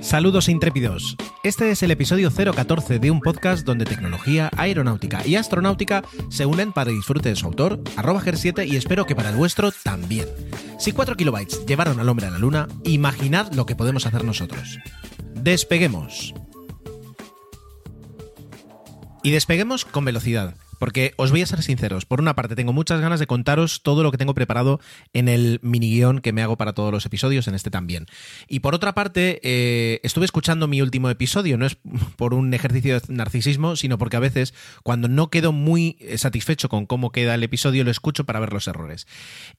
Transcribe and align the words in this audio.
Saludos 0.00 0.48
intrépidos. 0.48 1.16
Este 1.42 1.70
es 1.70 1.82
el 1.82 1.90
episodio 1.90 2.30
014 2.30 3.00
de 3.00 3.10
un 3.10 3.20
podcast 3.20 3.66
donde 3.66 3.84
tecnología, 3.84 4.48
aeronáutica 4.56 5.26
y 5.26 5.34
astronáutica 5.34 6.04
se 6.30 6.46
unen 6.46 6.72
para 6.72 6.92
disfrute 6.92 7.30
de 7.30 7.36
su 7.36 7.46
autor, 7.46 7.80
arroba 7.96 8.20
GER7 8.20 8.66
y 8.68 8.76
espero 8.76 9.06
que 9.06 9.16
para 9.16 9.30
el 9.30 9.36
vuestro 9.36 9.72
también. 9.72 10.28
Si 10.78 10.92
4 10.92 11.16
kilobytes 11.16 11.66
llevaron 11.66 11.98
al 11.98 12.08
hombre 12.08 12.26
a 12.26 12.30
la 12.30 12.38
luna, 12.38 12.68
imaginad 12.84 13.52
lo 13.54 13.66
que 13.66 13.74
podemos 13.74 14.06
hacer 14.06 14.24
nosotros. 14.24 14.78
Despeguemos. 15.34 16.32
Y 19.24 19.32
despeguemos 19.32 19.84
con 19.84 20.04
velocidad. 20.04 20.54
Porque 20.78 21.12
os 21.16 21.30
voy 21.30 21.42
a 21.42 21.46
ser 21.46 21.62
sinceros, 21.62 22.06
por 22.06 22.20
una 22.20 22.34
parte 22.34 22.56
tengo 22.56 22.72
muchas 22.72 23.00
ganas 23.00 23.20
de 23.20 23.26
contaros 23.26 23.82
todo 23.82 24.02
lo 24.02 24.10
que 24.10 24.18
tengo 24.18 24.34
preparado 24.34 24.80
en 25.12 25.28
el 25.28 25.60
mini 25.62 25.90
guion 25.90 26.20
que 26.20 26.32
me 26.32 26.42
hago 26.42 26.56
para 26.56 26.72
todos 26.72 26.92
los 26.92 27.06
episodios, 27.06 27.48
en 27.48 27.54
este 27.54 27.70
también. 27.70 28.06
Y 28.48 28.60
por 28.60 28.74
otra 28.74 28.94
parte, 28.94 29.40
eh, 29.42 30.00
estuve 30.02 30.24
escuchando 30.24 30.68
mi 30.68 30.82
último 30.82 31.10
episodio, 31.10 31.58
no 31.58 31.66
es 31.66 31.76
por 32.16 32.34
un 32.34 32.52
ejercicio 32.54 32.98
de 32.98 33.14
narcisismo, 33.14 33.76
sino 33.76 33.98
porque 33.98 34.16
a 34.16 34.20
veces 34.20 34.54
cuando 34.82 35.08
no 35.08 35.30
quedo 35.30 35.52
muy 35.52 35.98
satisfecho 36.16 36.68
con 36.68 36.86
cómo 36.86 37.12
queda 37.12 37.34
el 37.34 37.42
episodio, 37.42 37.84
lo 37.84 37.90
escucho 37.90 38.24
para 38.24 38.40
ver 38.40 38.52
los 38.52 38.68
errores. 38.68 39.06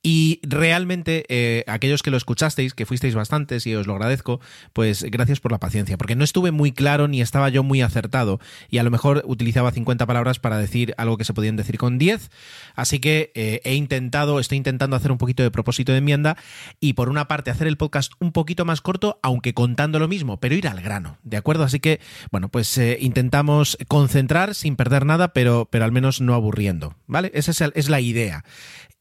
Y 0.03 0.40
realmente, 0.44 1.25
eh, 1.30 1.64
aquellos 1.67 2.03
que 2.03 2.12
lo 2.12 2.17
escuchasteis, 2.17 2.73
que 2.73 2.86
fuisteis 2.86 3.16
bastantes 3.16 3.66
y 3.67 3.75
os 3.75 3.88
lo 3.88 3.94
agradezco, 3.94 4.40
pues 4.73 5.03
gracias 5.03 5.40
por 5.40 5.52
la 5.52 5.59
paciencia, 5.59 5.97
porque 5.97 6.16
no 6.16 6.23
estuve 6.23 6.52
muy 6.52 6.72
claro 6.72 7.08
ni 7.08 7.22
estaba 7.22 7.50
yo 7.50 7.64
muy 7.64 7.81
acertado 7.81 8.40
y 8.70 8.78
a 8.78 8.84
lo 8.84 8.92
mejor 8.92 9.23
utilizaba 9.25 9.72
50 9.72 10.06
palabras 10.06 10.40
para 10.40 10.58
decir 10.58 10.94
algo 10.97 11.09
que 11.18 11.26
se 11.26 11.34
podían 11.34 11.56
decir 11.56 11.78
con 11.78 11.98
10. 11.98 12.30
Así 12.76 13.00
que 13.00 13.32
eh, 13.36 13.62
he 13.64 13.76
intentado, 13.76 14.40
estoy 14.40 14.58
intentando 14.58 14.96
hacer 14.96 15.12
un 15.12 15.18
poquito 15.18 15.44
de 15.44 15.52
propósito 15.52 15.92
de 15.92 16.00
enmienda 16.00 16.38
y 16.80 16.94
por 16.94 17.10
una 17.10 17.28
parte 17.28 17.52
hacer 17.52 17.68
el 17.68 17.78
podcast 17.78 18.14
un 18.20 18.32
poquito 18.32 18.66
más 18.66 18.82
corto, 18.82 19.20
aunque 19.22 19.54
contando 19.54 20.00
lo 20.00 20.08
mismo, 20.08 20.40
pero 20.40 20.56
ir 20.56 20.68
al 20.68 20.82
grano, 20.82 21.18
¿de 21.24 21.38
acuerdo? 21.38 21.64
Así 21.64 21.80
que, 21.80 22.00
bueno, 22.32 22.50
pues 22.50 22.78
eh, 22.78 22.98
intentamos 23.02 23.78
concentrar 23.88 24.56
sin 24.56 24.76
perder 24.76 25.06
nada, 25.06 25.34
pero, 25.34 25.68
pero 25.72 25.86
al 25.86 25.92
menos 25.92 26.22
no 26.22 26.34
aburriendo, 26.34 26.96
¿vale? 27.08 27.32
Esa 27.34 27.52
es, 27.52 27.62
es 27.76 27.90
la 27.90 28.02
idea. 28.02 28.44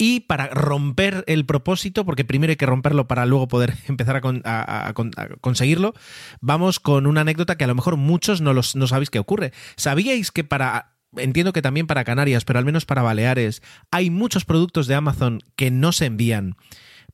Y 0.01 0.21
para 0.21 0.47
romper 0.47 1.25
el 1.27 1.45
propósito, 1.45 2.05
porque 2.05 2.25
primero 2.25 2.53
hay 2.53 2.57
que 2.57 2.67
romperlo 2.67 3.09
para 3.09 3.27
luego 3.27 3.49
poder 3.49 3.75
empezar 3.89 4.23
a, 4.45 4.95
conseguirlo, 5.41 5.93
vamos 6.41 6.79
con 6.79 7.07
una 7.07 7.23
anécdota 7.23 7.57
que 7.57 7.65
a 7.65 7.67
lo 7.67 7.75
mejor 7.75 7.97
muchos 7.97 8.41
no, 8.41 8.55
los, 8.55 8.77
no 8.77 8.87
sabéis 8.87 9.11
qué 9.11 9.19
ocurre. 9.19 9.53
¿Sabíais 9.77 10.31
que 10.31 10.45
para 10.45 10.98
entiendo 11.17 11.53
que 11.53 11.63
también 11.63 11.87
para 11.87 12.05
Canarias, 12.05 12.45
pero 12.45 12.59
al 12.59 12.65
menos 12.65 12.85
para 12.85 13.03
Baleares, 13.03 13.63
hay 13.91 14.11
muchos 14.11 14.45
productos 14.45 14.87
de 14.87 14.95
Amazon 14.95 15.41
que 15.57 15.71
no 15.71 15.93
se 15.93 16.07
envían 16.07 16.57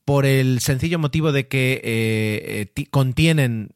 por 0.03 0.25
el 0.25 0.59
sencillo 0.59 0.99
motivo 0.99 1.31
de 1.31 1.47
que 1.47 1.81
eh, 1.83 2.71
eh, 2.75 2.85
contienen 2.91 3.69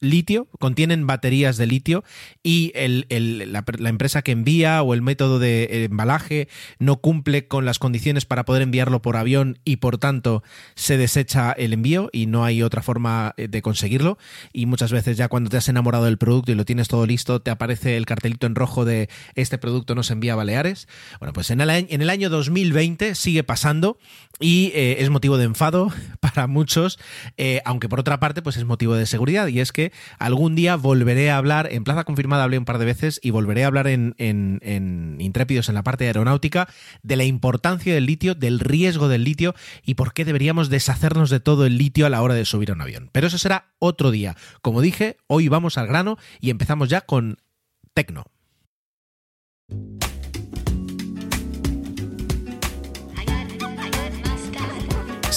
litio, 0.00 0.48
contienen 0.58 1.06
baterías 1.06 1.56
de 1.56 1.66
litio 1.66 2.04
y 2.42 2.72
la, 2.74 3.64
empresa 3.88 4.22
que 4.22 4.32
envía 4.32 4.82
o 4.82 4.94
el 4.94 5.02
método 5.02 5.38
de 5.38 5.64
eh, 5.64 5.84
embalaje 5.84 6.48
no 6.78 7.00
cumple 7.00 7.48
con 7.48 7.64
las 7.64 7.78
condiciones 7.78 8.24
para 8.24 8.44
poder 8.44 8.62
enviarlo 8.62 9.02
por 9.02 9.16
avión 9.16 9.58
y 9.64 9.76
por 9.76 9.98
tanto 9.98 10.42
se 10.74 10.96
desecha 10.96 11.52
el 11.52 11.72
envío 11.72 12.10
y 12.12 12.26
no 12.26 12.44
hay 12.44 12.62
otra 12.62 12.82
forma 12.82 13.34
eh, 13.36 13.48
de 13.48 13.62
conseguirlo 13.62 14.18
y 14.52 14.66
muchas 14.66 14.92
veces 14.92 15.16
ya 15.16 15.28
cuando 15.28 15.50
te 15.50 15.56
has 15.56 15.68
enamorado 15.68 16.04
del 16.04 16.18
producto 16.18 16.52
y 16.52 16.54
lo 16.54 16.64
tienes 16.64 16.88
todo 16.88 17.04
listo 17.06 17.40
te 17.40 17.50
aparece 17.50 17.96
el 17.96 18.06
cartelito 18.06 18.46
en 18.46 18.54
rojo 18.54 18.84
de 18.84 19.08
este 19.34 19.58
producto 19.58 19.94
no 19.94 20.02
se 20.02 20.12
envía 20.12 20.34
a 20.34 20.36
Baleares. 20.36 20.86
Bueno, 21.18 21.32
pues 21.32 21.50
en 21.50 21.60
el, 21.60 21.70
en 21.70 22.02
el 22.02 22.10
año 22.10 22.30
2020 22.30 23.14
sigue 23.14 23.42
pasando 23.42 23.98
y 24.38 24.70
eh, 24.74 24.96
es 25.00 25.10
motivo 25.10 25.38
de 25.38 25.44
enfado 25.44 25.92
para 26.20 26.46
muchos, 26.46 26.98
aunque 27.64 27.88
por 27.88 28.00
otra 28.00 28.20
parte 28.20 28.42
pues 28.42 28.56
es 28.56 28.64
motivo 28.64 28.94
de 28.94 29.06
seguridad 29.06 29.48
y 29.48 29.60
es 29.60 29.72
que 29.72 29.87
algún 30.18 30.54
día 30.54 30.76
volveré 30.76 31.30
a 31.30 31.36
hablar, 31.36 31.68
en 31.70 31.84
Plaza 31.84 32.04
Confirmada 32.04 32.44
hablé 32.44 32.58
un 32.58 32.64
par 32.64 32.78
de 32.78 32.84
veces 32.84 33.20
y 33.22 33.30
volveré 33.30 33.64
a 33.64 33.68
hablar 33.68 33.86
en, 33.86 34.14
en 34.18 35.16
Intrépidos 35.18 35.68
en 35.68 35.74
la 35.74 35.82
parte 35.82 36.06
aeronáutica 36.06 36.68
de 37.02 37.16
la 37.16 37.24
importancia 37.24 37.94
del 37.94 38.06
litio, 38.06 38.34
del 38.34 38.60
riesgo 38.60 39.08
del 39.08 39.24
litio 39.24 39.54
y 39.84 39.94
por 39.94 40.12
qué 40.12 40.24
deberíamos 40.24 40.68
deshacernos 40.68 41.30
de 41.30 41.40
todo 41.40 41.66
el 41.66 41.78
litio 41.78 42.06
a 42.06 42.10
la 42.10 42.22
hora 42.22 42.34
de 42.34 42.44
subir 42.44 42.70
a 42.70 42.74
un 42.74 42.80
avión. 42.80 43.10
Pero 43.12 43.26
eso 43.26 43.38
será 43.38 43.72
otro 43.78 44.10
día. 44.10 44.36
Como 44.62 44.80
dije, 44.80 45.16
hoy 45.26 45.48
vamos 45.48 45.78
al 45.78 45.86
grano 45.86 46.18
y 46.40 46.50
empezamos 46.50 46.88
ya 46.88 47.02
con 47.02 47.38
Tecno. 47.94 48.24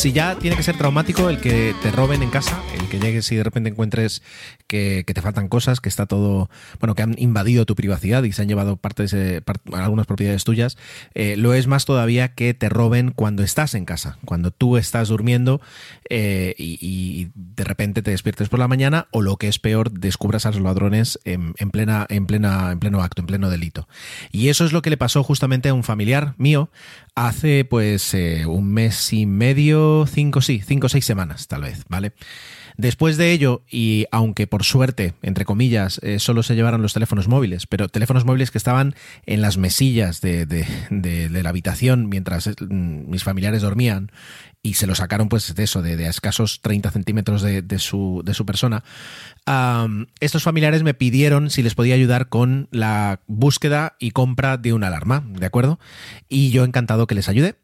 Si 0.02 0.14
ya 0.14 0.36
tiene 0.36 0.58
que 0.58 0.64
ser 0.64 0.80
traumático 0.80 1.30
el 1.30 1.40
que 1.40 1.76
te 1.84 1.92
roben 1.92 2.24
en 2.24 2.32
casa, 2.32 2.60
el 2.74 2.90
que 2.90 3.00
llegues 3.00 3.32
y 3.32 3.36
de 3.36 3.44
repente 3.44 3.70
encuentres 3.70 4.24
que, 4.66 5.04
te 5.06 5.22
faltan 5.22 5.48
cosas, 5.48 5.80
que 5.80 5.90
está 5.90 6.08
todo, 6.08 6.50
bueno, 6.80 6.96
que 6.96 7.04
han 7.04 7.14
invadido 7.20 7.68
tu 7.68 7.76
privacidad 7.76 8.24
y 8.24 8.32
se 8.32 8.42
han 8.42 8.48
llevado 8.48 8.78
parte 8.78 9.06
algunas 9.72 10.08
propiedades 10.08 10.44
tuyas, 10.44 10.76
eh, 11.14 11.36
lo 11.38 11.54
es 11.54 11.68
más 11.68 11.86
todavía 11.86 12.34
que 12.34 12.56
te 12.56 12.68
roben 12.68 13.12
cuando 13.12 13.44
estás 13.44 13.76
en 13.76 13.86
casa, 13.86 14.18
cuando 14.26 14.50
tú 14.50 14.78
estás 14.78 15.10
durmiendo 15.10 15.62
eh, 16.10 16.56
y, 16.58 17.28
de 17.36 17.64
repente 17.64 18.02
te 18.02 18.10
despiertes 18.10 18.50
por 18.50 18.58
la 18.58 18.68
mañana 18.68 19.08
o 19.12 19.22
lo 19.22 19.38
que 19.38 19.50
es 19.50 19.60
peor, 19.60 19.92
descubras 19.92 20.48
a 20.48 20.52
los 20.52 20.62
ladrones 20.62 21.20
en, 21.26 21.54
plena, 21.70 22.08
en, 22.10 22.26
plena, 22.26 22.72
en 22.72 22.80
pleno 22.80 23.04
acto, 23.04 23.22
en 23.22 23.28
pleno 23.28 23.52
delito. 23.52 23.88
Y 24.32 24.50
eso 24.50 24.66
es 24.66 24.74
lo 24.74 24.82
que 24.82 24.90
le 24.90 24.98
pasó 24.98 25.22
justamente 25.22 25.70
a 25.70 25.76
un 25.76 25.84
familiar 25.84 26.34
mío 26.38 26.72
hace 27.16 27.66
pues 27.66 28.14
eh, 28.14 28.46
un 28.46 28.72
mes 28.72 29.14
y 29.14 29.26
medio, 29.26 30.06
cinco, 30.08 30.42
sí, 30.42 30.62
cinco 30.66 30.88
o 30.88 30.90
seis 30.90 31.06
semanas 31.06 31.48
tal 31.48 31.64
vez, 31.64 31.84
¿vale? 31.90 32.14
Después 32.78 33.18
de 33.18 33.32
ello, 33.32 33.64
y 33.70 34.06
aunque 34.12 34.48
por 34.48 34.64
suerte, 34.64 35.14
entre 35.22 35.46
comillas, 35.46 36.00
eh, 36.04 36.20
solo 36.20 36.42
se 36.42 36.56
llevaron 36.56 36.82
los 36.82 36.94
teléfonos 36.94 37.28
móviles, 37.28 37.68
pero 37.68 37.90
teléfonos 37.90 38.26
móviles 38.26 38.50
que 38.50 38.58
estaban 38.58 38.96
en 39.26 39.42
las 39.42 39.58
mesillas 39.58 40.22
de, 40.22 40.46
de, 40.46 41.30
la 41.30 41.50
habitación 41.50 42.08
mientras 42.08 42.48
eh, 42.48 42.56
mis 42.70 43.24
familiares 43.24 43.62
dormían 43.62 44.12
y 44.64 44.76
se 44.76 44.88
lo 44.88 44.96
sacaron 44.96 45.30
pues 45.30 45.54
de 45.56 45.64
eso, 45.64 45.82
de, 45.82 46.06
escasos 46.08 46.62
30 46.62 46.92
centímetros 46.92 47.42
de, 47.42 47.80
su, 47.80 48.22
de 48.24 48.34
su 48.34 48.46
persona, 48.46 48.84
estos 50.20 50.44
familiares 50.44 50.84
me 50.84 50.94
pidieron 50.94 51.50
si 51.50 51.64
les 51.64 51.76
podía 51.76 51.96
ayudar 51.96 52.30
con 52.30 52.68
la 52.72 53.22
búsqueda 53.28 53.96
y 54.00 54.12
compra 54.12 54.58
de 54.58 54.74
una 54.74 54.88
alarma, 54.88 55.24
¿de 55.28 55.46
acuerdo? 55.46 55.80
Y 56.30 56.52
yo 56.52 56.64
encantado 56.64 57.08
que 57.08 57.16
les 57.16 57.30
ayude 57.30 57.56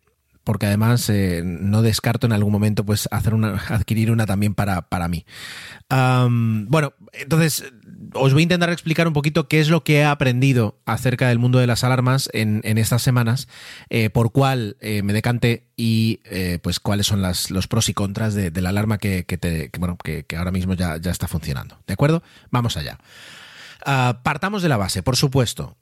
porque 0.48 0.66
además 0.66 1.10
eh, 1.10 1.42
no 1.44 1.82
descarto 1.82 2.26
en 2.26 2.32
algún 2.32 2.54
momento 2.54 2.86
pues 2.86 3.10
hacer 3.12 3.34
una, 3.34 3.50
adquirir 3.68 4.12
una 4.12 4.26
también 4.26 4.56
para, 4.56 4.84
para 4.84 5.10
mí. 5.10 5.26
bueno, 5.90 6.94
entonces 7.12 7.66
os 8.14 8.34
voy 8.34 8.42
a 8.42 8.44
intentar 8.44 8.70
explicar 8.70 9.08
un 9.08 9.14
poquito 9.14 9.48
qué 9.48 9.60
es 9.60 9.70
lo 9.70 9.84
que 9.84 9.98
he 9.98 10.06
aprendido 10.06 10.78
acerca 10.86 11.30
del 11.30 11.40
mundo 11.40 11.60
de 11.60 11.68
las 11.68 11.84
alarmas 11.84 12.30
en, 12.34 12.62
estas 12.78 13.02
semanas, 13.02 13.48
eh, 13.90 14.10
por 14.10 14.32
cuál 14.32 14.78
eh, 14.82 15.02
me 15.04 15.14
decante 15.14 15.68
y 15.76 16.22
pues 16.62 16.80
cuáles 16.80 17.08
son 17.08 17.22
los 17.22 17.68
pros 17.68 17.90
y 17.90 17.94
contras 17.94 18.34
de, 18.34 18.52
la 18.62 18.70
alarma 18.70 18.98
que, 18.98 19.26
ahora 20.38 20.52
mismo 20.52 20.74
ya, 20.74 20.98
ya, 20.98 21.12
está 21.12 21.28
funcionando. 21.28 21.80
¿De 21.86 21.94
acuerdo? 21.94 22.24
Vamos 22.50 22.78
allá. 22.78 22.98
Ah, 23.86 24.20
partamos 24.24 24.62
de 24.62 24.70
la 24.70 24.78
base, 24.78 25.04
por 25.04 25.16
supuesto 25.16 25.78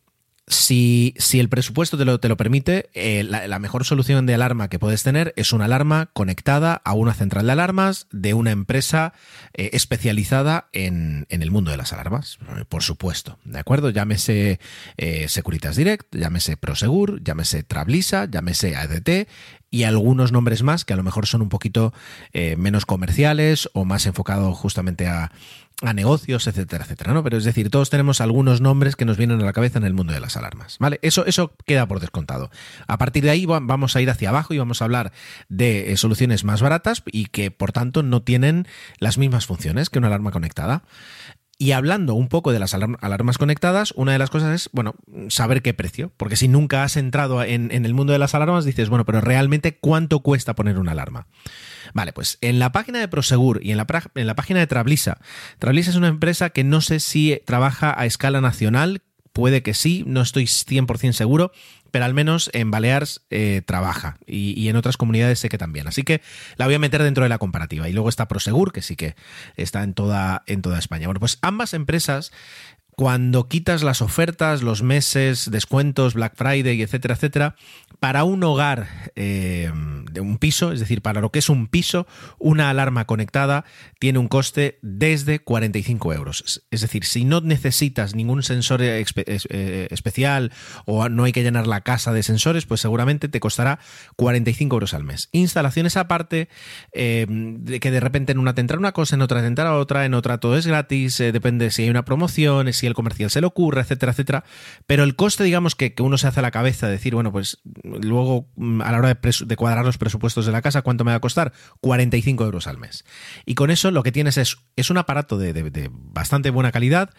si, 0.48 1.16
el 1.34 1.50
presupuesto 1.50 1.98
te 1.98 2.06
lo, 2.06 2.20
te 2.20 2.30
lo 2.30 2.38
permite, 2.38 2.90
eh, 2.94 3.24
la, 3.24 3.58
mejor 3.60 3.84
solución 3.84 4.28
de 4.28 4.36
alarma 4.36 4.68
que 4.68 4.78
puedes 4.78 5.02
tener 5.02 5.34
es 5.38 5.54
una 5.54 5.66
alarma 5.66 6.10
conectada 6.14 6.82
a 6.86 6.94
una 6.94 7.16
central 7.16 7.48
de 7.48 7.52
alarmas 7.54 8.08
de 8.12 8.36
una 8.36 8.52
empresa 8.52 9.14
eh, 9.54 9.72
especializada 9.74 10.68
en, 10.72 11.26
el 11.30 11.52
mundo 11.52 11.72
de 11.72 11.78
las 11.78 11.94
alarmas, 11.94 12.38
por 12.70 12.84
supuesto. 12.84 13.40
¿De 13.44 13.60
acuerdo? 13.60 13.90
Llámese 13.90 14.60
eh, 14.98 15.28
Securitas 15.30 15.76
Direct, 15.76 16.14
llámese 16.16 16.58
Prosegur, 16.58 17.24
llámese 17.24 17.64
Trablisa, 17.64 18.26
llámese 18.26 18.76
ADT 18.76 19.28
y 19.76 19.84
algunos 19.84 20.32
nombres 20.32 20.64
más 20.64 20.86
que 20.86 20.94
a 20.94 20.96
lo 20.96 21.04
mejor 21.04 21.28
son 21.28 21.42
un 21.42 21.50
poquito 21.50 21.94
eh, 22.32 22.56
menos 22.56 22.86
comerciales 22.86 23.70
o 23.74 23.84
más 23.84 24.06
enfocados 24.06 24.58
justamente 24.58 25.08
a, 25.08 25.34
a 25.82 25.94
negocios, 25.94 26.48
etcétera, 26.48 26.86
etcétera, 26.86 27.14
¿no? 27.14 27.24
Pero 27.24 27.38
es 27.38 27.44
decir, 27.44 27.70
todos 27.70 27.90
tenemos 27.90 28.22
algunos 28.22 28.62
nombres 28.62 28.96
que 28.96 29.04
nos 29.04 29.18
vienen 29.18 29.42
a 29.42 29.46
la 29.46 29.54
cabeza 29.54 29.78
en 29.78 29.84
el 29.84 29.94
mundo 29.94 30.14
de 30.14 30.22
las 30.22 30.38
alarmas, 30.38 30.78
¿vale? 30.80 31.00
Eso, 31.02 31.26
eso 31.26 31.54
queda 31.66 31.88
por 31.88 32.00
descontado. 32.00 32.50
A 32.88 32.98
partir 32.98 33.24
de 33.24 33.32
ahí 33.32 33.46
vamos 33.46 33.96
a 33.96 34.02
ir 34.02 34.10
hacia 34.10 34.30
abajo 34.30 34.54
y 34.54 34.58
vamos 34.58 34.82
a 34.82 34.86
hablar 34.86 35.12
de 35.50 35.92
eh, 35.92 35.98
soluciones 35.98 36.44
más 36.44 36.62
baratas 36.62 37.04
y 37.06 37.26
que, 37.26 37.52
por 37.52 37.74
tanto, 37.74 38.04
no 38.04 38.22
tienen 38.22 38.68
las 39.00 39.18
mismas 39.18 39.46
funciones 39.46 39.90
que 39.90 40.00
una 40.00 40.08
alarma 40.08 40.32
conectada. 40.32 40.84
Y 41.58 41.72
hablando 41.72 42.16
un 42.16 42.28
poco 42.28 42.52
de 42.52 42.60
las 42.60 42.74
alarmas 42.74 43.38
conectadas, 43.38 43.94
una 43.96 44.12
de 44.12 44.20
las 44.20 44.30
cosas 44.30 44.54
es, 44.54 44.70
bueno, 44.74 44.96
saber 45.30 45.62
qué 45.62 45.74
precio. 45.74 46.12
Porque 46.18 46.36
si 46.36 46.50
nunca 46.50 46.84
has 46.84 46.98
entrado 46.98 47.44
en, 47.44 47.72
en, 47.72 47.86
el 47.86 47.94
mundo 47.94 48.12
de 48.12 48.20
las 48.20 48.36
alarmas, 48.36 48.66
dices, 48.66 48.90
bueno, 48.90 49.06
pero 49.06 49.22
realmente 49.22 49.78
cuánto 49.78 50.20
cuesta 50.20 50.54
poner 50.54 50.78
una 50.78 50.92
alarma. 50.92 51.28
Vale, 51.94 52.14
pues 52.14 52.38
en 52.42 52.60
la 52.60 52.72
página 52.72 53.00
de 53.00 53.08
Prosegur 53.08 53.60
y 53.64 53.72
en 53.72 53.78
la, 53.78 53.88
en 54.16 54.28
la 54.28 54.36
página 54.36 54.60
de 54.60 54.68
Trablisa, 54.68 55.18
Trablisa 55.60 55.90
es 55.90 55.96
una 55.96 56.08
empresa 56.08 56.50
que 56.50 56.64
no 56.64 56.82
sé 56.82 57.00
si 57.00 57.42
trabaja 57.46 57.94
a 57.98 58.06
escala 58.06 58.42
nacional, 58.42 59.02
puede 59.34 59.64
que 59.64 59.74
sí, 59.74 60.04
no 60.08 60.22
estoy 60.22 60.46
100% 60.46 61.12
seguro, 61.12 61.52
pero 61.92 62.06
al 62.06 62.14
menos 62.14 62.50
en 62.54 62.72
Baleares 62.72 63.22
eh, 63.30 63.62
trabaja 63.66 64.18
y, 64.26 64.60
y, 64.60 64.68
en 64.68 64.76
otras 64.76 64.98
comunidades 64.98 65.40
sé 65.40 65.50
que 65.50 65.58
también. 65.58 65.88
Así 65.88 66.04
que 66.04 66.22
la 66.58 66.66
voy 66.66 66.76
a 66.76 66.80
meter 66.80 67.02
dentro 67.02 67.24
de 67.24 67.30
la 67.30 67.38
comparativa. 67.38 67.88
Y 67.88 67.94
luego 67.94 68.10
está 68.10 68.28
Prosegur, 68.28 68.74
que 68.74 68.82
sí 68.82 68.98
que 68.98 69.16
está 69.56 69.84
en 69.84 69.94
toda, 69.94 70.44
en 70.46 70.62
toda 70.62 70.78
España. 70.78 71.08
Bueno, 71.08 71.22
pues 71.22 71.38
ambas 71.42 71.74
empresas 71.74 72.34
cuando 72.96 73.48
quitas 73.50 73.84
las 73.84 74.02
ofertas, 74.02 74.64
los 74.64 74.82
meses, 74.82 75.52
descuentos, 75.52 76.14
Black 76.14 76.36
Friday, 76.36 76.82
etcétera, 76.82 77.16
etcétera, 77.16 77.56
para 78.00 78.24
un 78.24 78.44
hogar 78.44 79.12
eh, 79.16 79.72
de 80.12 80.22
un 80.22 80.38
piso, 80.38 80.72
es 80.72 80.80
decir, 80.80 81.02
para 81.02 81.22
lo 81.22 81.32
que 81.32 81.40
es 81.40 81.50
un 81.50 81.68
piso, 81.68 82.08
una 82.40 82.70
alarma 82.70 83.06
conectada 83.06 83.66
tiene 84.00 84.20
un 84.20 84.28
coste 84.28 84.80
desde 84.82 85.40
45 85.40 86.14
euros. 86.14 86.64
Es 86.72 86.82
decir, 86.82 87.06
si 87.06 87.26
no 87.26 87.42
necesitas 87.42 88.16
ningún 88.16 88.44
sensor 88.44 88.82
eh, 88.82 89.04
especial 89.90 90.52
o 90.86 91.10
no 91.10 91.24
hay 91.24 91.32
que 91.32 91.44
llenar 91.44 91.68
la 91.68 91.82
casa 91.82 92.14
de 92.14 92.24
sensores, 92.24 92.66
pues 92.66 92.82
seguramente 92.82 93.28
te 93.28 93.40
costará 93.40 93.80
45 94.16 94.76
euros 94.76 94.94
al 94.94 95.04
mes. 95.04 95.30
Instalaciones 95.32 95.98
aparte, 95.98 96.48
eh, 96.94 97.26
de 97.28 97.80
que 97.80 97.92
de 97.92 98.00
repente 98.00 98.32
en 98.32 98.40
una 98.40 98.56
te 98.56 98.62
entra 98.62 98.78
una 98.78 98.94
cosa, 98.94 99.16
en 99.16 99.22
otra 99.22 99.42
te 99.42 99.48
entra 99.48 99.76
otra, 99.76 100.06
en 100.06 100.14
otra 100.14 100.38
todo 100.38 100.58
es 100.58 100.68
gratis, 100.68 101.18
depende 101.18 101.72
si 101.72 101.84
hay 101.84 101.90
una 101.90 102.06
promoción, 102.06 102.72
si 102.72 102.85
el 102.88 102.94
comercial 102.94 103.30
se 103.30 103.42
le 103.42 103.48
ocurre, 103.48 103.82
etcétera, 103.82 104.12
etcétera. 104.12 104.44
Pero 104.86 105.04
el 105.04 105.16
coste, 105.16 105.44
digamos, 105.44 105.76
que, 105.76 105.94
que 105.94 106.04
uno 106.04 106.18
se 106.18 106.28
hace 106.28 106.40
a 106.40 106.44
la 106.44 106.52
cabeza 106.52 106.88
de 106.88 106.94
decir, 106.94 107.14
bueno, 107.16 107.32
pues 107.32 107.60
luego 107.84 108.48
mm, 108.56 108.82
a 108.82 108.92
la 108.92 108.98
hora 108.98 109.14
de, 109.14 109.56
cuadrar 109.56 109.86
los 109.86 109.98
presupuestos 109.98 110.46
de 110.46 110.52
la 110.52 110.62
casa, 110.62 110.82
¿cuánto 110.82 111.04
me 111.04 111.12
va 111.12 111.18
a 111.18 111.22
costar? 111.22 111.54
45 111.82 112.44
euros 112.44 112.68
al 112.68 112.78
mes. 112.78 113.06
Y 113.46 113.56
con 113.56 113.72
eso 113.72 113.92
lo 113.92 114.04
que 114.04 114.12
tienes 114.12 114.38
es, 114.38 114.58
es 114.76 114.90
un 114.90 114.98
aparato 114.98 115.38
de, 115.38 115.54
de 115.54 115.90
bastante 115.92 116.50
buena 116.50 116.72
calidad, 116.72 117.12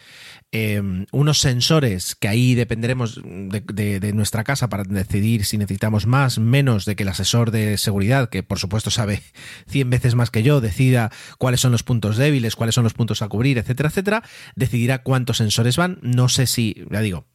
eh, 0.58 1.04
unos 1.12 1.38
sensores 1.38 2.14
que 2.14 2.28
ahí 2.28 2.54
dependeremos 2.54 3.20
de, 3.22 4.00
de, 4.00 4.12
nuestra 4.14 4.42
casa 4.42 4.70
para 4.70 4.84
decidir 4.84 5.44
si 5.44 5.58
necesitamos 5.58 6.06
más, 6.06 6.38
menos 6.38 6.86
de 6.86 6.96
que 6.96 7.02
el 7.02 7.10
asesor 7.10 7.50
de 7.50 7.76
seguridad, 7.76 8.30
que 8.30 8.42
por 8.42 8.58
supuesto 8.58 8.90
sabe 8.90 9.22
100 9.68 9.90
veces 9.90 10.14
más 10.14 10.30
que 10.30 10.42
yo, 10.42 10.62
decida 10.62 11.12
cuáles 11.36 11.60
son 11.60 11.72
los 11.72 11.82
puntos 11.82 12.16
débiles, 12.16 12.56
cuáles 12.56 12.74
son 12.74 12.84
los 12.84 12.94
puntos 12.94 13.20
a 13.20 13.28
cubrir, 13.28 13.58
etcétera, 13.58 13.90
etcétera, 13.90 14.22
decidirá 14.54 15.02
cuántos 15.02 15.36
sensores 15.36 15.76
van. 15.76 15.98
No 16.00 16.30
sé 16.30 16.46
si, 16.46 16.86
ya 16.90 17.02
digo, 17.02 17.26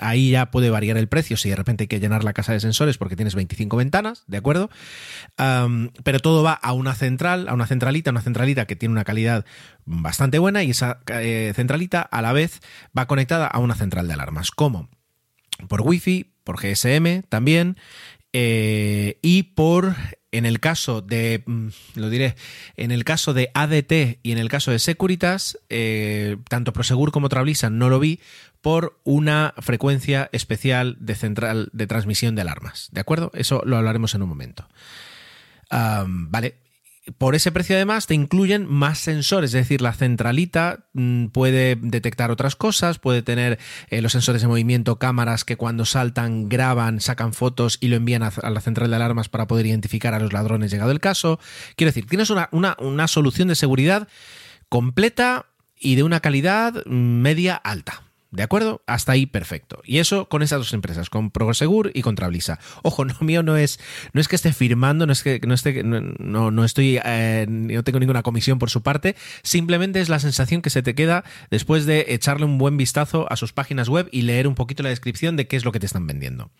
ahí 0.00 0.30
ya 0.30 0.50
puede 0.50 0.70
variar 0.70 0.96
el 0.96 1.08
precio 1.08 1.36
si 1.36 1.48
de 1.48 1.56
repente 1.56 1.84
hay 1.84 1.88
que 1.88 2.00
llenar 2.00 2.24
la 2.24 2.32
casa 2.32 2.52
de 2.52 2.60
sensores 2.60 2.98
porque 2.98 3.16
tienes 3.16 3.34
25 3.34 3.76
ventanas, 3.76 4.24
¿de 4.26 4.36
acuerdo? 4.36 4.70
Pero 5.36 6.18
todo 6.20 6.42
va 6.42 6.52
a 6.52 6.72
una 6.72 6.94
central, 6.94 7.48
a 7.48 7.54
una 7.54 7.66
centralita, 7.66 8.10
una 8.10 8.22
centralita 8.22 8.66
que 8.66 8.76
tiene 8.76 8.92
una 8.92 9.04
calidad 9.04 9.44
bastante 9.84 10.38
buena 10.38 10.62
y 10.62 10.70
esa 10.70 11.00
eh, 11.08 11.52
centralita 11.54 12.02
a 12.02 12.22
la 12.22 12.32
vez 12.32 12.60
va 12.96 13.06
conectada 13.06 13.46
a 13.46 13.58
una 13.58 13.74
central 13.74 14.08
de 14.08 14.14
alarmas. 14.14 14.50
¿Cómo? 14.50 14.88
Por 15.68 15.82
Wi-Fi, 15.82 16.32
por 16.44 16.60
GSM 16.60 17.22
también 17.28 17.76
eh, 18.32 19.18
y 19.22 19.42
por 19.42 19.94
en 20.32 20.46
el 20.46 20.60
caso 20.60 21.02
de, 21.02 21.42
mm, 21.44 21.68
lo 21.96 22.10
diré, 22.10 22.36
en 22.76 22.90
el 22.90 23.04
caso 23.04 23.34
de 23.34 23.50
ADT 23.54 24.18
y 24.22 24.32
en 24.32 24.38
el 24.38 24.48
caso 24.48 24.70
de 24.70 24.78
Securitas, 24.78 25.58
eh, 25.68 26.36
tanto 26.48 26.72
Prosegur 26.72 27.12
como 27.12 27.28
Trablisa 27.28 27.70
no 27.70 27.88
lo 27.88 27.98
vi 27.98 28.20
por 28.60 28.98
una 29.04 29.54
frecuencia 29.58 30.28
especial 30.32 30.96
de 31.00 31.14
central 31.14 31.70
de 31.72 31.86
transmisión 31.86 32.34
de 32.34 32.42
alarmas. 32.42 32.88
¿De 32.92 33.00
acuerdo? 33.00 33.30
Eso 33.34 33.62
lo 33.64 33.76
hablaremos 33.76 34.14
en 34.14 34.22
un 34.22 34.28
momento. 34.28 34.68
Vale, 35.70 36.56
por 37.18 37.34
ese 37.34 37.52
precio 37.52 37.76
además 37.76 38.06
te 38.06 38.14
incluyen 38.14 38.66
más 38.66 38.98
sensores, 38.98 39.50
es 39.50 39.62
decir, 39.62 39.80
la 39.80 39.92
centralita 39.92 40.86
mm, 40.92 41.26
puede 41.26 41.76
detectar 41.76 42.30
otras 42.30 42.56
cosas, 42.56 42.98
puede 42.98 43.22
tener 43.22 43.58
eh, 43.88 44.02
los 44.02 44.12
sensores 44.12 44.42
de 44.42 44.48
movimiento, 44.48 44.98
cámaras 44.98 45.44
que 45.44 45.56
cuando 45.56 45.84
saltan 45.84 46.48
graban, 46.48 47.00
sacan 47.00 47.32
fotos 47.32 47.78
y 47.80 47.88
lo 47.88 47.96
envían 47.96 48.22
a, 48.22 48.32
la 48.50 48.60
central 48.60 48.90
de 48.90 48.96
alarmas 48.96 49.28
para 49.28 49.46
poder 49.46 49.66
identificar 49.66 50.14
a 50.14 50.20
los 50.20 50.32
ladrones 50.32 50.70
llegado 50.70 50.90
el 50.90 51.00
caso. 51.00 51.38
Quiero 51.76 51.90
decir, 51.90 52.06
tienes 52.06 52.30
una, 52.30 52.48
una, 52.52 52.76
una 52.78 53.08
solución 53.08 53.48
de 53.48 53.54
seguridad 53.54 54.08
completa 54.68 55.46
y 55.78 55.94
de 55.96 56.02
una 56.02 56.20
calidad 56.20 56.84
mm, 56.86 56.92
media 56.92 57.56
alta. 57.56 58.09
¿De 58.32 58.44
acuerdo? 58.44 58.82
Hasta 58.86 59.12
ahí 59.12 59.26
perfecto. 59.26 59.82
Y 59.84 59.98
eso 59.98 60.28
con 60.28 60.42
esas 60.42 60.60
dos 60.60 60.72
empresas, 60.72 61.10
con 61.10 61.32
Prosegur 61.32 61.90
y 61.94 62.02
con 62.02 62.14
Trablisa. 62.14 62.60
Ojo, 62.82 63.04
no 63.04 63.14
mío 63.22 63.42
no 63.42 63.56
es, 63.56 63.80
no 64.12 64.20
es 64.20 64.28
que 64.28 64.36
esté 64.36 64.52
firmando, 64.52 65.04
no 65.04 65.12
es 65.12 65.24
que 65.24 65.40
no 65.44 65.54
esté, 65.54 65.82
no, 65.82 66.50
no 66.50 66.64
estoy, 66.64 67.00
eh, 67.04 67.46
no 67.48 67.82
tengo 67.82 67.98
ninguna 67.98 68.22
comisión 68.22 68.60
por 68.60 68.70
su 68.70 68.82
parte. 68.82 69.16
Simplemente 69.42 70.00
es 70.00 70.08
la 70.08 70.20
sensación 70.20 70.62
que 70.62 70.70
se 70.70 70.82
te 70.82 70.94
queda 70.94 71.24
después 71.50 71.86
de 71.86 72.06
echarle 72.08 72.46
un 72.46 72.56
buen 72.56 72.76
vistazo 72.76 73.26
a 73.30 73.36
sus 73.36 73.52
páginas 73.52 73.88
web 73.88 74.08
y 74.12 74.22
leer 74.22 74.46
un 74.46 74.54
poquito 74.54 74.84
la 74.84 74.90
descripción 74.90 75.36
de 75.36 75.48
qué 75.48 75.56
es 75.56 75.64
lo 75.64 75.72
que 75.72 75.80
te 75.80 75.86
están 75.86 76.06
vendiendo. 76.06 76.50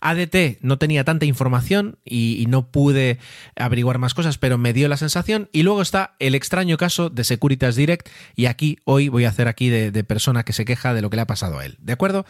ADT 0.00 0.58
no 0.60 0.78
tenía 0.78 1.02
tanta 1.02 1.26
información 1.26 1.98
y, 2.04 2.46
no 2.48 2.70
pude 2.70 3.18
averiguar 3.56 3.98
más 3.98 4.14
cosas, 4.14 4.38
pero 4.38 4.56
me 4.56 4.72
dio 4.72 4.88
la 4.88 4.96
sensación. 4.96 5.50
Y 5.52 5.64
luego 5.64 5.82
está 5.82 6.14
el 6.18 6.34
extraño 6.34 6.78
caso 6.78 7.10
de 7.10 7.24
Securitas 7.24 7.76
Direct. 7.76 8.08
Y 8.36 8.46
aquí 8.46 8.78
hoy 8.84 9.08
voy 9.08 9.24
a 9.26 9.28
hacer 9.28 9.48
aquí 9.48 9.68
de, 9.68 9.90
de 9.90 10.04
persona 10.04 10.44
que 10.44 10.54
se 10.54 10.64
queja 10.64 10.94
de 10.94 11.02
lo 11.02 11.07
que 11.10 11.16
le 11.16 11.22
ha 11.22 11.26
pasado 11.26 11.58
a 11.58 11.64
él. 11.64 11.76
¿De 11.80 11.92
acuerdo? 11.92 12.24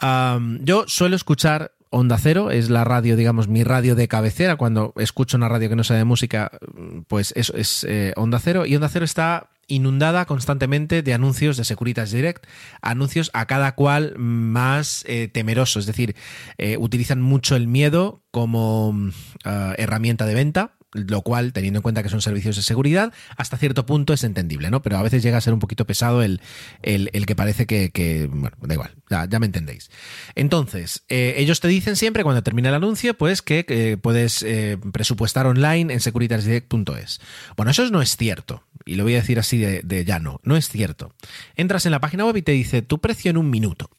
Yo 0.00 0.84
suelo 0.86 1.16
escuchar 1.16 1.72
Onda 1.90 2.18
Cero, 2.18 2.50
es 2.50 2.68
la 2.68 2.84
radio, 2.84 3.16
digamos, 3.16 3.48
mi 3.48 3.64
radio 3.64 3.94
de 3.94 4.08
cabecera. 4.08 4.56
Cuando 4.56 4.92
escucho 4.96 5.36
una 5.36 5.48
radio 5.48 5.68
que 5.68 5.76
no 5.76 5.84
sea 5.84 5.96
de 5.96 6.04
música, 6.04 6.50
pues 7.08 7.32
eso 7.36 7.56
es 7.56 7.84
eh, 7.88 8.12
Onda 8.16 8.38
Cero. 8.38 8.66
Y 8.66 8.74
Onda 8.74 8.88
Cero 8.88 9.04
está 9.04 9.50
inundada 9.68 10.26
constantemente 10.26 11.02
de 11.02 11.14
anuncios 11.14 11.56
de 11.56 11.64
Securitas 11.64 12.10
Direct, 12.10 12.46
anuncios 12.82 13.30
a 13.32 13.46
cada 13.46 13.74
cual 13.74 14.14
más 14.16 15.04
eh, 15.08 15.28
temeroso, 15.28 15.78
es 15.78 15.86
decir, 15.86 16.14
eh, 16.58 16.76
utilizan 16.76 17.20
mucho 17.20 17.56
el 17.56 17.66
miedo 17.66 18.22
como 18.30 18.90
uh, 18.90 19.10
herramienta 19.76 20.24
de 20.26 20.34
venta 20.34 20.75
lo 20.96 21.22
cual, 21.22 21.52
teniendo 21.52 21.78
en 21.78 21.82
cuenta 21.82 22.02
que 22.02 22.08
son 22.08 22.22
servicios 22.22 22.56
de 22.56 22.62
seguridad, 22.62 23.12
hasta 23.36 23.56
cierto 23.56 23.86
punto 23.86 24.12
es 24.12 24.24
entendible, 24.24 24.70
¿no? 24.70 24.82
Pero 24.82 24.98
a 24.98 25.02
veces 25.02 25.22
llega 25.22 25.38
a 25.38 25.40
ser 25.40 25.52
un 25.52 25.60
poquito 25.60 25.86
pesado 25.86 26.22
el, 26.22 26.40
el, 26.82 27.26
que 27.26 27.36
parece 27.36 27.66
que, 27.66 28.28
bueno, 28.30 28.56
da 28.60 28.74
igual, 28.74 28.94
ya, 29.10 29.26
ya 29.26 29.38
me 29.38 29.46
entendéis. 29.46 29.90
Entonces, 30.34 31.04
eh, 31.08 31.34
ellos 31.38 31.60
te 31.60 31.68
dicen 31.68 31.96
siempre 31.96 32.22
cuando 32.22 32.42
termina 32.42 32.68
el 32.68 32.74
anuncio, 32.74 33.14
pues 33.14 33.42
que 33.42 33.64
eh, 33.68 33.96
puedes 34.00 34.42
eh, 34.42 34.78
presupuestar 34.92 35.46
online 35.46 35.92
en 35.92 36.00
securitasdirect.es. 36.00 37.20
Bueno, 37.56 37.70
eso 37.70 37.88
no 37.90 38.02
es 38.02 38.16
cierto, 38.16 38.64
y 38.84 38.96
lo 38.96 39.04
voy 39.04 39.14
a 39.14 39.18
decir 39.18 39.38
así 39.38 39.58
de, 39.58 39.82
de 39.82 40.04
llano, 40.04 40.40
no 40.44 40.56
es 40.56 40.68
cierto. 40.68 41.14
Entras 41.56 41.86
en 41.86 41.92
la 41.92 42.00
página 42.00 42.24
web 42.24 42.36
y 42.36 42.42
te 42.42 42.52
dice 42.52 42.82
tu 42.82 43.00
precio 43.00 43.30
en 43.30 43.36
un 43.36 43.50
minuto. 43.50 43.90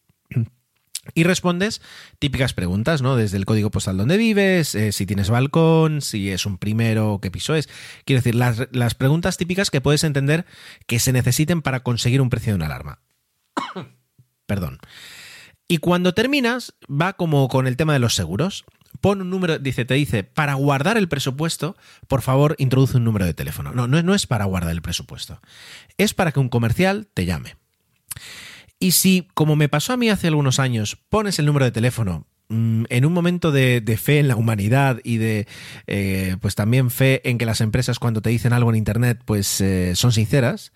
Y 1.13 1.23
respondes 1.23 1.81
típicas 2.19 2.53
preguntas, 2.53 3.01
¿no? 3.01 3.15
Desde 3.15 3.37
el 3.37 3.45
código 3.45 3.71
postal 3.71 3.97
donde 3.97 4.17
vives, 4.17 4.75
eh, 4.75 4.91
si 4.91 5.05
tienes 5.05 5.29
balcón, 5.29 6.01
si 6.01 6.31
es 6.31 6.45
un 6.45 6.57
primero, 6.57 7.19
qué 7.21 7.31
piso 7.31 7.55
es. 7.55 7.69
Quiero 8.05 8.19
decir, 8.19 8.35
las, 8.35 8.67
las, 8.71 8.95
preguntas 8.95 9.37
típicas 9.37 9.69
que 9.69 9.81
puedes 9.81 10.03
entender 10.03 10.45
que 10.85 10.99
se 10.99 11.13
necesiten 11.13 11.61
para 11.61 11.81
conseguir 11.81 12.21
un 12.21 12.29
precio 12.29 12.53
de 12.53 12.55
una 12.55 12.65
alarma. 12.67 12.99
Perdón. 14.45 14.79
Y 15.67 15.79
cuando 15.79 16.13
terminas, 16.13 16.73
va 16.89 17.13
como 17.13 17.47
con 17.49 17.67
el 17.67 17.75
tema 17.75 17.93
de 17.93 17.99
los 17.99 18.15
seguros. 18.15 18.65
Pon 19.01 19.21
un 19.21 19.29
número, 19.29 19.59
dice, 19.59 19.85
te 19.85 19.93
dice, 19.93 20.23
para 20.23 20.55
guardar 20.55 20.97
el 20.97 21.07
presupuesto, 21.07 21.75
por 22.07 22.21
favor, 22.21 22.55
introduce 22.57 22.97
un 22.97 23.03
número 23.03 23.25
de 23.25 23.33
teléfono. 23.33 23.71
No, 23.73 23.87
no, 23.87 24.01
no 24.01 24.15
es 24.15 24.25
para 24.25 24.45
guardar 24.45 24.71
el 24.71 24.81
presupuesto. 24.81 25.39
Es 25.97 26.13
para 26.13 26.31
que 26.31 26.39
un 26.39 26.49
comercial 26.49 27.07
te 27.13 27.25
llame. 27.25 27.57
Y 28.79 28.91
si, 28.91 29.27
como 29.33 29.55
me 29.55 29.69
pasó 29.69 29.93
a 29.93 29.97
mí 29.97 30.09
hace 30.09 30.27
algunos 30.27 30.59
años, 30.59 30.97
pones 31.09 31.39
el 31.39 31.45
número 31.45 31.65
de 31.65 31.71
teléfono 31.71 32.27
mm, 32.49 32.85
en 32.89 33.05
un 33.05 33.13
momento 33.13 33.51
de, 33.51 33.99
fe 34.01 34.19
en 34.19 34.27
la 34.27 34.35
humanidad 34.35 34.99
y 35.03 35.17
de 35.17 35.47
eh, 35.87 36.37
pues 36.41 36.55
también 36.55 36.91
fe 36.91 37.27
en 37.27 37.37
que 37.37 37.45
las 37.45 37.61
empresas 37.61 37.99
cuando 37.99 38.21
te 38.21 38.29
dicen 38.29 38.53
algo 38.53 38.69
en 38.69 38.75
internet 38.75 39.21
pues 39.25 39.61
eh, 39.61 39.95
son 39.95 40.11
sinceras 40.11 40.71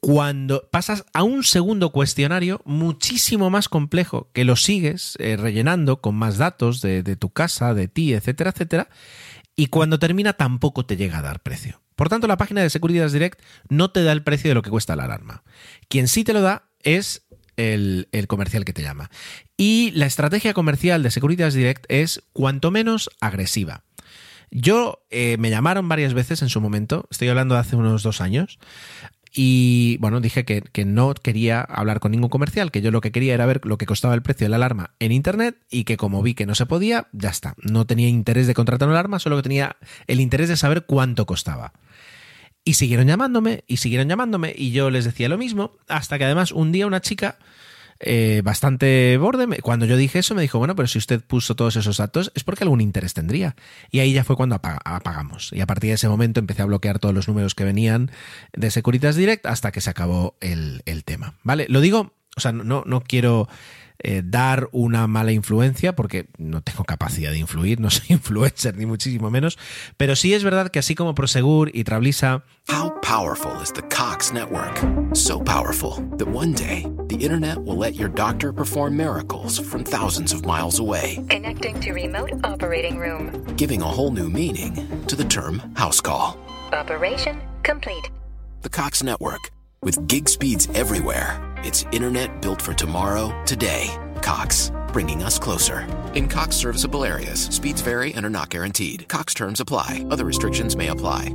cuando 0.00 0.66
pasas 0.70 1.04
a 1.12 1.22
un 1.22 1.44
segundo 1.44 1.92
cuestionario 1.92 2.62
muchísimo 2.64 3.50
más 3.50 3.68
complejo, 3.68 4.30
que 4.32 4.44
lo 4.44 4.56
sigues 4.56 5.16
eh, 5.20 5.36
rellenando 5.36 6.00
con 6.00 6.14
más 6.14 6.38
datos 6.38 6.80
de, 6.80 7.02
de 7.02 7.16
tu 7.16 7.28
casa, 7.30 7.74
de 7.74 7.86
ti, 7.86 8.14
etcétera, 8.14 8.48
etcétera, 8.50 8.88
y 9.56 9.66
cuando 9.66 9.98
termina 9.98 10.32
tampoco 10.32 10.86
te 10.86 10.96
llega 10.96 11.18
a 11.18 11.22
dar 11.22 11.40
precio. 11.40 11.82
Por 11.96 12.08
tanto, 12.08 12.26
la 12.26 12.38
página 12.38 12.62
de 12.62 12.70
Securitas 12.70 13.12
Direct 13.12 13.42
no 13.68 13.90
te 13.90 14.02
da 14.02 14.12
el 14.12 14.22
precio 14.22 14.48
de 14.48 14.54
lo 14.54 14.62
que 14.62 14.70
cuesta 14.70 14.96
la 14.96 15.04
alarma. 15.04 15.42
Quien 15.88 16.08
sí 16.08 16.24
te 16.24 16.32
lo 16.32 16.40
da 16.40 16.69
es 16.82 17.26
el, 17.56 18.08
el, 18.12 18.26
comercial 18.26 18.64
que 18.64 18.72
te 18.72 18.82
llama. 18.82 19.10
Y 19.56 19.90
la 19.92 20.06
estrategia 20.06 20.54
comercial 20.54 21.02
de 21.02 21.10
Securitas 21.10 21.54
Direct 21.54 21.84
es 21.88 22.22
cuanto 22.32 22.70
menos 22.70 23.10
agresiva. 23.20 23.84
Yo 24.50 25.04
eh, 25.10 25.36
me 25.38 25.50
llamaron 25.50 25.88
varias 25.88 26.14
veces 26.14 26.42
en 26.42 26.48
su 26.48 26.60
momento, 26.60 27.06
estoy 27.10 27.28
hablando 27.28 27.54
de 27.54 27.60
hace 27.60 27.76
unos 27.76 28.02
dos 28.02 28.20
años, 28.20 28.58
y 29.32 29.96
bueno, 29.98 30.20
dije 30.20 30.44
que, 30.44 30.60
que, 30.60 30.84
no 30.84 31.14
quería 31.14 31.60
hablar 31.60 32.00
con 32.00 32.10
ningún 32.10 32.30
comercial, 32.30 32.72
que 32.72 32.82
yo 32.82 32.90
lo 32.90 33.00
que 33.00 33.12
quería 33.12 33.34
era 33.34 33.46
ver 33.46 33.60
lo 33.64 33.78
que 33.78 33.86
costaba 33.86 34.14
el 34.14 34.22
precio 34.22 34.46
de 34.46 34.48
la 34.48 34.56
alarma 34.56 34.90
en 34.98 35.12
internet 35.12 35.56
y 35.70 35.84
que 35.84 35.96
como 35.96 36.20
vi 36.20 36.34
que 36.34 36.46
no 36.46 36.56
se 36.56 36.66
podía, 36.66 37.06
ya 37.12 37.28
está. 37.28 37.54
No 37.58 37.86
tenía 37.86 38.08
interés 38.08 38.48
de 38.48 38.54
contratar 38.54 38.88
una 38.88 38.98
alarma, 38.98 39.20
solo 39.20 39.36
que 39.36 39.44
tenía 39.44 39.76
el 40.08 40.18
interés 40.18 40.48
de 40.48 40.56
saber 40.56 40.84
cuánto 40.84 41.26
costaba. 41.26 41.74
Y 42.64 42.74
siguieron 42.74 43.06
llamándome, 43.06 43.64
y 43.66 43.78
siguieron 43.78 44.08
llamándome, 44.08 44.54
y 44.56 44.70
yo 44.70 44.90
les 44.90 45.04
decía 45.04 45.28
lo 45.28 45.38
mismo, 45.38 45.72
hasta 45.88 46.18
que 46.18 46.24
además 46.24 46.52
un 46.52 46.72
día 46.72 46.86
una 46.86 47.00
chica 47.00 47.38
eh, 48.02 48.40
bastante 48.42 49.18
borde, 49.18 49.60
cuando 49.60 49.84
yo 49.84 49.98
dije 49.98 50.20
eso 50.20 50.34
me 50.34 50.40
dijo, 50.40 50.58
bueno, 50.58 50.74
pero 50.74 50.88
si 50.88 50.96
usted 50.96 51.20
puso 51.20 51.54
todos 51.54 51.76
esos 51.76 51.98
datos 51.98 52.32
es 52.34 52.44
porque 52.44 52.64
algún 52.64 52.80
interés 52.80 53.12
tendría. 53.12 53.56
Y 53.90 54.00
ahí 54.00 54.14
ya 54.14 54.24
fue 54.24 54.36
cuando 54.36 54.54
apagamos. 54.54 55.52
Y 55.52 55.60
a 55.60 55.66
partir 55.66 55.90
de 55.90 55.94
ese 55.94 56.08
momento 56.08 56.40
empecé 56.40 56.62
a 56.62 56.64
bloquear 56.64 56.98
todos 56.98 57.14
los 57.14 57.28
números 57.28 57.54
que 57.54 57.64
venían 57.64 58.10
de 58.54 58.70
Securitas 58.70 59.16
Direct 59.16 59.44
hasta 59.44 59.70
que 59.70 59.82
se 59.82 59.90
acabó 59.90 60.34
el, 60.40 60.82
el 60.86 61.04
tema. 61.04 61.34
¿Vale? 61.42 61.66
Lo 61.68 61.82
digo, 61.82 62.14
o 62.36 62.40
sea, 62.40 62.52
no, 62.52 62.84
no 62.86 63.02
quiero 63.02 63.48
eh, 64.02 64.22
dar 64.24 64.68
una 64.72 65.06
mala 65.06 65.32
influencia, 65.32 65.94
porque 65.94 66.28
no 66.38 66.62
tengo 66.62 66.84
capacidad 66.84 67.30
de 67.30 67.38
influir, 67.38 67.80
no 67.80 67.90
soy 67.90 68.06
influencer 68.10 68.76
ni 68.76 68.86
muchísimo 68.86 69.30
menos, 69.30 69.58
pero 69.96 70.16
sí 70.16 70.34
es 70.34 70.44
verdad 70.44 70.70
que 70.70 70.78
así 70.78 70.94
como 70.94 71.14
Prosegur 71.14 71.70
y 71.74 71.84
Trablisa... 71.84 72.44
How 72.68 72.90
powerful 73.02 73.60
is 73.62 73.72
the 73.72 73.82
Cox 73.82 74.32
network? 74.32 74.78
So 75.14 75.40
powerful 75.40 76.02
that 76.18 76.28
one 76.28 76.52
day 76.52 76.86
the 77.08 77.16
internet 77.16 77.58
will 77.58 77.76
let 77.76 77.94
your 77.94 78.08
doctor 78.08 78.52
perform 78.52 78.96
miracles 78.96 79.58
from 79.58 79.82
thousands 79.82 80.32
of 80.32 80.44
miles 80.44 80.78
away. 80.78 81.24
Connecting 81.28 81.80
to 81.80 81.92
remote 81.92 82.32
operating 82.44 82.98
room. 82.98 83.44
Giving 83.56 83.82
a 83.82 83.86
whole 83.86 84.12
new 84.12 84.30
meaning 84.30 84.74
to 85.06 85.16
the 85.16 85.24
term 85.24 85.60
house 85.74 86.00
call. 86.00 86.38
Operation 86.72 87.40
complete. 87.62 88.10
The 88.62 88.68
Cox 88.68 89.02
network 89.02 89.50
with 89.82 90.06
gig 90.06 90.28
speeds 90.28 90.68
everywhere. 90.74 91.49
It's 91.62 91.84
internet 91.92 92.40
built 92.40 92.62
for 92.62 92.72
tomorrow, 92.72 93.38
today. 93.44 93.94
Cox, 94.22 94.72
bringing 94.94 95.22
us 95.22 95.38
closer. 95.38 95.86
In 96.14 96.26
Cox 96.26 96.56
serviceable 96.56 97.04
areas, 97.04 97.44
speeds 97.46 97.82
vary 97.82 98.14
and 98.14 98.24
are 98.24 98.30
not 98.30 98.48
guaranteed. 98.48 99.06
Cox 99.08 99.34
terms 99.34 99.60
apply, 99.60 100.06
other 100.10 100.24
restrictions 100.24 100.74
may 100.74 100.88
apply. 100.88 101.34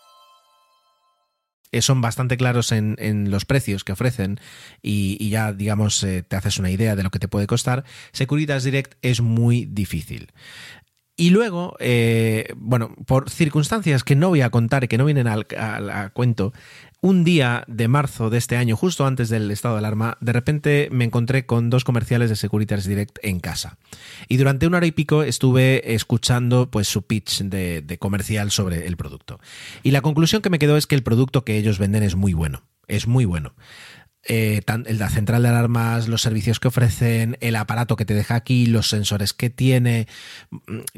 Eh, 1.71 1.81
son 1.81 2.01
bastante 2.01 2.35
claros 2.37 2.71
en, 2.71 2.95
en, 2.99 3.31
los 3.31 3.45
precios 3.45 3.83
que 3.83 3.93
ofrecen 3.93 4.39
y, 4.81 5.17
y 5.19 5.29
ya, 5.29 5.53
digamos, 5.53 6.03
eh, 6.03 6.21
te 6.21 6.35
haces 6.35 6.59
una 6.59 6.69
idea 6.69 6.95
de 6.95 7.03
lo 7.03 7.11
que 7.11 7.19
te 7.19 7.29
puede 7.29 7.47
costar, 7.47 7.85
Securitas 8.11 8.63
Direct 8.63 8.95
es 9.01 9.21
muy 9.21 9.65
difícil. 9.65 10.31
Y 11.21 11.29
luego, 11.29 11.75
eh, 11.79 12.51
bueno, 12.55 12.95
por 13.05 13.29
circunstancias 13.29 14.03
que 14.03 14.15
no 14.15 14.29
voy 14.29 14.41
a 14.41 14.49
contar 14.49 14.83
y 14.83 14.87
que 14.87 14.97
no 14.97 15.05
vienen 15.05 15.27
al, 15.27 15.45
al, 15.55 15.89
al, 15.89 16.13
cuento, 16.13 16.51
un 17.01 17.23
día 17.23 17.63
de 17.67 17.87
marzo 17.87 18.29
de 18.29 18.37
este 18.37 18.57
año, 18.57 18.77
justo 18.77 19.07
antes 19.07 19.29
del 19.29 19.49
estado 19.49 19.73
de 19.73 19.79
alarma, 19.79 20.17
de 20.21 20.33
repente 20.33 20.87
me 20.91 21.03
encontré 21.03 21.47
con 21.47 21.71
dos 21.71 21.83
comerciales 21.83 22.29
de 22.29 22.35
Securitas 22.35 22.85
Direct 22.85 23.17
en 23.23 23.39
casa. 23.39 23.77
Y 24.27 24.37
durante 24.37 24.67
una 24.67 24.77
hora 24.77 24.85
y 24.85 24.91
pico 24.91 25.23
estuve 25.23 25.95
escuchando 25.95 26.69
pues 26.69 26.87
su 26.87 27.01
pitch 27.01 27.41
de, 27.41 27.97
comercial 27.99 28.51
sobre 28.51 28.85
el 28.85 28.97
producto. 28.97 29.39
Y 29.81 29.91
la 29.91 30.01
conclusión 30.01 30.43
que 30.43 30.51
me 30.51 30.59
quedó 30.59 30.77
es 30.77 30.85
que 30.85 30.95
el 30.95 31.01
producto 31.01 31.43
que 31.43 31.57
ellos 31.57 31.79
venden 31.79 32.03
es 32.03 32.15
muy 32.15 32.33
bueno. 32.33 32.63
Es 32.87 33.07
muy 33.07 33.25
bueno. 33.25 33.55
Eh, 34.23 34.61
la 34.67 35.09
central 35.09 35.41
de 35.41 35.49
alarmas, 35.49 36.07
los 36.07 36.21
servicios 36.21 36.59
que 36.59 36.67
ofrecen, 36.67 37.35
el 37.41 37.55
aparato 37.55 37.95
que 37.95 38.05
te 38.05 38.13
deja 38.13 38.35
aquí, 38.35 38.67
los 38.67 38.89
sensores 38.89 39.33
que 39.33 39.49
tiene. 39.49 40.07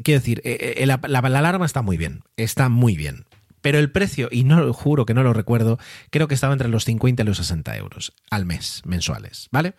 Quiero 0.02 0.20
decir, 0.20 0.42
eh, 0.44 0.84
la, 0.86 1.00
la, 1.06 1.20
alarma 1.20 1.64
está 1.64 1.80
muy 1.80 1.96
bien, 1.96 2.24
está 2.36 2.68
muy 2.68 2.94
bien. 2.94 3.24
Pero 3.64 3.78
el 3.78 3.90
precio, 3.90 4.28
y 4.30 4.44
no 4.44 4.74
juro 4.74 5.06
que 5.06 5.14
no 5.14 5.22
lo 5.22 5.32
recuerdo, 5.32 5.78
creo 6.10 6.28
que 6.28 6.34
estaba 6.34 6.52
entre 6.52 6.68
los 6.68 6.84
50 6.84 7.22
y 7.22 7.24
los 7.24 7.38
60 7.38 7.74
euros 7.78 8.12
al 8.28 8.44
mes, 8.44 8.82
mensuales, 8.84 9.48
¿vale? 9.52 9.72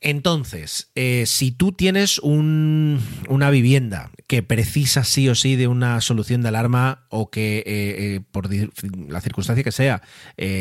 Entonces, 0.00 0.88
eh, 0.94 1.24
si 1.26 1.50
tú 1.50 1.72
tienes 1.72 2.20
un, 2.20 3.00
una 3.28 3.50
vivienda 3.50 4.12
que 4.28 4.44
precisa 4.44 5.02
sí 5.02 5.28
o 5.28 5.34
sí 5.34 5.56
de 5.56 5.66
una 5.66 6.00
solución 6.00 6.42
de 6.42 6.48
alarma 6.48 7.06
o 7.08 7.28
que 7.28 7.58
eh, 7.58 7.64
eh, 7.66 8.20
por 8.30 8.48
la 8.54 9.20
circunstancia 9.20 9.64
que 9.64 9.72
sea 9.72 10.02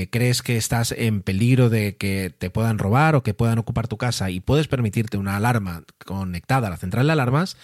crees 0.09 0.41
que 0.41 0.57
estás 0.57 0.91
en 0.91 1.21
peligro 1.21 1.69
de 1.69 1.95
que 1.95 2.33
te 2.35 2.49
puedan 2.49 2.79
robar 2.79 3.15
o 3.15 3.21
que 3.21 3.35
puedan 3.35 3.59
ocupar 3.59 3.87
tu 3.87 3.97
casa 3.97 4.31
y 4.31 4.39
puedes 4.39 4.67
permitirte 4.67 5.17
una 5.17 5.37
alarma 5.37 5.83
conectada 6.03 6.67
a 6.67 6.71
la 6.71 6.77
central 6.77 7.05
de 7.05 7.13
alarmas, 7.13 7.55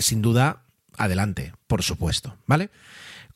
sin 0.00 0.22
duda, 0.22 0.64
adelante, 0.98 1.52
por 1.68 1.84
supuesto, 1.84 2.36
¿vale? 2.46 2.68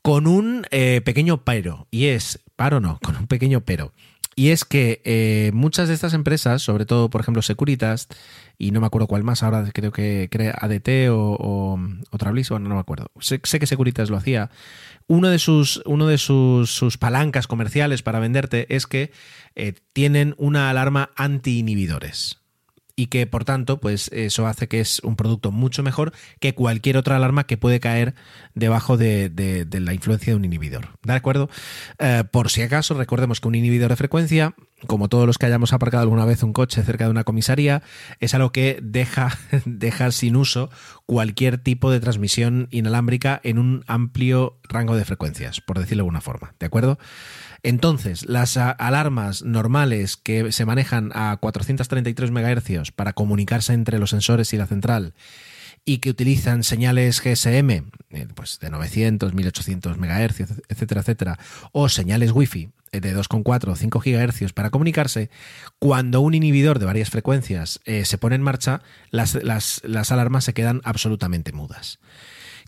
Con 0.02 0.26
un 0.26 0.66
eh, 0.70 1.02
pequeño 1.04 1.44
pero, 1.44 1.86
y 1.90 2.06
es, 2.06 2.40
paro 2.56 2.80
no, 2.80 2.98
con 3.02 3.16
un 3.16 3.26
pequeño 3.26 3.60
pero. 3.62 3.92
Y 4.36 4.50
es 4.50 4.64
que 4.64 5.02
eh, 5.04 5.50
muchas 5.52 5.88
de 5.88 5.94
estas 5.94 6.14
empresas, 6.14 6.62
sobre 6.62 6.86
todo, 6.86 7.10
por 7.10 7.20
ejemplo, 7.20 7.42
Securitas, 7.42 8.08
y 8.56 8.70
no 8.70 8.80
me 8.80 8.86
acuerdo 8.86 9.06
cuál 9.06 9.24
más, 9.24 9.42
ahora 9.42 9.68
creo 9.74 9.92
que 9.92 10.28
crea 10.30 10.56
ADT 10.58 11.10
o, 11.10 11.36
o, 11.38 11.78
o 12.10 12.18
Trablis, 12.18 12.48
bueno, 12.48 12.68
no 12.68 12.76
me 12.76 12.80
acuerdo. 12.80 13.10
Sé, 13.20 13.40
sé, 13.42 13.58
que 13.58 13.66
Securitas 13.66 14.08
lo 14.08 14.16
hacía. 14.16 14.50
Uno 15.08 15.28
de 15.28 15.38
sus, 15.38 15.82
uno 15.84 16.06
de 16.06 16.16
sus, 16.16 16.70
sus 16.70 16.96
palancas 16.96 17.46
comerciales 17.46 18.02
para 18.02 18.20
venderte 18.20 18.74
es 18.74 18.86
que 18.86 19.10
eh, 19.56 19.74
tienen 19.92 20.34
una 20.38 20.70
alarma 20.70 21.10
anti-inhibidores 21.16 22.40
y 23.00 23.06
que 23.06 23.26
por 23.26 23.46
tanto 23.46 23.80
pues 23.80 24.10
eso 24.12 24.46
hace 24.46 24.68
que 24.68 24.78
es 24.78 25.00
un 25.02 25.16
producto 25.16 25.52
mucho 25.52 25.82
mejor 25.82 26.12
que 26.38 26.54
cualquier 26.54 26.98
otra 26.98 27.16
alarma 27.16 27.44
que 27.44 27.56
puede 27.56 27.80
caer 27.80 28.14
debajo 28.54 28.98
de, 28.98 29.30
de, 29.30 29.80
la 29.80 29.94
influencia 29.94 30.34
de 30.34 30.36
un 30.36 30.44
inhibidor. 30.44 30.88
¿De 31.02 31.14
acuerdo? 31.14 31.48
Eh, 31.98 32.24
por 32.30 32.50
si 32.50 32.60
acaso 32.60 32.92
recordemos 32.92 33.40
que 33.40 33.48
un 33.48 33.54
inhibidor 33.54 33.88
de 33.88 33.96
frecuencia 33.96 34.54
como 34.86 35.08
todos 35.08 35.26
los 35.26 35.38
que 35.38 35.46
hayamos 35.46 35.72
aparcado 35.72 36.02
alguna 36.02 36.24
vez 36.24 36.42
un 36.42 36.52
coche 36.52 36.82
cerca 36.82 37.04
de 37.04 37.10
una 37.10 37.24
comisaría, 37.24 37.82
es 38.18 38.34
algo 38.34 38.50
que 38.50 38.78
deja, 38.82 39.38
deja 39.64 40.10
sin 40.10 40.36
uso 40.36 40.70
cualquier 41.06 41.58
tipo 41.58 41.90
de 41.90 42.00
transmisión 42.00 42.68
inalámbrica 42.70 43.40
en 43.44 43.58
un 43.58 43.84
amplio 43.86 44.58
rango 44.68 44.96
de 44.96 45.04
frecuencias, 45.04 45.60
por 45.60 45.78
decirlo 45.78 46.02
de 46.02 46.06
alguna 46.06 46.20
forma. 46.20 46.54
¿De 46.58 46.66
acuerdo? 46.66 46.98
Entonces, 47.62 48.26
las 48.28 48.56
alarmas 48.56 49.42
normales 49.42 50.16
que 50.16 50.52
se 50.52 50.64
manejan 50.64 51.10
a 51.14 51.36
433 51.38 52.30
MHz 52.30 52.90
para 52.92 53.12
comunicarse 53.12 53.72
entre 53.72 53.98
los 53.98 54.10
sensores 54.10 54.52
y 54.52 54.56
la 54.56 54.66
central 54.66 55.14
y 55.84 55.98
que 55.98 56.10
utilizan 56.10 56.62
señales 56.62 57.22
GSM, 57.22 57.70
eh, 57.70 58.28
pues 58.34 58.58
de 58.60 58.70
900, 58.70 59.34
1800 59.34 59.98
MHz, 59.98 60.40
etcétera, 60.68 61.00
etcétera, 61.00 61.38
o 61.72 61.88
señales 61.88 62.32
Wi-Fi 62.32 62.70
de 62.92 63.16
2,4 63.16 63.68
o 63.68 63.76
5 63.76 64.00
GHz 64.00 64.52
para 64.52 64.70
comunicarse, 64.70 65.30
cuando 65.78 66.20
un 66.20 66.34
inhibidor 66.34 66.78
de 66.78 66.86
varias 66.86 67.10
frecuencias 67.10 67.80
eh, 67.84 68.04
se 68.04 68.18
pone 68.18 68.34
en 68.34 68.42
marcha, 68.42 68.82
las, 69.10 69.36
alarmas 70.10 70.44
se 70.44 70.54
quedan 70.54 70.80
absolutamente 70.84 71.52
mudas. 71.52 71.98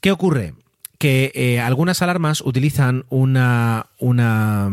¿Qué 0.01 0.11
ocurre? 0.11 0.55
Que 1.03 1.33
eh, 1.35 1.59
algunas 1.59 2.01
alarmas 2.01 2.43
utilizan 2.43 3.07
una, 3.09 3.87
una, 3.99 4.71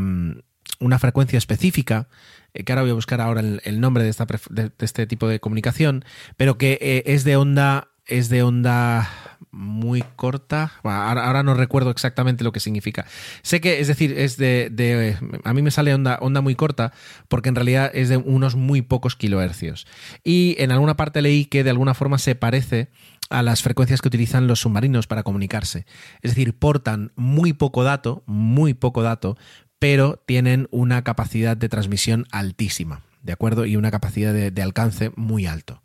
una 0.80 1.00
frecuencia 1.00 1.38
específica 1.38 2.08
eh, 2.54 2.64
que 2.64 2.72
ahora 2.72 2.84
voy 2.84 2.92
a 2.92 2.94
buscar 2.94 3.20
ahora 3.20 3.42
el, 3.42 3.82
nombre 3.82 4.04
de, 4.04 4.12
esta, 4.12 4.28
de, 4.52 4.66
de, 4.66 4.72
este 4.86 5.08
tipo 5.08 5.28
de 5.28 5.40
comunicación, 5.40 6.06
pero 6.38 6.60
que 6.60 6.78
eh, 6.82 7.02
es 7.08 7.24
de 7.24 7.36
onda 7.36 7.88
es 8.06 8.30
de 8.30 8.44
onda 8.44 9.10
muy 9.52 10.04
corta. 10.16 10.74
Ahora, 10.84 11.44
no 11.44 11.54
recuerdo 11.54 11.92
exactamente 11.92 12.44
lo 12.44 12.52
que 12.52 12.60
significa. 12.60 13.06
Sé 13.44 13.62
que, 13.62 13.80
es 13.80 13.88
decir, 13.88 14.18
es 14.18 14.38
de, 14.38 15.16
a 15.44 15.54
mí 15.54 15.62
me 15.62 15.72
sale 15.72 15.94
onda, 15.94 16.18
onda 16.22 16.42
muy 16.42 16.56
corta 16.56 16.92
porque 17.28 17.50
en 17.50 17.56
realidad 17.56 17.92
es 17.94 18.10
de 18.10 18.18
unos 18.18 18.56
muy 18.56 18.82
pocos 18.82 19.16
kilohercios. 19.16 19.88
Y 20.24 20.56
en 20.60 20.72
alguna 20.72 20.98
parte 20.98 21.22
leí 21.22 21.46
que 21.46 21.64
de 21.64 21.70
alguna 21.70 21.94
forma 21.94 22.18
se 22.18 22.36
parece 22.36 22.90
a 23.30 23.44
las 23.44 23.62
frecuencias 23.62 24.02
que 24.02 24.08
utilizan 24.08 24.48
los 24.48 24.62
submarinos 24.62 25.08
para 25.08 25.24
comunicarse. 25.24 25.86
Es 26.22 26.32
decir, 26.32 26.58
portan 26.58 27.12
muy 27.16 27.54
poco 27.54 27.84
dato, 27.84 28.24
muy 28.26 28.74
poco 28.74 29.04
dato, 29.04 29.38
pero 29.80 30.22
tienen 30.26 30.68
una 30.72 31.04
capacidad 31.04 31.56
de 31.56 31.70
transmisión 31.70 32.26
altísima, 32.32 33.04
¿de 33.24 33.34
acuerdo? 33.34 33.66
Y 33.66 33.78
una 33.78 33.92
capacidad 33.92 34.34
de, 34.34 34.62
alcance 34.62 35.12
muy 35.16 35.46
alto, 35.46 35.82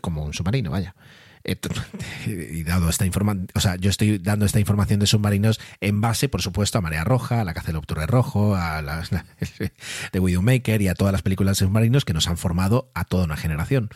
como 0.00 0.24
un 0.24 0.32
submarino, 0.32 0.70
vaya. 0.70 0.94
Y 2.26 2.64
dado 2.64 2.88
esta 2.88 3.06
información, 3.06 3.48
o 3.54 3.60
sea, 3.60 3.76
yo 3.76 3.90
estoy 3.90 4.18
dando 4.18 4.44
esta 4.44 4.60
información 4.60 5.00
de 5.00 5.06
submarinos 5.06 5.58
en 5.80 6.00
base, 6.00 6.28
por 6.28 6.42
supuesto, 6.42 6.78
a 6.78 6.80
Marea 6.80 7.04
Roja, 7.04 7.40
a 7.40 7.44
la 7.44 7.54
Caza 7.54 7.68
del 7.68 7.76
Octubre 7.76 8.06
Rojo, 8.06 8.54
a 8.54 8.82
las 8.82 9.10
de 10.12 10.20
Widowmaker 10.20 10.82
y 10.82 10.88
a 10.88 10.94
todas 10.94 11.12
las 11.12 11.22
películas 11.22 11.58
de 11.58 11.66
submarinos 11.66 12.04
que 12.04 12.12
nos 12.12 12.28
han 12.28 12.36
formado 12.36 12.90
a 12.94 13.04
toda 13.04 13.24
una 13.24 13.36
generación. 13.36 13.88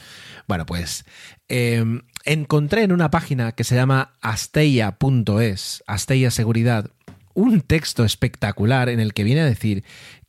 Bueno, 0.48 0.64
pues 0.66 1.04
em, 1.48 2.02
encontré 2.24 2.82
en 2.82 2.92
una 2.92 3.10
página 3.10 3.52
que 3.52 3.64
se 3.64 3.74
llama 3.74 4.14
asteia.es, 4.20 5.84
Asteia 5.86 6.30
Seguridad, 6.30 6.90
un 7.34 7.60
texto 7.60 8.04
espectacular 8.04 8.88
en 8.88 9.00
el 9.00 9.12
que 9.12 9.24
viene 9.24 9.42
a 9.42 9.46
decir 9.46 9.84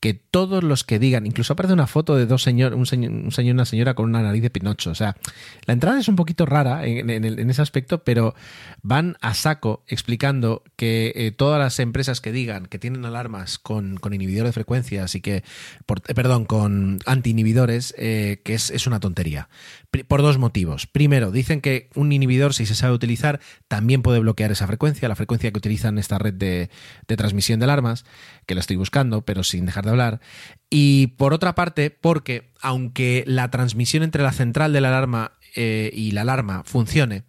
que 0.05 0.13
todos 0.13 0.63
los 0.63 0.83
que 0.83 0.99
digan, 0.99 1.25
incluso 1.25 1.53
aparece 1.53 1.73
una 1.73 1.87
foto 1.87 2.15
de 2.15 2.27
dos 2.27 2.43
señores, 2.43 2.77
un 2.77 2.85
señor, 2.85 3.11
un 3.11 3.31
señor 3.31 3.47
y 3.47 3.51
una 3.53 3.65
señora 3.65 3.95
con 3.95 4.05
una 4.05 4.21
nariz 4.21 4.43
de 4.43 4.51
Pinocho. 4.51 4.91
O 4.91 4.93
sea, 4.93 5.17
la 5.65 5.73
entrada 5.73 5.99
es 5.99 6.07
un 6.07 6.15
poquito 6.15 6.45
rara 6.45 6.85
en, 6.85 7.49
ese 7.49 7.63
aspecto, 7.63 8.03
pero 8.03 8.35
van 8.83 9.17
a 9.21 9.33
saco 9.33 9.83
explicando 9.87 10.61
que 10.75 11.11
eh, 11.15 11.31
todas 11.31 11.59
las 11.59 11.79
empresas 11.79 12.21
que 12.21 12.31
digan 12.31 12.67
que 12.67 12.77
tienen 12.77 13.03
alarmas 13.03 13.57
con, 13.57 13.97
con 13.97 14.13
inhibidores 14.13 14.49
de 14.49 14.53
frecuencias 14.53 15.15
y 15.15 15.21
que, 15.21 15.37
eh, 15.37 16.13
perdón, 16.13 16.45
con 16.45 16.99
anti-inhibidores, 17.07 17.95
eh, 17.97 18.41
que 18.43 18.53
es, 18.53 18.69
es 18.69 18.85
una 18.85 18.99
tontería. 18.99 19.49
Por 20.07 20.21
dos 20.21 20.37
motivos. 20.37 20.85
Primero, 20.85 21.31
dicen 21.31 21.61
que 21.61 21.89
un 21.95 22.11
inhibidor, 22.11 22.53
si 22.53 22.67
se 22.67 22.75
sabe 22.75 22.93
utilizar, 22.93 23.39
también 23.67 24.03
puede 24.03 24.19
bloquear 24.19 24.51
esa 24.51 24.67
frecuencia, 24.67 25.07
la 25.07 25.15
frecuencia 25.15 25.49
que 25.51 25.57
utilizan 25.57 25.97
esta 25.97 26.19
red 26.19 26.35
de, 26.35 26.69
de 27.07 27.17
transmisión 27.17 27.59
de 27.59 27.63
alarmas, 27.63 28.05
que 28.45 28.53
la 28.53 28.61
estoy 28.61 28.75
buscando, 28.75 29.23
pero 29.23 29.43
sin 29.43 29.65
dejar 29.65 29.85
de 29.85 29.94
Y 30.69 31.07
por 31.17 31.33
otra 31.33 31.55
parte, 31.55 31.89
porque 31.89 32.51
aunque 32.61 33.23
la 33.27 33.49
transmisión 33.49 34.03
entre 34.03 34.23
la 34.23 34.31
central 34.31 34.73
de 34.73 34.81
la 34.81 34.89
alarma 34.89 35.33
eh, 35.55 35.91
y 35.93 36.11
la 36.11 36.21
alarma 36.21 36.63
funcione, 36.65 37.23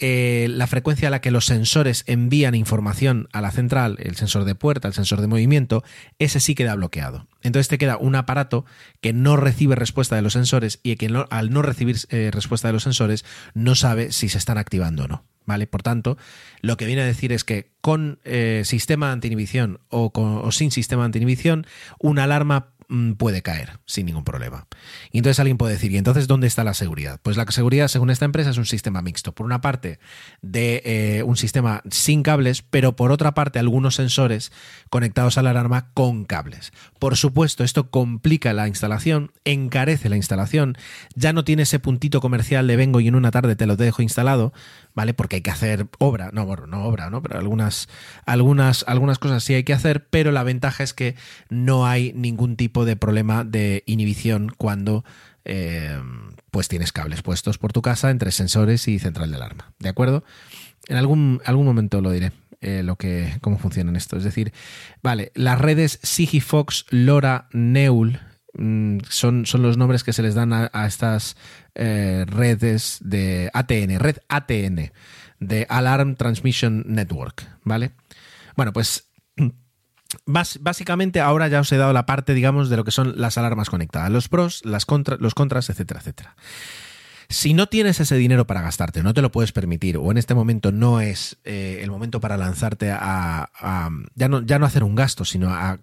eh, 0.00 0.48
la 0.50 0.66
frecuencia 0.66 1.08
a 1.08 1.10
la 1.10 1.20
que 1.20 1.30
los 1.30 1.44
sensores 1.44 2.04
envían 2.06 2.54
información 2.54 3.28
a 3.32 3.40
la 3.40 3.50
central, 3.50 3.96
el 4.00 4.16
sensor 4.16 4.44
de 4.44 4.54
puerta, 4.54 4.88
el 4.88 4.94
sensor 4.94 5.20
de 5.20 5.26
movimiento, 5.26 5.84
ese 6.18 6.40
sí 6.40 6.54
queda 6.54 6.74
bloqueado. 6.74 7.26
Entonces 7.42 7.68
te 7.68 7.78
queda 7.78 7.96
un 7.96 8.14
aparato 8.14 8.64
que 9.00 9.12
no 9.12 9.36
recibe 9.36 9.76
respuesta 9.76 10.16
de 10.16 10.22
los 10.22 10.32
sensores 10.32 10.80
y 10.82 10.96
que 10.96 11.10
al 11.30 11.50
no 11.50 11.62
recibir 11.62 11.96
eh, 12.08 12.30
respuesta 12.32 12.68
de 12.68 12.72
los 12.72 12.82
sensores 12.82 13.24
no 13.54 13.74
sabe 13.74 14.12
si 14.12 14.28
se 14.28 14.38
están 14.38 14.58
activando 14.58 15.04
o 15.04 15.08
no. 15.08 15.24
¿Vale? 15.46 15.66
Por 15.66 15.82
tanto, 15.82 16.16
lo 16.60 16.76
que 16.76 16.86
viene 16.86 17.02
a 17.02 17.06
decir 17.06 17.32
es 17.32 17.44
que 17.44 17.72
con 17.80 18.20
sistema 18.62 19.06
de 19.06 19.12
anti-inhibición 19.14 19.80
o, 19.88 20.12
o 20.14 20.52
sin 20.52 20.70
sistema 20.70 21.04
anti-inhibición, 21.04 21.66
una 21.98 22.24
alarma 22.24 22.68
puede 23.16 23.42
caer 23.42 23.78
sin 23.86 24.06
ningún 24.06 24.24
problema. 24.24 24.66
Y 25.12 25.18
entonces 25.18 25.38
alguien 25.40 25.58
puede 25.58 25.74
decir, 25.74 25.92
¿y 25.92 25.96
entonces 25.96 26.26
dónde 26.26 26.46
está 26.46 26.64
la 26.64 26.74
seguridad? 26.74 27.20
Pues 27.22 27.36
la 27.36 27.46
seguridad, 27.50 27.88
según 27.88 28.10
esta 28.10 28.24
empresa, 28.24 28.50
es 28.50 28.58
un 28.58 28.66
sistema 28.66 29.02
mixto. 29.02 29.32
Por 29.32 29.46
una 29.46 29.60
parte, 29.60 29.98
de 30.42 30.82
eh, 30.84 31.22
un 31.22 31.36
sistema 31.36 31.82
sin 31.90 32.22
cables, 32.22 32.62
pero 32.62 32.96
por 32.96 33.12
otra 33.12 33.34
parte, 33.34 33.58
algunos 33.58 33.94
sensores 33.94 34.52
conectados 34.90 35.38
a 35.38 35.42
la 35.42 35.50
alarma 35.50 35.90
con 35.94 36.24
cables. 36.24 36.72
Por 36.98 37.16
supuesto, 37.16 37.64
esto 37.64 37.90
complica 37.90 38.52
la 38.52 38.68
instalación, 38.68 39.32
encarece 39.44 40.08
la 40.08 40.16
instalación, 40.16 40.76
ya 41.14 41.32
no 41.32 41.44
tiene 41.44 41.62
ese 41.62 41.78
puntito 41.78 42.20
comercial 42.20 42.66
de 42.66 42.76
vengo 42.76 43.00
y 43.00 43.08
en 43.08 43.14
una 43.14 43.30
tarde 43.30 43.56
te 43.56 43.66
lo 43.66 43.76
dejo 43.76 44.02
instalado, 44.02 44.52
¿vale? 44.94 45.14
Porque 45.14 45.36
hay 45.36 45.42
que 45.42 45.50
hacer 45.50 45.86
obra, 45.98 46.30
no, 46.32 46.46
bueno, 46.46 46.66
no 46.66 46.84
obra, 46.84 47.10
¿no? 47.10 47.22
Pero 47.22 47.38
algunas, 47.38 47.88
algunas, 48.26 48.84
algunas 48.88 49.18
cosas 49.18 49.44
sí 49.44 49.54
hay 49.54 49.64
que 49.64 49.72
hacer, 49.72 50.06
pero 50.08 50.32
la 50.32 50.42
ventaja 50.42 50.82
es 50.82 50.94
que 50.94 51.14
no 51.48 51.86
hay 51.86 52.12
ningún 52.14 52.56
tipo 52.56 52.79
de 52.84 52.96
problema 52.96 53.44
de 53.44 53.82
inhibición 53.86 54.52
cuando 54.56 55.04
eh, 55.44 55.98
pues 56.50 56.68
tienes 56.68 56.92
cables 56.92 57.22
puestos 57.22 57.58
por 57.58 57.72
tu 57.72 57.82
casa 57.82 58.10
entre 58.10 58.32
sensores 58.32 58.88
y 58.88 58.98
central 58.98 59.30
de 59.30 59.36
alarma, 59.36 59.72
¿de 59.78 59.88
acuerdo? 59.88 60.24
En 60.88 60.96
algún, 60.96 61.40
algún 61.44 61.66
momento 61.66 62.00
lo 62.00 62.10
diré. 62.10 62.32
Eh, 62.62 62.82
lo 62.82 62.96
que, 62.96 63.38
cómo 63.40 63.56
funcionan 63.56 63.96
esto. 63.96 64.18
Es 64.18 64.24
decir, 64.24 64.52
vale, 65.02 65.32
las 65.34 65.58
redes 65.58 65.98
Sigifox, 66.02 66.84
LoRa, 66.90 67.48
Neul, 67.52 68.20
Mm, 68.54 68.98
son, 69.08 69.46
son 69.46 69.62
los 69.62 69.76
nombres 69.76 70.02
que 70.02 70.12
se 70.12 70.22
les 70.22 70.34
dan 70.34 70.52
a, 70.52 70.86
estas 70.86 71.36
eh, 71.74 72.24
redes 72.26 72.98
de 73.00 73.50
ATN, 73.52 73.98
red 73.98 74.16
ATN, 74.28 74.92
de 75.38 75.66
Alarm 75.68 76.16
Transmission 76.16 76.84
Network, 76.86 77.46
¿vale? 77.64 77.92
Bueno, 78.56 78.72
pues 78.72 79.09
básicamente 80.26 81.20
ahora 81.20 81.48
ya 81.48 81.60
os 81.60 81.72
he 81.72 81.76
dado 81.76 81.92
la 81.92 82.06
parte, 82.06 82.34
digamos, 82.34 82.68
de 82.68 82.76
lo 82.76 82.84
que 82.84 82.90
son 82.90 83.14
las 83.20 83.38
alarmas 83.38 83.70
conectadas, 83.70 84.10
los 84.10 84.28
pros, 84.28 84.62
las 84.64 84.86
los 85.18 85.34
contras, 85.34 85.70
etcétera, 85.70 86.00
etcétera. 86.00 86.36
Si 87.28 87.54
no 87.54 87.68
tienes 87.68 88.00
ese 88.00 88.16
dinero 88.16 88.46
para 88.46 88.60
gastarte, 88.60 89.04
no 89.04 89.14
te 89.14 89.22
lo 89.22 89.30
puedes 89.30 89.52
permitir, 89.52 89.96
o 89.98 90.10
en 90.10 90.18
este 90.18 90.34
momento 90.34 90.72
no 90.72 91.00
es 91.00 91.38
eh, 91.44 91.78
el 91.82 91.90
momento 91.90 92.20
para 92.20 92.36
lanzarte 92.36 92.90
a, 92.90 93.48
ya, 94.16 94.28
no, 94.28 94.42
ya 94.42 94.58
no 94.58 94.66
hacer 94.66 94.82
un 94.82 94.96
gasto, 94.96 95.24
sino 95.24 95.50
a 95.50 95.78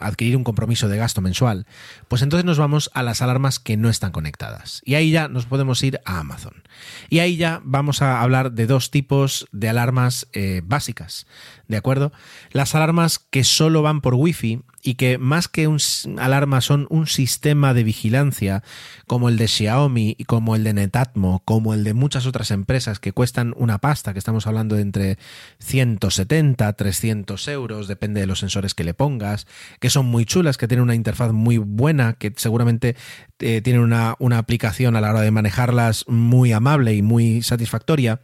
adquirir 0.00 0.36
un 0.36 0.44
compromiso 0.44 0.88
de 0.88 0.96
gasto 0.96 1.20
mensual, 1.20 1.66
pues 2.08 2.22
entonces 2.22 2.44
nos 2.44 2.58
vamos 2.58 2.90
a 2.94 3.02
las 3.02 3.20
alarmas 3.22 3.58
que 3.58 3.76
no 3.76 3.90
están 3.90 4.12
conectadas. 4.12 4.80
Y 4.84 4.94
ahí 4.94 5.10
ya 5.10 5.28
nos 5.28 5.46
podemos 5.46 5.82
ir 5.82 6.00
a 6.04 6.20
Amazon. 6.20 6.62
Y 7.10 7.18
ahí 7.18 7.36
ya 7.36 7.60
vamos 7.64 8.02
a 8.02 8.22
hablar 8.22 8.52
de 8.52 8.66
dos 8.66 8.90
tipos 8.90 9.46
de 9.52 9.68
alarmas 9.68 10.26
eh, 10.32 10.62
básicas, 10.64 11.26
¿de 11.68 11.76
acuerdo? 11.76 12.12
Las 12.50 12.74
alarmas 12.74 13.18
que 13.18 13.44
solo 13.44 13.82
van 13.82 14.00
por 14.00 14.14
Wi-Fi 14.14 14.62
y 14.82 14.94
que 14.96 15.16
más 15.16 15.48
que 15.48 15.66
un 15.66 15.78
alarma 16.18 16.60
son 16.60 16.86
un 16.90 17.06
sistema 17.06 17.72
de 17.72 17.84
vigilancia 17.84 18.62
como 19.06 19.30
el 19.30 19.38
de 19.38 19.48
Xiaomi, 19.48 20.16
como 20.26 20.54
el 20.56 20.62
de 20.62 20.74
Netatmo, 20.74 21.42
como 21.46 21.72
el 21.72 21.84
de 21.84 21.94
muchas 21.94 22.26
otras 22.26 22.50
empresas 22.50 23.00
que 23.00 23.12
cuestan 23.12 23.54
una 23.56 23.78
pasta, 23.78 24.12
que 24.12 24.18
estamos 24.18 24.46
hablando 24.46 24.76
de 24.76 24.82
entre 24.82 25.18
170, 25.60 26.70
300 26.74 27.48
euros, 27.48 27.88
depende 27.88 28.20
de 28.20 28.26
los 28.26 28.40
sensores 28.40 28.74
que 28.74 28.84
le 28.84 28.92
pongas, 28.92 29.46
que 29.80 29.88
son 29.88 30.04
muy 30.04 30.26
chulas, 30.26 30.58
que 30.58 30.68
tienen 30.68 30.82
una 30.82 30.94
interfaz 30.94 31.32
muy 31.32 31.56
buena, 31.56 32.12
que 32.12 32.34
seguramente 32.36 32.94
eh, 33.38 33.62
tienen 33.62 33.80
una, 33.80 34.16
una 34.18 34.36
aplicación 34.36 34.96
a 34.96 35.00
la 35.00 35.10
hora 35.10 35.22
de 35.22 35.30
manejarlas 35.30 36.04
muy 36.08 36.52
amable 36.52 36.94
y 36.94 37.00
muy 37.00 37.42
satisfactoria. 37.42 38.20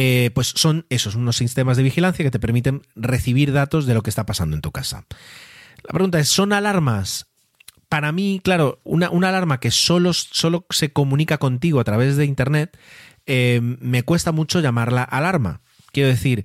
Eh, 0.00 0.30
pues 0.32 0.52
son 0.54 0.86
esos, 0.90 1.16
unos 1.16 1.34
sistemas 1.34 1.76
de 1.76 1.82
vigilancia 1.82 2.24
que 2.24 2.30
te 2.30 2.38
permiten 2.38 2.82
recibir 2.94 3.50
datos 3.50 3.84
de 3.84 3.94
lo 3.94 4.02
que 4.04 4.10
está 4.10 4.24
pasando 4.24 4.54
en 4.54 4.62
tu 4.62 4.70
casa. 4.70 5.06
La 5.82 5.92
pregunta 5.92 6.20
es, 6.20 6.28
¿son 6.28 6.52
alarmas? 6.52 7.26
Para 7.88 8.12
mí, 8.12 8.40
claro, 8.44 8.80
una, 8.84 9.08
alarma 9.08 9.58
que 9.58 9.72
solo, 9.72 10.12
solo, 10.12 10.66
se 10.70 10.92
comunica 10.92 11.38
contigo 11.38 11.80
a 11.80 11.84
través 11.84 12.16
de 12.16 12.26
Internet, 12.26 12.78
eh, 13.26 13.58
me 13.60 14.04
cuesta 14.04 14.30
mucho 14.30 14.60
llamarla 14.60 15.02
alarma. 15.02 15.62
Quiero 15.90 16.10
decir, 16.10 16.44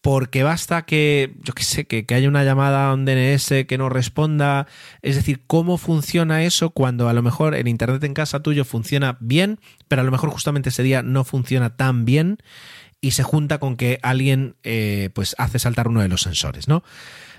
porque 0.00 0.44
basta 0.44 0.82
que, 0.82 1.34
yo 1.42 1.54
qué 1.54 1.64
sé, 1.64 1.86
que, 1.86 2.06
que, 2.06 2.14
haya 2.14 2.28
una 2.28 2.44
llamada 2.44 2.88
a 2.88 2.94
un 2.94 3.04
DNS 3.04 3.66
que 3.66 3.78
no 3.78 3.88
responda. 3.88 4.68
Es 5.00 5.16
decir, 5.16 5.42
¿cómo 5.48 5.76
funciona 5.76 6.44
eso 6.44 6.70
cuando 6.70 7.08
a 7.08 7.14
lo 7.14 7.22
mejor 7.22 7.56
el 7.56 7.66
Internet 7.66 8.04
en 8.04 8.14
casa 8.14 8.44
tuyo 8.44 8.64
funciona 8.64 9.16
bien, 9.18 9.58
pero 9.88 10.02
a 10.02 10.04
lo 10.04 10.12
mejor 10.12 10.30
justamente 10.30 10.68
ese 10.68 10.84
día 10.84 11.02
no 11.02 11.24
funciona 11.24 11.74
tan 11.74 12.04
bien 12.04 12.38
y 13.02 13.10
se 13.10 13.24
junta 13.24 13.58
con 13.58 13.76
que 13.76 13.98
alguien 14.02 14.56
eh, 14.62 15.10
pues 15.12 15.34
hace 15.36 15.58
saltar 15.58 15.88
uno 15.88 16.00
de 16.00 16.08
los 16.08 16.22
sensores, 16.22 16.68
¿no? 16.68 16.82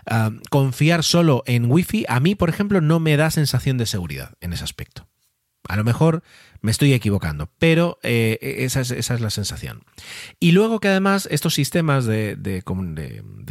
Ah, 0.06 0.32
confiar 0.52 1.04
solo 1.04 1.44
en 1.48 1.72
Wi-Fi, 1.72 2.06
a 2.10 2.20
mí, 2.20 2.36
por 2.36 2.50
ejemplo, 2.50 2.82
no 2.82 3.00
me 3.00 3.18
da 3.18 3.32
sensación 3.32 3.78
de 3.80 3.86
seguridad 3.88 4.34
en 4.42 4.54
ese 4.54 4.66
aspecto. 4.66 5.08
A 5.70 5.78
lo 5.78 5.86
mejor 5.86 6.22
me 6.60 6.72
estoy 6.72 6.92
equivocando, 6.92 7.50
pero 7.58 7.98
eh, 8.04 8.38
esa, 8.60 8.82
es, 8.82 9.10
la 9.22 9.30
sensación. 9.30 9.84
Y 10.38 10.52
luego 10.52 10.82
que 10.82 10.90
además 10.90 11.28
estos 11.32 11.54
sistemas 11.54 12.06
de, 12.06 12.38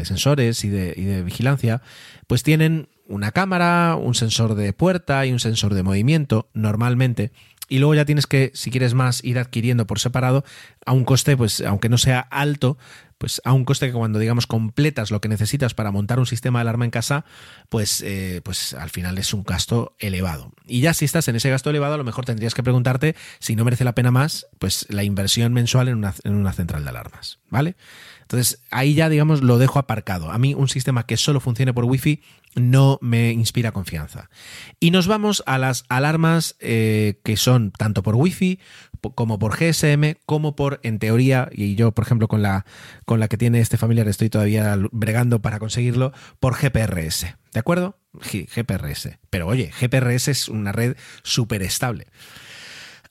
sensores 0.05 0.63
y 0.65 0.69
de, 0.69 1.23
vigilancia, 1.23 1.81
pues 2.27 2.43
tienen 2.43 2.91
una 3.07 3.33
cámara, 3.33 3.97
un 3.97 4.15
sensor 4.15 4.55
de 4.55 4.75
puerta 4.75 5.25
y 5.25 5.33
un 5.33 5.41
sensor 5.41 5.73
de 5.73 5.83
movimiento, 5.83 6.51
normalmente. 6.53 7.33
Y 7.73 7.79
luego 7.79 7.95
ya 7.95 8.05
tienes 8.05 8.27
que, 8.27 8.51
si 8.53 8.71
quieres 8.71 8.93
más, 8.93 9.25
ir 9.25 9.39
adquiriendo 9.39 9.87
por 9.87 9.99
separado 9.99 10.45
a 10.85 10.93
un 10.93 11.07
coste, 11.07 11.39
pues 11.39 11.63
aunque 11.63 11.89
no 11.89 11.97
sea 11.97 12.21
alto, 12.21 12.77
pues 13.17 13.41
a 13.47 13.55
un 13.55 13.65
coste 13.65 13.87
que 13.87 13.95
cuando 13.95 14.19
digamos 14.19 14.47
completas 14.47 15.11
lo 15.11 15.23
que 15.23 15.31
necesitas 15.31 15.73
para 15.73 15.91
montar 15.91 16.19
un 16.19 16.27
sistema 16.27 16.59
de 16.59 16.63
alarma 16.63 16.85
en 16.85 16.91
casa, 16.91 17.25
pues, 17.71 18.03
eh, 18.03 18.43
pues 18.45 18.75
al 18.75 18.91
final 18.91 19.17
es 19.17 19.33
un 19.33 19.43
gasto 19.43 19.97
elevado. 20.01 20.53
Y 20.67 20.83
ya 20.83 20.93
si 20.93 21.07
estás 21.07 21.29
en 21.29 21.37
ese 21.37 21.49
gasto 21.49 21.71
elevado, 21.71 21.95
a 21.95 21.97
lo 21.97 22.05
mejor 22.05 22.27
tendrías 22.27 22.53
que 22.53 22.63
preguntarte 22.63 23.17
si 23.39 23.57
no 23.57 23.65
merece 23.65 23.85
la 23.85 23.95
pena 23.95 24.11
más 24.11 24.49
pues 24.59 24.85
la 24.91 25.03
inversión 25.03 25.55
mensual 25.55 25.89
en 25.89 25.97
una, 25.97 26.15
en 26.25 26.35
una 26.35 26.53
central 26.53 26.83
de 26.83 26.91
alarmas, 26.91 27.39
¿vale? 27.49 27.77
Entonces, 28.33 28.63
ahí 28.71 28.95
ya, 28.95 29.11
digamos, 29.11 29.43
lo 29.43 29.59
dejo 29.59 29.79
aparcado. 29.79 30.31
A 30.31 30.39
mí 30.39 30.55
un 30.55 30.67
sistema 30.67 31.05
que 31.05 31.19
solo 31.19 31.39
funcione 31.39 31.75
por 31.75 31.85
Wi-Fi 31.85 32.23
no 32.55 32.99
me 33.03 33.31
inspira 33.31 33.73
confianza. 33.73 34.31
Y 34.81 34.91
nos 34.91 35.07
vamos 35.07 35.43
a 35.45 35.59
las 35.59 35.85
alarmas 35.91 36.57
eh, 36.59 37.21
que 37.25 37.37
son 37.37 37.73
tanto 37.73 38.03
por 38.03 38.15
Wi-Fi 38.15 38.59
como 39.15 39.39
por 39.39 39.59
GSM, 39.59 40.17
como 40.25 40.57
por, 40.57 40.81
en 40.83 40.99
teoría, 40.99 41.51
y 41.53 41.75
yo, 41.75 41.93
por 41.93 42.07
ejemplo, 42.07 42.27
con 42.27 42.41
la, 42.41 42.65
con 43.05 43.21
la 43.21 43.29
que 43.29 43.37
tiene 43.37 43.61
este 43.61 43.77
familiar 43.77 44.09
estoy 44.09 44.31
todavía 44.31 44.79
bregando 44.93 45.43
para 45.43 45.59
conseguirlo, 45.59 46.13
por 46.41 46.55
GPRS. 46.55 47.27
¿De 47.53 47.61
acuerdo? 47.61 47.99
GPRS. 48.15 49.19
Pero 49.29 49.47
oye, 49.47 49.73
GPRS 49.79 50.29
es 50.29 50.49
una 50.49 50.73
red 50.73 50.97
súper 51.23 51.63
estable 51.63 52.07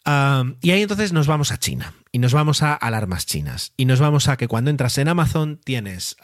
y 0.05 0.71
ahí 0.71 0.81
entonces 0.81 1.13
nos 1.13 1.27
vamos 1.27 1.51
a 1.51 1.57
China 1.57 1.93
y 2.11 2.19
nos 2.19 2.33
vamos 2.33 2.63
a 2.63 2.73
alarmas 2.73 3.25
chinas 3.25 3.73
y 3.77 3.85
nos 3.85 3.99
vamos 3.99 4.27
a 4.27 4.37
que 4.37 4.47
cuando 4.47 4.71
entras 4.71 4.97
en 4.97 5.07
Amazon 5.07 5.59
tienes 5.63 6.17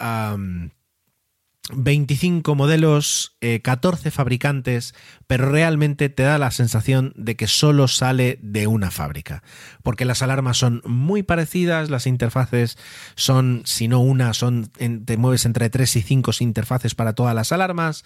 25 1.73 2.55
modelos, 2.55 3.37
14 3.61 4.07
eh, 4.07 4.11
fabricantes, 4.11 4.95
pero 5.27 5.51
realmente 5.51 6.09
te 6.09 6.23
da 6.23 6.37
la 6.37 6.51
sensación 6.51 7.13
de 7.15 7.35
que 7.35 7.47
solo 7.47 7.87
sale 7.87 8.39
de 8.41 8.67
una 8.67 8.89
fábrica, 8.89 9.43
porque 9.83 10.05
las 10.05 10.21
alarmas 10.21 10.57
son 10.57 10.81
muy 10.85 11.23
parecidas, 11.23 11.89
las 11.89 12.07
interfaces 12.07 12.77
son, 13.15 13.63
si 13.65 13.87
no 13.87 13.99
una, 13.99 14.33
son 14.33 14.71
te 15.05 15.17
mueves 15.17 15.45
entre 15.45 15.69
3 15.69 15.97
y 15.97 16.01
5 16.01 16.31
interfaces 16.39 16.95
para 16.95 17.13
todas 17.13 17.35
las 17.35 17.51
alarmas, 17.51 18.05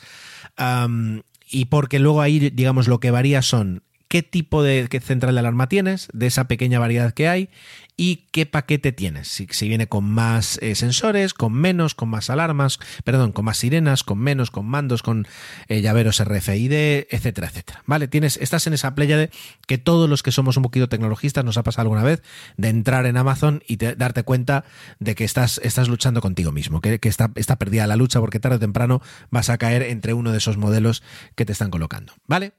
y 1.50 1.66
porque 1.66 2.00
luego 2.00 2.22
ahí, 2.22 2.50
digamos, 2.50 2.88
lo 2.88 3.00
que 3.00 3.12
varía 3.12 3.42
son 3.42 3.84
qué 4.12 4.24
tipo 4.24 4.62
de 4.62 4.89
central 5.02 5.36
de 5.36 5.39
alarma 5.39 5.69
tienes, 5.69 6.10
de 6.12 6.28
esa 6.28 6.50
pequeña 6.50 6.80
variedad 6.80 7.13
que 7.13 7.30
hay, 7.30 7.50
y 7.95 8.28
qué 8.32 8.45
paquete 8.45 8.91
tienes. 8.91 9.30
Si, 9.30 9.69
viene 9.69 9.88
con 9.88 10.04
más 10.04 10.58
eh, 10.62 10.76
sensores, 10.76 11.34
con 11.34 11.54
menos, 11.54 11.95
con 11.95 12.10
más 12.10 12.30
alarmas, 12.30 12.78
perdón, 13.06 13.32
con 13.32 13.45
más 13.45 13.60
sirenas, 13.60 14.04
con 14.04 14.19
menos, 14.19 14.52
con 14.52 14.65
mandos, 14.65 15.02
con 15.02 15.28
eh, 15.69 15.80
llaveros 15.80 16.21
RFID, 16.21 16.74
etcétera, 17.10 17.47
etcétera. 17.47 17.84
Vale, 17.86 18.10
tienes, 18.10 18.36
estás 18.36 18.67
en 18.67 18.74
esa 18.74 18.95
playa 18.95 19.15
de 19.15 19.30
que 19.65 19.78
todos 19.78 20.10
los 20.10 20.24
que 20.24 20.34
somos 20.34 20.58
un 20.58 20.63
poquito 20.63 20.89
tecnologistas 20.89 21.45
nos 21.45 21.56
ha 21.56 21.63
pasado 21.63 21.84
alguna 21.84 22.04
vez 22.04 22.21
de 22.58 22.67
entrar 22.67 23.06
en 23.06 23.15
Amazon 23.15 23.63
y 23.65 23.78
darte 23.78 24.24
cuenta 24.24 24.65
de 25.00 25.15
que 25.15 25.24
estás, 25.24 25.62
estás 25.63 25.88
luchando 25.88 26.19
contigo 26.19 26.52
mismo, 26.52 26.82
que, 26.82 27.00
está, 27.04 27.32
está 27.36 27.58
perdida 27.58 27.88
la 27.88 27.95
lucha 27.95 28.19
porque 28.19 28.41
tarde 28.41 28.58
o 28.58 28.60
temprano 28.60 29.02
vas 29.30 29.50
a 29.50 29.58
caer 29.58 29.84
entre 29.84 30.13
uno 30.13 30.34
de 30.34 30.39
esos 30.39 30.58
modelos 30.58 31.02
que 31.36 31.45
te 31.45 31.54
están 31.54 31.69
colocando. 31.69 32.12
¿Vale? 32.28 32.52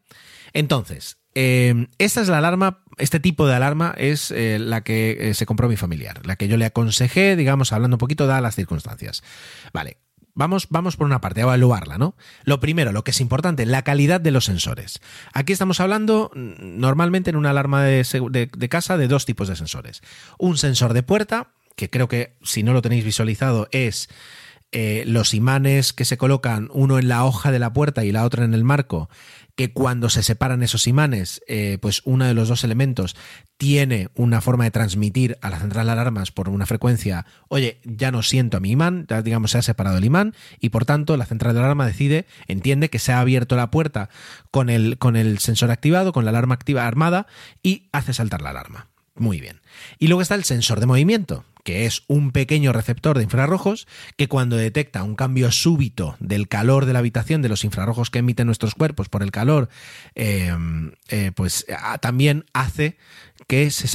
Entonces, 0.52 1.18
eh, 1.34 1.88
esta 1.98 2.20
es 2.20 2.28
la 2.28 2.38
alarma, 2.38 2.82
este 2.98 3.20
tipo 3.20 3.46
de 3.46 3.54
alarma 3.54 3.94
es 3.96 4.30
eh, 4.30 4.58
la 4.58 4.82
que 4.82 5.30
eh, 5.30 5.34
se 5.34 5.46
compró 5.46 5.68
mi 5.68 5.76
familiar, 5.76 6.24
la 6.26 6.36
que 6.36 6.48
yo 6.48 6.56
le 6.56 6.66
aconsejé, 6.66 7.36
digamos, 7.36 7.72
hablando 7.72 7.96
un 7.96 7.98
poquito 7.98 8.26
de 8.26 8.40
las 8.40 8.54
circunstancias. 8.54 9.22
Vale, 9.72 9.98
Vamos, 10.34 10.68
vamos, 10.70 10.96
por 10.96 11.04
una 11.04 11.20
parte 11.20 11.40
a 11.40 11.42
evaluarla, 11.42 11.98
¿no? 11.98 12.16
Lo 12.44 12.58
primero, 12.58 12.90
lo 12.92 13.04
que 13.04 13.10
es 13.10 13.20
importante, 13.20 13.66
la 13.66 13.82
calidad 13.82 14.18
de 14.18 14.30
los 14.30 14.46
sensores. 14.46 14.98
Aquí 15.34 15.52
estamos 15.52 15.78
hablando 15.78 16.30
mm, 16.34 16.80
normalmente 16.80 17.28
en 17.28 17.36
una 17.36 17.50
alarma 17.50 17.84
de, 17.84 18.48
de, 18.50 18.68
casa 18.70 18.96
de 18.96 19.08
dos 19.08 19.26
tipos 19.26 19.48
de 19.48 19.56
sensores. 19.56 20.00
Un 20.38 20.56
sensor 20.56 20.94
de 20.94 21.02
puerta, 21.02 21.52
que 21.76 21.90
creo 21.90 22.08
que 22.08 22.38
si 22.42 22.62
no 22.62 22.72
lo 22.72 22.80
tenéis 22.80 23.04
visualizado 23.04 23.68
es 23.72 24.08
los 25.04 25.34
imanes 25.34 25.92
que 25.92 26.06
se 26.06 26.16
colocan 26.16 26.70
uno 26.72 26.98
en 26.98 27.08
la 27.08 27.26
hoja 27.26 27.52
de 27.52 27.58
la 27.58 27.74
puerta 27.74 28.06
y 28.06 28.10
la 28.10 28.24
otra 28.24 28.46
en 28.46 28.54
el 28.54 28.64
marco, 28.64 29.10
que 29.54 29.72
cuando 29.72 30.08
se 30.08 30.22
separan 30.22 30.62
esos 30.62 30.86
imanes, 30.86 31.42
eh, 31.46 31.78
pues 31.80 32.02
uno 32.04 32.24
de 32.24 32.34
los 32.34 32.48
dos 32.48 32.64
elementos 32.64 33.16
tiene 33.56 34.08
una 34.14 34.40
forma 34.40 34.64
de 34.64 34.70
transmitir 34.70 35.38
a 35.42 35.50
la 35.50 35.60
central 35.60 35.86
de 35.86 35.92
alarmas 35.92 36.32
por 36.32 36.48
una 36.48 36.66
frecuencia, 36.66 37.26
oye, 37.48 37.80
ya 37.84 38.10
no 38.10 38.22
siento 38.22 38.56
a 38.56 38.60
mi 38.60 38.70
imán, 38.70 39.06
ya 39.08 39.22
digamos 39.22 39.52
se 39.52 39.58
ha 39.58 39.62
separado 39.62 39.98
el 39.98 40.04
imán 40.04 40.34
y 40.58 40.70
por 40.70 40.84
tanto 40.84 41.16
la 41.16 41.26
central 41.26 41.54
de 41.54 41.60
alarma 41.60 41.86
decide, 41.86 42.26
entiende 42.48 42.90
que 42.90 42.98
se 42.98 43.12
ha 43.12 43.20
abierto 43.20 43.56
la 43.56 43.70
puerta 43.70 44.08
con 44.50 44.70
el, 44.70 44.98
con 44.98 45.16
el 45.16 45.38
sensor 45.38 45.70
activado, 45.70 46.12
con 46.12 46.24
la 46.24 46.30
alarma 46.30 46.54
activa 46.54 46.86
armada 46.86 47.26
y 47.62 47.88
hace 47.92 48.14
saltar 48.14 48.42
la 48.42 48.50
alarma. 48.50 48.88
Muy 49.14 49.40
bien. 49.40 49.60
Y 49.98 50.08
luego 50.08 50.22
está 50.22 50.34
el 50.34 50.44
sensor 50.44 50.80
de 50.80 50.86
movimiento, 50.86 51.44
que 51.62 51.87
es 51.87 52.03
un 52.09 52.33
pequeño 52.33 52.72
receptor 52.72 53.16
de 53.16 53.25
infrarrojos 53.25 53.87
que 54.16 54.29
cuando 54.29 54.57
detecta 54.57 55.03
un 55.03 55.14
cambio 55.14 55.51
súbito 55.51 56.16
del 56.20 56.48
calor 56.48 56.87
de 56.87 56.92
la 56.92 56.98
habitación, 56.98 57.42
de 57.42 57.48
los 57.48 57.64
infrarrojos 57.64 58.11
que 58.11 58.20
emiten 58.20 58.46
nuestros 58.46 58.75
cuerpos 58.75 59.09
por 59.09 59.22
el 59.22 59.31
calor, 59.31 59.68
eh, 60.14 60.53
eh, 61.09 61.33
pues 61.35 61.66
también 62.01 62.44
hace 62.53 62.96
que 63.46 63.70
se 63.70 63.87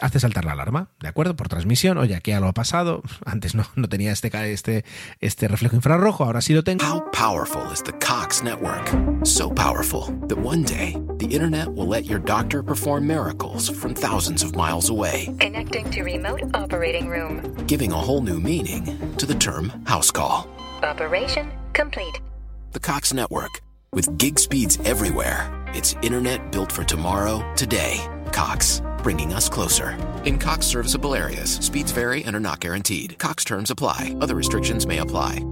hace 0.00 0.20
saltar 0.20 0.44
la 0.44 0.52
alarma, 0.52 0.90
¿de 1.00 1.08
acuerdo? 1.08 1.36
Por 1.36 1.48
transmisión, 1.48 1.98
oye, 1.98 2.14
aquí 2.14 2.32
algo 2.32 2.48
ha 2.48 2.52
pasado, 2.52 3.02
antes 3.24 3.54
no, 3.54 3.64
no 3.74 3.88
tenía 3.88 4.12
este, 4.12 4.30
este, 4.52 4.84
este 5.20 5.48
reflejo 5.48 5.76
infrarrojo, 5.76 6.24
ahora 6.24 6.40
sí 6.40 6.54
lo 6.54 6.64
tengo. 6.64 6.84
How 6.84 7.10
powerful 7.10 7.62
is 7.72 7.82
the 7.82 7.92
Cox 7.92 8.42
network? 8.42 8.88
So 9.24 9.50
powerful 9.50 10.12
that 10.28 10.38
one 10.38 10.62
day 10.62 10.96
the 11.18 11.26
internet 11.26 11.68
will 11.68 11.88
let 11.88 12.06
your 12.06 12.20
doctor 12.20 12.62
perform 12.62 13.06
miracles 13.06 13.68
from 13.68 13.94
thousands 13.94 14.42
of 14.42 14.54
miles 14.54 14.90
away. 14.90 15.34
Connecting 15.40 15.90
to 15.90 16.02
remote 16.02 16.42
operating 16.54 17.08
room. 17.08 17.40
Giving 17.66 17.92
a 17.92 17.96
whole 17.96 18.20
new 18.20 18.40
meaning 18.40 18.84
to 19.16 19.26
the 19.26 19.34
term 19.34 19.72
house 19.86 20.10
call. 20.10 20.48
Operation 20.82 21.50
complete. 21.72 22.20
The 22.72 22.80
Cox 22.80 23.12
network 23.12 23.60
with 23.92 24.18
gig 24.18 24.38
speeds 24.38 24.78
everywhere. 24.84 25.50
It's 25.74 25.94
internet 26.02 26.52
built 26.52 26.70
for 26.70 26.84
tomorrow, 26.84 27.42
today. 27.54 28.15
Cox 28.36 28.82
bringing 29.02 29.32
us 29.32 29.48
closer. 29.48 29.96
In 30.26 30.38
Cox 30.38 30.66
serviceable 30.66 31.14
areas, 31.14 31.52
speeds 31.52 31.90
vary 31.90 32.22
and 32.24 32.36
are 32.36 32.40
not 32.40 32.60
guaranteed. 32.60 33.18
Cox 33.18 33.44
terms 33.44 33.70
apply, 33.70 34.14
other 34.20 34.34
restrictions 34.34 34.86
may 34.86 34.98
apply. 34.98 35.42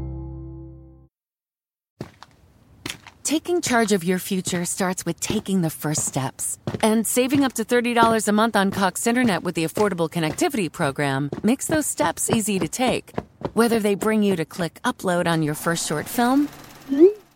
Taking 3.22 3.62
charge 3.62 3.92
of 3.92 4.04
your 4.04 4.18
future 4.18 4.66
starts 4.66 5.06
with 5.06 5.18
taking 5.18 5.62
the 5.62 5.70
first 5.70 6.04
steps. 6.04 6.58
And 6.82 7.06
saving 7.06 7.42
up 7.42 7.54
to 7.54 7.64
$30 7.64 8.28
a 8.28 8.32
month 8.32 8.54
on 8.54 8.70
Cox 8.70 9.06
Internet 9.06 9.42
with 9.42 9.54
the 9.54 9.64
Affordable 9.64 10.10
Connectivity 10.10 10.70
Program 10.70 11.30
makes 11.42 11.66
those 11.68 11.86
steps 11.86 12.28
easy 12.28 12.58
to 12.58 12.68
take. 12.68 13.12
Whether 13.54 13.80
they 13.80 13.94
bring 13.94 14.22
you 14.22 14.36
to 14.36 14.44
click 14.44 14.78
upload 14.84 15.26
on 15.26 15.42
your 15.42 15.54
first 15.54 15.88
short 15.88 16.06
film 16.06 16.50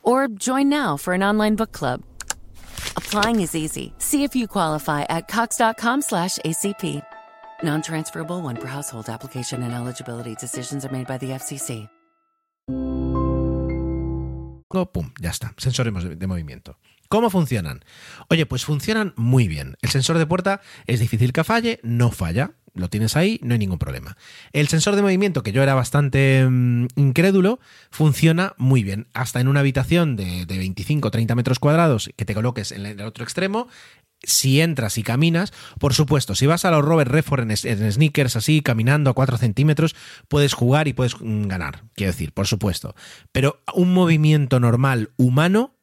or 0.02 0.28
join 0.28 0.68
now 0.68 0.98
for 0.98 1.14
an 1.14 1.22
online 1.22 1.56
book 1.56 1.72
club. 1.72 2.02
Applying 2.98 3.40
is 3.40 3.54
easy. 3.54 3.92
See 3.98 4.24
if 4.24 4.34
you 4.34 4.46
qualify 4.48 5.04
at 5.08 5.28
cox.com 5.28 6.02
slash 6.02 6.38
ACP. 6.44 7.02
Non-transferable 7.62 8.42
one 8.42 8.56
per 8.56 8.66
household 8.66 9.08
application 9.08 9.62
and 9.62 9.72
eligibility 9.72 10.34
decisions 10.34 10.84
are 10.84 10.90
made 10.92 11.06
by 11.06 11.16
the 11.18 11.30
FCC. 11.30 11.88
Pum, 14.92 15.12
ya 15.20 15.30
está. 15.30 15.54
Sensores 15.56 16.18
de 16.18 16.26
movimiento. 16.26 16.76
¿Cómo 17.08 17.30
funcionan? 17.30 17.84
Oye, 18.28 18.44
pues 18.46 18.64
funcionan 18.64 19.14
muy 19.16 19.48
bien. 19.48 19.76
El 19.80 19.90
sensor 19.90 20.18
de 20.18 20.26
puerta 20.26 20.60
es 20.86 21.00
difícil 21.00 21.32
que 21.32 21.42
falle, 21.42 21.80
no 21.82 22.10
falla 22.10 22.52
lo 22.78 22.88
tienes 22.88 23.16
ahí, 23.16 23.38
no 23.42 23.52
hay 23.52 23.58
ningún 23.58 23.78
problema. 23.78 24.16
El 24.52 24.68
sensor 24.68 24.96
de 24.96 25.02
movimiento, 25.02 25.42
que 25.42 25.52
yo 25.52 25.62
era 25.62 25.74
bastante 25.74 26.46
mm, 26.48 26.86
incrédulo, 26.96 27.60
funciona 27.90 28.54
muy 28.56 28.82
bien. 28.82 29.08
Hasta 29.12 29.40
en 29.40 29.48
una 29.48 29.60
habitación 29.60 30.16
de, 30.16 30.44
25 30.46 31.10
30 31.10 31.34
metros 31.34 31.58
cuadrados 31.58 32.10
que 32.16 32.24
te 32.24 32.34
coloques 32.34 32.72
en 32.72 32.86
el 32.86 33.00
otro 33.02 33.24
extremo, 33.24 33.68
si 34.22 34.60
entras 34.60 34.98
y 34.98 35.02
caminas, 35.02 35.52
por 35.78 35.94
supuesto, 35.94 36.34
si 36.34 36.46
vas 36.46 36.64
a 36.64 36.70
los 36.70 36.84
Robert 36.84 37.10
Redford 37.10 37.42
en, 37.42 37.50
en, 37.50 37.92
sneakers 37.92 38.36
así, 38.36 38.62
caminando 38.62 39.10
a 39.10 39.14
4 39.14 39.38
centímetros, 39.38 39.94
puedes 40.28 40.54
jugar 40.54 40.88
y 40.88 40.92
puedes 40.92 41.20
mm, 41.20 41.46
ganar, 41.46 41.84
quiero 41.94 42.12
decir, 42.12 42.32
por 42.32 42.46
supuesto. 42.46 42.94
Pero 43.32 43.60
un 43.74 43.94
movimiento 43.94 44.58
normal 44.58 45.10
humano 45.16 45.77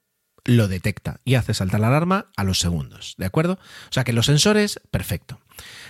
lo 0.45 0.67
detecta 0.67 1.19
y 1.25 1.35
hace 1.35 1.53
saltar 1.53 1.79
la 1.79 1.87
alarma 1.87 2.27
a 2.37 2.43
los 2.43 2.59
segundos, 2.59 3.15
¿de 3.17 3.25
acuerdo? 3.25 3.53
O 3.53 3.91
sea 3.91 4.03
que 4.03 4.13
los 4.13 4.27
sensores, 4.27 4.79
perfecto. 4.91 5.39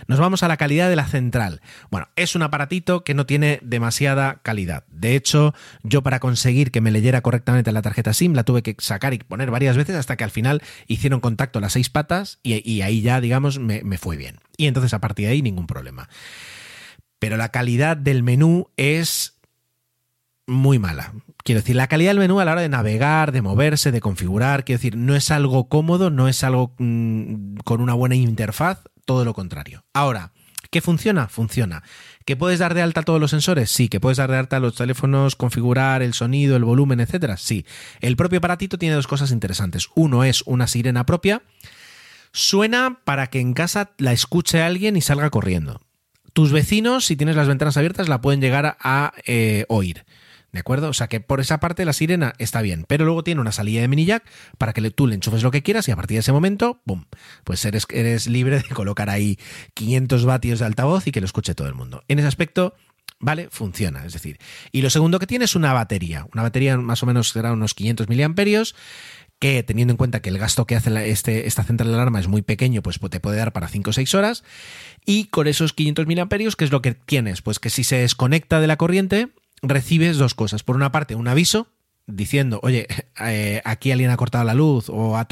Nos 0.07 0.19
vamos 0.19 0.43
a 0.43 0.47
la 0.47 0.57
calidad 0.57 0.89
de 0.89 0.95
la 0.95 1.07
central. 1.07 1.61
Bueno, 1.89 2.07
es 2.15 2.35
un 2.35 2.43
aparatito 2.43 3.03
que 3.03 3.13
no 3.13 3.25
tiene 3.25 3.59
demasiada 3.61 4.39
calidad. 4.43 4.85
De 4.87 5.15
hecho, 5.15 5.53
yo 5.83 6.03
para 6.03 6.19
conseguir 6.19 6.71
que 6.71 6.81
me 6.81 6.91
leyera 6.91 7.21
correctamente 7.21 7.71
la 7.71 7.81
tarjeta 7.81 8.13
SIM 8.13 8.33
la 8.33 8.43
tuve 8.43 8.63
que 8.63 8.75
sacar 8.79 9.13
y 9.13 9.17
poner 9.17 9.51
varias 9.51 9.75
veces 9.75 9.95
hasta 9.95 10.15
que 10.15 10.23
al 10.23 10.31
final 10.31 10.61
hicieron 10.87 11.19
contacto 11.19 11.59
las 11.59 11.73
seis 11.73 11.89
patas 11.89 12.39
y, 12.43 12.81
ahí 12.81 13.01
ya, 13.01 13.19
digamos, 13.21 13.59
me, 13.59 13.83
me 13.83 13.97
fue 13.97 14.15
bien. 14.15 14.39
Y 14.57 14.67
entonces 14.67 14.93
a 14.93 14.99
partir 14.99 15.25
de 15.25 15.33
ahí 15.33 15.41
ningún 15.41 15.67
problema. 15.67 16.09
Pero 17.19 17.35
la 17.37 17.49
calidad 17.49 17.97
del 17.97 18.23
menú 18.23 18.69
es 18.77 19.37
muy 20.47 20.79
mala. 20.79 21.13
Quiero 21.45 21.61
decir, 21.61 21.77
la 21.77 21.87
calidad 21.87 22.09
del 22.09 22.19
menú 22.19 22.41
a 22.41 22.45
la 22.45 22.53
hora 22.53 22.61
de 22.61 22.69
navegar, 22.69 23.31
de 23.31 23.41
moverse, 23.41 23.91
de 23.91 24.01
configurar, 24.01 24.65
quiero 24.65 24.79
decir, 24.79 24.97
no 24.97 25.15
es 25.15 25.31
algo 25.31 25.69
cómodo, 25.69 26.09
no 26.09 26.27
es 26.27 26.43
algo 26.43 26.73
mm, 26.79 27.57
con 27.63 27.79
una 27.79 27.93
buena 27.93 28.15
interfaz, 28.15 28.81
todo 29.05 29.23
lo 29.23 29.33
contrario. 29.33 29.85
Ahora, 29.93 30.31
¿qué 30.71 30.81
funciona? 30.81 31.27
Funciona. 31.27 31.83
¿Que 32.25 32.35
puedes 32.35 32.59
dar 32.59 32.73
de 32.73 32.81
alta 32.81 33.03
todos 33.03 33.21
los 33.21 33.29
sensores? 33.29 33.69
Sí. 33.69 33.87
¿Que 33.87 33.99
puedes 33.99 34.17
dar 34.17 34.31
de 34.31 34.37
alta 34.37 34.59
los 34.59 34.75
teléfonos, 34.75 35.35
configurar 35.35 36.01
el 36.01 36.15
sonido, 36.15 36.57
el 36.57 36.63
volumen, 36.63 36.99
etcétera? 36.99 37.37
Sí. 37.37 37.65
El 38.01 38.17
propio 38.17 38.39
aparatito 38.39 38.79
tiene 38.79 38.95
dos 38.95 39.05
cosas 39.05 39.31
interesantes. 39.31 39.87
Uno 39.93 40.23
es 40.23 40.41
una 40.47 40.65
sirena 40.65 41.05
propia 41.05 41.43
Suena 42.35 42.99
para 43.05 43.27
que 43.27 43.39
en 43.39 43.53
casa 43.53 43.91
la 43.97 44.11
escuche 44.11 44.61
alguien 44.61 44.97
y 44.97 45.01
salga 45.01 45.29
corriendo. 45.29 45.79
Tus 46.33 46.51
vecinos, 46.51 47.05
si 47.05 47.15
tienes 47.15 47.37
las 47.37 47.47
ventanas 47.47 47.77
abiertas, 47.77 48.09
la 48.09 48.19
pueden 48.19 48.41
llegar 48.41 48.75
a 48.81 49.13
eh, 49.25 49.63
oír. 49.69 50.03
¿De 50.55 50.61
acuerdo? 50.61 50.87
O 50.87 50.93
sea 50.93 51.07
que 51.07 51.19
por 51.19 51.41
esa 51.41 51.59
parte 51.59 51.83
la 51.83 51.91
sirena 51.91 52.33
está 52.37 52.61
bien, 52.61 52.85
pero 52.87 53.03
luego 53.03 53.25
tiene 53.25 53.41
una 53.41 53.51
salida 53.51 53.81
de 53.81 53.89
mini 53.89 54.05
jack 54.05 54.23
para 54.57 54.71
que 54.71 54.89
tú 54.89 55.05
le 55.05 55.15
enchufes 55.15 55.43
lo 55.43 55.51
que 55.51 55.61
quieras 55.61 55.85
y 55.89 55.91
a 55.91 55.97
partir 55.97 56.15
de 56.15 56.21
ese 56.21 56.31
momento, 56.31 56.79
¡pum! 56.85 57.03
Pues 57.43 57.65
eres, 57.65 57.85
eres 57.89 58.27
libre 58.27 58.59
de 58.59 58.69
colocar 58.69 59.09
ahí 59.09 59.37
500 59.73 60.23
vatios 60.23 60.59
de 60.59 60.65
altavoz 60.65 61.07
y 61.07 61.11
que 61.11 61.19
lo 61.19 61.25
escuche 61.25 61.55
todo 61.55 61.67
el 61.67 61.73
mundo. 61.73 62.05
En 62.07 62.19
ese 62.19 62.29
aspecto, 62.29 62.73
¿vale? 63.19 63.49
Funciona, 63.51 64.05
es 64.05 64.13
decir. 64.13 64.39
Y 64.71 64.81
lo 64.81 64.89
segundo 64.89 65.19
que 65.19 65.27
tiene 65.27 65.43
es 65.43 65.57
una 65.57 65.73
batería. 65.73 66.25
Una 66.31 66.43
batería 66.43 66.77
más 66.77 67.03
o 67.03 67.05
menos 67.05 67.31
será 67.31 67.51
unos 67.51 67.73
500 67.73 68.07
miliamperios 68.07 68.75
que 69.39 69.61
teniendo 69.61 69.91
en 69.91 69.97
cuenta 69.97 70.21
que 70.21 70.29
el 70.29 70.37
gasto 70.37 70.65
que 70.65 70.77
hace 70.77 71.09
este, 71.09 71.47
esta 71.47 71.65
central 71.65 71.89
de 71.89 71.95
alarma 71.95 72.21
es 72.21 72.29
muy 72.29 72.43
pequeño, 72.43 72.81
pues 72.81 72.97
te 73.09 73.19
puede 73.19 73.35
dar 73.35 73.51
para 73.51 73.67
5 73.67 73.89
o 73.89 73.93
6 73.93 74.15
horas. 74.15 74.45
Y 75.05 75.25
con 75.25 75.47
esos 75.47 75.73
500 75.73 76.07
miliamperios, 76.07 76.55
¿qué 76.55 76.63
es 76.63 76.71
lo 76.71 76.81
que 76.81 76.93
tienes? 76.93 77.41
Pues 77.41 77.59
que 77.59 77.69
si 77.69 77.83
se 77.83 77.97
desconecta 77.97 78.61
de 78.61 78.67
la 78.67 78.77
corriente, 78.77 79.31
recibes 79.69 80.17
dos 80.17 80.35
cosas. 80.35 80.63
Por 80.63 80.75
una 80.75 80.91
parte, 80.91 81.15
un 81.15 81.27
aviso 81.27 81.67
diciendo, 82.07 82.59
oye, 82.63 82.87
eh, 83.21 83.61
aquí 83.65 83.91
alguien 83.91 84.11
ha 84.11 84.17
cortado 84.17 84.43
la 84.43 84.53
luz 84.53 84.89
o 84.89 85.17
ha, 85.17 85.27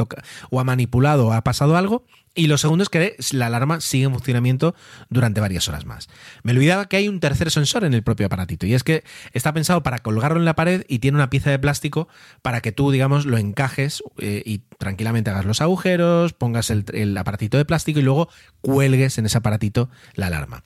o 0.50 0.60
ha 0.60 0.64
manipulado 0.64 1.28
o 1.28 1.34
ha 1.34 1.44
pasado 1.44 1.78
algo. 1.78 2.06
Y 2.36 2.48
lo 2.48 2.58
segundo 2.58 2.82
es 2.82 2.90
que 2.90 3.16
la 3.32 3.46
alarma 3.46 3.80
sigue 3.80 4.06
en 4.06 4.12
funcionamiento 4.12 4.74
durante 5.10 5.40
varias 5.40 5.68
horas 5.70 5.86
más. 5.86 6.10
Me 6.42 6.52
olvidaba 6.52 6.88
que 6.88 6.98
hay 6.98 7.08
un 7.08 7.20
tercer 7.20 7.52
sensor 7.52 7.84
en 7.84 7.94
el 7.94 8.02
propio 8.02 8.26
aparatito 8.26 8.66
y 8.66 8.74
es 8.74 8.84
que 8.84 9.04
está 9.34 9.54
pensado 9.54 9.84
para 9.84 10.00
colgarlo 10.00 10.40
en 10.40 10.46
la 10.46 10.56
pared 10.56 10.84
y 10.88 10.98
tiene 10.98 11.18
una 11.18 11.30
pieza 11.30 11.52
de 11.52 11.60
plástico 11.60 12.08
para 12.42 12.62
que 12.62 12.72
tú, 12.72 12.90
digamos, 12.90 13.28
lo 13.28 13.38
encajes 13.38 14.02
eh, 14.18 14.42
y 14.48 14.64
tranquilamente 14.80 15.30
hagas 15.30 15.46
los 15.46 15.62
agujeros, 15.62 16.34
pongas 16.34 16.72
el, 16.72 16.86
el 16.94 17.16
aparatito 17.16 17.58
de 17.58 17.66
plástico 17.66 18.00
y 18.00 18.04
luego 18.04 18.30
cuelgues 18.62 19.20
en 19.20 19.28
ese 19.28 19.38
aparatito 19.38 19.92
la 20.16 20.26
alarma. 20.26 20.64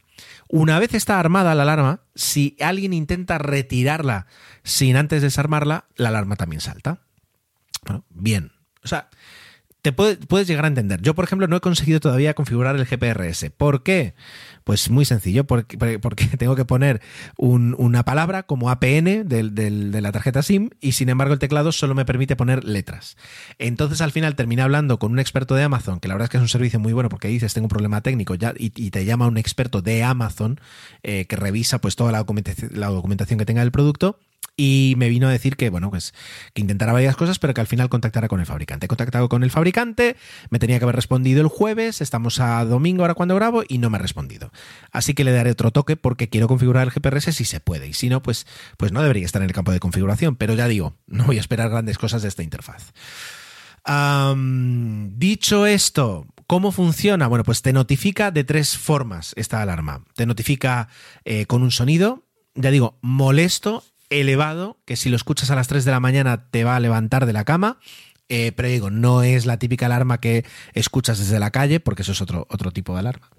Una 0.50 0.80
vez 0.80 0.94
está 0.94 1.20
armada 1.20 1.56
la 1.56 1.64
alarma, 1.64 2.02
si 2.16 2.56
alguien 2.60 2.94
intenta 2.94 3.38
retirarla 3.38 4.28
sin 4.64 4.96
antes 4.96 5.22
desarmarla, 5.22 5.86
la 5.96 6.10
alarma 6.10 6.36
también 6.36 6.62
salta. 6.62 7.00
bien. 8.10 8.52
O 8.84 8.88
sea, 8.88 9.10
puedes 9.91 10.47
llegar 10.47 10.65
a 10.65 10.67
entender. 10.67 11.02
Yo, 11.02 11.15
por 11.15 11.26
ejemplo, 11.26 11.47
no 11.47 11.56
he 11.56 11.62
conseguido 11.62 12.00
todavía 12.00 12.34
configurar 12.34 12.76
el 12.76 12.86
GPRS. 12.86 13.52
¿Por 13.56 13.84
qué? 13.84 14.13
Pues 14.63 14.89
muy 14.89 15.06
sencillo, 15.06 15.45
porque, 15.45 15.78
tengo 16.38 16.56
que 16.56 16.65
poner 16.65 17.02
una 17.38 18.04
palabra 18.04 18.43
como 18.43 18.69
APN 18.69 19.28
de 19.28 20.02
la 20.02 20.12
tarjeta 20.12 20.43
SIM 20.43 20.71
y 20.82 20.91
sin 20.91 21.08
embargo 21.10 21.34
el 21.34 21.39
teclado 21.39 21.71
solo 21.71 21.95
me 21.95 22.04
permite 22.04 22.36
poner 22.36 22.65
letras. 22.65 23.15
Entonces 23.60 24.02
al 24.02 24.12
final 24.12 24.36
terminé 24.36 24.62
hablando 24.62 25.00
con 25.00 25.13
un 25.13 25.19
experto 25.19 25.56
de 25.56 25.63
Amazon, 25.63 26.00
que 26.02 26.10
la 26.10 26.15
verdad 26.15 26.26
es 26.26 26.30
que 26.32 26.38
es 26.38 26.41
un 26.41 26.50
servicio 26.50 26.80
muy 26.80 26.91
bueno 26.91 27.08
porque 27.08 27.30
dices 27.30 27.54
tengo 27.54 27.65
un 27.65 27.69
problema 27.69 28.02
técnico 28.02 28.36
ya, 28.36 28.54
y, 28.58 28.69
te 28.69 29.06
llama 29.06 29.28
un 29.28 29.38
experto 29.38 29.82
de 29.82 30.04
Amazon 30.04 30.60
eh, 31.04 31.26
que 31.26 31.36
revisa 31.38 31.80
pues 31.80 31.95
toda 31.95 32.12
la 32.12 32.26
la 32.71 32.88
documentación 32.88 33.39
que 33.39 33.45
tenga 33.45 33.62
del 33.62 33.71
producto 33.71 34.19
y 34.58 34.96
me 34.98 35.08
vino 35.08 35.28
a 35.28 35.32
decir 35.32 35.56
que, 35.56 35.70
bueno, 35.70 35.91
pues 35.91 36.15
que 36.54 36.62
intentara 36.62 36.91
varias 36.91 37.15
cosas, 37.15 37.38
pero 37.38 37.54
que 37.54 37.62
al 37.62 37.67
final 37.67 37.89
contactara 37.89 38.28
con 38.28 38.39
el 38.39 38.48
fabricante. 38.48 38.86
He 38.86 38.89
contactado 38.89 39.30
con 39.30 39.43
el 39.43 39.52
fabricante, 39.52 40.17
me 40.50 40.58
tenía 40.58 40.80
que 40.80 40.86
haber 40.86 40.96
respondido 40.96 41.41
el 41.41 41.48
jueves, 41.48 42.02
estamos 42.02 42.39
a 42.39 42.65
domingo 42.65 43.04
ahora 43.04 43.13
cuando 43.13 43.36
grabo 43.36 43.63
y 43.67 43.78
no 43.78 43.91
me 43.91 43.98
ha 43.98 44.02
respondido. 44.02 44.52
Así 44.91 45.13
que 45.13 45.24
le 45.24 45.32
daré 45.32 45.52
otro 45.52 45.70
toque 45.72 45.96
porque 45.96 46.28
quiero 46.28 46.48
configurar 46.48 46.88
el 46.88 46.91
GPRS 46.91 47.36
si 47.36 47.46
se 47.46 47.60
puede. 47.60 47.88
Y 47.88 47.93
si 47.93 48.10
no, 48.10 48.24
pues, 48.24 48.48
pues 48.78 48.91
no 48.91 49.04
debería 49.04 49.26
estar 49.26 49.43
en 49.43 49.48
el 49.48 49.54
campo 49.54 49.72
de 49.72 49.80
configuración. 49.80 50.36
Pero 50.36 50.56
ya 50.56 50.67
digo, 50.67 50.96
no 51.06 51.26
voy 51.26 51.38
a 51.38 51.41
esperar 51.41 51.70
grandes 51.70 52.00
cosas 52.00 52.24
de 52.24 52.30
esta 52.30 52.41
interfaz. 52.41 52.93
dicho 55.17 55.67
esto, 55.67 56.26
¿Cómo 56.48 56.72
funciona? 56.72 57.28
Bueno, 57.28 57.43
pues 57.43 57.62
te 57.62 57.74
notifica 57.74 58.32
de 58.32 58.46
tres 58.46 58.78
formas 58.78 59.34
esta 59.36 59.62
alarma. 59.62 60.06
Te 60.15 60.26
notifica 60.26 60.88
eh, 61.26 61.46
con 61.46 61.62
un 61.62 61.72
sonido, 61.72 62.24
ya 62.56 62.72
digo, 62.72 62.98
molesto 63.02 63.84
elevado, 64.10 64.78
que 64.86 64.96
si 64.96 65.10
lo 65.10 65.15
escuchas 65.15 65.52
a 65.52 65.56
las 65.56 65.67
3 65.67 65.86
de 65.86 65.91
la 65.91 66.00
mañana 66.00 66.50
te 66.50 66.63
va 66.63 66.76
a 66.76 66.80
levantar 66.80 67.26
de 67.26 67.34
la 67.34 67.46
cama. 67.46 67.80
Eh, 68.30 68.52
pero 68.52 68.67
digo, 68.67 68.89
no 68.89 69.24
es 69.24 69.46
la 69.46 69.58
típica 69.58 69.86
alarma 69.86 70.20
que 70.20 70.43
escuchas 70.74 71.20
desde 71.20 71.39
la 71.39 71.52
calle, 71.52 71.80
porque 71.80 72.02
eso 72.02 72.12
es 72.12 72.22
otro, 72.22 72.46
otro 72.50 72.72
tipo 72.72 72.93
de 72.93 73.00
alarma. 73.00 73.30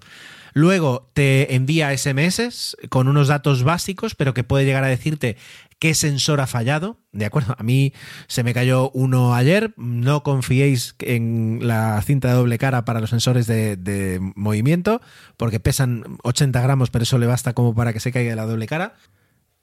Luego 0.53 1.11
te 1.13 1.53
envía 1.55 1.95
SMS 1.95 2.75
con 2.89 3.07
unos 3.07 3.27
datos 3.27 3.63
básicos, 3.63 4.15
pero 4.15 4.33
que 4.33 4.43
puede 4.43 4.65
llegar 4.65 4.83
a 4.83 4.87
decirte 4.87 5.37
qué 5.77 5.93
sensor 5.93 6.41
ha 6.41 6.47
fallado. 6.47 6.97
De 7.11 7.25
acuerdo, 7.25 7.55
a 7.57 7.63
mí 7.63 7.93
se 8.27 8.43
me 8.43 8.55
cayó 8.55 8.89
uno 8.91 9.35
ayer. 9.35 9.73
No 9.77 10.23
confiéis 10.23 10.95
en 10.99 11.59
la 11.61 12.01
cinta 12.01 12.29
de 12.29 12.33
doble 12.33 12.57
cara 12.57 12.83
para 12.83 12.99
los 12.99 13.11
sensores 13.11 13.45
de, 13.45 13.77
de 13.77 14.19
movimiento, 14.35 15.01
porque 15.37 15.59
pesan 15.59 16.17
80 16.23 16.59
gramos, 16.61 16.89
pero 16.89 17.03
eso 17.03 17.19
le 17.19 17.27
basta 17.27 17.53
como 17.53 17.75
para 17.75 17.93
que 17.93 17.99
se 17.99 18.11
caiga 18.11 18.35
la 18.35 18.45
doble 18.45 18.65
cara 18.65 18.95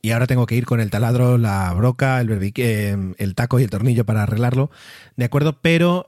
y 0.06 0.12
ahora 0.12 0.28
tengo 0.28 0.46
que 0.46 0.54
ir 0.54 0.66
con 0.66 0.78
el 0.78 0.88
taladro, 0.88 1.36
la 1.36 1.74
broca, 1.74 2.20
el, 2.20 2.30
eh, 2.30 2.96
el 3.18 3.34
taco 3.34 3.58
y 3.58 3.64
el 3.64 3.70
tornillo 3.70 4.06
para 4.06 4.22
arreglarlo, 4.22 4.70
¿de 5.16 5.24
acuerdo? 5.24 5.58
Pero 5.60 6.06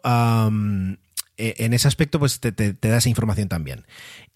e, 1.37 1.55
en 1.59 1.75
ese 1.75 1.89
aspecto 1.89 2.21
pues 2.21 2.39
te, 2.39 2.53
da 2.53 2.97
esa 2.97 3.09
información 3.09 3.49
también. 3.49 3.87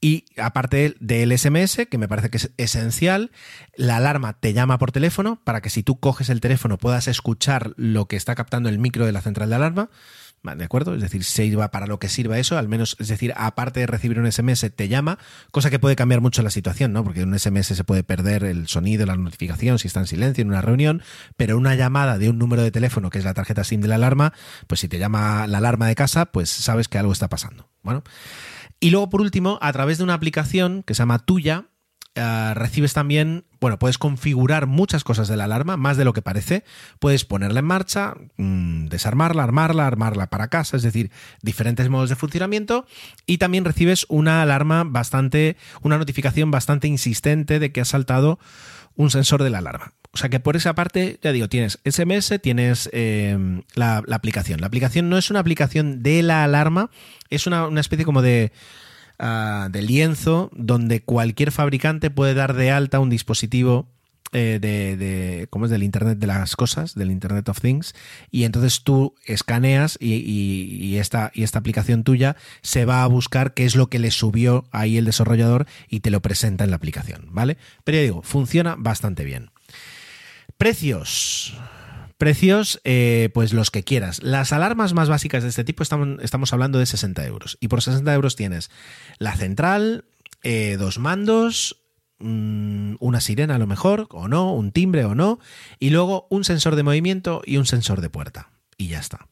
Y 0.01 0.25
aparte 0.37 0.97
del 0.99 1.39
SMS, 1.39 1.87
que 1.89 1.97
me 1.97 2.09
parece 2.09 2.29
que 2.29 2.39
es 2.39 2.51
esencial, 2.57 3.31
la 3.77 3.99
alarma 3.99 4.33
te 4.33 4.53
llama 4.53 4.79
por 4.79 4.91
teléfono 4.91 5.41
para 5.45 5.61
que 5.61 5.71
si 5.71 5.85
tú 5.85 6.01
coges 6.01 6.29
el 6.29 6.41
teléfono 6.41 6.77
puedas 6.77 7.07
escuchar 7.07 7.73
lo 7.77 8.07
que 8.07 8.17
está 8.17 8.35
captando 8.35 8.69
el 8.69 8.81
micro 8.81 9.07
de 9.07 9.13
la 9.13 9.21
central 9.21 9.51
de 9.51 9.55
alarma. 9.55 9.91
¿De 10.43 10.65
acuerdo? 10.65 10.95
Es 10.97 11.01
decir, 11.01 11.23
sirva 11.23 11.71
para 11.71 11.87
lo 11.87 12.01
que 12.01 12.09
sirva 12.09 12.37
eso, 12.37 12.59
al 12.59 12.67
menos, 12.67 12.97
es 12.99 13.07
decir, 13.07 13.33
aparte 13.37 13.79
de 13.79 13.87
recibir 13.87 14.19
un 14.19 14.31
SMS, 14.31 14.73
te 14.75 14.89
llama, 14.89 15.19
cosa 15.53 15.71
que 15.71 15.79
puede 15.79 15.95
cambiar 15.95 16.21
mucho 16.21 16.43
la 16.43 16.51
situación, 16.51 16.93
¿no? 16.93 17.05
Porque 17.05 17.21
en 17.21 17.29
un 17.29 17.39
SMS 17.39 17.69
se 17.69 17.85
puede 17.85 18.03
perder 18.03 18.43
el 18.43 18.67
sonido, 18.67 19.07
la 19.07 19.17
notificación, 19.17 19.79
si 19.79 19.87
está 19.87 20.01
en 20.01 20.09
silencio 20.09 20.43
en 20.43 20.49
una 20.49 20.61
reunión, 20.61 21.03
pero 21.37 21.57
una 21.57 21.77
llamada 21.77 22.19
de 22.19 22.29
un 22.29 22.39
número 22.39 22.63
de 22.63 22.73
teléfono, 22.73 23.09
que 23.09 23.19
es 23.19 23.25
la 23.25 23.35
tarjeta 23.35 23.63
SIM 23.63 23.81
de 23.83 23.89
la 23.89 23.95
alarma, 23.95 24.33
pues 24.67 24.81
si 24.81 24.89
te 24.89 24.99
llama 24.99 25.47
la 25.47 25.59
alarma 25.59 25.87
de 25.87 25.95
casa, 25.95 26.27
pues 26.27 26.51
sabes 26.51 26.89
que 26.89 26.99
algo 26.99 27.13
está 27.13 27.29
pasando. 27.29 27.69
Bueno. 27.85 28.03
Y 28.81 28.91
luego, 28.91 29.11
por 29.11 29.21
último, 29.21 29.61
a 29.63 29.73
través 29.73 29.99
de 29.99 30.05
una 30.05 30.15
aplicación 30.15 30.83
que 30.83 30.95
se 30.95 31.03
llama 31.03 31.21
Tuya, 31.21 31.67
eh, 32.17 32.53
recibes 32.55 32.95
también, 32.95 33.45
bueno, 33.63 33.79
puedes 33.79 33.97
configurar 33.97 34.67
muchas 34.67 35.05
cosas 35.05 35.29
de 35.29 35.37
la 35.37 35.45
alarma, 35.45 35.77
más 35.77 35.97
de 35.97 36.05
lo 36.05 36.13
que 36.13 36.21
parece. 36.21 36.65
Puedes 36.99 37.25
ponerla 37.25 37.61
en 37.61 37.67
marcha, 37.67 38.15
mm, 38.37 38.87
desarmarla, 38.87 39.45
armarla, 39.45 39.87
armarla 39.87 40.27
para 40.31 40.49
casa, 40.49 40.77
es 40.77 40.83
decir, 40.83 41.13
diferentes 41.43 41.89
modos 41.89 42.09
de 42.09 42.17
funcionamiento. 42.17 42.87
Y 43.25 43.39
también 43.39 43.65
recibes 43.65 44.05
una 44.09 44.43
alarma 44.43 44.83
bastante, 44.83 45.57
una 45.81 45.97
notificación 45.97 46.51
bastante 46.51 46.89
insistente 46.89 47.61
de 47.61 47.71
que 47.71 47.81
ha 47.81 47.85
saltado 47.85 48.41
un 48.97 49.13
sensor 49.13 49.45
de 49.45 49.51
la 49.51 49.59
alarma. 49.59 49.93
O 50.13 50.17
sea 50.17 50.29
que 50.29 50.41
por 50.41 50.57
esa 50.57 50.75
parte, 50.75 51.21
ya 51.23 51.31
digo, 51.31 51.49
tienes 51.49 51.79
SMS, 51.85 52.41
tienes 52.43 52.91
eh, 52.93 53.63
la, 53.77 54.03
aplicación. 54.11 54.61
La 54.61 54.67
aplicación 54.67 55.09
no 55.09 55.17
es 55.19 55.31
una 55.31 55.39
aplicación 55.39 56.03
de 56.03 56.25
la 56.25 56.43
alarma, 56.43 56.91
es 57.31 57.47
una 57.47 57.81
especie 57.81 58.05
como 58.05 58.23
de 58.23 58.51
Ah, 59.25 59.69
de 59.71 59.83
lienzo 59.83 60.51
donde 60.53 61.01
cualquier 61.01 61.53
fabricante 61.53 62.11
puede 62.11 62.35
dar 62.35 62.55
de 62.55 62.73
alta 62.73 62.99
un 62.99 63.09
dispositivo 63.09 63.87
eh, 64.33 64.59
de, 64.61 65.47
¿cómo 65.49 65.67
es? 65.67 65.71
Del 65.71 65.85
Internet 65.85 66.19
de 66.19 66.27
las 66.27 66.57
cosas, 66.57 66.97
del 66.97 67.13
Internet 67.13 67.49
of 67.49 67.61
Things, 67.61 67.95
y 68.33 68.43
entonces 68.43 68.83
tú 68.83 69.15
escaneas 69.25 69.97
y, 70.01 70.97
esta, 70.97 71.31
y 71.35 71.45
esta 71.45 71.61
aplicación 71.61 72.03
tuya 72.03 72.35
se 72.63 72.85
va 72.85 73.05
a 73.05 73.07
buscar 73.07 73.55
qué 73.55 73.65
es 73.65 73.77
lo 73.77 73.89
que 73.89 74.01
le 74.01 74.11
subió 74.11 74.65
ahí 74.73 74.97
el 74.97 75.05
desarrollador 75.05 75.67
y 75.89 76.01
te 76.01 76.11
lo 76.11 76.21
presenta 76.21 76.65
en 76.65 76.71
la 76.71 76.77
aplicación, 76.77 77.29
¿vale? 77.31 77.59
Pero 77.85 77.99
ya 77.99 78.03
digo, 78.03 78.23
funciona 78.23 78.75
bastante 78.77 79.23
bien. 79.23 79.51
Precios. 80.57 81.57
Precios, 82.23 82.81
eh, 82.85 83.31
pues 83.35 83.53
los 83.53 83.73
que 83.73 83.83
quieras. 83.83 84.23
Las 84.23 84.53
alarmas 84.53 84.93
más 84.93 85.09
básicas 85.09 85.43
de 85.43 85.49
este 85.49 85.65
tipo 85.65 85.83
estamos, 85.83 86.23
estamos 86.23 86.53
hablando 86.53 86.79
de 86.79 86.87
60 86.87 87.27
euros. 87.27 87.59
Y 87.61 87.67
por 87.67 87.83
60 87.83 88.15
euros 88.15 88.37
tienes 88.37 88.71
la 89.19 89.35
central, 89.35 90.05
eh, 90.45 90.77
dos 90.79 91.01
mandos, 91.01 91.83
mm, 92.21 92.95
una 93.01 93.21
sirena 93.21 93.57
a 93.57 93.59
lo 93.59 93.67
mejor, 93.67 94.07
o 94.11 94.29
no, 94.29 94.55
un 94.55 94.71
timbre 94.71 95.05
o 95.05 95.17
no, 95.17 95.41
y 95.81 95.91
luego 95.91 96.29
un 96.31 96.45
sensor 96.45 96.77
de 96.77 96.85
movimiento 96.85 97.43
y 97.45 97.57
un 97.57 97.67
sensor 97.67 98.01
de 98.01 98.09
puerta. 98.09 98.51
Y 98.77 98.87
ya 98.87 99.01
está. 99.01 99.27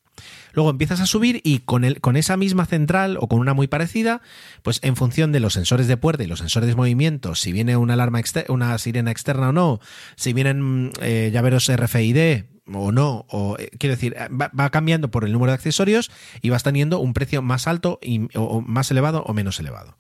Luego 0.53 0.70
empiezas 0.70 1.00
a 1.00 1.07
subir 1.07 1.40
y 1.44 1.61
con, 1.61 1.85
el, 1.85 2.00
con 2.00 2.16
esa 2.16 2.37
misma 2.37 2.66
central 2.66 3.18
o 3.20 3.29
con 3.29 3.38
una 3.38 3.55
muy 3.55 3.68
parecida, 3.68 4.20
pues 4.62 4.81
en 4.83 4.96
función 4.96 5.31
de 5.31 5.38
los 5.38 5.53
sensores 5.53 5.87
de 5.87 5.96
puerta 5.96 6.24
y 6.24 6.26
los 6.26 6.40
sensores 6.40 6.68
de 6.68 6.74
movimiento, 6.74 7.37
si 7.37 7.53
viene 7.53 7.76
una 7.76 7.94
alarma 7.94 8.20
una 8.48 8.76
sirena 8.79 9.12
externa 9.12 9.50
o 9.50 9.53
no, 9.53 9.79
si 10.16 10.33
vienen 10.33 10.90
eh, 11.00 11.31
llaveros 11.33 11.70
RFID, 11.72 12.46
o 12.74 12.92
no, 12.92 13.26
o 13.28 13.56
eh, 13.59 13.70
quiero 13.78 13.94
decir, 13.94 14.14
va, 14.14 14.50
va, 14.59 14.70
cambiando 14.70 15.11
por 15.11 15.24
el 15.24 15.33
número 15.33 15.52
de 15.52 15.54
accesorios 15.54 16.11
y 16.42 16.50
vas 16.50 16.62
teniendo 16.62 17.00
un 17.00 17.14
precio 17.14 17.42
más 17.42 17.66
alto 17.66 17.98
y, 18.02 18.28
o, 18.37 18.61
más 18.61 18.90
elevado 18.90 19.22
o 19.26 19.33
menos 19.33 19.59
elevado. 19.61 19.96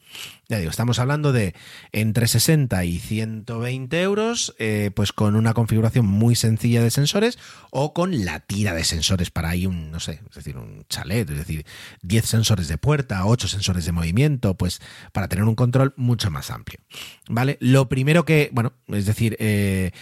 Ya 0.48 0.58
digo, 0.58 0.70
estamos 0.70 0.98
hablando 0.98 1.32
de 1.32 1.54
entre 1.92 2.26
60 2.26 2.84
y 2.84 2.98
120 2.98 4.02
euros, 4.02 4.54
eh, 4.58 4.90
pues 4.94 5.12
con 5.12 5.36
una 5.36 5.54
configuración 5.54 6.06
muy 6.06 6.34
sencilla 6.34 6.82
de 6.82 6.90
sensores 6.90 7.38
o 7.70 7.94
con 7.94 8.24
la 8.24 8.40
tira 8.40 8.74
de 8.74 8.82
sensores 8.82 9.30
para 9.30 9.50
ahí 9.50 9.66
un, 9.66 9.92
no 9.92 10.00
sé, 10.00 10.20
es 10.28 10.34
decir, 10.34 10.56
un 10.56 10.84
chalet, 10.88 11.30
es 11.30 11.38
decir, 11.38 11.64
10 12.02 12.24
sensores 12.24 12.66
de 12.66 12.78
puerta, 12.78 13.24
8 13.26 13.46
sensores 13.46 13.84
de 13.84 13.92
movimiento, 13.92 14.56
pues 14.56 14.80
para 15.12 15.28
tener 15.28 15.44
un 15.44 15.54
control 15.54 15.94
mucho 15.96 16.30
más 16.30 16.50
amplio. 16.50 16.80
¿Vale? 17.28 17.56
Lo 17.60 17.88
primero 17.88 18.24
que, 18.24 18.50
bueno, 18.52 18.72
es 18.88 19.06
decir, 19.06 19.36
eh, 19.38 19.92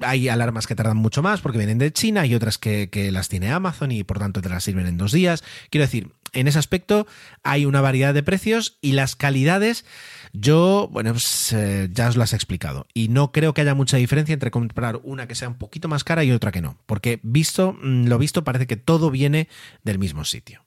hay 0.00 0.28
alarmas 0.28 0.66
que 0.66 0.74
tardan 0.74 0.96
mucho 0.96 1.22
más 1.22 1.40
porque 1.40 1.58
vienen 1.58 1.78
de 1.78 1.92
China 1.92 2.26
y 2.26 2.34
otras 2.34 2.58
que, 2.58 2.88
las 3.12 3.28
tiene 3.28 3.50
Amazon 3.50 3.92
y 3.92 4.04
por 4.04 4.18
tanto 4.18 4.42
te 4.42 4.48
las 4.48 4.64
sirven 4.64 4.86
en 4.86 4.98
dos 4.98 5.12
días. 5.12 5.44
Quiero 5.70 5.86
decir, 5.86 6.12
en 6.32 6.48
ese 6.48 6.58
aspecto 6.58 7.06
hay 7.42 7.64
una 7.64 7.80
variedad 7.80 8.14
de 8.14 8.22
precios 8.22 8.78
y 8.80 8.92
las 8.92 9.16
calidades, 9.16 9.84
yo, 10.32 10.88
bueno, 10.92 11.12
pues, 11.12 11.52
eh, 11.52 11.88
ya 11.92 12.08
os 12.08 12.16
las 12.16 12.32
he 12.32 12.36
explicado. 12.36 12.86
Y 12.92 13.08
no 13.08 13.32
creo 13.32 13.54
que 13.54 13.60
haya 13.60 13.74
mucha 13.74 13.96
diferencia 13.96 14.32
entre 14.32 14.50
comprar 14.50 15.00
una 15.02 15.28
que 15.28 15.34
sea 15.34 15.48
un 15.48 15.58
poquito 15.58 15.88
más 15.88 16.04
cara 16.04 16.24
y 16.24 16.32
otra 16.32 16.52
que 16.52 16.62
no. 16.62 16.78
Porque 16.86 17.20
visto, 17.22 17.76
mm, 17.80 18.06
lo 18.06 18.18
visto, 18.18 18.44
parece 18.44 18.66
que 18.66 18.76
todo 18.76 19.10
viene 19.10 19.48
del 19.82 19.98
mismo 19.98 20.24
sitio. 20.24 20.64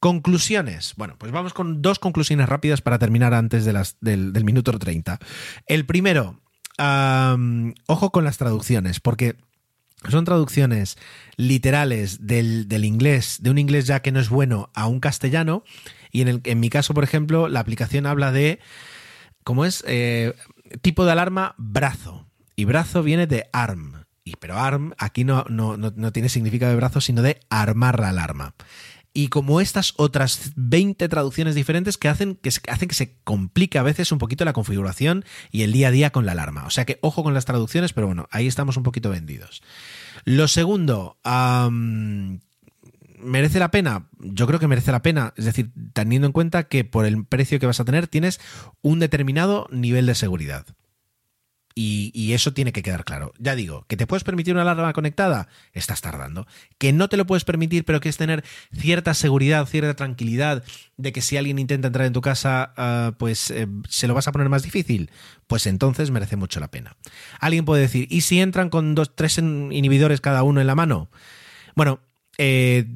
Conclusiones. 0.00 0.94
Bueno, 0.96 1.16
pues 1.18 1.32
vamos 1.32 1.54
con 1.54 1.80
dos 1.80 1.98
conclusiones 1.98 2.48
rápidas 2.48 2.82
para 2.82 2.98
terminar 2.98 3.32
antes 3.32 3.64
del 3.64 4.44
minuto 4.44 4.78
30. 4.78 5.18
El 5.66 5.86
primero, 5.86 6.42
ojo 6.78 8.10
con 8.10 8.24
las 8.24 8.38
traducciones, 8.38 9.00
porque 9.00 9.36
son 10.10 10.24
traducciones 10.24 10.96
literales 11.36 12.26
del, 12.26 12.68
del, 12.68 12.84
inglés, 12.84 13.38
de 13.40 13.50
un 13.50 13.58
inglés 13.58 13.86
ya 13.86 14.00
que 14.00 14.12
no 14.12 14.20
es 14.20 14.28
bueno, 14.28 14.70
a 14.74 14.86
un 14.86 15.00
castellano. 15.00 15.64
Y 16.10 16.22
en, 16.22 16.28
el, 16.28 16.40
en 16.44 16.60
mi 16.60 16.70
caso, 16.70 16.94
por 16.94 17.04
ejemplo, 17.04 17.48
la 17.48 17.60
aplicación 17.60 18.06
habla 18.06 18.30
de, 18.32 18.60
¿cómo 19.42 19.64
es? 19.64 19.82
Eh, 19.86 20.34
tipo 20.82 21.04
de 21.04 21.12
alarma 21.12 21.54
brazo. 21.58 22.26
Y 22.56 22.66
brazo 22.66 23.02
viene 23.02 23.26
de 23.26 23.48
arm. 23.52 24.04
Y, 24.22 24.36
pero 24.36 24.58
arm 24.58 24.94
aquí 24.98 25.24
no, 25.24 25.44
no, 25.48 25.76
no 25.76 26.12
tiene 26.12 26.28
significado 26.28 26.70
de 26.70 26.76
brazo, 26.76 27.00
sino 27.00 27.22
de 27.22 27.40
armar 27.50 27.98
la 27.98 28.10
alarma 28.10 28.54
y 29.16 29.28
como 29.28 29.60
estas 29.60 29.94
otras 29.96 30.52
20 30.56 31.08
traducciones 31.08 31.54
diferentes 31.54 31.96
que 31.96 32.08
hacen 32.08 32.34
que, 32.34 32.50
hacen 32.68 32.88
que 32.88 32.94
se 32.94 33.14
complique 33.22 33.78
a 33.78 33.84
veces 33.84 34.10
un 34.10 34.18
poquito 34.18 34.44
la 34.44 34.52
configuración 34.52 35.24
y 35.52 35.62
el 35.62 35.72
día 35.72 35.88
a 35.88 35.92
día 35.92 36.10
con 36.10 36.26
la 36.26 36.32
alarma. 36.32 36.66
O 36.66 36.70
sea 36.70 36.84
que 36.84 36.98
ojo 37.00 37.22
con 37.22 37.32
las 37.32 37.44
traducciones, 37.44 37.92
pero 37.92 38.08
bueno, 38.08 38.28
ahí 38.32 38.48
estamos 38.48 38.76
un 38.76 38.82
poquito 38.82 39.10
vendidos. 39.10 39.62
Lo 40.24 40.48
segundo, 40.48 41.16
¿merece 43.20 43.58
la 43.60 43.70
pena? 43.70 44.08
Yo 44.18 44.48
creo 44.48 44.58
que 44.58 44.66
merece 44.66 44.90
la 44.90 45.02
pena, 45.02 45.32
es 45.36 45.44
decir, 45.44 45.70
teniendo 45.92 46.26
en 46.26 46.32
cuenta 46.32 46.64
que 46.64 46.84
por 46.84 47.06
el 47.06 47.24
precio 47.24 47.60
que 47.60 47.66
vas 47.66 47.78
a 47.78 47.84
tener 47.84 48.08
tienes 48.08 48.40
un 48.82 48.98
determinado 48.98 49.68
nivel 49.70 50.06
de 50.06 50.16
seguridad. 50.16 50.66
Y, 51.76 52.32
eso 52.32 52.52
tiene 52.52 52.72
que 52.72 52.82
quedar 52.82 53.04
claro. 53.04 53.32
Ya 53.38 53.56
digo, 53.56 53.84
que 53.88 53.96
te 53.96 54.06
puedes 54.06 54.22
permitir 54.22 54.54
una 54.54 54.62
alarma 54.62 54.92
conectada, 54.92 55.48
estás 55.72 56.00
tardando. 56.00 56.46
Que 56.78 56.92
no 56.92 57.08
te 57.08 57.16
lo 57.16 57.26
puedes 57.26 57.44
permitir, 57.44 57.84
pero 57.84 58.00
que 58.00 58.08
es 58.08 58.16
tener 58.16 58.44
cierta 58.72 59.12
seguridad, 59.12 59.66
cierta 59.66 59.94
tranquilidad 59.94 60.62
de 60.96 61.12
que 61.12 61.20
si 61.20 61.36
alguien 61.36 61.58
intenta 61.58 61.88
entrar 61.88 62.06
en 62.06 62.12
tu 62.12 62.20
casa, 62.20 62.74
uh, 62.78 63.12
pues 63.16 63.50
eh, 63.50 63.66
se 63.88 64.06
lo 64.06 64.14
vas 64.14 64.28
a 64.28 64.32
poner 64.32 64.48
más 64.48 64.62
difícil, 64.62 65.10
pues 65.48 65.66
entonces 65.66 66.12
merece 66.12 66.36
mucho 66.36 66.60
la 66.60 66.70
pena. 66.70 66.96
Alguien 67.40 67.64
puede 67.64 67.82
decir, 67.82 68.06
¿y 68.08 68.20
si 68.20 68.40
entran 68.40 68.70
con 68.70 68.94
dos, 68.94 69.16
tres 69.16 69.38
inhibidores 69.38 70.20
cada 70.20 70.44
uno 70.44 70.60
en 70.60 70.68
la 70.68 70.76
mano? 70.76 71.08
Bueno, 71.74 71.98
eh, 72.38 72.86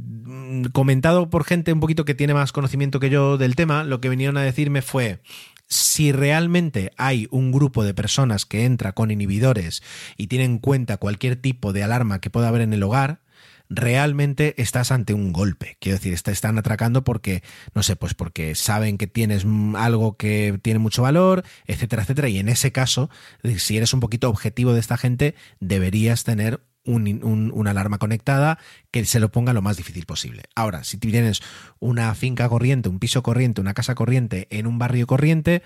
comentado 0.73 1.31
por 1.31 1.45
gente 1.45 1.73
un 1.73 1.81
poquito 1.81 2.05
que 2.05 2.15
tiene 2.15 2.35
más 2.35 2.53
conocimiento 2.53 3.01
que 3.01 3.11
yo 3.11 3.39
del 3.39 3.57
tema, 3.57 3.85
lo 3.85 4.01
que 4.01 4.09
vinieron 4.09 4.37
a 4.37 4.43
decirme 4.43 4.83
fue, 4.83 5.21
si 5.69 6.13
realmente 6.13 6.93
hay 6.97 7.29
un 7.31 7.53
grupo 7.53 7.85
de 7.85 7.95
personas 7.95 8.47
que 8.47 8.65
entra 8.65 8.93
con 8.93 9.11
inhibidores 9.11 9.83
y 10.17 10.27
tiene 10.27 10.45
en 10.45 10.59
cuenta 10.59 10.97
cualquier 10.97 11.37
tipo 11.37 11.73
de 11.73 11.83
alarma 11.83 12.21
que 12.21 12.31
pueda 12.31 12.49
haber 12.49 12.63
en 12.63 12.73
el 12.73 12.83
hogar, 12.83 13.21
realmente 13.69 14.55
estás 14.61 14.91
ante 14.93 15.15
un 15.15 15.33
golpe. 15.33 15.77
Quiero 15.81 15.99
decir, 15.99 16.19
te 16.23 16.33
están 16.33 16.59
atracando 16.59 17.05
porque, 17.05 17.43
no 17.75 17.83
sé, 17.83 17.97
pues 17.97 18.15
porque 18.15 18.55
saben 18.55 18.99
que 18.99 19.07
tienes 19.07 19.45
algo 19.77 20.17
que 20.17 20.59
tiene 20.63 20.79
mucho 20.79 21.03
valor, 21.03 21.45
etcétera, 21.67 22.03
etcétera. 22.03 22.29
Y 22.29 22.39
en 22.39 22.49
ese 22.49 22.73
caso, 22.73 23.11
si 23.59 23.77
eres 23.77 23.93
un 23.93 24.01
poquito 24.01 24.31
objetivo 24.31 24.73
de 24.73 24.81
esta 24.81 24.97
gente, 24.97 25.35
deberías 25.61 26.25
tener 26.25 26.63
un, 26.89 27.23
un, 27.23 27.53
una 27.55 27.71
alarma 27.71 27.99
conectada 27.99 28.59
que 28.91 29.05
se 29.05 29.21
lo 29.21 29.31
ponga 29.31 29.53
lo 29.53 29.63
más 29.63 29.77
difícil 29.77 30.07
posible. 30.07 30.45
Ahora, 30.55 30.85
si 30.85 30.97
tienes 30.99 31.43
una 31.79 32.15
finca 32.15 32.49
corriente, 32.49 32.89
un 32.89 32.99
piso 32.99 33.23
corriente, 33.23 33.61
una 33.61 33.75
casa 33.75 33.95
corriente 33.95 34.49
en 34.51 34.67
un 34.67 34.79
barrio 34.79 35.07
corriente, 35.07 35.63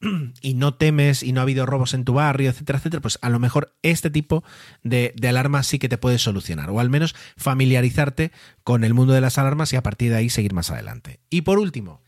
y 0.42 0.54
no 0.54 0.74
temes 0.74 1.22
y 1.22 1.32
no 1.32 1.40
ha 1.40 1.42
habido 1.42 1.66
robos 1.66 1.94
en 1.94 2.04
tu 2.04 2.14
barrio, 2.14 2.50
etcétera, 2.50 2.78
etcétera, 2.78 3.00
pues 3.00 3.18
a 3.22 3.30
lo 3.30 3.38
mejor 3.38 3.76
este 3.82 4.10
tipo 4.10 4.44
de, 4.82 5.14
de 5.16 5.28
alarma 5.28 5.62
sí 5.62 5.78
que 5.78 5.88
te 5.88 5.98
puede 5.98 6.18
solucionar, 6.18 6.68
o 6.70 6.80
al 6.80 6.90
menos 6.90 7.14
familiarizarte 7.36 8.32
con 8.64 8.84
el 8.84 8.92
mundo 8.92 9.12
de 9.12 9.20
las 9.20 9.38
alarmas 9.38 9.72
y 9.72 9.76
a 9.76 9.82
partir 9.82 10.10
de 10.10 10.16
ahí 10.16 10.28
seguir 10.28 10.52
más 10.52 10.70
adelante. 10.70 11.20
Y 11.30 11.42
por 11.42 11.58
último, 11.58 12.02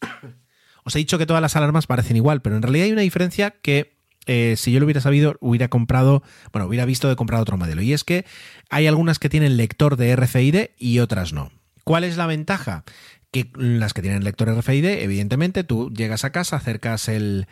os 0.84 0.94
he 0.94 0.98
dicho 0.98 1.16
que 1.16 1.26
todas 1.26 1.40
las 1.42 1.56
alarmas 1.56 1.86
parecen 1.86 2.16
igual, 2.16 2.42
pero 2.42 2.56
en 2.56 2.62
realidad 2.62 2.86
hay 2.86 2.92
una 2.92 3.02
diferencia 3.02 3.50
que 3.50 3.93
eh, 4.26 4.54
si 4.56 4.72
yo 4.72 4.80
lo 4.80 4.86
hubiera 4.86 5.00
sabido, 5.00 5.36
hubiera 5.40 5.68
comprado, 5.68 6.22
bueno, 6.52 6.66
hubiera 6.66 6.84
visto 6.84 7.08
de 7.08 7.16
comprar 7.16 7.40
otro 7.40 7.56
modelo. 7.56 7.82
Y 7.82 7.92
es 7.92 8.04
que 8.04 8.24
hay 8.70 8.86
algunas 8.86 9.18
que 9.18 9.28
tienen 9.28 9.56
lector 9.56 9.96
de 9.96 10.14
RFID 10.16 10.70
y 10.78 10.98
otras 10.98 11.32
no. 11.32 11.50
¿Cuál 11.84 12.04
es 12.04 12.16
la 12.16 12.26
ventaja? 12.26 12.84
Que 13.30 13.50
las 13.56 13.92
que 13.92 14.02
tienen 14.02 14.24
lector 14.24 14.48
RFID, 14.48 14.84
evidentemente, 14.84 15.64
tú 15.64 15.90
llegas 15.90 16.24
a 16.24 16.32
casa, 16.32 16.56
acercas 16.56 17.08
el, 17.08 17.46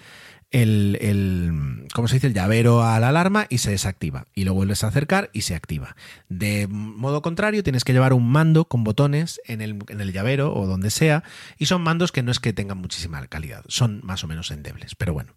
el, 0.53 0.99
el, 1.01 1.89
¿cómo 1.95 2.09
se 2.09 2.17
dice? 2.17 2.27
el 2.27 2.35
llavero 2.35 2.85
a 2.85 3.01
la 3.01 3.09
alarma 3.09 3.47
y 3.49 3.59
se 3.59 3.71
desactiva. 3.71 4.27
Y 4.35 4.45
lo 4.45 4.55
vuelves 4.55 4.85
a 4.85 4.89
acercar 4.89 5.31
y 5.33 5.43
se 5.43 5.55
activa. 5.55 5.97
De 6.29 6.67
modo 6.69 7.23
contrario, 7.23 7.63
tienes 7.63 7.85
que 7.85 7.93
llevar 7.93 8.13
un 8.13 8.31
mando 8.31 8.67
con 8.67 8.85
botones 8.85 9.41
en 9.47 9.63
el, 9.63 9.79
en 9.89 10.01
el 10.01 10.13
llavero 10.13 10.55
o 10.55 10.67
donde 10.67 10.91
sea. 10.91 11.25
Y 11.59 11.67
son 11.67 11.83
mandos 11.83 12.13
que 12.13 12.23
no 12.23 12.31
es 12.31 12.39
que 12.39 12.53
tengan 12.53 12.79
muchísima 12.79 13.27
calidad. 13.27 13.65
Son 13.69 14.01
más 14.05 14.25
o 14.25 14.29
menos 14.29 14.51
endebles. 14.51 14.95
Pero 14.95 15.15
bueno, 15.15 15.33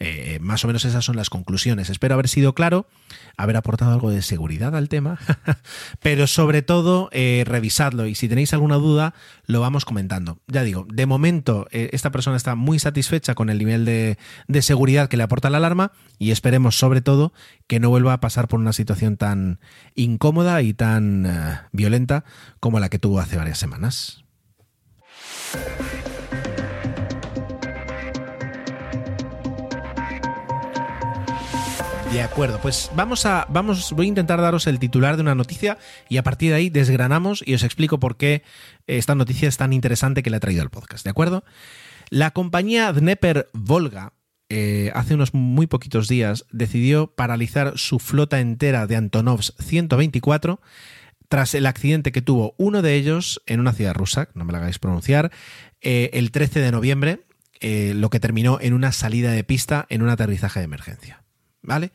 eh, 0.00 0.38
más 0.40 0.64
o 0.64 0.66
menos 0.68 0.84
esas 0.84 1.04
son 1.04 1.16
las 1.16 1.30
conclusiones. 1.30 1.90
Espero 1.90 2.14
haber 2.14 2.28
sido 2.28 2.54
claro, 2.54 2.86
haber 3.36 3.56
aportado 3.56 3.92
algo 3.92 4.10
de 4.10 4.20
seguridad 4.22 4.76
al 4.76 4.88
tema. 4.90 5.18
Pero 6.02 6.26
sobre 6.26 6.60
todo, 6.60 7.08
eh, 7.12 7.44
revisadlo. 7.46 8.06
Y 8.06 8.14
si 8.14 8.28
tenéis 8.28 8.52
alguna 8.52 8.76
duda, 8.76 9.14
lo 9.46 9.60
vamos 9.60 9.86
comentando. 9.86 10.38
Ya 10.46 10.62
digo, 10.62 10.86
de 10.92 11.06
momento, 11.06 11.66
eh, 11.70 11.88
esta 11.92 12.10
persona 12.10 12.36
está 12.36 12.54
muy 12.54 12.78
satisfecha 12.78 13.34
con 13.34 13.48
el 13.48 13.58
nivel 13.58 13.84
de, 13.84 14.18
de 14.46 14.57
seguridad 14.62 15.08
que 15.08 15.16
le 15.16 15.22
aporta 15.22 15.50
la 15.50 15.58
alarma 15.58 15.92
y 16.18 16.30
esperemos 16.30 16.78
sobre 16.78 17.00
todo 17.00 17.32
que 17.66 17.80
no 17.80 17.90
vuelva 17.90 18.12
a 18.12 18.20
pasar 18.20 18.48
por 18.48 18.60
una 18.60 18.72
situación 18.72 19.16
tan 19.16 19.60
incómoda 19.94 20.62
y 20.62 20.74
tan 20.74 21.26
uh, 21.26 21.68
violenta 21.72 22.24
como 22.60 22.80
la 22.80 22.88
que 22.88 22.98
tuvo 22.98 23.20
hace 23.20 23.36
varias 23.36 23.58
semanas. 23.58 24.24
De 32.12 32.22
acuerdo, 32.22 32.58
pues 32.60 32.90
vamos 32.96 33.26
a 33.26 33.46
vamos 33.50 33.92
voy 33.92 34.06
a 34.06 34.08
intentar 34.08 34.40
daros 34.40 34.66
el 34.66 34.78
titular 34.78 35.16
de 35.16 35.22
una 35.22 35.34
noticia 35.34 35.76
y 36.08 36.16
a 36.16 36.22
partir 36.22 36.50
de 36.50 36.56
ahí 36.56 36.70
desgranamos 36.70 37.42
y 37.46 37.54
os 37.54 37.62
explico 37.62 38.00
por 38.00 38.16
qué 38.16 38.42
esta 38.86 39.14
noticia 39.14 39.46
es 39.46 39.58
tan 39.58 39.74
interesante 39.74 40.22
que 40.22 40.30
le 40.30 40.38
he 40.38 40.40
traído 40.40 40.62
al 40.62 40.70
podcast, 40.70 41.04
¿de 41.04 41.10
acuerdo? 41.10 41.44
La 42.08 42.30
compañía 42.30 42.90
Dnepr 42.92 43.50
Volga 43.52 44.14
eh, 44.50 44.90
hace 44.94 45.14
unos 45.14 45.34
muy 45.34 45.66
poquitos 45.66 46.08
días 46.08 46.46
decidió 46.50 47.08
paralizar 47.08 47.76
su 47.76 47.98
flota 47.98 48.40
entera 48.40 48.86
de 48.86 48.96
Antonovs 48.96 49.54
124 49.58 50.60
tras 51.28 51.54
el 51.54 51.66
accidente 51.66 52.12
que 52.12 52.22
tuvo 52.22 52.54
uno 52.56 52.80
de 52.80 52.94
ellos 52.94 53.42
en 53.46 53.60
una 53.60 53.72
ciudad 53.72 53.94
rusa, 53.94 54.28
no 54.34 54.44
me 54.44 54.52
la 54.52 54.58
hagáis 54.58 54.78
pronunciar, 54.78 55.30
eh, 55.82 56.10
el 56.14 56.30
13 56.30 56.60
de 56.60 56.72
noviembre, 56.72 57.20
eh, 57.60 57.92
lo 57.94 58.08
que 58.08 58.20
terminó 58.20 58.58
en 58.60 58.72
una 58.72 58.92
salida 58.92 59.32
de 59.32 59.44
pista 59.44 59.86
en 59.90 60.02
un 60.02 60.08
aterrizaje 60.08 60.60
de 60.60 60.64
emergencia. 60.64 61.22
¿Vale? 61.60 61.92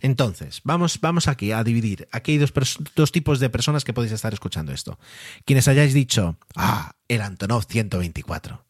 Entonces, 0.00 0.60
vamos, 0.64 1.00
vamos 1.00 1.28
aquí 1.28 1.52
a 1.52 1.64
dividir. 1.64 2.08
Aquí 2.12 2.32
hay 2.32 2.38
dos, 2.38 3.12
tipos 3.12 3.40
de 3.40 3.48
personas 3.48 3.84
que 3.84 3.94
podéis 3.94 4.12
estar 4.12 4.34
escuchando 4.34 4.72
esto. 4.72 4.98
Quienes 5.46 5.66
hayáis 5.66 5.94
dicho, 5.94 6.36
ah, 6.56 6.94
el 7.08 7.22
Antonov 7.22 7.64
124 7.64 8.66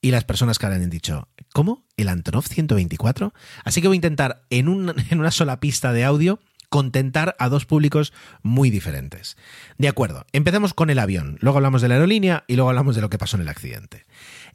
y 0.00 0.10
las 0.10 0.24
personas 0.24 0.58
que 0.58 0.66
habrán 0.66 0.90
dicho, 0.90 1.28
¿cómo? 1.52 1.84
¿El 1.96 2.08
Antonov 2.08 2.46
124? 2.46 3.32
Así 3.64 3.80
que 3.80 3.88
voy 3.88 3.94
a 3.94 3.96
intentar 3.96 4.42
en, 4.50 4.68
un, 4.68 4.94
en 5.10 5.20
una 5.20 5.30
sola 5.30 5.60
pista 5.60 5.92
de 5.92 6.04
audio 6.04 6.40
contentar 6.72 7.36
a 7.38 7.50
dos 7.50 7.66
públicos 7.66 8.14
muy 8.42 8.70
diferentes. 8.70 9.36
De 9.76 9.88
acuerdo, 9.88 10.24
empecemos 10.32 10.72
con 10.72 10.88
el 10.88 10.98
avión, 10.98 11.36
luego 11.40 11.58
hablamos 11.58 11.82
de 11.82 11.88
la 11.88 11.94
aerolínea 11.96 12.44
y 12.48 12.56
luego 12.56 12.70
hablamos 12.70 12.96
de 12.96 13.02
lo 13.02 13.10
que 13.10 13.18
pasó 13.18 13.36
en 13.36 13.42
el 13.42 13.48
accidente. 13.48 14.06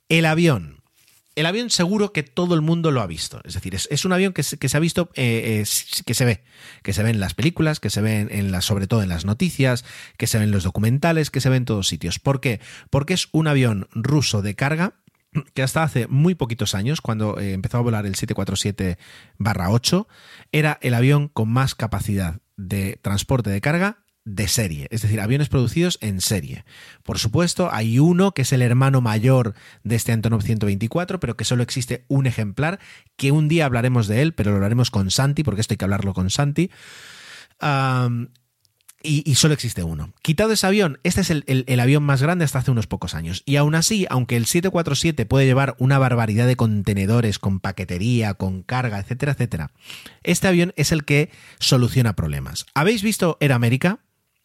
El 0.09 0.25
avión. 0.25 0.81
el 1.35 1.45
avión 1.45 1.69
seguro 1.69 2.13
que 2.13 2.23
todo 2.23 2.55
el 2.55 2.61
mundo 2.61 2.89
lo 2.89 3.01
ha 3.01 3.07
visto. 3.07 3.39
Es 3.43 3.53
decir, 3.53 3.75
es, 3.75 4.03
un 4.03 4.13
avión 4.13 4.33
que 4.33 4.41
se, 4.41 4.57
ha 4.75 4.79
visto, 4.79 5.11
eh, 5.13 5.63
que 6.05 6.13
se 6.15 6.25
ve, 6.25 6.43
que 6.81 6.93
se 6.93 7.03
ve 7.03 7.11
en 7.11 7.19
las 7.19 7.35
películas, 7.35 7.79
que 7.79 7.91
se 7.91 8.01
ve 8.01 8.27
en 8.31 8.51
las, 8.51 8.65
sobre 8.65 8.87
todo 8.87 9.03
en 9.03 9.09
las 9.09 9.23
noticias, 9.23 9.85
que 10.17 10.25
se 10.25 10.39
ve 10.39 10.45
en 10.45 10.51
los 10.51 10.63
documentales, 10.63 11.29
que 11.29 11.39
se 11.39 11.49
ve 11.49 11.57
en 11.57 11.65
todos 11.65 11.87
sitios. 11.87 12.17
¿Por 12.17 12.41
qué? 12.41 12.59
Porque 12.89 13.13
es 13.13 13.27
un 13.31 13.47
avión 13.47 13.87
ruso 13.91 14.41
de 14.41 14.55
carga 14.55 14.95
que 15.53 15.63
hasta 15.63 15.83
hace 15.83 16.07
muy 16.07 16.35
poquitos 16.35 16.75
años, 16.75 17.01
cuando 17.01 17.39
eh, 17.39 17.53
empezó 17.53 17.77
a 17.77 17.81
volar 17.81 18.05
el 18.05 18.15
747-8, 18.15 20.07
era 20.51 20.77
el 20.81 20.93
avión 20.93 21.27
con 21.29 21.49
más 21.49 21.75
capacidad 21.75 22.39
de 22.55 22.99
transporte 23.01 23.49
de 23.49 23.61
carga 23.61 23.99
de 24.27 24.49
serie, 24.49 24.87
es 24.91 25.03
decir, 25.03 25.21
aviones 25.21 25.47
producidos 25.47 25.97
en 26.01 26.19
serie. 26.19 26.65
Por 27.03 27.17
supuesto, 27.17 27.69
hay 27.71 27.97
uno 27.97 28.33
que 28.33 28.41
es 28.41 28.51
el 28.51 28.61
hermano 28.61 28.99
mayor 28.99 29.53
de 29.85 29.95
este 29.95 30.11
Antonov 30.11 30.41
124, 30.41 31.21
pero 31.21 31.37
que 31.37 31.45
solo 31.45 31.63
existe 31.63 32.03
un 32.09 32.27
ejemplar, 32.27 32.79
que 33.15 33.31
un 33.31 33.47
día 33.47 33.65
hablaremos 33.65 34.07
de 34.07 34.21
él, 34.21 34.33
pero 34.33 34.51
lo 34.51 34.57
hablaremos 34.57 34.91
con 34.91 35.11
Santi, 35.11 35.43
porque 35.43 35.61
esto 35.61 35.75
hay 35.75 35.77
que 35.77 35.85
hablarlo 35.85 36.13
con 36.13 36.29
Santi. 36.29 36.69
Y, 39.03 39.35
solo 39.35 39.53
existe 39.53 39.83
uno. 39.83 40.11
Quitado 40.21 40.51
ese 40.51 40.65
avión, 40.65 40.99
este 41.03 41.21
es 41.21 41.29
el, 41.29 41.79
avión 41.79 42.03
más 42.03 42.21
grande 42.21 42.43
hasta 42.45 42.59
hace 42.59 42.71
unos 42.71 42.87
pocos 42.87 43.13
años. 43.13 43.43
Y 43.45 43.55
aún 43.55 43.75
así, 43.75 44.07
aunque 44.09 44.35
el 44.35 44.45
747 44.45 45.25
puede 45.25 45.45
llevar 45.45 45.75
una 45.77 45.99
barbaridad 45.99 46.47
de 46.47 46.55
contenedores 46.55 47.39
con 47.39 47.59
paquetería, 47.59 48.33
con 48.33 48.63
carga, 48.63 48.99
etcétera, 48.99 49.33
etcétera, 49.33 49.71
este 50.23 50.47
avión 50.47 50.73
es 50.75 50.91
el 50.91 51.05
que 51.05 51.29
soluciona 51.59 52.15
problemas. 52.15 52.65
¿Habéis 52.73 53.03
visto 53.03 53.37
Air 53.39 53.53
América? 53.53 53.99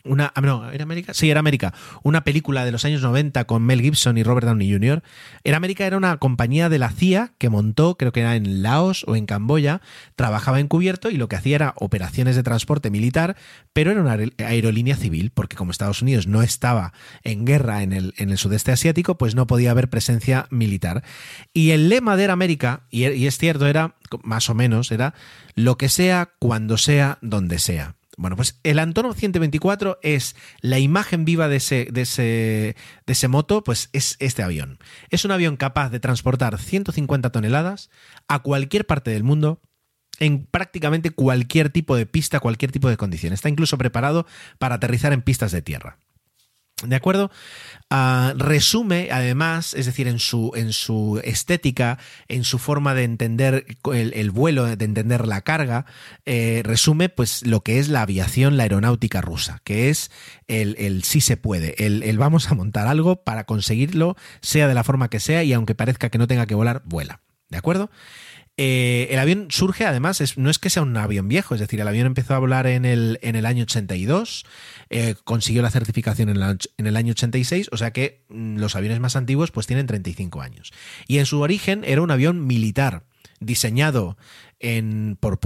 Una, 0.05 0.33
ah, 0.35 0.41
no, 0.41 0.71
¿era 0.71 0.83
América? 0.83 1.15
Sí, 1.15 1.31
era 1.31 1.41
América, 1.41 1.73
una 2.03 2.25
película 2.25 2.65
de 2.65 2.73
los 2.73 2.85
años 2.85 3.03
90 3.03 3.45
con 3.45 3.63
Mel 3.63 3.81
Gibson 3.81 4.19
y 4.19 4.23
Robert 4.23 4.47
Downey 4.47 4.73
Jr. 4.73 5.03
Era 5.45 5.57
América 5.57 5.87
era 5.87 5.97
una 5.97 6.17
compañía 6.17 6.69
de 6.69 6.79
la 6.79 6.91
CIA 6.91 7.33
que 7.39 7.49
montó, 7.49 7.97
creo 7.97 8.13
que 8.13 8.21
era 8.21 8.37
en 8.37 8.63
Laos 8.63 9.05
o 9.07 9.17
en 9.17 9.27
Camboya, 9.27 9.81
trabajaba 10.17 10.61
encubierto 10.61 11.11
y 11.11 11.17
lo 11.17 11.29
que 11.29 11.37
hacía 11.37 11.57
era 11.57 11.75
operaciones 11.77 12.37
de 12.37 12.43
transporte 12.43 12.91
militar, 12.91 13.37
pero 13.73 13.91
era 13.91 14.01
una 14.01 14.17
aerolínea 14.39 14.97
civil, 14.97 15.31
porque 15.33 15.57
como 15.57 15.71
Estados 15.71 16.03
Unidos 16.03 16.27
no 16.27 16.43
estaba 16.43 16.93
en 17.23 17.45
guerra 17.45 17.83
en 17.83 17.93
el, 17.93 18.15
en 18.17 18.31
el 18.31 18.39
sudeste 18.39 18.73
asiático, 18.73 19.17
pues 19.19 19.35
no 19.35 19.47
podía 19.47 19.71
haber 19.71 19.89
presencia 19.89 20.47
militar. 20.51 21.05
Y 21.53 21.71
el 21.71 21.89
lema 21.89 22.17
de 22.17 22.25
Era 22.25 22.33
América, 22.33 22.83
y 22.91 23.05
es 23.05 23.39
cierto, 23.39 23.67
era 23.67 23.95
más 24.23 24.51
o 24.51 24.55
menos, 24.55 24.91
era 24.91 25.15
lo 25.55 25.77
que 25.77 25.89
sea, 25.89 26.31
cuando 26.39 26.79
sea, 26.79 27.19
donde 27.21 27.59
sea. 27.59 27.95
Bueno, 28.17 28.37
pues 28.37 28.61
el 28.63 28.79
Antonov 28.79 29.15
124 29.15 29.99
es 30.03 30.37
la 30.61 30.79
imagen 30.79 31.25
viva 31.25 31.49
de 31.49 31.57
ese, 31.57 31.89
de 31.91 32.03
ese, 32.03 32.77
de 33.07 33.13
ese 33.13 33.29
moto, 33.29 33.65
pues 33.65 33.89
es 33.93 34.17
este 34.19 34.43
avión. 34.43 34.79
Es 35.11 35.25
un 35.25 35.31
avión 35.31 35.57
capaz 35.57 35.91
de 35.91 36.01
transportar 36.01 36.59
150 36.59 37.31
toneladas 37.31 37.91
a 38.29 38.41
cualquier 38.41 38.87
parte 38.87 39.11
del 39.11 39.25
mundo 39.25 39.61
en 40.19 40.45
prácticamente 40.45 41.11
cualquier 41.11 41.71
tipo 41.71 41.97
de 41.97 42.07
pista, 42.07 42.41
cualquier 42.41 42.71
tipo 42.71 42.89
de 42.89 42.97
condición. 42.97 43.33
Está 43.33 43.49
incluso 43.49 43.79
preparado 43.79 44.27
para 44.59 44.77
aterrizar 44.77 45.13
en 45.13 45.23
pistas 45.23 45.53
de 45.53 45.63
tierra. 45.63 45.99
¿De 46.83 46.97
acuerdo? 46.97 47.31
Ah, 47.91 48.33
resume, 48.37 49.09
además, 49.13 49.75
es 49.75 49.87
decir, 49.87 50.09
en 50.09 50.19
su, 50.19 50.53
en 50.55 50.73
su 50.73 51.21
estética, 51.25 51.99
en 52.29 52.45
su 52.45 52.59
forma 52.59 52.95
de 52.95 53.05
entender 53.05 53.67
el, 53.93 54.31
vuelo, 54.31 54.65
de 54.65 54.85
entender 54.85 55.27
la 55.27 55.43
carga, 55.43 55.85
eh, 56.25 56.63
resume 56.65 57.09
pues 57.09 57.47
lo 57.47 57.61
que 57.61 57.79
es 57.79 57.89
la 57.89 58.03
aviación, 58.03 58.57
la 58.57 58.63
aeronáutica 58.63 59.21
rusa, 59.21 59.61
que 59.65 59.91
es 59.91 60.11
el, 60.49 60.75
el 60.79 61.05
sí 61.05 61.21
se 61.21 61.37
puede, 61.37 61.85
el, 61.85 62.03
el, 62.03 62.19
vamos 62.19 62.51
a 62.51 62.55
montar 62.55 62.87
algo 62.87 63.23
para 63.25 63.45
conseguirlo, 63.45 64.17
sea 64.41 64.69
de 64.69 64.75
la 64.75 64.85
forma 64.85 65.11
que 65.11 65.21
sea, 65.21 65.45
y 65.45 65.53
aunque 65.53 65.75
parezca 65.75 66.09
que 66.09 66.19
no 66.19 66.27
tenga 66.27 66.47
que 66.47 66.55
volar, 66.55 66.83
vuela. 66.85 67.21
¿De 67.51 67.59
acuerdo? 67.59 67.91
Eh, 68.59 69.09
el 69.11 69.19
avión 69.19 69.47
surge, 69.51 69.87
además, 69.87 70.23
no 70.37 70.51
es 70.51 70.59
que 70.59 70.69
sea 70.69 70.83
un 70.83 70.97
avión 70.97 71.27
viejo, 71.27 71.55
es 71.55 71.61
decir, 71.61 71.81
el 71.81 71.89
avión 71.89 72.07
empezó 72.07 72.35
a 72.35 72.39
volar 72.39 72.67
en 72.67 72.85
el, 72.85 73.19
en 73.23 73.35
el 73.35 73.47
año 73.47 73.63
82, 73.63 74.45
eh, 74.95 75.15
consiguió 75.25 75.63
la 75.63 75.71
certificación 75.71 76.29
en, 76.29 76.37
en, 76.37 76.87
el 76.87 76.97
año 76.97 77.13
86, 77.13 77.71
o 77.73 77.79
sea 77.79 77.95
que 77.95 78.27
mm, 78.29 78.59
los 78.59 78.77
aviones 78.77 79.01
más 79.01 79.17
antiguos 79.17 79.51
pues 79.51 79.67
tienen 79.67 79.87
35 79.87 80.43
años. 80.43 80.71
Y 81.09 81.17
en 81.17 81.25
su 81.25 81.41
origen 81.41 81.83
era 81.87 82.03
un 82.03 82.11
avión 82.11 82.47
militar, 82.47 83.05
diseñado 83.41 84.19
en, 84.61 85.17
por, 85.19 85.39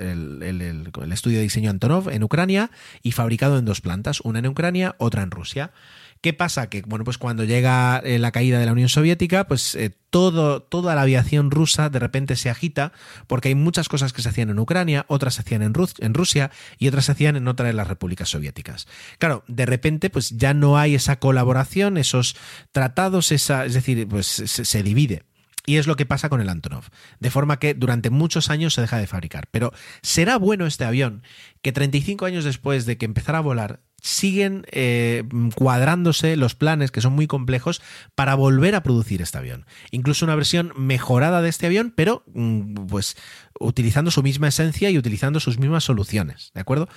el, 0.00 0.42
el, 0.44 1.12
estudio 1.12 1.38
de 1.38 1.42
diseño 1.42 1.68
Antonov 1.68 2.10
en 2.10 2.22
Ucrania 2.22 2.70
y 3.02 3.10
fabricado 3.10 3.58
en 3.58 3.64
dos 3.64 3.80
plantas, 3.80 4.20
una 4.20 4.38
en 4.38 4.46
Ucrania, 4.46 4.94
otra 4.98 5.24
en 5.24 5.32
Rusia. 5.32 5.72
¿Qué 6.20 6.34
pasa? 6.34 6.68
Que, 6.68 6.82
bueno, 6.82 7.04
pues 7.04 7.16
cuando 7.16 7.44
llega 7.44 7.98
eh, 8.04 8.18
la 8.18 8.30
caída 8.30 8.58
de 8.58 8.66
la 8.66 8.72
Unión 8.72 8.90
Soviética, 8.90 9.46
pues 9.46 9.74
eh, 9.74 9.90
todo, 10.10 10.60
toda 10.60 10.94
la 10.94 11.02
aviación 11.02 11.50
rusa 11.50 11.88
de 11.88 11.98
repente 11.98 12.36
se 12.36 12.50
agita 12.50 12.92
porque 13.26 13.48
hay 13.48 13.54
muchas 13.54 13.88
cosas 13.88 14.12
que 14.12 14.20
se 14.20 14.28
hacían 14.28 14.50
en 14.50 14.58
Ucrania, 14.58 15.06
otras 15.08 15.34
se 15.34 15.40
hacían 15.40 15.62
en, 15.62 15.72
en 15.98 16.14
Rusia 16.14 16.50
y 16.78 16.88
otras 16.88 17.06
se 17.06 17.12
hacían 17.12 17.36
en 17.36 17.48
otra 17.48 17.68
de 17.68 17.72
las 17.72 17.88
repúblicas 17.88 18.28
soviéticas. 18.28 18.86
Claro, 19.18 19.44
de 19.48 19.64
repente 19.64 20.10
pues 20.10 20.36
ya 20.36 20.52
no 20.52 20.76
hay 20.76 20.94
esa 20.94 21.18
colaboración, 21.18 21.96
esos 21.96 22.36
tratados, 22.70 23.32
esa, 23.32 23.64
es 23.64 23.72
decir, 23.72 24.06
pues 24.06 24.26
se 24.26 24.82
divide. 24.82 25.24
Y 25.66 25.76
es 25.76 25.86
lo 25.86 25.96
que 25.96 26.06
pasa 26.06 26.28
con 26.28 26.40
el 26.40 26.48
Antonov. 26.48 26.84
De 27.18 27.30
forma 27.30 27.58
que 27.58 27.74
durante 27.74 28.10
muchos 28.10 28.50
años 28.50 28.74
se 28.74 28.80
deja 28.80 28.98
de 28.98 29.06
fabricar. 29.06 29.46
Pero 29.50 29.72
será 30.02 30.36
bueno 30.36 30.66
este 30.66 30.84
avión 30.84 31.22
que 31.62 31.72
35 31.72 32.24
años 32.26 32.44
después 32.44 32.86
de 32.86 32.96
que 32.96 33.04
empezara 33.04 33.38
a 33.38 33.42
volar 33.42 33.80
siguen 34.00 34.66
eh, 34.70 35.24
cuadrándose 35.54 36.36
los 36.36 36.54
planes 36.54 36.90
que 36.90 37.00
son 37.00 37.12
muy 37.12 37.26
complejos 37.26 37.82
para 38.14 38.34
volver 38.34 38.74
a 38.74 38.82
producir 38.82 39.22
este 39.22 39.38
avión. 39.38 39.66
Incluso 39.90 40.24
una 40.24 40.34
versión 40.34 40.72
mejorada 40.76 41.42
de 41.42 41.48
este 41.48 41.66
avión, 41.66 41.92
pero 41.94 42.22
mm, 42.34 42.86
pues 42.86 43.16
utilizando 43.58 44.10
su 44.10 44.22
misma 44.22 44.48
esencia 44.48 44.90
y 44.90 44.98
utilizando 44.98 45.40
sus 45.40 45.58
mismas 45.58 45.84
soluciones, 45.84 46.50
¿de 46.54 46.60
acuerdo? 46.60 46.88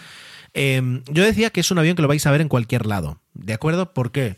Em, 0.54 1.04
yo 1.12 1.24
decía 1.24 1.50
que 1.50 1.62
es 1.62 1.72
un 1.72 1.80
avión 1.80 1.96
que 1.96 2.02
lo 2.02 2.08
vais 2.08 2.26
a 2.26 2.32
ver 2.32 2.42
en 2.42 2.50
cualquier 2.50 2.86
lado, 2.86 3.22
¿de 3.34 3.54
acuerdo? 3.54 3.94
¿Por 3.94 4.12
qué? 4.12 4.38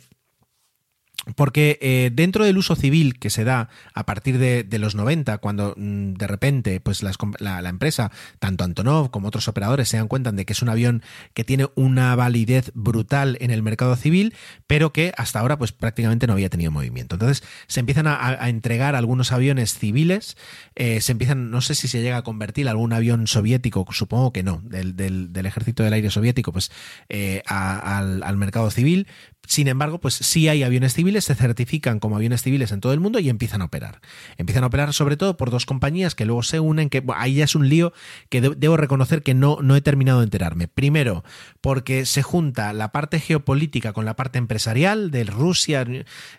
Porque 1.36 1.80
eh, 1.82 2.12
dentro 2.14 2.46
del 2.46 2.58
uso 2.58 2.76
civil 2.76 3.18
que 3.18 3.30
se 3.30 3.44
da 3.44 3.70
a 3.94 4.06
partir 4.06 4.38
de, 4.38 4.66
los 4.78 4.94
90, 4.94 5.40
cuando 5.40 5.74
mm, 5.76 6.14
de 6.14 6.28
repente 6.28 6.80
pues 6.80 7.02
la, 7.02 7.70
empresa, 7.70 8.12
tanto 8.40 8.64
Antonov 8.64 9.10
como 9.10 9.30
otros 9.30 9.48
operadores, 9.48 9.90
se 9.90 9.98
dan 9.98 10.08
cuenta 10.08 10.32
de 10.32 10.46
que 10.46 10.54
es 10.54 10.62
un 10.62 10.70
avión 10.70 11.02
que 11.34 11.44
tiene 11.44 11.68
una 11.76 12.16
validez 12.16 12.72
brutal 12.76 13.38
en 13.42 13.52
el 13.52 13.64
mercado 13.64 13.96
civil, 13.96 14.36
pero 14.68 14.94
que 14.94 15.14
hasta 15.18 15.40
ahora 15.40 15.58
pues 15.58 15.72
prácticamente 15.72 16.28
no 16.28 16.34
había 16.34 16.50
tenido 16.50 16.72
movimiento. 16.72 17.16
Entonces 17.16 17.44
se 17.68 17.80
empiezan 17.80 18.08
a, 18.08 18.48
entregar 18.48 18.96
algunos 18.96 19.32
aviones 19.32 19.78
civiles, 19.78 20.38
eh, 20.76 21.02
se 21.02 21.12
empiezan, 21.12 21.50
no 21.50 21.62
sé 21.62 21.74
si 21.74 21.88
se 21.88 22.02
llega 22.02 22.18
a 22.18 22.24
convertir 22.24 22.70
algún 22.70 22.94
avión 22.94 23.28
soviético, 23.28 23.86
supongo 23.92 24.32
que 24.32 24.44
no, 24.44 24.62
del, 24.64 25.32
ejército 25.46 25.84
del 25.84 25.94
aire 25.94 26.10
soviético, 26.12 26.52
pues 26.52 26.72
eh, 27.10 27.42
al 27.48 28.38
mercado 28.38 28.70
civil, 28.70 29.08
sin 29.48 29.68
embargo, 29.68 30.00
pues 30.00 30.16
sí 30.16 30.48
hay 30.48 30.64
aviones 30.64 30.94
civiles, 30.94 31.26
se 31.26 31.36
certifican 31.36 32.00
como 32.00 32.16
aviones 32.16 32.42
civiles 32.42 32.72
en 32.72 32.82
todo 32.82 32.94
el 32.94 33.00
mundo 33.00 33.20
y 33.20 33.30
empiezan 33.30 33.62
a 33.62 33.66
operar. 33.66 34.02
Empiezan 34.38 34.64
a 34.64 34.68
operar 34.68 34.94
sobre 34.94 35.18
todo 35.18 35.38
por 35.38 35.52
dos 35.52 35.66
compañías 35.66 36.16
que 36.16 36.26
luego 36.26 36.44
se 36.44 36.60
unen, 36.60 36.90
que 36.90 37.04
ahí 37.16 37.36
ya 37.36 37.44
es 37.44 37.56
un 37.56 37.70
lío 37.70 37.94
que 38.30 38.42
debo 38.42 38.78
reconocer 38.78 39.22
que 39.22 39.34
no, 39.34 39.60
no 39.62 39.76
he 39.76 39.82
terminado 39.82 40.20
de 40.20 40.26
enterarme. 40.26 40.68
Primero, 40.68 41.24
porque 41.62 42.06
se 42.06 42.24
junta 42.24 42.74
la 42.74 42.92
parte 42.92 43.20
geopolítica 43.20 43.94
con 43.94 44.06
la 44.06 44.16
parte 44.16 44.38
empresarial 44.38 45.12
de 45.12 45.24
Rusia, 45.24 45.86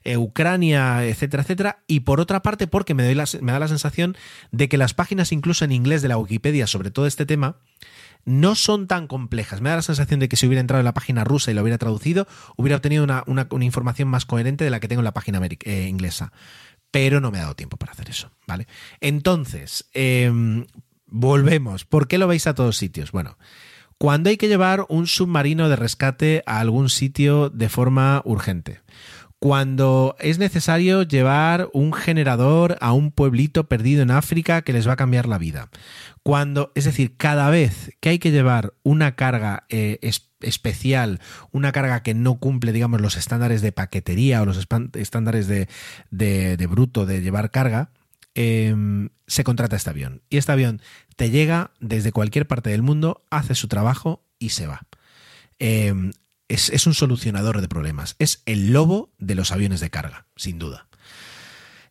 eh, 0.04 0.16
Ucrania, 0.16 1.04
etcétera, 1.04 1.42
etcétera. 1.42 1.78
Y 1.86 2.00
por 2.00 2.20
otra 2.20 2.42
parte, 2.42 2.66
porque 2.66 2.94
me, 2.94 3.04
doy 3.04 3.16
me 3.40 3.52
da 3.52 3.58
la 3.58 3.68
sensación 3.68 4.16
de 4.52 4.68
que 4.68 4.76
las 4.76 4.94
páginas, 4.94 5.32
incluso 5.32 5.64
en 5.64 5.72
inglés 5.72 6.02
de 6.02 6.08
la 6.08 6.18
Wikipedia 6.18 6.66
sobre 6.66 6.90
todo 6.90 7.06
este 7.06 7.26
tema, 7.26 7.56
no 8.26 8.56
son 8.56 8.88
tan 8.88 9.06
complejas. 9.06 9.62
Me 9.62 9.70
da 9.70 9.76
la 9.76 9.82
sensación 9.82 10.20
de 10.20 10.28
que 10.28 10.36
si 10.36 10.46
hubiera 10.46 10.60
entrado 10.60 10.80
en 10.80 10.84
la 10.84 10.94
página 10.94 11.24
rusa 11.24 11.50
y 11.50 11.54
lo 11.54 11.62
hubiera 11.62 11.78
traducido, 11.78 12.26
hubiera 12.56 12.76
obtenido 12.76 13.04
una, 13.04 13.46
información 13.60 14.08
más 14.08 14.26
coherente 14.26 14.64
de 14.64 14.70
la 14.70 14.80
que 14.80 14.88
tengo 14.88 15.00
en 15.00 15.04
la 15.04 15.14
página 15.14 15.40
eh, 15.42 15.86
inglesa. 15.88 16.32
Pero 16.90 17.20
no 17.20 17.30
me 17.30 17.38
ha 17.38 17.42
dado 17.42 17.54
tiempo 17.54 17.76
para 17.76 17.92
hacer 17.92 18.10
eso, 18.10 18.30
¿vale? 18.46 18.66
Entonces, 19.00 19.88
em, 19.94 20.66
volvemos. 21.06 21.84
¿Por 21.84 22.08
qué 22.08 22.18
lo 22.18 22.26
veis 22.26 22.46
a 22.46 22.54
todos 22.54 22.76
sitios? 22.76 23.12
Bueno, 23.12 23.38
cuando 23.96 24.28
hay 24.28 24.36
que 24.36 24.48
llevar 24.48 24.86
un 24.88 25.06
submarino 25.06 25.68
de 25.68 25.76
rescate 25.76 26.42
a 26.46 26.58
algún 26.58 26.90
sitio 26.90 27.48
de 27.48 27.68
forma 27.68 28.22
urgente 28.24 28.80
cuando 29.38 30.16
es 30.18 30.38
necesario 30.38 31.02
llevar 31.02 31.68
un 31.72 31.92
generador 31.92 32.78
a 32.80 32.92
un 32.92 33.12
pueblito 33.12 33.68
perdido 33.68 34.02
en 34.02 34.10
África 34.10 34.62
que 34.62 34.72
les 34.72 34.88
va 34.88 34.94
a 34.94 34.96
cambiar 34.96 35.28
la 35.28 35.38
vida. 35.38 35.68
Cuando, 36.26 36.72
es 36.74 36.86
decir, 36.86 37.16
cada 37.16 37.50
vez 37.50 37.96
que 38.00 38.08
hay 38.08 38.18
que 38.18 38.32
llevar 38.32 38.74
una 38.82 39.14
carga 39.14 39.64
eh, 39.68 40.00
especial, 40.40 41.20
una 41.52 41.70
carga 41.70 42.02
que 42.02 42.14
no 42.14 42.40
cumple, 42.40 42.72
digamos, 42.72 43.00
los 43.00 43.16
estándares 43.16 43.62
de 43.62 43.70
paquetería 43.70 44.42
o 44.42 44.44
los 44.44 44.58
estándares 44.58 45.46
de, 45.46 46.66
bruto 46.68 47.06
de 47.06 47.22
llevar 47.22 47.52
carga, 47.52 47.92
em, 48.34 49.10
se 49.28 49.44
contrata 49.44 49.76
este 49.76 49.90
avión. 49.90 50.20
Y 50.28 50.38
este 50.38 50.50
avión 50.50 50.82
te 51.14 51.30
llega 51.30 51.70
desde 51.78 52.10
cualquier 52.10 52.48
parte 52.48 52.70
del 52.70 52.82
mundo, 52.82 53.24
hace 53.30 53.54
su 53.54 53.68
trabajo 53.68 54.24
y 54.40 54.48
se 54.48 54.66
va. 54.66 54.80
Em, 55.60 56.10
es, 56.48 56.88
un 56.88 56.94
solucionador 56.94 57.60
de 57.60 57.68
problemas. 57.68 58.16
Es 58.18 58.42
el 58.46 58.72
lobo 58.72 59.12
de 59.18 59.36
los 59.36 59.52
aviones 59.52 59.78
de 59.78 59.90
carga, 59.90 60.26
sin 60.34 60.58
duda. 60.58 60.88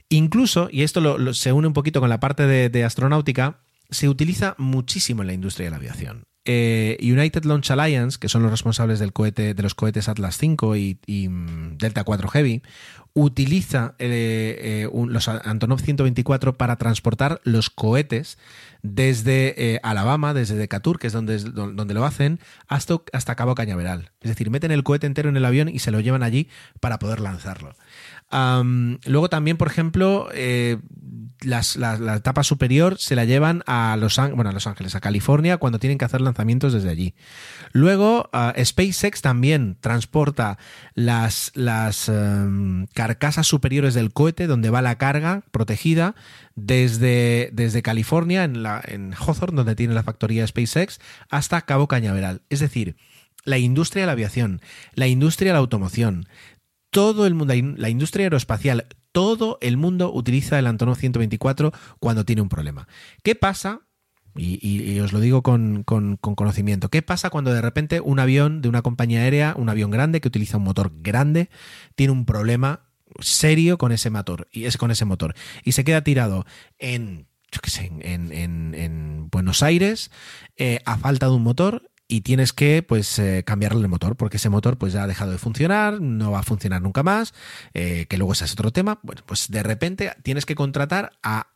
Incluso, 0.09 0.67
y 0.69 0.83
esto 0.83 1.33
se 1.33 1.53
une 1.53 1.67
un 1.67 1.73
poquito 1.73 2.01
con 2.01 2.09
la 2.09 2.19
parte 2.19 2.45
de, 2.45 2.67
de 2.67 2.83
astronáutica, 2.83 3.61
se 3.89 4.09
utiliza 4.09 4.55
muchísimo 4.57 5.21
en 5.21 5.27
la 5.27 5.33
industria 5.33 5.65
de 5.65 5.71
la 5.71 5.77
aviación. 5.77 6.25
Eh, 6.47 6.97
United 7.01 7.43
Launch 7.43 7.71
Alliance, 7.71 8.19
que 8.19 8.29
son 8.29 8.43
los 8.43 8.51
responsables 8.51 8.99
del 8.99 9.13
cohete, 9.13 9.55
de 9.55 9.63
los 9.63 9.73
cohetes 9.73 10.07
Atlas 10.07 10.37
V 10.39 10.77
y, 10.77 10.99
y 11.07 11.27
Delta 11.77 12.03
4 12.03 12.27
Heavy, 12.27 12.61
utiliza 13.15 13.95
eh, 13.97 14.85
eh, 14.85 14.89
los 15.07 15.29
Antonov 15.29 15.79
124 15.79 16.57
para 16.57 16.75
transportar 16.75 17.39
los 17.45 17.69
cohetes 17.69 18.37
desde 18.83 19.73
eh, 19.73 19.79
Alabama, 19.83 20.33
desde 20.33 20.55
Decatur, 20.55 20.99
que 20.99 21.07
es 21.07 21.13
donde, 21.13 21.39
donde 21.39 21.93
lo 21.93 22.05
hacen, 22.05 22.39
hasta, 22.67 23.01
hasta 23.13 23.35
Cabo 23.35 23.55
Cañaveral. 23.55 24.11
Es 24.19 24.29
decir, 24.29 24.51
meten 24.51 24.71
el 24.71 24.83
cohete 24.83 25.07
entero 25.07 25.29
en 25.29 25.37
el 25.37 25.45
avión 25.45 25.69
y 25.69 25.79
se 25.79 25.91
lo 25.91 26.01
llevan 26.01 26.23
allí 26.23 26.49
para 26.81 26.99
poder 26.99 27.21
lanzarlo. 27.21 27.75
Luego 28.31 29.29
también, 29.29 29.57
por 29.57 29.67
ejemplo, 29.67 30.29
eh, 30.33 30.77
las, 31.41 31.75
la, 31.75 31.97
la, 31.97 32.15
etapa 32.15 32.43
superior 32.43 32.97
se 32.97 33.15
la 33.15 33.25
llevan 33.25 33.63
a 33.67 33.95
Los, 33.99 34.17
bueno, 34.17 34.49
a 34.49 34.53
Los 34.53 34.67
Ángeles, 34.67 34.95
a 34.95 35.01
California, 35.01 35.57
cuando 35.57 35.79
tienen 35.79 35.97
que 35.97 36.05
hacer 36.05 36.21
lanzamientos 36.21 36.73
desde 36.73 36.89
allí. 36.89 37.13
Luego, 37.71 38.29
uh, 38.33 38.63
SpaceX 38.63 39.21
también 39.21 39.77
transporta 39.79 40.57
las, 40.93 41.51
las 41.55 42.09
um, 42.09 42.87
carcasas 42.93 43.47
superiores 43.47 43.93
del 43.93 44.11
cohete, 44.11 44.47
donde 44.47 44.69
va 44.69 44.81
la 44.81 44.97
carga 44.97 45.43
protegida, 45.51 46.15
desde, 46.55 47.49
desde 47.53 47.81
California, 47.81 48.43
en, 48.43 48.63
la, 48.63 48.81
en 48.85 49.13
Hawthorne, 49.13 49.57
donde 49.57 49.75
tiene 49.75 49.93
la 49.93 50.03
factoría 50.03 50.47
SpaceX, 50.47 50.99
hasta 51.29 51.61
Cabo 51.61 51.87
Cañaveral. 51.87 52.41
Es 52.49 52.59
decir, 52.59 52.95
la 53.43 53.57
industria 53.59 54.03
de 54.03 54.07
la 54.07 54.13
aviación, 54.13 54.61
la 54.95 55.07
industria 55.07 55.51
de 55.51 55.53
la 55.53 55.59
automoción, 55.59 56.27
todo 56.95 57.27
el 57.27 57.33
mundo, 57.33 57.53
la 57.75 57.89
industria 57.89 58.27
aeroespacial, 58.27 58.85
todo 59.11 59.57
el 59.59 59.75
mundo 59.75 60.13
utiliza 60.13 60.57
el 60.57 60.65
Antonov 60.65 60.95
124 60.95 61.73
cuando 61.99 62.23
tiene 62.23 62.41
un 62.41 62.47
problema. 62.47 62.87
¿Qué 63.21 63.35
pasa? 63.35 63.81
Y, 64.33 64.65
y, 64.65 64.97
os 65.01 65.11
lo 65.11 65.19
digo 65.19 65.43
con, 65.43 65.83
con, 65.83 66.15
con, 66.15 66.35
conocimiento. 66.35 66.87
¿Qué 66.87 67.01
pasa 67.01 67.29
cuando 67.29 67.53
de 67.53 67.61
repente 67.61 67.99
un 67.99 68.19
avión 68.19 68.61
de 68.61 68.69
una 68.69 68.81
compañía 68.81 69.23
aérea, 69.23 69.55
un 69.57 69.67
avión 69.67 69.91
grande 69.91 70.21
que 70.21 70.29
utiliza 70.29 70.55
un 70.55 70.63
motor 70.63 70.93
grande, 70.95 71.49
tiene 71.95 72.13
un 72.13 72.25
problema 72.25 72.85
serio 73.19 73.77
con 73.77 73.91
ese 73.91 74.09
motor 74.09 74.47
y 74.53 74.63
es 74.63 74.77
con 74.77 74.89
ese 74.89 75.03
motor 75.03 75.35
y 75.65 75.73
se 75.73 75.83
queda 75.83 76.01
tirado 76.01 76.45
en 76.79 77.27
Buenos 79.31 79.63
Aires 79.63 80.11
eh, 80.57 80.79
a 80.85 80.97
falta 80.97 81.27
de 81.27 81.33
un 81.33 81.43
motor 81.43 81.91
y 82.07 82.21
tienes 82.21 82.53
que 82.53 82.83
pues 82.83 83.17
eh, 83.19 83.43
cambiarle 83.45 83.81
el 83.81 83.87
motor 83.87 84.15
porque 84.15 84.37
ese 84.37 84.49
motor 84.49 84.77
pues 84.77 84.93
ya 84.93 85.03
ha 85.03 85.07
dejado 85.07 85.31
de 85.31 85.37
funcionar 85.37 86.01
no 86.01 86.31
va 86.31 86.39
a 86.39 86.43
funcionar 86.43 86.81
nunca 86.81 87.03
más 87.03 87.33
eh, 87.73 88.05
que 88.07 88.17
luego 88.17 88.33
ese 88.33 88.45
es 88.45 88.53
otro 88.53 88.71
tema 88.71 88.99
bueno 89.01 89.21
pues 89.25 89.49
de 89.49 89.63
repente 89.63 90.11
tienes 90.23 90.45
que 90.45 90.55
contratar 90.55 91.13
a 91.23 91.47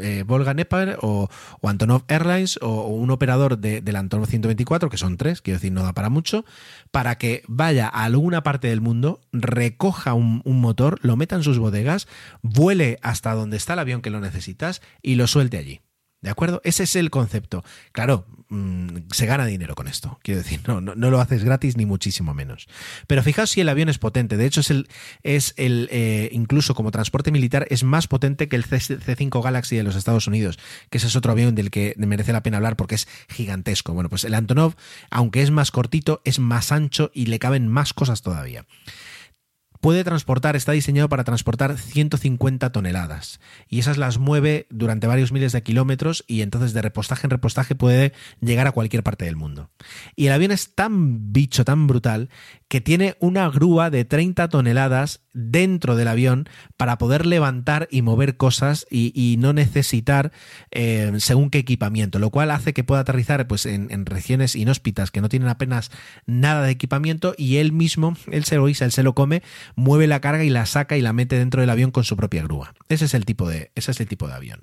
eh, 0.00 0.24
Volga 0.26 0.54
Nepal 0.54 0.96
o, 1.00 1.28
o, 1.60 1.68
Antonov 1.68 2.04
Airlines 2.08 2.58
o, 2.62 2.68
o 2.68 2.88
un 2.88 3.10
operador 3.10 3.58
de, 3.58 3.80
del 3.80 3.96
Antonov 3.96 4.28
124, 4.28 4.90
que 4.90 4.96
son 4.96 5.16
tres, 5.16 5.42
quiero 5.42 5.58
decir, 5.58 5.72
no 5.72 5.82
da 5.82 5.92
para 5.92 6.08
mucho, 6.08 6.44
para 6.90 7.18
que 7.18 7.42
vaya 7.48 7.88
a 7.88 8.04
alguna 8.04 8.42
parte 8.42 8.68
del 8.68 8.80
mundo, 8.80 9.20
recoja 9.32 10.14
un, 10.14 10.42
un, 10.44 10.60
motor, 10.60 10.98
lo 11.02 11.16
meta 11.16 11.36
en 11.36 11.42
sus 11.42 11.58
bodegas, 11.58 12.06
vuele 12.42 12.98
hasta 13.02 13.34
donde 13.34 13.56
está 13.56 13.72
el 13.72 13.80
avión 13.80 14.02
que 14.02 14.10
lo 14.10 14.20
necesitas 14.20 14.82
y 15.02 15.16
lo 15.16 15.26
suelte 15.26 15.58
allí. 15.58 15.80
¿De 16.20 16.30
acuerdo? 16.30 16.60
Ese 16.64 16.82
es 16.82 16.96
el 16.96 17.10
concepto. 17.10 17.64
Claro, 17.92 18.26
mmm, 18.48 18.88
se 19.12 19.26
gana 19.26 19.46
dinero 19.46 19.76
con 19.76 19.86
esto. 19.86 20.18
Quiero 20.22 20.42
decir, 20.42 20.60
no, 20.66 20.80
no, 20.80 20.96
no, 20.96 21.10
lo 21.10 21.20
haces 21.20 21.44
gratis 21.44 21.76
ni 21.76 21.86
muchísimo 21.86 22.34
menos. 22.34 22.66
Pero 23.06 23.22
fijaos 23.22 23.50
si 23.50 23.60
el 23.60 23.68
avión 23.68 23.88
es 23.88 23.98
potente. 23.98 24.36
De 24.36 24.44
hecho, 24.44 24.60
es 24.60 24.70
el, 24.70 24.88
es 25.22 25.54
el 25.56 25.88
eh, 25.92 26.28
incluso 26.32 26.74
como 26.74 26.90
transporte 26.90 27.30
militar, 27.30 27.66
es 27.70 27.84
más 27.84 28.08
potente 28.08 28.48
que 28.48 28.56
el 28.56 28.66
C5 28.66 29.42
Galaxy 29.42 29.76
de 29.76 29.84
los 29.84 29.94
Estados 29.94 30.26
Unidos, 30.26 30.58
que 30.90 30.98
ese 30.98 31.06
es 31.06 31.14
otro 31.14 31.30
avión 31.30 31.54
del 31.54 31.70
que 31.70 31.94
merece 31.96 32.32
la 32.32 32.42
pena 32.42 32.56
hablar 32.56 32.74
porque 32.74 32.96
es 32.96 33.06
gigantesco. 33.28 33.92
Bueno, 33.92 34.08
pues 34.08 34.24
el 34.24 34.34
Antonov, 34.34 34.74
aunque 35.10 35.42
es 35.42 35.52
más 35.52 35.70
cortito, 35.70 36.20
es 36.24 36.40
más 36.40 36.72
ancho 36.72 37.12
y 37.14 37.26
le 37.26 37.38
caben 37.38 37.68
más 37.68 37.92
cosas 37.92 38.22
todavía 38.22 38.64
puede 39.80 40.04
transportar, 40.04 40.56
está 40.56 40.72
diseñado 40.72 41.08
para 41.08 41.24
transportar 41.24 41.78
150 41.78 42.70
toneladas 42.70 43.40
y 43.68 43.78
esas 43.78 43.96
las 43.96 44.18
mueve 44.18 44.66
durante 44.70 45.06
varios 45.06 45.32
miles 45.32 45.52
de 45.52 45.62
kilómetros 45.62 46.24
y 46.26 46.42
entonces 46.42 46.72
de 46.72 46.82
repostaje 46.82 47.26
en 47.26 47.30
repostaje 47.30 47.74
puede 47.74 48.12
llegar 48.40 48.66
a 48.66 48.72
cualquier 48.72 49.02
parte 49.02 49.24
del 49.24 49.36
mundo. 49.36 49.70
Y 50.16 50.26
el 50.26 50.32
avión 50.32 50.50
es 50.50 50.74
tan 50.74 51.32
bicho, 51.32 51.64
tan 51.64 51.86
brutal, 51.86 52.28
que 52.68 52.80
tiene 52.80 53.16
una 53.20 53.48
grúa 53.48 53.90
de 53.90 54.04
30 54.04 54.48
toneladas 54.48 55.22
dentro 55.32 55.96
del 55.96 56.08
avión 56.08 56.48
para 56.76 56.98
poder 56.98 57.24
levantar 57.24 57.88
y 57.90 58.02
mover 58.02 58.36
cosas 58.36 58.86
y, 58.90 59.36
no 59.38 59.52
necesitar 59.52 60.32
eh, 60.70 61.12
según 61.18 61.50
qué 61.50 61.58
equipamiento, 61.58 62.18
lo 62.18 62.30
cual 62.30 62.50
hace 62.50 62.72
que 62.72 62.84
pueda 62.84 63.02
aterrizar 63.02 63.46
pues, 63.46 63.66
en, 63.66 64.06
regiones 64.06 64.56
inhóspitas 64.56 65.10
que 65.10 65.20
no 65.20 65.28
tienen 65.28 65.48
apenas 65.48 65.90
nada 66.26 66.62
de 66.62 66.72
equipamiento 66.72 67.34
y 67.38 67.56
él 67.56 67.72
mismo, 67.72 68.16
él 68.30 68.44
se 68.44 68.56
lo 68.56 68.68
él 68.68 68.74
se 68.74 69.02
lo 69.02 69.14
come, 69.14 69.42
mueve 69.76 70.06
la 70.06 70.20
carga 70.20 70.44
y 70.44 70.50
la 70.50 70.66
saca 70.66 70.96
y 70.96 71.02
la 71.02 71.12
mete 71.12 71.38
dentro 71.38 71.60
del 71.60 71.70
avión 71.70 71.90
con 71.90 72.04
su 72.04 72.16
propia 72.16 72.42
grúa. 72.42 72.74
Ese 72.88 73.06
es 73.06 73.14
el 73.14 73.24
tipo 73.24 73.48
de, 73.48 73.70
ese 73.74 73.90
es 73.90 74.00
el 74.00 74.08
tipo 74.08 74.28
de 74.28 74.34
avión. 74.34 74.62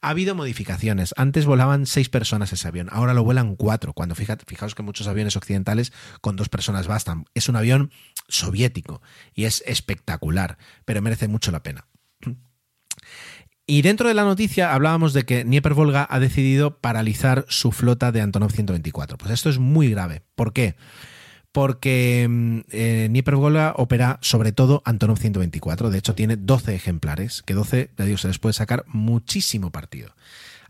Ha 0.00 0.10
habido 0.10 0.34
modificaciones. 0.34 1.14
Antes 1.16 1.46
volaban 1.46 1.86
seis 1.86 2.08
personas 2.08 2.52
ese 2.52 2.68
avión, 2.68 2.88
ahora 2.90 3.14
lo 3.14 3.24
vuelan 3.24 3.56
cuatro. 3.56 3.92
Cuando 3.92 4.14
fijaos 4.14 4.74
que 4.74 4.82
muchos 4.82 5.06
aviones 5.06 5.36
occidentales 5.36 5.92
con 6.20 6.36
dos 6.36 6.48
personas 6.48 6.86
bastan. 6.86 7.24
Es 7.34 7.48
un 7.48 7.56
avión 7.56 7.90
soviético 8.28 9.02
y 9.34 9.44
es 9.44 9.62
espectacular, 9.66 10.58
pero 10.84 11.02
merece 11.02 11.28
mucho 11.28 11.50
la 11.50 11.62
pena. 11.62 11.86
Y 13.66 13.80
dentro 13.80 14.08
de 14.08 14.14
la 14.14 14.24
noticia 14.24 14.74
hablábamos 14.74 15.14
de 15.14 15.24
que 15.24 15.44
Dnieper 15.44 15.72
Volga 15.72 16.06
ha 16.10 16.20
decidido 16.20 16.78
paralizar 16.78 17.46
su 17.48 17.72
flota 17.72 18.12
de 18.12 18.20
Antonov 18.20 18.52
124. 18.52 19.16
Pues 19.16 19.30
esto 19.32 19.48
es 19.48 19.58
muy 19.58 19.88
grave. 19.88 20.22
¿Por 20.34 20.52
qué? 20.52 20.76
Porque 21.54 22.64
eh, 22.72 23.06
Dnieper 23.08 23.36
Volga 23.36 23.74
opera 23.76 24.18
sobre 24.22 24.50
todo 24.50 24.82
Antonov 24.84 25.18
124. 25.18 25.88
De 25.88 25.98
hecho, 25.98 26.16
tiene 26.16 26.36
12 26.36 26.74
ejemplares, 26.74 27.44
que 27.44 27.54
12, 27.54 27.90
ya 27.96 28.04
digo, 28.04 28.18
se 28.18 28.26
les 28.26 28.40
puede 28.40 28.54
sacar 28.54 28.84
muchísimo 28.88 29.70
partido. 29.70 30.10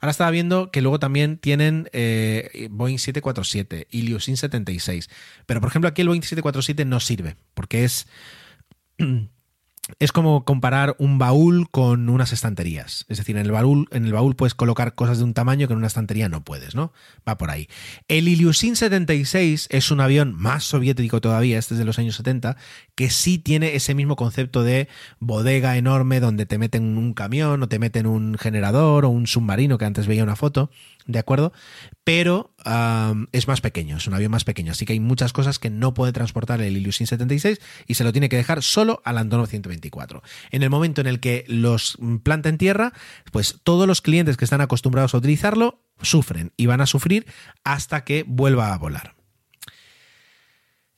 Ahora 0.03 0.11
estaba 0.11 0.30
viendo 0.30 0.70
que 0.70 0.82
luego 0.82 0.99
también 0.99 1.39
tienen 1.39 1.89
eh, 1.95 2.68
Boeing 2.70 2.99
747, 2.99 3.89
Ilyushin 3.93 4.37
76. 4.37 5.09
Pero, 5.47 5.62
por 5.62 5.70
ejemplo, 5.70 5.89
aquí 5.89 6.03
el 6.03 6.09
Boeing 6.09 6.20
747 6.20 6.85
no 6.85 7.01
sirve, 7.01 7.37
porque 7.55 7.85
es 7.85 8.07
es 9.99 10.12
como 10.12 10.45
comparar 10.45 10.97
un 10.99 11.18
baúl 11.18 11.68
con 11.70 12.09
unas 12.09 12.32
estanterías. 12.32 13.05
Es 13.09 13.18
decir, 13.18 13.37
en 13.37 13.45
el 13.45 13.53
baúl, 13.53 13.87
en 13.91 14.05
el 14.07 14.12
baúl 14.12 14.35
puedes 14.35 14.55
colocar 14.55 14.95
cosas 14.95 15.18
de 15.18 15.24
un 15.24 15.35
tamaño 15.35 15.66
que 15.66 15.74
en 15.74 15.78
una 15.78 15.89
estantería 15.89 16.28
no 16.28 16.43
puedes, 16.43 16.74
¿no? 16.74 16.93
Va 17.28 17.37
por 17.37 17.51
ahí. 17.51 17.68
El 18.09 18.28
Ilyushin 18.28 18.76
76 18.76 19.68
es 19.70 19.91
un 19.91 20.01
avión 20.01 20.35
más 20.35 20.64
soviético 20.64 21.20
todavía, 21.20 21.59
este 21.59 21.74
es 21.74 21.78
de 21.78 21.85
los 21.85 21.99
años 21.99 22.16
70, 22.16 22.57
que 22.95 23.11
sí 23.11 23.39
tiene 23.39 23.75
ese 23.75 23.95
mismo 23.95 24.17
concepto 24.17 24.63
de 24.63 24.89
bodega 25.19 25.77
enorme 25.77 26.21
donde 26.21 26.47
te 26.47 26.59
meten 26.59 26.97
un 26.97 27.15
camión 27.15 27.63
o 27.63 27.69
te 27.69 27.79
meten 27.79 28.07
un 28.07 28.37
generador 28.39 29.05
o 29.05 29.09
un 29.09 29.27
submarino 29.27 29.79
que 29.79 29.85
antes 29.85 30.07
veía 30.07 30.23
una 30.23 30.37
foto. 30.37 30.71
¿de 31.07 31.19
acuerdo? 31.19 31.53
Pero 32.03 32.55
es 33.33 33.49
más 33.49 33.61
pequeño, 33.61 33.99
es 33.99 34.07
un 34.07 34.15
avión 34.15 34.31
más 34.31 34.45
pequeño, 34.45 34.73
así 34.73 34.87
que 34.87 34.95
hay 34.95 35.01
muchas 35.01 35.33
cosas 35.33 35.59
que 35.59 35.71
no 35.71 35.95
puede 35.95 36.13
transportar 36.13 36.61
el 36.61 36.77
Ilyushin 36.77 37.07
76 37.07 37.61
y 37.87 37.95
se 37.95 38.05
lo 38.05 38.13
tiene 38.13 38.29
que 38.29 38.37
dejar 38.37 38.63
solo 38.63 39.03
al 39.05 39.19
Antonov 39.19 39.47
124. 39.47 40.23
En 40.51 40.63
el 40.63 40.71
momento 40.71 41.01
en 41.01 41.07
el 41.07 41.21
que 41.21 41.45
los 41.47 41.99
planta 42.23 42.49
en 42.49 42.59
tierra, 42.59 42.93
pues 43.33 43.61
todos 43.63 43.87
los 43.87 44.01
clientes 44.01 44.37
que 44.37 44.45
están 44.45 44.61
acostumbrados 44.61 45.15
a 45.15 45.19
utilizarlo 45.19 45.83
sufren 46.01 46.53
y 46.57 46.67
van 46.67 46.81
a 46.81 46.87
sufrir 46.87 47.27
hasta 47.65 48.05
que 48.05 48.25
vuelva 48.27 48.73
a 48.73 48.79
volar. 48.79 49.15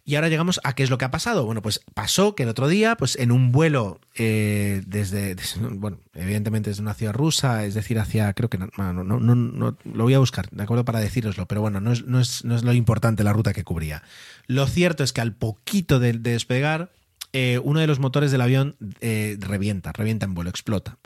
Y 0.08 0.14
ahora 0.14 0.28
llegamos 0.28 0.60
a 0.62 0.74
qué 0.74 0.84
es 0.84 0.90
lo 0.90 0.98
que 0.98 1.04
ha 1.04 1.10
pasado. 1.10 1.44
Bueno, 1.44 1.62
pues 1.62 1.82
pasó 1.92 2.36
que 2.36 2.44
el 2.44 2.48
otro 2.48 2.68
día, 2.68 2.96
pues 2.96 3.16
en 3.16 3.32
un 3.32 3.50
vuelo 3.50 4.00
eh, 4.14 4.80
desde, 4.86 5.34
bueno, 5.72 5.98
evidentemente 6.14 6.70
desde 6.70 6.80
una 6.80 6.94
ciudad 6.94 7.12
rusa, 7.12 7.64
es 7.64 7.74
decir, 7.74 7.98
hacia, 7.98 8.32
creo 8.32 8.48
que, 8.48 8.56
no, 8.56 8.68
no, 8.76 9.02
no, 9.02 9.18
no, 9.18 9.76
lo 9.84 10.04
voy 10.04 10.14
a 10.14 10.20
buscar, 10.20 10.48
¿de 10.50 10.62
acuerdo? 10.62 10.84
Para 10.84 11.00
deciroslo, 11.00 11.46
pero 11.46 11.60
bueno, 11.60 11.80
no 11.80 11.90
es, 11.90 12.04
no 12.04 12.20
es, 12.20 12.44
no 12.44 12.54
es 12.54 12.62
lo 12.62 12.72
importante 12.72 13.24
la 13.24 13.32
ruta 13.32 13.52
que 13.52 13.64
cubría. 13.64 14.04
Lo 14.46 14.68
cierto 14.68 15.02
es 15.02 15.12
que 15.12 15.22
al 15.22 15.34
poquito 15.34 15.98
de, 15.98 16.12
de 16.12 16.30
despegar, 16.30 16.92
eh, 17.32 17.60
uno 17.62 17.80
de 17.80 17.88
los 17.88 17.98
motores 17.98 18.30
del 18.30 18.42
avión 18.42 18.76
eh, 19.00 19.36
revienta, 19.40 19.92
revienta 19.92 20.24
en 20.24 20.34
vuelo, 20.34 20.50
explota. 20.50 20.98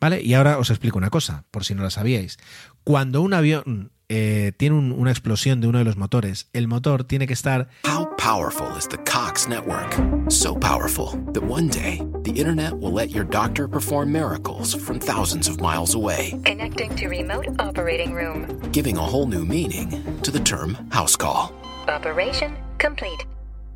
¿Vale? 0.00 0.22
Y 0.22 0.32
ahora 0.32 0.58
os 0.58 0.70
explico 0.70 0.96
una 0.96 1.10
cosa, 1.10 1.44
por 1.50 1.64
si 1.64 1.74
no 1.74 1.82
la 1.82 1.90
sabíais. 1.90 2.38
Cuando 2.84 3.20
un 3.20 3.34
avión 3.34 3.92
eh, 4.08 4.52
tiene 4.56 4.76
un, 4.76 4.92
una 4.92 5.10
explosión 5.10 5.60
de 5.60 5.68
uno 5.68 5.78
de 5.78 5.84
los 5.84 5.96
motores, 5.96 6.48
el 6.52 6.68
motor 6.68 7.04
tiene 7.04 7.26
que 7.26 7.32
estar. 7.32 7.68
How 7.84 8.06
powerful 8.16 8.76
is 8.76 8.86
the 8.88 8.98
Cox 8.98 9.48
network? 9.48 9.94
So 10.30 10.54
powerful 10.54 11.12
that 11.32 11.42
one 11.42 11.68
day 11.68 12.02
the 12.22 12.32
internet 12.32 12.74
will 12.74 12.92
let 12.92 13.10
your 13.10 13.24
doctor 13.24 13.68
perform 13.68 14.12
miracles 14.12 14.74
from 14.74 14.98
thousands 14.98 15.48
of 15.48 15.60
miles 15.60 15.94
away. 15.94 16.40
Connecting 16.44 16.94
to 16.96 17.08
remote 17.08 17.46
operating 17.58 18.14
room. 18.14 18.60
Giving 18.72 18.96
a 18.96 19.02
whole 19.02 19.26
new 19.26 19.44
meaning 19.44 20.20
to 20.22 20.30
the 20.30 20.40
term 20.40 20.76
house 20.90 21.16
call. 21.16 21.52
Operation 21.88 22.56
complete. 22.78 23.26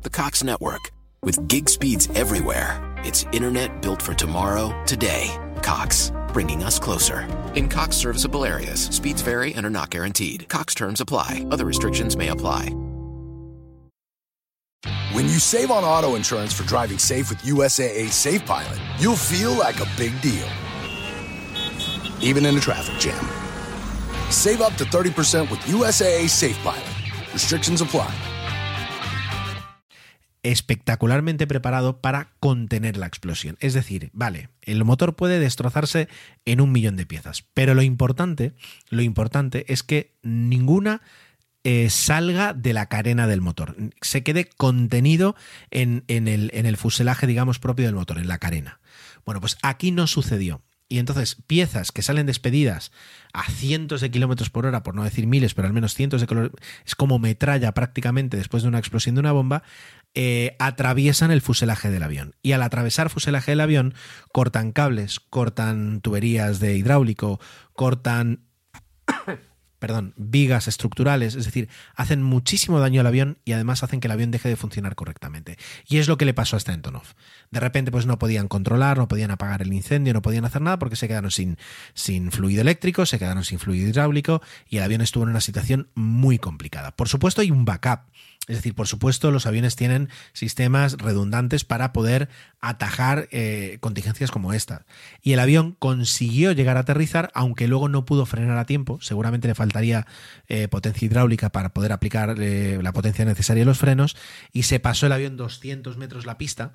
The 0.03 0.09
Cox 0.09 0.43
network 0.43 0.91
with 1.23 1.47
gig 1.47 1.69
speeds 1.69 2.09
everywhere. 2.15 2.81
It's 3.03 3.25
internet 3.31 3.81
built 3.81 4.01
for 4.01 4.13
tomorrow, 4.13 4.73
today. 4.85 5.29
Cox, 5.61 6.11
bringing 6.33 6.63
us 6.63 6.79
closer. 6.79 7.27
In 7.55 7.69
Cox 7.69 7.95
serviceable 7.95 8.45
areas, 8.45 8.85
speeds 8.85 9.21
vary 9.21 9.53
and 9.53 9.65
are 9.65 9.69
not 9.69 9.89
guaranteed. 9.89 10.47
Cox 10.49 10.73
terms 10.73 11.01
apply, 11.01 11.45
other 11.51 11.65
restrictions 11.65 12.17
may 12.17 12.29
apply. 12.29 12.75
When 15.13 15.25
you 15.25 15.39
save 15.39 15.71
on 15.71 15.83
auto 15.83 16.15
insurance 16.15 16.53
for 16.53 16.63
driving 16.63 16.97
safe 16.97 17.29
with 17.29 17.39
USAA 17.39 18.09
Safe 18.09 18.45
Pilot, 18.45 18.79
you'll 18.97 19.15
feel 19.15 19.51
like 19.51 19.79
a 19.79 19.87
big 19.97 20.19
deal, 20.21 20.47
even 22.21 22.45
in 22.45 22.57
a 22.57 22.59
traffic 22.59 22.97
jam. 22.99 23.23
Save 24.31 24.61
up 24.61 24.73
to 24.75 24.85
30% 24.85 25.51
with 25.51 25.59
USAA 25.61 26.29
Safe 26.29 26.57
Pilot. 26.63 27.33
Restrictions 27.33 27.81
apply. 27.81 28.30
Espectacularmente 30.43 31.47
preparado 31.47 32.01
para 32.01 32.33
contener 32.39 32.97
la 32.97 33.05
explosión. 33.05 33.57
Es 33.59 33.73
decir, 33.73 34.09
vale, 34.13 34.49
el 34.61 34.83
motor 34.83 35.15
puede 35.15 35.39
destrozarse 35.39 36.07
en 36.45 36.61
un 36.61 36.71
millón 36.71 36.95
de 36.95 37.05
piezas, 37.05 37.43
pero 37.53 37.73
lo 37.73 37.81
importante, 37.83 38.53
lo 38.89 39.01
importante 39.01 39.65
es 39.71 39.83
que 39.83 40.15
ninguna 40.23 41.01
eh, 41.63 41.91
salga 41.91 42.53
de 42.53 42.73
la 42.73 42.87
carena 42.87 43.27
del 43.27 43.41
motor, 43.41 43.75
se 44.01 44.23
quede 44.23 44.45
contenido 44.45 45.35
en, 45.69 46.03
en, 46.07 46.27
el, 46.27 46.49
en 46.53 46.65
el 46.65 46.77
fuselaje, 46.77 47.27
digamos, 47.27 47.59
propio 47.59 47.85
del 47.85 47.95
motor, 47.95 48.17
en 48.17 48.27
la 48.27 48.39
carena. 48.39 48.79
Bueno, 49.25 49.41
pues 49.41 49.57
aquí 49.61 49.91
no 49.91 50.07
sucedió. 50.07 50.61
Y 50.91 50.99
entonces 50.99 51.37
piezas 51.47 51.93
que 51.93 52.01
salen 52.01 52.25
despedidas 52.25 52.91
a 53.31 53.49
cientos 53.49 54.01
de 54.01 54.11
kilómetros 54.11 54.49
por 54.49 54.65
hora, 54.65 54.83
por 54.83 54.93
no 54.93 55.05
decir 55.05 55.25
miles, 55.25 55.53
pero 55.53 55.65
al 55.65 55.73
menos 55.73 55.93
cientos 55.93 56.19
de 56.19 56.27
kilómetros, 56.27 56.61
es 56.85 56.95
como 56.95 57.17
metralla 57.17 57.73
prácticamente 57.73 58.35
después 58.35 58.63
de 58.63 58.69
una 58.69 58.79
explosión 58.79 59.15
de 59.15 59.21
una 59.21 59.31
bomba, 59.31 59.63
eh, 60.13 60.55
atraviesan 60.59 61.31
el 61.31 61.41
fuselaje 61.41 61.89
del 61.89 62.03
avión. 62.03 62.35
Y 62.41 62.51
al 62.51 62.63
atravesar 62.63 63.09
fuselaje 63.09 63.51
del 63.51 63.61
avión, 63.61 63.93
cortan 64.31 64.71
cables, 64.71 65.19
cortan 65.19 66.01
tuberías 66.01 66.59
de 66.59 66.75
hidráulico, 66.75 67.39
cortan 67.73 68.45
perdón, 69.81 70.13
vigas 70.15 70.67
estructurales, 70.67 71.33
es 71.33 71.45
decir, 71.45 71.67
hacen 71.95 72.21
muchísimo 72.21 72.79
daño 72.79 73.01
al 73.01 73.07
avión 73.07 73.39
y 73.45 73.53
además 73.53 73.81
hacen 73.81 73.99
que 73.99 74.07
el 74.07 74.11
avión 74.11 74.29
deje 74.29 74.47
de 74.47 74.55
funcionar 74.55 74.93
correctamente. 74.93 75.57
Y 75.87 75.97
es 75.97 76.07
lo 76.07 76.19
que 76.19 76.25
le 76.25 76.35
pasó 76.35 76.55
a 76.55 76.59
Stentonov. 76.59 77.15
De 77.49 77.59
repente, 77.59 77.91
pues 77.91 78.05
no 78.05 78.19
podían 78.19 78.47
controlar, 78.47 78.99
no 78.99 79.07
podían 79.07 79.31
apagar 79.31 79.63
el 79.63 79.73
incendio, 79.73 80.13
no 80.13 80.21
podían 80.21 80.45
hacer 80.45 80.61
nada 80.61 80.77
porque 80.77 80.95
se 80.95 81.07
quedaron 81.07 81.31
sin, 81.31 81.57
sin 81.95 82.31
fluido 82.31 82.61
eléctrico, 82.61 83.07
se 83.07 83.17
quedaron 83.17 83.43
sin 83.43 83.57
fluido 83.57 83.89
hidráulico 83.89 84.43
y 84.69 84.77
el 84.77 84.83
avión 84.83 85.01
estuvo 85.01 85.23
en 85.23 85.31
una 85.31 85.41
situación 85.41 85.89
muy 85.95 86.37
complicada. 86.37 86.95
Por 86.95 87.09
supuesto, 87.09 87.41
hay 87.41 87.49
un 87.49 87.65
backup. 87.65 88.01
Es 88.47 88.55
decir, 88.55 88.73
por 88.73 88.87
supuesto, 88.87 89.29
los 89.29 89.45
aviones 89.45 89.75
tienen 89.75 90.09
sistemas 90.33 90.93
redundantes 90.93 91.63
para 91.63 91.93
poder 91.93 92.27
atajar 92.59 93.27
eh, 93.31 93.77
contingencias 93.81 94.31
como 94.31 94.51
esta. 94.51 94.85
Y 95.21 95.33
el 95.33 95.39
avión 95.39 95.75
consiguió 95.77 96.51
llegar 96.51 96.75
a 96.75 96.81
aterrizar, 96.81 97.29
aunque 97.35 97.67
luego 97.67 97.87
no 97.87 98.03
pudo 98.03 98.25
frenar 98.25 98.57
a 98.57 98.65
tiempo. 98.65 98.99
Seguramente 98.99 99.47
le 99.47 99.53
faltaría 99.53 100.07
eh, 100.47 100.67
potencia 100.67 101.05
hidráulica 101.05 101.51
para 101.51 101.69
poder 101.69 101.91
aplicar 101.91 102.35
eh, 102.39 102.79
la 102.81 102.93
potencia 102.93 103.25
necesaria 103.25 103.61
a 103.61 103.67
los 103.67 103.77
frenos. 103.77 104.17
Y 104.51 104.63
se 104.63 104.79
pasó 104.79 105.05
el 105.05 105.11
avión 105.11 105.37
200 105.37 105.97
metros 105.97 106.25
la 106.25 106.39
pista, 106.39 106.73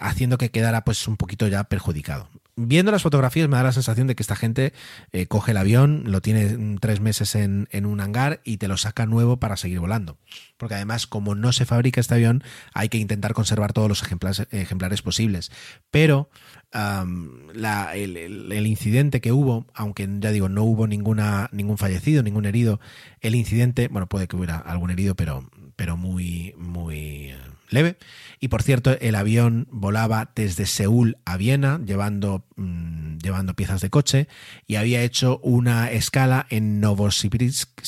haciendo 0.00 0.38
que 0.38 0.50
quedara 0.50 0.84
pues 0.84 1.06
un 1.06 1.16
poquito 1.16 1.46
ya 1.48 1.64
perjudicado. 1.64 2.28
Viendo 2.54 2.92
las 2.92 3.02
fotografías 3.02 3.48
me 3.48 3.56
da 3.56 3.62
la 3.62 3.72
sensación 3.72 4.06
de 4.06 4.14
que 4.14 4.22
esta 4.22 4.36
gente 4.36 4.74
eh, 5.12 5.26
coge 5.26 5.52
el 5.52 5.56
avión, 5.56 6.02
lo 6.06 6.20
tiene 6.20 6.44
mm, 6.44 6.78
tres 6.78 7.00
meses 7.00 7.34
en, 7.34 7.66
un 7.86 8.00
hangar 8.00 8.42
y 8.44 8.58
te 8.58 8.68
lo 8.68 8.76
saca 8.76 9.06
nuevo 9.06 9.38
para 9.38 9.56
seguir 9.56 9.80
volando. 9.80 10.18
Porque 10.58 10.74
además, 10.74 11.06
como 11.06 11.34
no 11.34 11.52
se 11.52 11.64
fabrica 11.64 12.00
este 12.00 12.14
avión, 12.14 12.44
hay 12.74 12.90
que 12.90 12.98
intentar 12.98 13.32
conservar 13.32 13.72
todos 13.72 13.88
los 13.88 14.02
ejemplares, 14.02 14.46
ejemplares 14.50 15.00
posibles. 15.00 15.50
Pero 15.90 16.28
um, 16.74 17.48
el, 17.54 18.52
el, 18.52 18.66
incidente 18.66 19.22
que 19.22 19.32
hubo, 19.32 19.66
aunque 19.72 20.06
ya 20.20 20.30
digo, 20.30 20.50
no 20.50 20.62
hubo 20.62 20.86
ninguna, 20.86 21.48
ningún 21.52 21.78
fallecido, 21.78 22.22
ningún 22.22 22.44
herido, 22.44 22.80
el 23.22 23.34
incidente, 23.34 23.88
bueno, 23.88 24.08
puede 24.08 24.28
que 24.28 24.36
hubiera 24.36 24.58
algún 24.58 24.90
herido, 24.90 25.14
pero, 25.14 25.48
pero 25.76 25.96
muy, 25.96 26.54
muy 26.56 27.34
leve. 27.70 27.96
Y 28.40 28.48
por 28.48 28.62
cierto, 28.62 28.96
el 29.00 29.14
avión 29.14 29.66
volaba 29.70 30.30
desde 30.34 30.66
Seúl 30.66 31.18
a 31.24 31.36
Viena, 31.36 31.80
llevando, 31.84 32.44
mmm, 32.56 33.18
llevando 33.18 33.54
piezas 33.54 33.80
de 33.80 33.90
coche, 33.90 34.28
y 34.66 34.76
había 34.76 35.02
hecho 35.02 35.38
una 35.42 35.90
escala 35.90 36.46
en 36.50 36.80
Novosibirsk, 36.80 37.80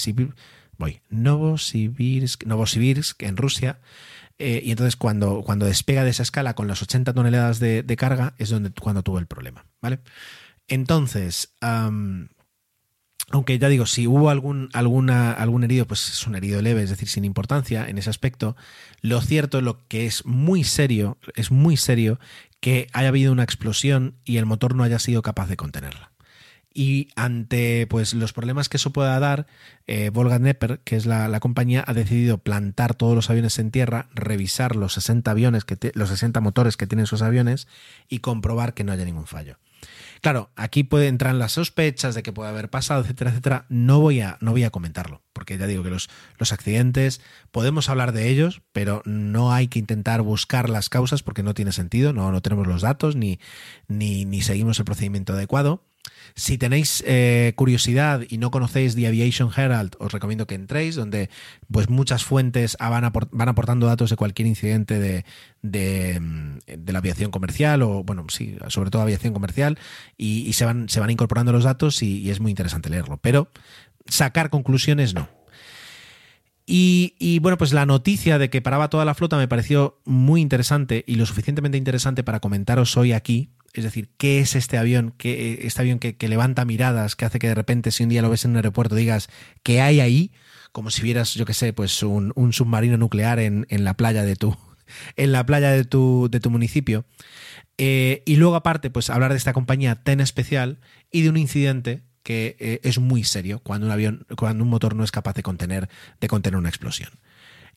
voy, 0.79 1.01
Novosibirsk, 1.11 2.45
Novosibirsk 2.45 3.23
en 3.23 3.37
Rusia. 3.37 3.79
Eh, 4.39 4.63
y 4.65 4.73
entonces 4.73 4.97
cuando, 4.97 5.43
cuando 5.43 5.65
despega 5.65 6.03
de 6.03 6.11
esa 6.11 6.25
escala 6.25 6.55
con 6.55 6.67
las 6.67 6.83
80 6.83 7.15
toneladas 7.15 7.61
de, 7.61 7.85
carga 7.97 8.35
es 8.39 8.51
donde, 8.51 8.71
cuando 8.71 9.03
tuvo 9.03 9.21
el 9.21 9.27
problema. 9.27 9.65
¿vale? 9.81 10.01
Entonces, 10.67 11.55
aunque 13.31 13.59
ya 13.59 13.69
digo, 13.69 13.87
si 13.87 14.07
hubo 14.07 14.31
algún, 14.31 14.69
alguna, 14.73 15.33
algún 15.33 15.65
herido, 15.65 15.87
pues 15.87 16.09
es 16.09 16.27
un 16.27 16.35
herido 16.35 16.61
leve, 16.63 16.83
es 16.83 16.91
decir, 16.91 17.09
sin 17.09 17.25
importancia 17.25 17.89
en 17.89 17.99
ese 17.99 18.11
aspecto. 18.11 18.57
Lo 19.01 19.21
cierto, 19.21 19.61
lo 19.61 19.87
que 19.89 20.07
es 20.07 20.25
muy 20.27 20.65
serio, 20.65 21.19
es 21.35 21.51
muy 21.51 21.77
serio 21.77 22.19
que 22.61 22.87
haya 22.93 23.09
habido 23.09 23.33
una 23.33 23.43
explosión 23.43 24.15
y 24.25 24.37
el 24.37 24.47
motor 24.47 24.75
no 24.75 24.85
haya 24.85 24.99
sido 24.99 25.23
capaz 25.23 25.49
de 25.49 25.57
contenerla. 25.57 26.13
Y 26.77 27.09
ante 27.15 27.87
pues, 27.87 28.15
los 28.15 28.33
problemas 28.33 28.69
que 28.69 28.79
eso 28.79 28.93
pueda 28.93 29.19
dar, 29.21 29.47
eh, 29.87 30.11
Volga 30.11 30.41
Nepper, 30.41 30.81
que 30.81 30.97
es 30.97 31.07
la, 31.07 31.29
la, 31.29 31.39
compañía, 31.39 31.85
ha 31.87 31.95
decidido 31.95 32.39
plantar 32.39 32.95
todos 32.95 33.15
los 33.15 33.31
aviones 33.31 33.61
en 33.61 33.71
tierra, 33.71 34.09
revisar 34.13 34.75
los 34.75 34.95
60 34.95 35.31
aviones, 35.31 35.65
que 35.65 35.93
los 35.95 36.09
60 36.09 36.41
motores 36.41 36.77
que 36.77 36.89
tienen 36.89 37.07
sus 37.07 37.23
aviones 37.23 37.69
y 38.09 38.19
comprobar 38.19 38.75
que 38.75 38.83
no 38.83 38.93
haya 38.93 39.05
ningún 39.05 39.27
fallo. 39.27 39.59
Claro, 40.25 40.49
aquí 40.57 40.85
puede 40.85 41.09
entrar 41.09 41.35
las 41.35 41.53
sospechas 41.53 42.15
de 42.15 42.23
que 42.23 42.33
puede 42.33 42.49
haber 42.49 42.71
pasado, 42.71 43.03
etcétera, 43.03 43.29
etcétera. 43.29 43.67
No 43.69 44.01
voy 44.01 44.23
a, 44.23 44.39
no 44.41 44.53
voy 44.53 44.65
a 44.65 44.71
comentarlo, 44.71 45.21
porque 45.35 45.59
ya 45.59 45.67
digo 45.67 45.83
que 45.83 45.91
los, 45.91 46.09
los 46.39 46.51
accidentes 46.51 47.21
podemos 47.51 47.91
hablar 47.91 48.13
de 48.13 48.31
ellos, 48.31 48.63
pero 48.73 49.03
no 49.05 49.53
hay 49.53 49.69
que 49.69 49.79
intentar 49.79 50.23
buscar 50.23 50.71
las 50.71 50.89
causas 50.89 51.23
porque 51.23 51.43
no 51.43 51.53
tiene 51.53 51.73
sentido, 51.73 52.15
no, 52.15 52.33
no 52.33 52.41
tenemos 52.41 52.67
los 52.67 52.81
datos 52.81 53.17
ni, 53.17 53.39
ni, 53.87 54.25
ni 54.25 54.41
seguimos 54.41 54.79
el 54.79 54.87
procedimiento 54.87 55.35
adecuado. 55.35 55.83
Si 56.35 56.59
tenéis 56.59 57.05
eh, 57.07 57.53
curiosidad 57.55 58.23
y 58.29 58.39
no 58.39 58.51
conocéis 58.51 58.97
The 58.97 59.07
Aviation 59.07 59.51
Herald, 59.57 59.95
os 60.01 60.11
recomiendo 60.11 60.47
que 60.47 60.57
entréis, 60.57 60.97
donde 60.97 61.31
pues 61.71 61.89
muchas 61.89 62.25
fuentes 62.25 62.77
van, 62.81 63.05
aport 63.05 63.31
van 63.33 63.49
aportando 63.49 63.87
datos 63.87 64.11
de 64.11 64.17
cualquier 64.17 64.49
incidente 64.49 64.99
de, 64.99 65.25
de, 65.63 66.93
la 66.93 66.99
aviación 66.99 67.31
comercial, 67.31 67.83
o 67.83 68.03
bueno, 68.03 68.27
sí, 68.29 68.57
sobre 68.69 68.91
todo 68.91 69.03
aviación 69.03 69.33
comercial, 69.33 69.79
y, 70.17 70.53
se, 70.55 70.65
van, 70.65 70.89
incorporando 71.09 71.53
los 71.53 71.65
datos 71.65 72.03
y, 72.03 72.19
y 72.19 72.31
es 72.31 72.41
muy 72.41 72.51
interesante 72.51 72.91
leerlo. 72.91 73.19
Pero 73.19 73.49
sacar 74.07 74.51
conclusiones 74.51 75.15
no. 75.15 75.29
Y, 76.67 77.15
y, 77.19 77.41
bueno, 77.41 77.59
pues 77.59 77.73
la 77.73 77.85
noticia 77.85 78.39
de 78.39 78.49
que 78.49 78.63
paraba 78.63 78.89
toda 78.89 79.05
la 79.05 79.15
flota 79.15 79.37
me 79.37 79.49
pareció 79.49 80.01
muy 80.05 80.41
interesante 80.41 81.05
y 81.07 81.17
lo 81.17 81.27
suficientemente 81.27 81.77
interesante 81.77 82.25
para 82.25 82.41
comentaros 82.41 82.97
hoy 82.97 83.13
aquí. 83.13 83.51
Es 83.75 83.83
decir, 83.83 84.09
¿qué 84.17 84.39
es 84.39 84.55
este 84.55 84.79
avión? 84.79 85.13
¿Qué, 85.19 85.59
este 85.63 85.83
avión 85.83 85.99
que, 85.99 86.17
levanta 86.29 86.65
miradas, 86.65 87.17
que 87.17 87.25
hace 87.25 87.41
que 87.41 87.49
de 87.49 87.57
repente 87.57 87.91
si 87.91 88.05
un 88.05 88.09
día 88.09 88.23
lo 88.23 88.31
ves 88.31 88.45
en 88.45 88.53
un 88.53 88.57
aeropuerto 88.57 88.95
digas 88.95 89.29
¿qué 89.65 89.81
hay 89.81 90.01
ahí? 90.01 90.33
Como 90.71 90.91
si 90.91 91.03
vieras, 91.03 91.35
yo 91.35 91.45
qué 91.45 91.55
sé, 91.55 91.73
pues 91.73 92.03
un, 92.03 92.33
submarino 92.53 92.97
nuclear 92.97 93.41
en, 93.41 93.67
en, 93.69 93.85
la 93.85 93.95
playa 93.95 94.25
de 94.25 94.37
tu, 94.37 94.57
en 95.17 95.33
la 95.33 95.45
playa 95.45 95.71
de 95.73 95.85
tu, 95.85 96.29
de 96.31 96.41
tu 96.41 96.51
municipio. 96.51 97.05
Eh, 97.77 98.23
y 98.27 98.37
luego 98.37 98.55
aparte, 98.55 98.91
pues 98.91 99.11
hablar 99.11 99.33
de 99.33 99.39
esta 99.39 99.53
compañía 99.53 99.97
tan 99.97 100.21
especial 100.21 100.79
y 101.11 101.23
de 101.23 101.31
un 101.31 101.37
incidente 101.37 102.05
que 102.23 102.57
eh, 102.59 102.81
es 102.85 102.99
muy 102.99 103.25
serio 103.25 103.59
cuando 103.59 103.87
un 103.87 103.93
avión, 103.93 104.27
cuando 104.37 104.63
un 104.63 104.71
motor 104.71 104.95
no 104.95 105.05
es 105.05 105.11
capaz 105.11 105.35
de 105.35 105.43
contener, 105.43 105.89
de 106.21 106.29
contener 106.29 106.59
una 106.59 106.69
explosión. 106.69 107.11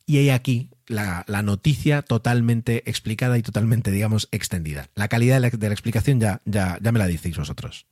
Y 0.05 0.17
hay 0.19 0.29
aquí 0.29 0.69
la, 0.87 1.25
noticia 1.43 2.01
totalmente 2.01 2.83
explicada 2.89 3.37
y 3.37 3.41
totalmente, 3.41 3.91
digamos, 3.91 4.29
extendida. 4.31 4.89
La 4.95 5.07
calidad 5.07 5.35
de 5.35 5.39
la, 5.41 5.49
de 5.49 5.67
la 5.67 5.73
explicación 5.73 6.19
ya, 6.19 6.41
ya, 6.45 6.77
ya 6.81 6.91
me 6.91 6.99
la 6.99 7.07
decís 7.07 7.37
vosotros. 7.37 7.85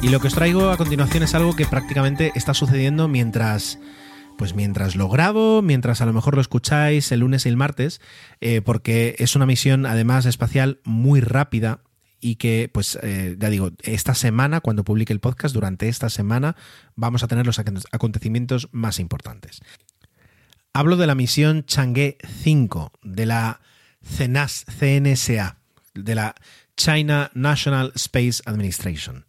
Y 0.00 0.10
lo 0.10 0.20
que 0.20 0.28
os 0.28 0.34
traigo 0.34 0.70
a 0.70 0.76
continuación 0.76 1.24
es 1.24 1.34
algo 1.34 1.56
que 1.56 1.66
prácticamente 1.66 2.30
está 2.36 2.54
sucediendo 2.54 3.08
mientras 3.08 3.80
pues 4.38 4.54
mientras 4.54 4.94
lo 4.94 5.08
grabo, 5.08 5.62
mientras 5.62 6.00
a 6.00 6.06
lo 6.06 6.12
mejor 6.12 6.36
lo 6.36 6.40
escucháis 6.40 7.10
el 7.10 7.20
lunes 7.20 7.44
y 7.44 7.48
el 7.48 7.56
martes, 7.56 8.00
eh, 8.40 8.62
porque 8.62 9.16
es 9.18 9.34
una 9.34 9.46
misión 9.46 9.84
además 9.84 10.26
espacial 10.26 10.78
muy 10.84 11.20
rápida 11.20 11.80
y 12.20 12.36
que, 12.36 12.70
pues, 12.72 12.98
eh, 13.02 13.36
ya 13.38 13.50
digo, 13.50 13.70
esta 13.82 14.14
semana, 14.14 14.60
cuando 14.60 14.84
publique 14.84 15.12
el 15.12 15.20
podcast, 15.20 15.54
durante 15.54 15.88
esta 15.88 16.10
semana, 16.10 16.56
vamos 16.96 17.22
a 17.22 17.28
tener 17.28 17.46
los 17.46 17.58
acontecimientos 17.58 18.68
más 18.72 18.98
importantes. 18.98 19.60
Hablo 20.72 20.96
de 20.96 21.06
la 21.06 21.14
misión 21.14 21.64
Chang'e 21.64 22.18
5 22.42 22.92
de 23.02 23.26
la 23.26 23.60
CNSA, 24.02 25.58
de 25.94 26.14
la 26.14 26.34
China 26.76 27.30
National 27.34 27.92
Space 27.96 28.42
Administration, 28.44 29.26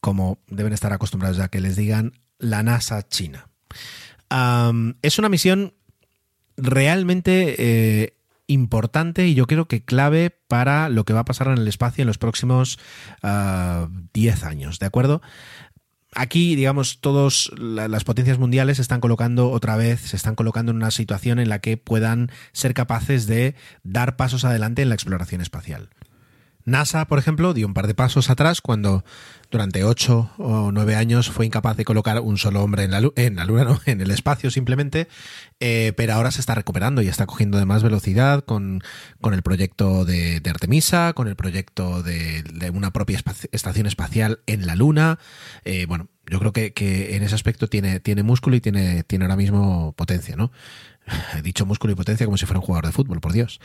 como 0.00 0.38
deben 0.48 0.72
estar 0.72 0.92
acostumbrados 0.92 1.36
ya 1.36 1.48
que 1.48 1.60
les 1.60 1.76
digan 1.76 2.12
la 2.38 2.62
NASA 2.62 3.06
China. 3.06 3.48
Es 5.02 5.18
una 5.18 5.28
misión 5.28 5.74
realmente 6.56 7.54
eh, 7.58 8.16
importante 8.46 9.26
y 9.26 9.34
yo 9.34 9.46
creo 9.46 9.66
que 9.66 9.84
clave 9.84 10.30
para 10.48 10.88
lo 10.88 11.04
que 11.04 11.12
va 11.12 11.20
a 11.20 11.24
pasar 11.24 11.48
en 11.48 11.58
el 11.58 11.68
espacio 11.68 12.02
en 12.02 12.08
los 12.08 12.18
próximos 12.18 12.78
10 13.22 13.22
ah, 13.22 13.88
años, 14.44 14.78
¿de 14.78 14.86
acuerdo? 14.86 15.22
Aquí, 16.16 16.54
digamos, 16.54 17.00
todas 17.00 17.50
las 17.58 18.04
potencias 18.04 18.38
mundiales 18.38 18.76
se 18.76 18.82
están 18.82 19.00
colocando 19.00 19.50
otra 19.50 19.76
vez, 19.76 20.00
se 20.00 20.16
están 20.16 20.36
colocando 20.36 20.70
en 20.70 20.76
una 20.76 20.92
situación 20.92 21.40
en 21.40 21.48
la 21.48 21.58
que 21.58 21.76
puedan 21.76 22.30
ser 22.52 22.72
capaces 22.72 23.26
de 23.26 23.56
dar 23.82 24.16
pasos 24.16 24.44
adelante 24.44 24.82
en 24.82 24.90
la 24.90 24.94
exploración 24.94 25.40
espacial. 25.40 25.90
NASA, 26.64 27.06
por 27.06 27.18
ejemplo, 27.18 27.52
dio 27.52 27.66
un 27.66 27.74
par 27.74 27.86
de 27.86 27.94
pasos 27.94 28.30
atrás 28.30 28.60
cuando 28.60 29.04
durante 29.50 29.84
ocho 29.84 30.30
o 30.38 30.72
nueve 30.72 30.96
años 30.96 31.30
fue 31.30 31.46
incapaz 31.46 31.76
de 31.76 31.84
colocar 31.84 32.18
un 32.20 32.38
solo 32.38 32.62
hombre 32.62 32.84
en 32.84 32.90
la, 32.90 33.00
Luna, 33.00 33.64
no, 33.64 33.80
en 33.86 34.00
el 34.00 34.10
espacio 34.10 34.50
simplemente, 34.50 35.06
eh, 35.60 35.92
pero 35.96 36.14
ahora 36.14 36.30
se 36.30 36.40
está 36.40 36.54
recuperando 36.54 37.02
y 37.02 37.08
está 37.08 37.26
cogiendo 37.26 37.58
de 37.58 37.66
más 37.66 37.82
velocidad 37.82 38.44
con, 38.44 38.82
el 39.30 39.42
proyecto 39.42 40.04
de, 40.04 40.40
Artemisa, 40.48 41.12
con 41.12 41.28
el 41.28 41.36
proyecto 41.36 42.02
de, 42.02 42.42
una 42.72 42.92
propia 42.92 43.20
estación 43.52 43.86
espacial 43.86 44.40
en 44.46 44.66
la 44.66 44.74
Luna. 44.74 45.18
Eh, 45.64 45.86
bueno, 45.86 46.08
yo 46.26 46.38
creo 46.38 46.52
que, 46.52 46.72
que, 46.72 47.16
en 47.16 47.22
ese 47.22 47.34
aspecto 47.34 47.68
tiene, 47.68 48.00
tiene 48.00 48.22
músculo 48.22 48.56
y 48.56 48.60
tiene, 48.60 49.02
tiene 49.02 49.26
ahora 49.26 49.36
mismo 49.36 49.92
potencia, 49.96 50.34
¿no? 50.34 50.50
He 51.36 51.42
dicho 51.42 51.66
músculo 51.66 51.92
y 51.92 51.96
potencia 51.96 52.26
como 52.26 52.36
si 52.36 52.46
fuera 52.46 52.60
un 52.60 52.66
jugador 52.66 52.86
de 52.86 52.92
fútbol, 52.92 53.20
por 53.20 53.32
Dios. 53.32 53.60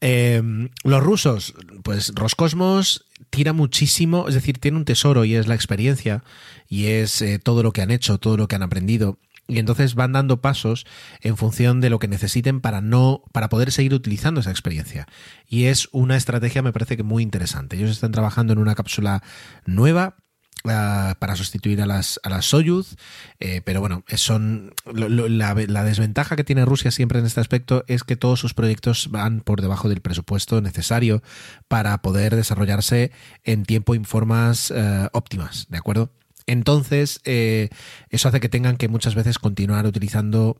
Eh, 0.00 0.42
los 0.82 1.02
rusos, 1.02 1.54
pues 1.82 2.12
Roscosmos 2.14 3.06
tira 3.30 3.52
muchísimo, 3.52 4.28
es 4.28 4.34
decir, 4.34 4.58
tiene 4.58 4.76
un 4.76 4.84
tesoro 4.84 5.24
y 5.24 5.34
es 5.34 5.46
la 5.46 5.54
experiencia 5.54 6.22
y 6.68 6.86
es 6.86 7.20
eh, 7.22 7.38
todo 7.38 7.62
lo 7.62 7.72
que 7.72 7.82
han 7.82 7.90
hecho, 7.90 8.18
todo 8.18 8.36
lo 8.36 8.48
que 8.48 8.56
han 8.56 8.62
aprendido. 8.62 9.18
Y 9.46 9.58
entonces 9.58 9.94
van 9.94 10.12
dando 10.12 10.40
pasos 10.40 10.86
en 11.20 11.36
función 11.36 11.82
de 11.82 11.90
lo 11.90 11.98
que 11.98 12.08
necesiten 12.08 12.62
para 12.62 12.80
no, 12.80 13.24
para 13.32 13.50
poder 13.50 13.72
seguir 13.72 13.92
utilizando 13.92 14.40
esa 14.40 14.50
experiencia. 14.50 15.06
Y 15.46 15.64
es 15.64 15.88
una 15.92 16.16
estrategia, 16.16 16.62
me 16.62 16.72
parece 16.72 16.96
que 16.96 17.02
muy 17.02 17.22
interesante. 17.22 17.76
Ellos 17.76 17.90
están 17.90 18.12
trabajando 18.12 18.54
en 18.54 18.58
una 18.58 18.74
cápsula 18.74 19.22
nueva 19.66 20.16
para 20.64 21.36
sustituir 21.36 21.82
a 21.82 21.86
las, 21.86 22.18
a 22.22 22.30
las 22.30 22.46
Soyuz, 22.46 22.96
eh, 23.38 23.60
pero 23.66 23.80
bueno, 23.80 24.02
son 24.16 24.72
la, 24.86 25.54
desventaja 25.54 26.36
que 26.36 26.44
tiene 26.44 26.64
Rusia 26.64 26.90
siempre 26.90 27.18
en 27.18 27.26
este 27.26 27.40
aspecto 27.40 27.84
es 27.86 28.02
que 28.02 28.16
todos 28.16 28.40
sus 28.40 28.54
proyectos 28.54 29.10
van 29.10 29.42
por 29.42 29.60
debajo 29.60 29.90
del 29.90 30.00
presupuesto 30.00 30.62
necesario 30.62 31.22
para 31.68 32.00
poder 32.00 32.34
desarrollarse 32.34 33.12
en 33.42 33.64
tiempo 33.64 33.94
y 33.94 34.02
formas 34.04 34.72
eh, 34.74 35.08
óptimas, 35.12 35.66
¿de 35.68 35.76
acuerdo? 35.76 36.10
Entonces, 36.46 37.20
eh, 37.24 37.68
eso 38.08 38.28
hace 38.28 38.40
que 38.40 38.48
tengan 38.48 38.78
que 38.78 38.88
muchas 38.88 39.14
veces 39.14 39.38
continuar 39.38 39.86
utilizando 39.86 40.56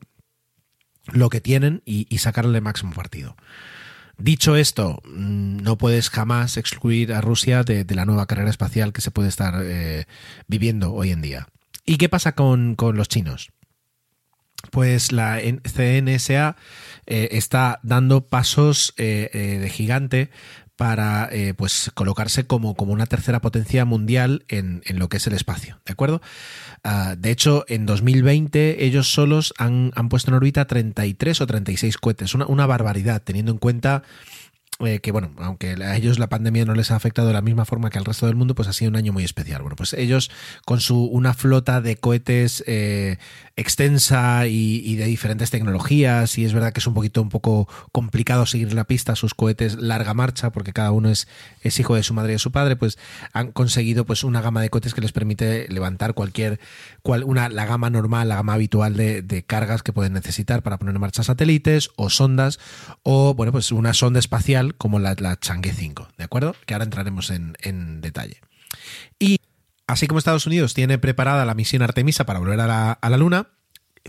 lo 1.11 1.29
que 1.29 1.41
tienen 1.41 1.81
y, 1.83 2.05
y 2.13 2.19
sacarle 2.19 2.61
máximo 2.61 2.93
partido. 2.93 3.35
Dicho 4.17 4.55
esto, 4.55 5.01
mm, 5.05 5.57
no 5.57 5.77
puedes 5.77 6.09
jamás 6.09 6.57
excluir 6.57 7.13
a 7.13 7.21
Rusia 7.21 7.63
de, 7.63 7.85
la 7.93 8.05
nueva 8.05 8.25
carrera 8.27 8.49
espacial 8.49 8.93
que 8.93 9.01
se 9.01 9.11
puede 9.11 9.29
estar 9.29 9.61
eh, 9.63 10.05
viviendo 10.47 10.93
hoy 10.93 11.11
en 11.11 11.21
día. 11.21 11.47
¿Y 11.85 11.97
qué 11.97 12.09
pasa 12.09 12.33
con, 12.33 12.75
los 12.77 13.09
chinos? 13.09 13.51
Pues 14.71 15.11
la 15.11 15.39
CNSA 15.39 16.55
eh, 17.05 17.29
está 17.31 17.79
dando 17.83 18.25
pasos 18.25 18.93
eh, 18.97 19.59
de 19.61 19.69
gigante 19.69 20.31
para 20.75 21.29
pues 21.57 21.91
colocarse 21.93 22.45
como, 22.45 22.75
como, 22.75 22.91
una 22.91 23.05
tercera 23.05 23.41
potencia 23.41 23.85
mundial 23.85 24.43
en, 24.47 24.81
en, 24.85 24.99
lo 24.99 25.09
que 25.09 25.17
es 25.17 25.27
el 25.27 25.33
espacio, 25.33 25.79
¿de 25.85 25.93
acuerdo? 25.93 26.21
Ah, 26.83 27.15
de 27.17 27.31
hecho, 27.31 27.65
en 27.67 27.85
2020 27.85 28.85
ellos 28.85 29.11
solos 29.11 29.53
han, 29.57 29.91
han, 29.95 30.09
puesto 30.09 30.31
en 30.31 30.35
órbita 30.35 30.65
33 30.65 31.41
o 31.41 31.47
36 31.47 31.97
cohetes, 31.97 32.35
una, 32.35 32.45
una 32.45 32.65
barbaridad, 32.65 33.21
teniendo 33.23 33.51
en 33.51 33.57
cuenta 33.57 34.03
eh, 34.79 34.99
que 34.99 35.13
bueno, 35.13 35.31
aunque 35.37 35.71
a 35.81 35.95
ellos 35.95 36.19
la 36.19 36.27
pandemia 36.27 36.65
no 36.65 36.75
les 36.75 36.91
ha 36.91 36.97
afectado 36.97 37.29
de 37.29 37.33
la 37.33 37.41
misma 37.41 37.63
forma 37.63 37.89
que 37.89 37.97
al 37.97 38.03
resto 38.03 38.25
del 38.25 38.35
mundo, 38.35 38.55
pues 38.55 38.67
ha 38.67 38.73
sido 38.73 38.89
un 38.89 38.97
año 38.97 39.13
muy 39.13 39.23
especial. 39.23 39.61
Bueno, 39.61 39.77
pues 39.77 39.93
ellos 39.93 40.29
con 40.65 40.81
su 40.81 41.05
una 41.05 41.33
flota 41.33 41.79
de 41.79 41.95
cohetes 41.95 42.61
eh, 42.67 43.17
extensa 43.55 44.47
y, 44.47 44.95
de 44.97 45.05
diferentes 45.05 45.49
tecnologías, 45.49 46.37
y 46.37 46.43
es 46.43 46.51
verdad 46.51 46.73
que 46.73 46.81
es 46.81 46.87
un 46.87 46.93
poquito 46.93 47.21
un 47.21 47.29
poco 47.29 47.69
complicado 47.93 48.45
seguir 48.45 48.73
la 48.73 48.83
pista 48.83 49.15
sus 49.15 49.33
cohetes 49.33 49.75
larga 49.75 50.13
marcha, 50.13 50.51
porque 50.51 50.73
cada 50.73 50.91
uno 50.91 51.09
es, 51.09 51.29
es 51.61 51.79
hijo 51.79 51.95
de 51.95 52.03
su 52.03 52.13
madre 52.13 52.33
y 52.33 52.35
de 52.35 52.39
su 52.39 52.51
padre, 52.51 52.75
pues 52.75 52.97
han 53.31 53.53
conseguido 53.53 54.05
pues 54.05 54.25
una 54.25 54.41
gama 54.41 54.61
de 54.61 54.69
cohetes 54.69 54.93
que 54.93 54.99
les 54.99 55.13
permite 55.13 55.69
levantar 55.69 56.15
cualquier, 56.15 56.59
cual, 57.01 57.23
una, 57.23 57.47
la 57.47 57.65
gama 57.65 57.89
normal, 57.89 58.27
la 58.27 58.35
gama 58.35 58.53
habitual 58.53 58.97
de, 58.97 59.21
de 59.21 59.43
cargas 59.43 59.83
que 59.83 59.93
pueden 59.93 60.11
necesitar 60.11 60.63
para 60.63 60.77
poner 60.77 60.93
en 60.93 60.99
marcha 60.99 61.23
satélites 61.23 61.91
o 61.95 62.09
sondas, 62.09 62.59
o 63.03 63.35
bueno, 63.35 63.53
pues 63.53 63.71
una 63.71 63.93
sonda 63.93 64.19
espacial 64.19 64.64
como 64.73 64.99
la, 64.99 65.15
Chang'e 65.15 65.73
5, 65.73 66.09
¿de 66.17 66.23
acuerdo? 66.23 66.55
Que 66.65 66.73
ahora 66.73 66.85
entraremos 66.85 67.29
en, 67.29 68.01
detalle. 68.01 68.41
Y 69.19 69.39
así 69.87 70.07
como 70.07 70.17
Estados 70.19 70.47
Unidos 70.47 70.73
tiene 70.73 70.97
preparada 70.97 71.45
la 71.45 71.53
misión 71.53 71.81
Artemisa 71.81 72.25
para 72.25 72.39
volver 72.39 72.59
a 72.59 72.97
la 73.01 73.17
Luna, 73.17 73.47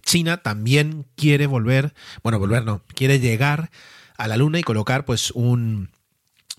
China 0.02 0.38
también 0.38 1.06
quiere 1.16 1.46
volver, 1.46 1.94
bueno, 2.22 2.38
volver 2.38 2.64
no, 2.64 2.82
quiere 2.94 3.20
llegar 3.20 3.70
a 4.16 4.28
la 4.28 4.36
Luna 4.36 4.58
y 4.58 4.62
colocar 4.62 5.04
pues 5.04 5.30
un, 5.30 5.90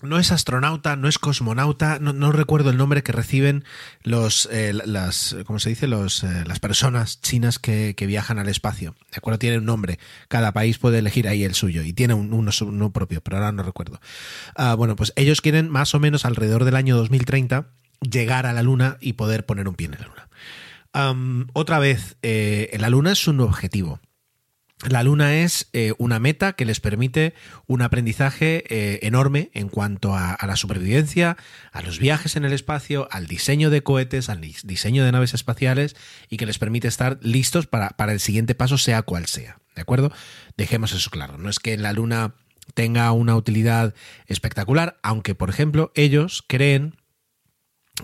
no 0.00 0.18
es 0.18 0.30
astronauta, 0.30 0.94
no 0.96 1.08
es 1.08 1.18
cosmonauta, 1.18 1.98
no, 1.98 2.32
recuerdo 2.32 2.70
el 2.70 2.76
nombre 2.76 3.02
que 3.02 3.12
reciben 3.12 3.64
los, 4.02 4.48
eh, 4.52 4.72
las, 4.72 5.36
¿cómo 5.44 5.58
se 5.58 5.70
dice? 5.70 5.88
Los, 5.88 6.22
eh, 6.22 6.44
las 6.46 6.60
personas 6.60 7.20
chinas 7.20 7.58
que, 7.58 7.94
viajan 8.06 8.38
al 8.38 8.48
espacio. 8.48 8.94
De 9.10 9.16
acuerdo, 9.16 9.38
tiene 9.38 9.58
un 9.58 9.64
nombre. 9.64 9.98
Cada 10.28 10.52
país 10.52 10.78
puede 10.78 10.98
elegir 10.98 11.28
ahí 11.28 11.44
el 11.44 11.54
suyo 11.54 11.82
y 11.82 11.92
tiene 11.92 12.14
un, 12.14 12.32
uno, 12.32 12.92
propio, 12.92 13.20
pero 13.20 13.38
ahora 13.38 13.52
no 13.52 13.62
recuerdo. 13.62 14.00
Ah, 14.54 14.74
bueno, 14.74 14.96
pues 14.96 15.12
ellos 15.16 15.40
quieren 15.40 15.68
más 15.68 15.94
o 15.94 16.00
menos 16.00 16.24
alrededor 16.24 16.64
del 16.64 16.76
año 16.76 16.96
2030 16.96 17.66
llegar 18.00 18.46
a 18.46 18.52
la 18.52 18.62
Luna 18.62 18.96
y 19.00 19.14
poder 19.14 19.44
poner 19.44 19.68
un 19.68 19.74
pie 19.74 19.86
en 19.86 19.98
la 19.98 20.06
Luna. 20.06 21.48
otra 21.52 21.80
vez, 21.80 22.16
eh, 22.22 22.74
la 22.78 22.88
Luna 22.88 23.12
es 23.12 23.26
un 23.26 23.40
objetivo. 23.40 24.00
La 24.86 25.02
luna 25.02 25.38
es 25.38 25.68
eh, 25.72 25.92
una 25.98 26.20
meta 26.20 26.52
que 26.52 26.64
les 26.64 26.78
permite 26.78 27.34
un 27.66 27.82
aprendizaje 27.82 28.62
eh, 28.68 29.00
enorme 29.02 29.50
en 29.52 29.68
cuanto 29.68 30.14
a, 30.14 30.38
la 30.46 30.54
supervivencia, 30.54 31.36
a 31.72 31.82
los 31.82 31.98
viajes 31.98 32.36
en 32.36 32.44
el 32.44 32.52
espacio, 32.52 33.08
al 33.10 33.26
diseño 33.26 33.70
de 33.70 33.82
cohetes, 33.82 34.28
al 34.28 34.40
diseño 34.40 35.04
de 35.04 35.10
naves 35.10 35.34
espaciales 35.34 35.96
y 36.30 36.36
que 36.36 36.46
les 36.46 36.58
permite 36.58 36.86
estar 36.86 37.18
listos 37.22 37.66
para, 37.66 37.90
para 37.90 38.12
el 38.12 38.20
siguiente 38.20 38.54
paso, 38.54 38.78
sea 38.78 39.02
cual 39.02 39.26
sea. 39.26 39.58
¿De 39.74 39.82
acuerdo? 39.82 40.12
Dejemos 40.56 40.92
eso 40.92 41.10
claro. 41.10 41.38
No 41.38 41.50
es 41.50 41.58
que 41.58 41.76
la 41.76 41.92
luna 41.92 42.34
tenga 42.74 43.10
una 43.10 43.34
utilidad 43.34 43.94
espectacular, 44.26 44.98
aunque, 45.02 45.34
por 45.34 45.50
ejemplo, 45.50 45.90
ellos 45.96 46.44
creen 46.46 46.94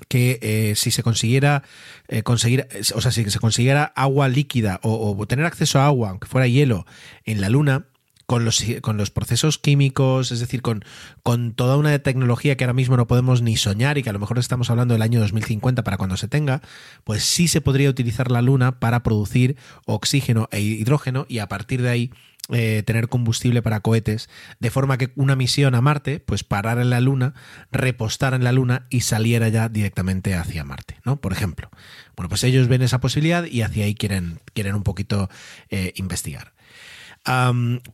que 0.08 0.38
eh, 0.42 0.74
si 0.76 0.90
se 0.90 1.02
consiguiera 1.02 1.62
eh, 2.08 2.22
conseguir, 2.22 2.68
o 2.94 3.00
sea, 3.00 3.10
si 3.10 3.28
se 3.30 3.38
consiguiera 3.38 3.84
agua 3.96 4.28
líquida 4.28 4.80
o, 4.82 5.26
tener 5.26 5.46
acceso 5.46 5.80
a 5.80 5.86
agua, 5.86 6.10
aunque 6.10 6.28
fuera 6.28 6.46
hielo, 6.46 6.86
en 7.24 7.40
la 7.40 7.48
Luna, 7.48 7.86
con 8.26 8.44
los, 8.44 8.64
con 8.80 8.96
los 8.96 9.10
procesos 9.10 9.58
químicos, 9.58 10.32
es 10.32 10.40
decir, 10.40 10.62
con, 10.62 10.84
con 11.22 11.52
toda 11.52 11.76
una 11.76 11.98
tecnología 11.98 12.56
que 12.56 12.64
ahora 12.64 12.72
mismo 12.72 12.96
no 12.96 13.06
podemos 13.06 13.42
ni 13.42 13.56
soñar 13.56 13.98
y 13.98 14.02
que 14.02 14.10
a 14.10 14.14
lo 14.14 14.18
mejor 14.18 14.38
estamos 14.38 14.70
hablando 14.70 14.94
del 14.94 15.02
año 15.02 15.20
2050 15.20 15.84
para 15.84 15.98
cuando 15.98 16.16
se 16.16 16.28
tenga, 16.28 16.62
pues 17.04 17.24
sí 17.24 17.48
se 17.48 17.60
podría 17.60 17.90
utilizar 17.90 18.30
la 18.30 18.40
Luna 18.42 18.80
para 18.80 19.02
producir 19.02 19.56
oxígeno 19.84 20.48
e 20.52 20.60
hidrógeno 20.60 21.26
y 21.28 21.38
a 21.38 21.48
partir 21.48 21.82
de 21.82 21.90
ahí 21.90 22.10
eh, 22.50 22.82
tener 22.84 23.08
combustible 23.08 23.62
para 23.62 23.80
cohetes, 23.80 24.28
de 24.60 24.70
forma 24.70 24.98
que 24.98 25.12
una 25.16 25.34
misión 25.34 25.74
a 25.74 25.80
Marte, 25.80 26.20
pues 26.20 26.44
parar 26.44 26.78
en 26.78 26.90
la 26.90 27.00
Luna, 27.00 27.34
repostar 27.72 28.34
en 28.34 28.44
la 28.44 28.52
Luna 28.52 28.86
y 28.90 29.00
saliera 29.00 29.48
ya 29.48 29.68
directamente 29.68 30.34
hacia 30.34 30.64
Marte, 30.64 30.98
¿no? 31.04 31.20
Por 31.20 31.32
ejemplo. 31.32 31.70
Bueno, 32.16 32.28
pues 32.28 32.44
ellos 32.44 32.68
ven 32.68 32.82
esa 32.82 33.00
posibilidad 33.00 33.44
y 33.44 33.62
hacia 33.62 33.86
ahí 33.86 33.94
quieren, 33.94 34.40
quieren 34.52 34.74
un 34.74 34.82
poquito 34.82 35.30
eh, 35.70 35.92
investigar. 35.96 36.52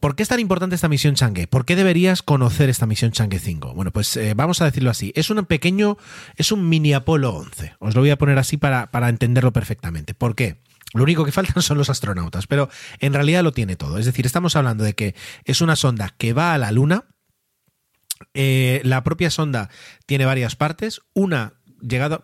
¿Por 0.00 0.16
qué 0.16 0.24
es 0.24 0.28
tan 0.28 0.40
importante 0.40 0.74
esta 0.74 0.88
misión 0.88 1.14
Chang'e? 1.14 1.46
¿Por 1.46 1.64
qué 1.64 1.76
deberías 1.76 2.22
conocer 2.22 2.68
esta 2.68 2.86
misión 2.86 3.12
Chang'e 3.12 3.38
5? 3.38 3.74
Bueno, 3.74 3.92
pues 3.92 4.16
eh, 4.16 4.34
vamos 4.34 4.60
a 4.60 4.64
decirlo 4.64 4.90
así. 4.90 5.12
Es 5.14 5.30
un 5.30 5.44
pequeño, 5.46 5.96
es 6.34 6.50
un 6.50 6.68
mini 6.68 6.92
Apolo 6.92 7.30
11. 7.36 7.74
Os 7.78 7.94
lo 7.94 8.00
voy 8.00 8.10
a 8.10 8.18
poner 8.18 8.38
así 8.38 8.56
para, 8.56 8.90
para 8.90 9.08
entenderlo 9.08 9.52
perfectamente. 9.52 10.14
¿Por 10.14 10.34
qué? 10.34 10.56
Lo 10.94 11.02
único 11.02 11.24
que 11.24 11.32
faltan 11.32 11.62
son 11.62 11.78
los 11.78 11.90
astronautas, 11.90 12.46
pero 12.46 12.68
en 12.98 13.14
realidad 13.14 13.42
lo 13.42 13.52
tiene 13.52 13.76
todo. 13.76 13.98
Es 13.98 14.06
decir, 14.06 14.26
estamos 14.26 14.56
hablando 14.56 14.84
de 14.84 14.94
que 14.94 15.14
es 15.44 15.60
una 15.60 15.76
sonda 15.76 16.14
que 16.16 16.32
va 16.32 16.54
a 16.54 16.58
la 16.58 16.72
Luna. 16.72 17.04
Eh, 18.34 18.80
la 18.84 19.02
propia 19.02 19.30
sonda 19.30 19.70
tiene 20.06 20.26
varias 20.26 20.54
partes. 20.56 21.00
Una 21.14 21.54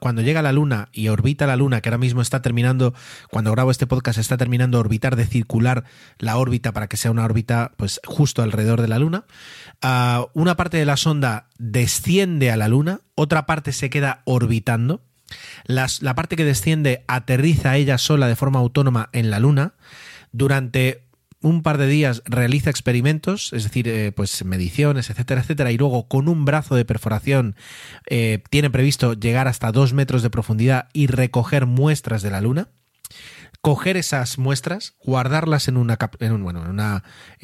cuando 0.00 0.22
llega 0.22 0.40
a 0.40 0.42
la 0.42 0.52
Luna 0.52 0.88
y 0.92 1.08
orbita 1.08 1.46
la 1.46 1.56
Luna, 1.56 1.80
que 1.80 1.88
ahora 1.88 1.98
mismo 1.98 2.20
está 2.20 2.42
terminando, 2.42 2.94
cuando 3.30 3.52
grabo 3.52 3.70
este 3.70 3.86
podcast, 3.86 4.18
está 4.18 4.36
terminando 4.36 4.78
de 4.78 4.80
orbitar, 4.80 5.16
de 5.16 5.26
circular 5.26 5.84
la 6.18 6.36
órbita 6.36 6.72
para 6.72 6.88
que 6.88 6.96
sea 6.96 7.10
una 7.10 7.24
órbita 7.24 7.72
pues 7.76 8.00
justo 8.04 8.42
alrededor 8.42 8.82
de 8.82 8.88
la 8.88 8.98
Luna. 8.98 9.24
Ah, 9.82 10.26
una 10.34 10.56
parte 10.56 10.76
de 10.76 10.86
la 10.86 10.96
sonda 10.96 11.48
desciende 11.58 12.50
a 12.50 12.56
la 12.56 12.68
Luna, 12.68 13.00
otra 13.14 13.46
parte 13.46 13.72
se 13.72 13.90
queda 13.90 14.22
orbitando 14.24 15.02
la 15.66 16.14
parte 16.14 16.36
que 16.36 16.44
desciende 16.44 17.04
aterriza 17.08 17.76
ella 17.76 17.98
sola 17.98 18.28
de 18.28 18.36
forma 18.36 18.60
autónoma 18.60 19.10
en 19.12 19.30
la 19.30 19.40
Luna. 19.40 19.74
Durante 20.32 21.06
un 21.46 21.62
par 21.62 21.78
de 21.78 21.86
días 21.86 22.22
realiza 22.24 22.70
experimentos, 22.70 23.52
es 23.52 23.64
decir, 23.64 23.88
eh, 23.88 24.12
pues 24.12 24.44
mediciones, 24.44 25.10
etcétera, 25.10 25.42
etcétera, 25.42 25.70
y 25.70 25.78
luego 25.78 26.08
con 26.08 26.28
un 26.28 26.44
brazo 26.44 26.74
de 26.74 26.84
perforación 26.84 27.56
eh, 28.08 28.42
tiene 28.50 28.70
previsto 28.70 29.14
llegar 29.14 29.46
hasta 29.48 29.72
dos 29.72 29.92
metros 29.92 30.22
de 30.22 30.30
profundidad 30.30 30.88
y 30.92 31.06
recoger 31.06 31.66
muestras 31.66 32.22
de 32.22 32.30
la 32.30 32.40
Luna 32.40 32.68
coger 33.60 33.96
esas 33.96 34.38
muestras, 34.38 34.94
guardarlas 35.02 35.66
en, 35.66 35.76
una, 35.76 35.98
en, 36.20 36.32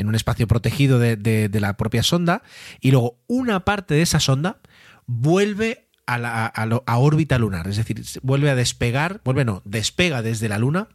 un, 0.07 0.14
espacio 0.14 0.47
protegido 0.47 1.01
de, 1.01 1.16
de, 1.16 1.61
la 1.61 1.76
propia 1.76 2.05
sonda 2.05 2.43
y 2.80 2.93
luego 2.93 3.18
una 3.26 3.64
parte 3.64 3.95
de 3.95 4.03
esa 4.03 4.20
sonda 4.20 4.61
vuelve 5.07 5.89
a, 6.07 6.18
la, 6.18 6.82
órbita 6.86 7.38
lunar, 7.38 7.68
es 7.68 7.76
decir, 7.76 8.03
vuelve 8.22 8.50
a 8.50 8.55
despegar, 8.55 9.20
vuelve 9.24 9.44
no, 9.44 9.62
despega 9.64 10.22
desde 10.22 10.48
la 10.48 10.59
Luna, 10.59 10.88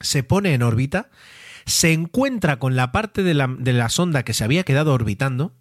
se 0.00 0.22
pone 0.22 0.54
en 0.54 0.62
órbita, 0.62 1.10
se 1.66 1.92
encuentra 1.92 2.58
con 2.58 2.76
la 2.76 2.92
parte 2.92 3.22
de 3.22 3.34
la, 3.34 3.54
de 3.58 3.72
la 3.72 3.88
sonda 3.88 4.22
que 4.22 4.34
se 4.34 4.44
había 4.44 4.64
quedado 4.64 4.92
orbitando, 4.92 5.54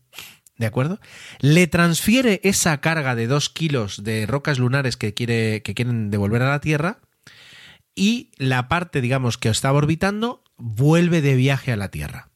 ¿De 0.57 0.67
acuerdo? 0.67 0.99
Le 1.39 1.65
transfiere 1.65 2.39
esa 2.43 2.79
carga 2.79 3.15
de 3.15 3.25
dos 3.25 3.49
kilos 3.49 4.03
de 4.03 4.27
rocas 4.27 4.59
lunares 4.59 4.97
que, 4.97 5.13
quiere, 5.13 5.63
que 5.63 5.73
quieren 5.73 6.11
devolver 6.11 6.43
a 6.43 6.49
la 6.49 6.61
Tierra 6.61 6.99
y 7.95 8.31
la 8.37 8.67
parte, 8.67 9.01
digamos, 9.01 9.37
que 9.37 9.49
estaba 9.49 9.79
orbitando 9.79 10.43
vuelve 10.57 11.21
de 11.21 11.35
viaje 11.35 11.71
a 11.71 11.75
la 11.75 11.89
Tierra. 11.89 12.29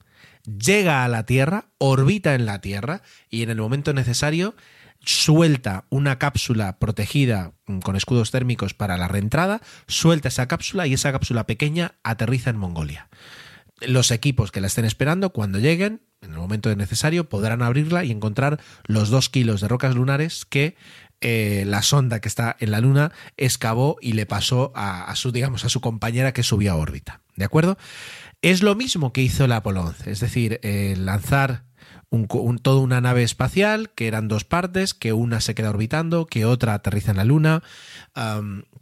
Llega 0.45 1.03
a 1.03 1.07
la 1.07 1.25
Tierra, 1.25 1.69
orbita 1.77 2.33
en 2.33 2.45
la 2.45 2.59
Tierra 2.59 3.01
y 3.29 3.43
en 3.43 3.49
el 3.49 3.57
momento 3.57 3.93
necesario 3.93 4.55
suelta 5.03 5.85
una 5.89 6.19
cápsula 6.19 6.79
protegida 6.79 7.53
mm, 7.65 7.79
con 7.79 7.95
escudos 7.95 8.31
térmicos 8.31 8.73
para 8.73 8.97
la 8.97 9.07
reentrada, 9.07 9.61
suelta 9.87 10.27
esa 10.27 10.47
cápsula 10.47 10.87
y 10.87 10.93
esa 10.93 11.11
cápsula 11.11 11.45
pequeña 11.45 11.95
aterriza 12.03 12.49
en 12.49 12.57
Mongolia. 12.57 13.09
Los 13.79 14.11
equipos 14.11 14.51
que 14.51 14.61
la 14.61 14.67
estén 14.67 14.85
esperando, 14.85 15.31
cuando 15.31 15.59
lleguen, 15.59 16.01
en 16.21 16.31
el 16.31 16.37
momento 16.37 16.75
necesario, 16.75 17.29
podrán 17.29 17.61
abrirla 17.61 18.03
y 18.03 18.11
encontrar 18.11 18.59
los 18.85 19.09
dos 19.09 19.29
kilos 19.29 19.61
de 19.61 19.67
rocas 19.67 19.95
lunares 19.95 20.45
que 20.45 20.75
eh, 21.21 21.63
la 21.65 21.81
sonda 21.81 22.19
que 22.19 22.27
está 22.27 22.55
en 22.59 22.71
la 22.71 22.79
Luna 22.79 23.11
excavó 23.37 23.97
y 24.01 24.13
le 24.13 24.25
pasó 24.25 24.71
a, 24.75 25.15
su, 25.15 25.31
digamos, 25.31 25.65
a 25.65 25.69
su 25.69 25.81
compañera 25.81 26.31
que 26.31 26.43
subió 26.43 26.71
a 26.71 26.75
órbita. 26.75 27.21
¿De 27.35 27.45
acuerdo? 27.45 27.77
Es 28.41 28.61
lo 28.61 28.75
mismo 28.75 29.13
que 29.13 29.21
hizo 29.21 29.45
el 29.45 29.51
Apolo 29.51 29.81
11, 29.81 30.11
es 30.11 30.19
decir, 30.19 30.59
eh, 30.61 30.95
lanzar 30.97 31.63
un, 32.09 32.59
toda 32.59 32.79
una 32.79 33.01
nave 33.01 33.23
espacial, 33.23 33.89
que 33.89 34.07
eran 34.07 34.27
dos 34.27 34.45
partes, 34.45 34.93
que 34.93 35.13
una 35.13 35.41
se 35.41 35.55
queda 35.55 35.69
orbitando, 35.69 36.25
que 36.25 36.45
otra 36.45 36.73
aterriza 36.73 37.11
en 37.11 37.17
la 37.17 37.25
Luna, 37.25 37.63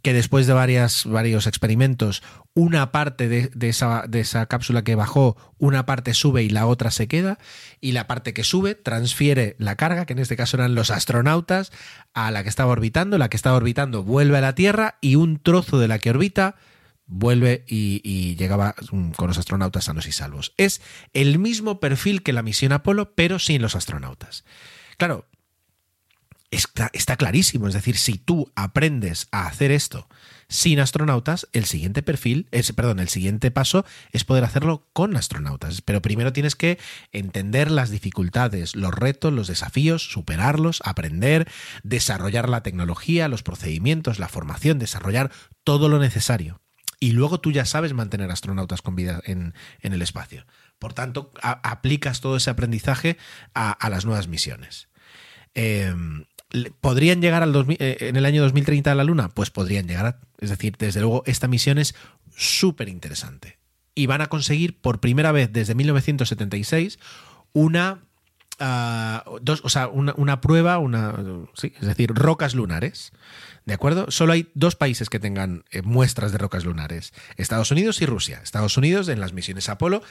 que 0.02 0.12
después 0.12 0.46
de 0.46 0.52
varias, 0.52 1.04
varios 1.04 1.46
experimentos, 1.46 2.22
una 2.54 2.92
parte 2.92 3.28
de, 3.28 3.68
esa, 3.68 4.04
de 4.08 4.20
esa 4.20 4.46
cápsula 4.46 4.84
que 4.84 4.94
bajó, 4.94 5.36
una 5.58 5.86
parte 5.86 6.14
sube 6.14 6.44
y 6.44 6.48
la 6.48 6.66
otra 6.66 6.90
se 6.90 7.08
queda, 7.08 7.38
y 7.80 7.92
la 7.92 8.06
parte 8.06 8.32
que 8.32 8.44
sube 8.44 8.74
transfiere 8.74 9.56
la 9.58 9.76
carga, 9.76 10.06
que 10.06 10.12
en 10.12 10.20
este 10.20 10.36
caso 10.36 10.56
eran 10.56 10.74
los 10.74 10.90
astronautas, 10.90 11.72
a 12.14 12.30
la 12.30 12.44
que 12.44 12.48
estaba 12.48 12.72
orbitando, 12.72 13.18
la 13.18 13.28
que 13.28 13.36
estaba 13.36 13.56
orbitando 13.56 14.04
vuelve 14.04 14.38
a 14.38 14.42
la 14.42 14.54
Tierra 14.54 14.96
y 15.00 15.16
un 15.16 15.38
trozo 15.38 15.78
de 15.78 15.88
la 15.88 15.98
que 15.98 16.10
orbita 16.10 16.54
vuelve 17.06 17.64
y, 17.66 18.36
llegaba 18.36 18.74
con 19.16 19.28
los 19.28 19.38
astronautas 19.38 19.84
sanos 19.84 20.06
y 20.06 20.12
salvos. 20.12 20.52
Es 20.56 20.82
el 21.12 21.38
mismo 21.38 21.80
perfil 21.80 22.22
que 22.22 22.32
la 22.32 22.42
misión 22.42 22.72
Apolo, 22.72 23.14
pero 23.14 23.38
sin 23.38 23.62
los 23.62 23.76
astronautas. 23.76 24.44
Claro, 24.98 25.28
está, 26.50 26.90
está, 26.92 27.16
clarísimo. 27.16 27.68
Es 27.68 27.74
decir, 27.74 27.96
si 27.96 28.18
tú 28.18 28.50
aprendes 28.56 29.28
a 29.30 29.46
hacer 29.46 29.70
esto 29.70 30.08
sin 30.48 30.78
astronautas, 30.80 31.48
el 31.52 31.64
siguiente 31.64 32.02
perfil, 32.02 32.48
es, 32.50 32.72
perdón, 32.72 33.00
el 33.00 33.08
siguiente 33.08 33.50
paso 33.50 33.84
es 34.12 34.24
poder 34.24 34.44
hacerlo 34.44 34.88
con 34.92 35.16
astronautas. 35.16 35.82
Pero 35.82 36.02
primero 36.02 36.32
tienes 36.32 36.56
que 36.56 36.78
entender 37.12 37.70
las 37.70 37.90
dificultades, 37.90 38.74
los 38.74 38.94
retos, 38.94 39.32
los 39.32 39.48
desafíos, 39.48 40.10
superarlos, 40.10 40.82
aprender, 40.84 41.48
desarrollar 41.82 42.48
la 42.48 42.62
tecnología, 42.62 43.28
los 43.28 43.42
procedimientos, 43.42 44.18
la 44.18 44.28
formación, 44.28 44.78
desarrollar 44.78 45.30
todo 45.64 45.88
lo 45.88 45.98
necesario 45.98 46.60
y 46.98 47.12
luego 47.12 47.40
tú 47.40 47.52
ya 47.52 47.64
sabes 47.64 47.92
mantener 47.92 48.30
astronautas 48.30 48.82
con 48.82 48.96
vida 48.96 49.20
en, 49.24 49.54
el 49.80 50.02
espacio. 50.02 50.46
Por 50.78 50.94
tanto, 50.94 51.30
aplicas 51.42 52.20
todo 52.20 52.36
ese 52.36 52.50
aprendizaje 52.50 53.18
a, 53.54 53.88
las 53.90 54.04
nuevas 54.04 54.28
misiones. 54.28 54.88
Em, 55.54 56.24
¿Podrían 56.80 57.20
llegar 57.20 57.42
al 57.42 57.54
eh, 57.78 57.96
en 58.00 58.16
el 58.16 58.24
año 58.24 58.42
2030 58.42 58.92
a 58.92 58.94
la 58.94 59.04
Luna? 59.04 59.28
Pues 59.28 59.50
podrían 59.50 59.86
llegar. 59.86 60.20
es 60.38 60.50
decir, 60.50 60.76
desde 60.78 61.00
luego, 61.00 61.22
esta 61.26 61.48
misión 61.48 61.78
es 61.78 61.94
súper 62.34 62.88
interesante. 62.88 63.58
Y 63.94 64.06
van 64.06 64.20
a 64.20 64.26
conseguir 64.26 64.78
por 64.78 65.00
primera 65.00 65.32
vez 65.32 65.52
desde 65.52 65.74
1976 65.74 66.98
una. 67.52 68.02
Ah, 68.58 69.24
dos, 69.42 69.60
o 69.64 69.68
sea, 69.68 69.88
una, 69.88 70.14
una 70.16 70.40
prueba, 70.40 70.78
una, 70.78 71.14
sí, 71.52 71.74
es 71.78 71.86
decir, 71.86 72.10
rocas 72.14 72.54
lunares. 72.54 73.12
¿De 73.66 73.74
acuerdo? 73.74 74.12
Solo 74.12 74.32
hay 74.32 74.48
dos 74.54 74.76
países 74.76 75.10
que 75.10 75.18
tengan 75.18 75.64
eh, 75.72 75.82
muestras 75.82 76.30
de 76.30 76.38
rocas 76.38 76.64
lunares, 76.64 77.12
Estados 77.36 77.72
Unidos 77.72 78.00
y 78.00 78.06
Rusia. 78.06 78.40
Estados 78.42 78.76
Unidos 78.76 79.08
en 79.08 79.20
las 79.20 79.32
misiones 79.32 79.68
Apolo 79.68 80.02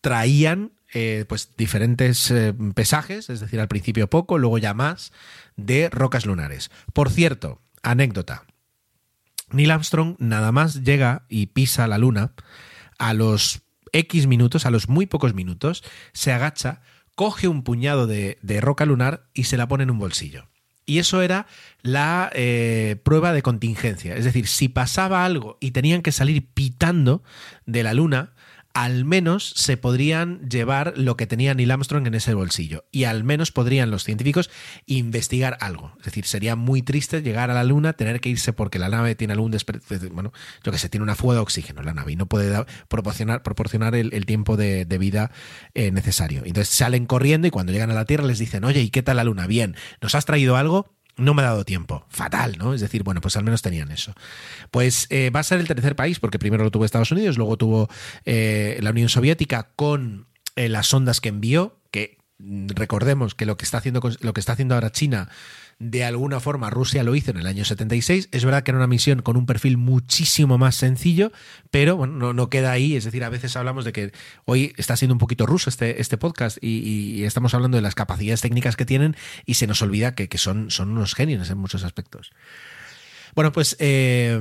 traían 0.00 0.72
eh, 0.92 1.24
pues 1.28 1.50
diferentes 1.56 2.30
eh, 2.32 2.52
pesajes, 2.74 3.30
es 3.30 3.38
decir, 3.38 3.60
al 3.60 3.68
principio 3.68 4.10
poco, 4.10 4.36
luego 4.38 4.58
ya 4.58 4.74
más, 4.74 5.12
de 5.56 5.88
rocas 5.90 6.26
lunares. 6.26 6.72
Por 6.92 7.08
cierto, 7.08 7.62
anécdota. 7.82 8.44
Neil 9.50 9.70
Armstrong 9.70 10.16
nada 10.18 10.50
más 10.50 10.82
llega 10.82 11.26
y 11.28 11.46
pisa 11.46 11.86
la 11.86 11.98
luna, 11.98 12.32
a 12.98 13.14
los 13.14 13.62
X 13.92 14.26
minutos, 14.26 14.66
a 14.66 14.70
los 14.70 14.88
muy 14.88 15.06
pocos 15.06 15.34
minutos, 15.34 15.84
se 16.12 16.32
agacha, 16.32 16.82
coge 17.14 17.46
un 17.46 17.62
puñado 17.62 18.08
de 18.08 18.58
roca 18.60 18.86
lunar 18.86 19.28
y 19.34 19.44
se 19.44 19.56
la 19.56 19.68
pone 19.68 19.84
en 19.84 19.92
un 19.92 20.00
bolsillo. 20.00 20.48
Y 20.86 20.98
eso 20.98 21.22
era 21.22 21.46
la 21.82 22.30
eh, 22.34 22.96
prueba 23.02 23.32
de 23.32 23.42
contingencia. 23.42 24.16
Es 24.16 24.24
decir, 24.24 24.46
si 24.46 24.68
pasaba 24.68 25.24
algo 25.24 25.56
y 25.60 25.70
tenían 25.70 26.02
que 26.02 26.12
salir 26.12 26.46
pitando 26.52 27.22
de 27.66 27.82
la 27.82 27.94
Luna, 27.94 28.32
al 28.74 29.04
menos 29.04 29.52
se 29.54 29.76
podrían 29.76 30.48
llevar 30.50 30.94
lo 30.96 31.16
que 31.16 31.28
tenía 31.28 31.54
Neil 31.54 31.70
Armstrong 31.70 32.08
en 32.08 32.14
ese 32.14 32.34
bolsillo. 32.34 32.84
Y 32.90 33.04
al 33.04 33.22
menos 33.22 33.52
podrían 33.52 33.92
los 33.92 34.02
científicos 34.02 34.50
investigar 34.86 35.56
algo. 35.60 35.92
Es 35.98 36.06
decir, 36.06 36.26
sería 36.26 36.56
muy 36.56 36.82
triste 36.82 37.22
llegar 37.22 37.52
a 37.52 37.54
la 37.54 37.62
Luna, 37.62 37.92
tener 37.92 38.20
que 38.20 38.30
irse 38.30 38.52
porque 38.52 38.80
la 38.80 38.88
nave 38.88 39.14
tiene 39.14 39.32
algún 39.32 39.54
bueno, 40.12 40.32
yo 40.64 40.72
que 40.72 40.78
sé, 40.78 40.88
tiene 40.88 41.04
una 41.04 41.14
fuga 41.14 41.34
de 41.34 41.40
oxígeno 41.40 41.82
la 41.82 41.94
nave 41.94 42.12
y 42.12 42.16
no 42.16 42.26
puede 42.26 42.64
proporcionar, 42.88 43.42
proporcionar 43.44 43.94
el, 43.94 44.26
tiempo 44.26 44.56
de, 44.56 44.84
vida 44.98 45.30
eh, 45.74 45.92
necesario. 45.92 46.42
Entonces 46.44 46.74
salen 46.74 47.06
corriendo 47.06 47.46
y 47.46 47.50
cuando 47.50 47.72
llegan 47.72 47.90
a 47.92 47.94
la 47.94 48.04
Tierra 48.04 48.24
les 48.24 48.40
dicen, 48.40 48.64
oye, 48.64 48.80
¿y 48.80 48.90
qué 48.90 49.02
tal 49.02 49.16
la 49.16 49.24
Luna? 49.24 49.46
Bien, 49.46 49.76
¿nos 50.00 50.16
has 50.16 50.24
traído 50.24 50.56
algo? 50.56 50.93
No 51.16 51.34
me 51.34 51.42
ha 51.42 51.46
dado 51.46 51.64
tiempo. 51.64 52.04
Fatal, 52.08 52.56
¿no? 52.58 52.74
Es 52.74 52.80
decir, 52.80 53.02
bueno, 53.02 53.20
pues 53.20 53.36
al 53.36 53.44
menos 53.44 53.62
tenían 53.62 53.90
eso. 53.90 54.14
Pues 54.70 55.06
eh, 55.10 55.30
va 55.30 55.40
a 55.40 55.44
ser 55.44 55.60
el 55.60 55.68
tercer 55.68 55.96
país, 55.96 56.18
porque 56.18 56.38
primero 56.38 56.64
lo 56.64 56.70
tuvo 56.70 56.84
Estados 56.84 57.12
Unidos, 57.12 57.38
luego 57.38 57.56
tuvo 57.56 57.88
eh, 58.24 58.78
la 58.80 58.90
Unión 58.90 59.08
Soviética 59.08 59.70
con 59.76 60.26
eh, 60.56 60.68
las 60.68 60.86
sondas 60.86 61.20
que 61.20 61.28
envió, 61.28 61.78
que 61.90 62.18
mm, 62.38 62.68
recordemos 62.74 63.34
que 63.34 63.46
lo 63.46 63.56
que 63.56 63.64
está 63.64 63.78
haciendo, 63.78 64.00
lo 64.20 64.32
que 64.32 64.40
está 64.40 64.52
haciendo 64.52 64.74
ahora 64.74 64.90
China 64.90 65.28
de 65.78 66.04
alguna 66.04 66.40
forma 66.40 66.70
Rusia 66.70 67.02
lo 67.02 67.14
hizo 67.14 67.30
en 67.30 67.38
el 67.38 67.46
año 67.46 67.64
76. 67.64 68.28
Es 68.32 68.44
verdad 68.44 68.62
que 68.62 68.70
era 68.70 68.78
una 68.78 68.86
misión 68.86 69.22
con 69.22 69.36
un 69.36 69.46
perfil 69.46 69.76
muchísimo 69.76 70.58
más 70.58 70.76
sencillo, 70.76 71.32
pero 71.70 71.96
bueno, 71.96 72.32
no, 72.32 72.50
queda 72.50 72.72
ahí. 72.72 72.96
Es 72.96 73.04
decir, 73.04 73.24
a 73.24 73.28
veces 73.28 73.56
hablamos 73.56 73.84
de 73.84 73.92
que 73.92 74.12
hoy 74.44 74.72
está 74.76 74.96
siendo 74.96 75.14
un 75.14 75.18
poquito 75.18 75.46
ruso 75.46 75.70
este, 75.70 76.00
este 76.00 76.18
podcast 76.18 76.58
y, 76.60 77.24
estamos 77.24 77.54
hablando 77.54 77.76
de 77.76 77.82
las 77.82 77.94
capacidades 77.94 78.42
técnicas 78.42 78.76
que 78.76 78.84
tienen 78.84 79.16
y 79.46 79.54
se 79.54 79.66
nos 79.66 79.80
olvida 79.82 80.14
que, 80.14 80.38
son, 80.38 80.70
son 80.70 80.90
unos 80.90 81.14
genios 81.14 81.48
en 81.50 81.58
muchos 81.58 81.84
aspectos. 81.84 82.32
Bueno, 83.34 83.50
pues 83.50 83.76
eh, 83.80 84.40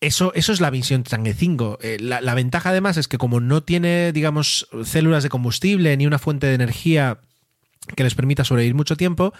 eso, 0.00 0.32
eso 0.34 0.52
es 0.52 0.60
la 0.60 0.70
misión 0.70 1.04
Chang'e 1.04 1.32
5. 1.32 1.78
Eh, 1.80 1.96
la, 2.00 2.20
la, 2.20 2.34
ventaja 2.34 2.70
además 2.70 2.96
es 2.96 3.08
que 3.08 3.16
como 3.16 3.40
no 3.40 3.62
tiene, 3.62 4.12
digamos, 4.12 4.68
células 4.84 5.22
de 5.22 5.30
combustible 5.30 5.96
ni 5.96 6.06
una 6.06 6.18
fuente 6.18 6.46
de 6.46 6.54
energía 6.54 7.20
que 7.94 8.02
les 8.04 8.14
permita 8.14 8.44
sobrevivir 8.44 8.74
mucho 8.74 8.96
tiempo, 8.96 9.32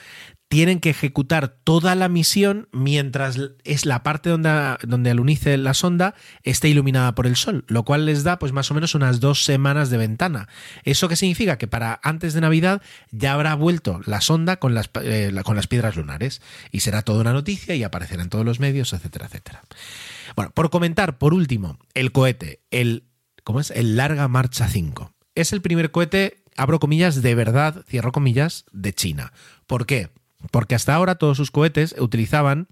tienen 0.49 0.79
que 0.79 0.91
ejecutar 0.91 1.49
toda 1.49 1.95
la 1.95 2.09
misión 2.09 2.69
mientras 2.73 3.39
es 3.65 3.85
la 3.85 4.03
parte 4.03 4.31
donde, 4.31 4.77
donde 4.83 5.11
alunice 5.11 5.57
la 5.57 5.75
sonda 5.75 6.15
esté 6.45 6.69
iluminada 6.69 7.15
por 7.15 7.27
el 7.27 7.37
sol, 7.37 7.65
lo 7.67 7.85
cual 7.85 8.07
les 8.07 8.23
da 8.23 8.39
pues 8.39 8.53
más 8.53 8.71
o 8.71 8.75
menos 8.75 8.95
unas 8.95 9.19
dos 9.21 9.45
semanas 9.45 9.91
de 9.91 9.97
ventana. 9.97 10.49
¿Eso 10.85 11.09
qué 11.09 11.17
significa? 11.17 11.59
Que 11.59 11.67
para 11.67 11.99
antes 12.03 12.35
de 12.35 12.41
Navidad 12.41 12.81
ya 13.11 13.33
habrá 13.33 13.55
vuelto 13.55 14.01
la 14.07 14.21
sonda 14.21 14.57
con 14.57 14.75
las, 14.75 14.91
eh, 15.03 15.33
con 15.45 15.57
las 15.57 15.67
piedras 15.67 15.97
lunares 15.97 16.41
y 16.71 16.81
será 16.81 17.03
toda 17.03 17.21
una 17.21 17.33
noticia 17.33 17.75
y 17.75 17.83
aparecerá 17.83 18.23
en 18.23 18.31
todos 18.31 18.45
los 18.45 18.61
medios, 18.61 18.93
etcétera, 18.93 19.27
etcétera. 19.27 19.63
Bueno, 20.37 20.53
por 20.53 20.71
comentar, 20.71 21.19
por 21.19 21.35
último, 21.35 21.79
el 21.95 22.13
cohete, 22.13 22.61
el, 22.71 23.05
¿cómo 23.43 23.61
es? 23.61 23.71
El 23.71 23.97
Larga 23.97 24.29
Marcha 24.29 24.69
5. 24.69 25.13
Es 25.35 25.53
el 25.53 25.61
primer 25.61 25.91
cohete 25.91 26.45
abro 26.57 26.81
comillas, 26.81 27.23
de 27.23 27.35
verdad, 27.35 27.85
cierro 27.89 28.13
comillas, 28.13 28.65
de 28.73 28.93
China. 28.93 29.33
¿Por 29.67 29.87
qué? 29.87 30.11
Porque 30.51 30.75
hasta 30.75 30.95
ahora 30.95 31.17
todos 31.17 31.37
sus 31.37 31.51
cohetes 31.51 31.95
utilizaban 31.99 32.69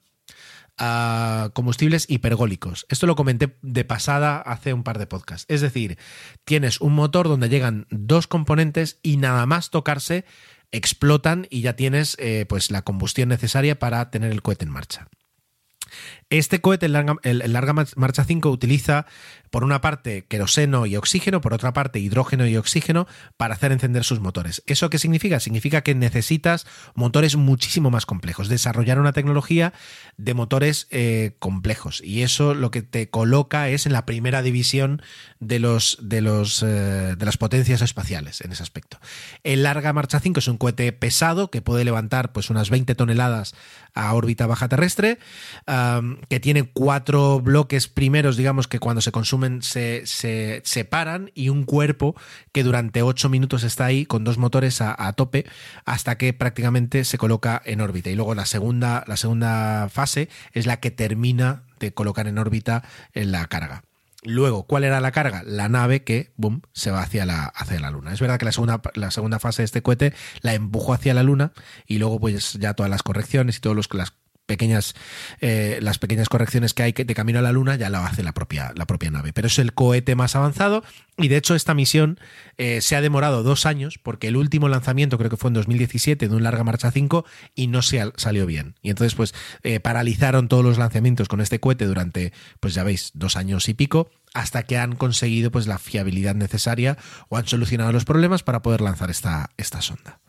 a 0.77 1.51
combustibles 1.55 2.07
hipergólicos. 2.09 2.87
Esto 2.89 3.07
lo 3.07 3.17
comenté 3.17 3.57
de 3.63 3.85
pasada 3.85 4.41
hace 4.41 4.73
un 4.73 4.83
par 4.83 4.99
de 4.99 5.07
podcasts. 5.07 5.47
Es 5.49 5.61
decir, 5.61 5.99
tienes 6.45 6.81
un 6.81 6.95
motor 6.95 7.29
donde 7.29 7.49
llegan 7.49 7.87
dos 7.91 8.27
componentes 8.27 8.99
y 9.03 9.17
nada 9.17 9.47
más 9.47 9.71
tocarse 9.71 10.25
explotan 10.73 11.47
y 11.51 11.61
ya 11.61 11.77
tienes 11.77 12.17
eh, 12.19 12.47
pues 12.49 12.71
la 12.71 12.83
combustión 12.83 13.29
necesaria 13.29 13.79
para 13.79 14.11
tener 14.11 14.33
el 14.33 14.43
cohete 14.43 14.65
en 14.65 14.73
marcha. 14.73 15.09
Este 16.31 16.61
cohete, 16.61 16.87
el 16.87 16.93
larga, 17.53 17.75
marcha 17.97 18.25
5, 18.25 18.51
utiliza 18.51 19.07
por 19.51 19.63
una 19.63 19.81
parte 19.81 20.25
queroseno 20.27 20.85
y 20.85 20.97
oxígeno, 20.97 21.41
por 21.41 21.55
otra 21.55 21.73
parte 21.73 22.01
hidrógeno 22.01 22.47
y 22.47 22.57
oxígeno 22.57 23.07
para 23.37 23.55
hacer 23.55 23.71
encender 23.71 24.03
sus 24.03 24.19
motores. 24.19 24.65
¿Eso 24.67 24.91
qué 24.91 24.99
significa? 24.99 25.39
Significa 25.39 25.83
que 25.83 25.95
necesitas 25.95 26.67
motores 26.95 27.37
muchísimo 27.37 27.91
más 27.91 28.05
complejos, 28.05 28.49
desarrollar 28.49 28.99
una 28.99 29.13
tecnología 29.13 29.73
de 30.17 30.35
motores 30.35 30.89
eh, 30.91 31.37
complejos. 31.39 32.03
Y 32.05 32.23
eso 32.23 32.55
lo 32.55 32.73
que 32.73 32.83
te 32.83 33.11
coloca 33.11 33.69
es 33.69 33.87
en 33.87 33.93
la 33.93 34.07
primera 34.07 34.43
división 34.43 35.03
de, 35.39 35.61
los, 35.61 35.99
de, 36.03 36.21
los, 36.21 36.63
eh, 36.65 37.15
de 37.17 37.25
las 37.25 37.37
potencias 37.37 37.81
espaciales 37.81 38.41
en 38.41 38.51
ese 38.51 38.63
aspecto. 38.63 38.99
El 39.45 39.63
Larga 39.63 39.93
Marcha 39.93 40.19
5 40.19 40.41
es 40.41 40.49
un 40.49 40.59
cohete 40.59 40.93
pesado 40.93 41.51
que 41.51 41.63
puede 41.63 41.85
levantar 41.85 42.33
pues, 42.33 42.51
unas 42.51 42.71
20 42.71 42.95
toneladas 42.95 43.55
a 43.95 44.13
órbita 44.15 44.47
baja 44.47 44.69
terrestre, 44.69 45.19
que 46.29 46.41
tiene 46.41 46.65
cuatro 46.65 47.41
bloques 47.41 47.89
primeros, 47.89 48.37
digamos, 48.37 48.69
que 48.69 48.79
cuando 48.79 49.01
se 49.01 49.13
consumen 49.13 49.63
se, 49.63 50.07
se, 50.07 50.63
separan 50.65 51.31
y 51.35 51.49
un 51.49 51.65
cuerpo 51.65 52.15
que 52.53 52.63
durante 52.63 53.03
ocho 53.03 53.29
minutos 53.29 53.63
está 53.65 53.87
ahí 53.87 54.07
con 54.07 54.25
dos 54.25 54.39
motores 54.39 54.81
a, 54.81 55.13
tope 55.13 55.47
hasta 55.85 56.19
que 56.19 56.33
prácticamente 56.33 57.05
se 57.05 57.19
coloca 57.19 57.61
en 57.65 57.81
órbita. 57.81 58.11
Y 58.11 58.15
luego 58.15 58.35
la 58.35 58.47
segunda, 58.47 59.05
la 59.07 59.17
segunda 59.17 59.89
fase 59.91 60.29
es 60.53 60.67
la 60.67 60.81
que 60.81 60.91
termina 60.91 61.63
de 61.81 61.93
colocar 61.93 62.27
en 62.27 62.39
órbita 62.39 62.83
en 63.13 63.33
la 63.33 63.47
carga. 63.47 63.85
Luego, 64.25 64.63
¿cuál 64.63 64.85
era 64.85 65.01
la 65.01 65.13
carga? 65.13 65.43
La 65.45 65.69
nave 65.69 66.03
que, 66.03 66.33
boom, 66.37 66.63
se 66.73 66.91
va 66.91 67.03
hacia 67.03 67.27
la, 67.27 67.45
hacia 67.45 67.79
la 67.79 67.91
Luna. 67.91 68.13
Es 68.13 68.21
verdad 68.21 68.39
que 68.39 68.47
la 68.47 68.53
segunda, 68.53 68.81
la 68.95 69.11
segunda 69.11 69.39
fase 69.39 69.61
de 69.61 69.67
este 69.67 69.83
cohete 69.83 70.15
la 70.41 70.55
empujó 70.55 70.95
hacia 70.95 71.13
la 71.13 71.23
Luna 71.23 71.53
y 71.87 71.99
luego 71.99 72.19
pues 72.19 72.55
ya 72.55 72.73
todas 72.73 72.89
las 72.89 73.03
correcciones 73.03 73.59
y 73.59 73.61
todos 73.61 73.77
los, 73.77 73.93
las 73.93 74.15
pequeñas 74.47 74.95
eh, 75.41 75.79
las 75.81 75.99
pequeñas 75.99 76.29
correcciones 76.29 76.75
que 76.75 76.83
hay 76.83 76.93
de 76.93 77.15
camino 77.15 77.39
a 77.39 77.43
la 77.43 77.53
luna 77.53 77.77
ya 77.77 77.91
lo 77.91 77.99
hace 77.99 78.23
la 78.23 78.33
propia, 78.33 78.73
la 78.77 78.87
propia 78.87 79.11
nave. 79.11 79.33
Pero 79.33 79.47
es 79.47 79.59
el 79.59 79.73
cohete 79.73 80.15
más 80.15 80.37
avanzado 80.37 80.85
y 81.17 81.29
de 81.29 81.37
hecho 81.37 81.55
esta 81.55 81.75
misión 81.75 82.19
eh, 82.59 82.81
se 82.81 82.97
ha 82.97 83.01
demorado 83.01 83.43
dos 83.43 83.67
años 83.67 83.99
porque 83.99 84.29
el 84.29 84.37
último 84.37 84.69
lanzamiento 84.69 85.19
creo 85.19 85.31
que 85.31 85.37
fue 85.37 85.49
en 85.49 85.55
2017 85.55 86.29
de 86.29 86.35
un 86.35 86.43
larga 86.43 86.65
marcha 86.65 86.91
5 86.91 87.25
y 87.55 87.69
no 87.69 87.83
se 87.83 88.13
salió 88.17 88.47
bien. 88.47 88.75
Y 88.83 88.91
entonces 88.91 89.15
pues 89.15 89.35
eh, 89.63 89.81
paralizaron 89.81 90.49
todos 90.49 90.65
los 90.65 90.79
lanzamientos 90.79 91.29
con 91.29 91.41
este 91.41 91.61
cohete 91.61 91.87
durante 91.87 92.33
pues 92.61 92.75
ya 92.75 92.85
veis 92.85 93.11
dos 93.15 93.37
años 93.37 93.69
y 93.69 93.75
pico 93.75 94.11
hasta 94.35 94.65
que 94.65 94.77
han 94.77 94.97
conseguido 94.97 95.51
pues 95.51 95.67
la 95.67 95.79
fiabilidad 95.79 96.35
necesaria 96.35 96.99
o 97.29 97.37
han 97.37 97.47
solucionado 97.47 97.93
los 97.93 98.05
problemas 98.05 98.43
para 98.43 98.63
poder 98.63 98.81
lanzar 98.81 99.11
esta, 99.11 99.51
esta 99.57 99.81
sonda 99.81 100.21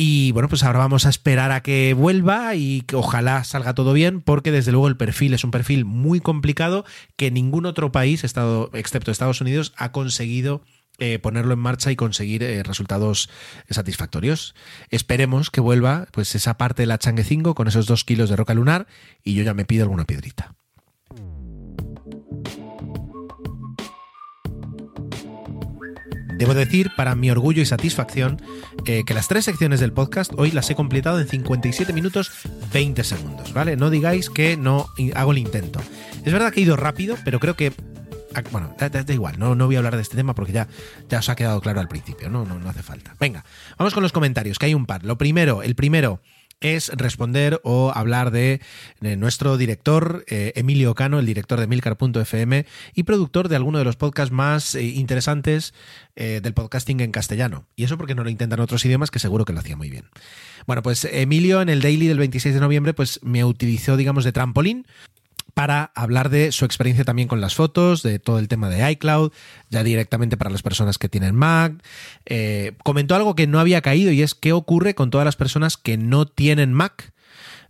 y 0.00 0.30
bueno, 0.30 0.48
pues 0.48 0.62
ahora 0.62 0.78
vamos 0.78 1.06
a 1.06 1.08
esperar 1.08 1.50
a 1.50 1.60
que 1.60 1.92
vuelva 1.92 2.54
y 2.54 2.82
que 2.82 2.94
ojalá 2.94 3.42
salga 3.42 3.74
todo 3.74 3.92
bien, 3.92 4.20
porque 4.20 4.52
desde 4.52 4.70
luego 4.70 4.86
el 4.86 4.96
perfil 4.96 5.34
es 5.34 5.42
un 5.42 5.50
perfil 5.50 5.84
muy 5.84 6.20
complicado 6.20 6.84
que 7.16 7.32
ningún 7.32 7.66
otro 7.66 7.90
país, 7.90 8.22
estado, 8.22 8.70
excepto 8.74 9.10
Estados 9.10 9.40
Unidos, 9.40 9.72
ha 9.76 9.90
conseguido 9.90 10.62
eh, 11.00 11.18
ponerlo 11.18 11.52
en 11.52 11.58
marcha 11.58 11.90
y 11.90 11.96
conseguir 11.96 12.44
eh, 12.44 12.62
resultados 12.62 13.28
satisfactorios. 13.70 14.54
Esperemos 14.90 15.50
que 15.50 15.60
vuelva 15.60 16.06
pues 16.12 16.32
esa 16.36 16.56
parte 16.58 16.82
de 16.82 16.86
la 16.86 16.98
Chang'e 16.98 17.24
5 17.24 17.56
con 17.56 17.66
esos 17.66 17.86
dos 17.86 18.04
kilos 18.04 18.30
de 18.30 18.36
roca 18.36 18.54
lunar 18.54 18.86
y 19.24 19.34
yo 19.34 19.42
ya 19.42 19.52
me 19.52 19.64
pido 19.64 19.82
alguna 19.82 20.04
piedrita. 20.04 20.57
Debo 26.38 26.54
decir, 26.54 26.92
para 26.96 27.16
mi 27.16 27.32
orgullo 27.32 27.60
y 27.60 27.66
satisfacción, 27.66 28.40
eh, 28.86 29.02
que 29.04 29.12
las 29.12 29.26
tres 29.26 29.44
secciones 29.44 29.80
del 29.80 29.92
podcast 29.92 30.32
hoy 30.36 30.52
las 30.52 30.70
he 30.70 30.76
completado 30.76 31.18
en 31.18 31.26
57 31.26 31.92
minutos 31.92 32.30
20 32.72 33.02
segundos, 33.02 33.52
¿vale? 33.52 33.76
No 33.76 33.90
digáis 33.90 34.30
que 34.30 34.56
no 34.56 34.86
hago 35.16 35.32
el 35.32 35.38
intento. 35.38 35.80
Es 36.24 36.32
verdad 36.32 36.52
que 36.52 36.60
he 36.60 36.62
ido 36.62 36.76
rápido, 36.76 37.16
pero 37.24 37.40
creo 37.40 37.56
que 37.56 37.72
ah, 38.36 38.44
bueno, 38.52 38.72
da, 38.78 39.12
igual, 39.12 39.36
no, 39.40 39.56
no 39.56 39.66
voy 39.66 39.74
a 39.74 39.78
hablar 39.78 39.96
de 39.96 40.02
este 40.02 40.16
tema 40.16 40.32
porque 40.36 40.52
ya, 40.52 40.68
ya 41.08 41.18
os 41.18 41.28
ha 41.28 41.34
quedado 41.34 41.60
claro 41.60 41.80
al 41.80 41.88
principio, 41.88 42.30
no, 42.30 42.44
no, 42.44 42.60
no 42.60 42.70
hace 42.70 42.84
falta. 42.84 43.16
Venga, 43.18 43.44
vamos 43.76 43.92
con 43.92 44.04
los 44.04 44.12
comentarios, 44.12 44.60
que 44.60 44.66
hay 44.66 44.74
un 44.74 44.86
par. 44.86 45.04
Lo 45.04 45.18
primero, 45.18 45.64
el 45.64 45.74
primero 45.74 46.20
es 46.60 46.88
responder 46.88 47.60
o 47.62 47.92
hablar 47.94 48.30
de, 48.30 48.60
nuestro 49.00 49.56
director, 49.56 50.24
eh, 50.28 50.52
Emilio 50.56 50.94
Cano, 50.94 51.18
el 51.18 51.26
director 51.26 51.60
de 51.60 51.66
Milcar.fm 51.66 52.66
y 52.94 53.02
productor 53.04 53.48
de 53.48 53.56
alguno 53.56 53.78
de 53.78 53.84
los 53.84 53.96
podcasts 53.96 54.32
más 54.32 54.74
eh, 54.74 54.82
interesantes 54.82 55.74
eh, 56.16 56.40
del 56.42 56.54
podcasting 56.54 57.00
en 57.00 57.12
castellano. 57.12 57.66
Y 57.76 57.84
eso 57.84 57.96
porque 57.96 58.14
no 58.14 58.24
lo 58.24 58.30
intentan 58.30 58.60
otros 58.60 58.84
idiomas, 58.84 59.10
que 59.10 59.18
seguro 59.18 59.44
que 59.44 59.52
lo 59.52 59.60
hacía 59.60 59.76
muy 59.76 59.90
bien. 59.90 60.06
Bueno, 60.66 60.82
pues 60.82 61.04
Emilio 61.04 61.62
en 61.62 61.68
el 61.68 61.80
daily 61.80 62.08
del 62.08 62.18
26 62.18 62.54
de 62.54 62.60
noviembre, 62.60 62.94
pues 62.94 63.20
me 63.22 63.44
utilizó, 63.44 63.96
digamos, 63.96 64.24
de 64.24 64.32
trampolín 64.32 64.86
para 65.58 65.90
hablar 65.96 66.28
de 66.28 66.52
su 66.52 66.64
experiencia 66.64 67.04
también 67.04 67.26
con 67.26 67.40
las 67.40 67.56
fotos, 67.56 68.04
de 68.04 68.20
todo 68.20 68.38
el 68.38 68.46
tema 68.46 68.68
de 68.68 68.92
iCloud, 68.92 69.32
ya 69.70 69.82
directamente 69.82 70.36
para 70.36 70.50
las 70.50 70.62
personas 70.62 70.98
que 70.98 71.08
tienen 71.08 71.34
Mac. 71.34 71.82
Eh, 72.26 72.74
comentó 72.84 73.16
algo 73.16 73.34
que 73.34 73.48
no 73.48 73.58
había 73.58 73.80
caído 73.80 74.12
y 74.12 74.22
es 74.22 74.36
qué 74.36 74.52
ocurre 74.52 74.94
con 74.94 75.10
todas 75.10 75.24
las 75.24 75.34
personas 75.34 75.76
que 75.76 75.96
no 75.96 76.26
tienen 76.26 76.72
Mac. 76.72 77.12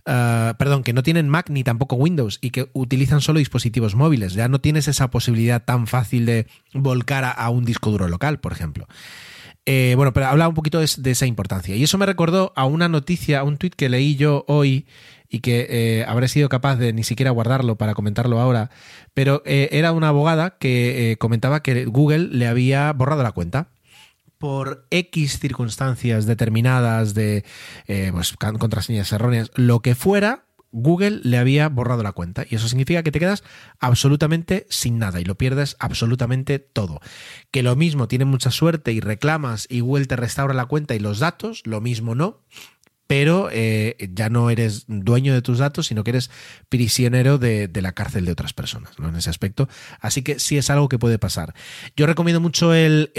Ah, 0.05 0.55
perdón, 0.59 0.83
que 0.83 0.93
no 0.93 1.03
tienen 1.03 1.31
Mac 1.31 1.49
ni 1.49 1.65
tampoco 1.65 1.97
Windows 1.97 2.39
y 2.43 2.51
que 2.51 2.69
utilizan 2.75 3.23
solo 3.23 3.39
dispositivos 3.39 3.95
móviles. 3.95 4.35
Ya 4.35 4.49
no 4.49 4.61
tienes 4.61 4.87
esa 4.87 5.11
posibilidad 5.11 5.65
tan 5.65 5.87
fácil 5.87 6.27
de 6.27 6.47
volcar 6.75 7.25
a, 7.25 7.49
un 7.49 7.65
disco 7.65 7.91
duro 7.91 8.07
local, 8.07 8.39
por 8.39 8.53
ejemplo. 8.53 8.87
Eh, 9.65 9.95
bueno, 9.97 10.13
pero 10.13 10.27
hablaba 10.27 10.51
un 10.51 10.55
poquito 10.55 10.79
de, 10.79 10.91
de, 10.99 11.11
esa 11.11 11.25
importancia. 11.25 11.75
Y 11.75 11.85
eso 11.85 11.97
me 11.97 12.05
recordó 12.05 12.53
a 12.55 12.67
una 12.67 12.87
noticia, 12.91 13.41
a 13.41 13.45
un 13.45 13.57
tuit 13.57 13.75
que 13.75 13.89
leí 13.89 14.17
yo 14.17 14.45
hoy 14.47 14.87
y 15.29 15.41
que 15.41 15.67
eh, 15.69 16.05
habré 16.09 16.29
sido 16.29 16.49
capaz 16.49 16.77
de 16.77 16.93
ni 16.93 17.05
siquiera 17.05 17.31
guardarlo 17.31 17.77
para 17.77 17.95
comentarlo 17.95 18.41
ahora, 18.41 18.71
pero 19.15 19.43
eh, 19.45 19.69
era 19.73 19.93
una 19.93 20.09
abogada 20.09 20.59
que 20.59 21.13
eh, 21.13 21.17
comentaba 21.19 21.63
que 21.63 21.85
Google 21.85 22.29
le 22.29 22.47
había 22.47 22.93
borrado 22.93 23.23
la 23.23 23.33
cuenta 23.33 23.69
por 24.39 24.87
X 24.91 25.41
circunstancias 25.41 26.25
determinadas 26.25 27.13
de 27.13 27.45
pues, 28.13 28.37
contraseñas 28.37 29.13
erróneas, 29.13 29.51
lo 29.57 29.81
que 29.81 29.97
fuera, 29.97 30.45
Google 30.71 31.21
le 31.25 31.39
había 31.39 31.69
borrado 31.69 32.05
la 32.05 32.13
cuenta. 32.13 32.45
Y 32.49 32.55
eso 32.55 32.69
significa 32.69 33.03
que 33.03 33.11
te 33.11 33.19
quedas 33.19 33.43
absolutamente 33.81 34.67
sin 34.71 34.99
nada 34.99 35.21
y 35.21 35.25
lo 35.25 35.37
pierdes 35.37 35.77
absolutamente 35.81 36.61
todo. 36.61 37.01
Que 37.51 37.65
lo 37.65 37.75
mismo 37.75 38.07
tiene 38.07 38.27
mucha 38.27 38.53
suerte 38.53 38.93
y 38.93 39.01
reclamas 39.01 39.67
y 39.69 39.81
Google 39.81 40.07
te 40.07 40.15
restaura 40.15 40.55
la 40.55 40.67
cuenta 40.67 40.95
y 40.95 41.01
los 41.01 41.19
datos, 41.19 41.63
lo 41.65 41.81
mismo 41.81 42.15
no 42.15 42.43
pero 43.09 43.49
eh, 43.51 43.97
ya 44.15 44.29
no 44.29 44.51
eres 44.51 44.85
dueño 44.87 45.33
de 45.33 45.41
tus 45.41 45.59
datos, 45.59 45.87
sino 45.87 46.05
que 46.05 46.11
eres 46.11 46.31
prisionero 46.69 47.39
de, 47.39 47.71
la 47.75 47.93
cárcel 47.93 48.27
de 48.27 48.33
otras 48.33 48.53
personas, 48.53 48.99
¿no? 48.99 49.09
En 49.09 49.17
ese 49.17 49.31
aspecto. 49.31 49.67
Así 50.01 50.23
que 50.23 50.39
sí 50.39 50.59
es 50.59 50.69
algo 50.69 50.91
que 50.91 50.99
puede 50.99 51.19
pasar. 51.19 51.55
Yo 51.97 52.07
recomiendo 52.07 52.41
mucho 52.41 52.75
el, 52.75 53.11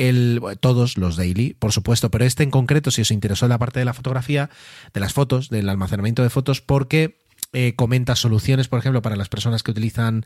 todos 0.61 0.97
los 0.97 1.17
daily, 1.17 1.55
por 1.57 1.71
supuesto, 1.71 2.11
pero 2.11 2.23
este 2.23 2.43
en 2.43 2.51
concreto, 2.51 2.91
si 2.91 3.01
os 3.01 3.09
interesó 3.09 3.47
la 3.47 3.57
parte 3.57 3.79
de 3.79 3.85
la 3.85 3.95
fotografía, 3.95 4.51
de 4.93 4.99
las 4.99 5.13
fotos, 5.13 5.49
del 5.49 5.67
almacenamiento 5.67 6.21
de 6.21 6.29
fotos, 6.29 6.61
porque 6.61 7.17
eh, 7.51 7.73
comenta 7.75 8.15
soluciones, 8.15 8.67
por 8.67 8.77
ejemplo, 8.77 9.01
para 9.01 9.15
las 9.15 9.27
personas 9.27 9.63
que 9.63 9.71
utilizan 9.71 10.23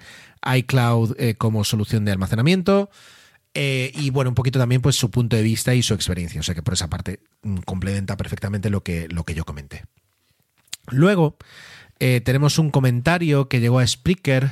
iCloud 0.58 1.16
eh, 1.18 1.36
como 1.36 1.64
solución 1.64 2.04
de 2.04 2.12
almacenamiento. 2.12 2.90
Eh, 3.54 3.92
y 3.96 4.10
bueno, 4.10 4.30
un 4.30 4.36
poquito 4.36 4.58
también 4.58 4.82
pues 4.82 4.96
su 4.96 5.12
punto 5.12 5.36
de 5.36 5.44
vista 5.44 5.76
y 5.76 5.84
su 5.84 5.94
experiencia. 5.94 6.40
O 6.40 6.44
sea 6.44 6.56
que 6.56 6.64
por 6.64 6.74
esa 6.74 6.90
parte 6.90 7.20
mm, 7.44 7.58
complementa 7.60 8.18
perfectamente 8.18 8.70
lo 8.70 8.84
que, 8.84 9.08
lo 9.10 9.24
que 9.24 9.36
yo 9.36 9.46
comenté. 9.46 9.86
Luego 10.88 11.38
eh, 12.00 12.22
tenemos 12.22 12.58
un 12.58 12.72
comentario 12.72 13.48
que 13.48 13.60
llegó 13.60 13.80
a 13.80 13.88
Spreaker, 13.88 14.52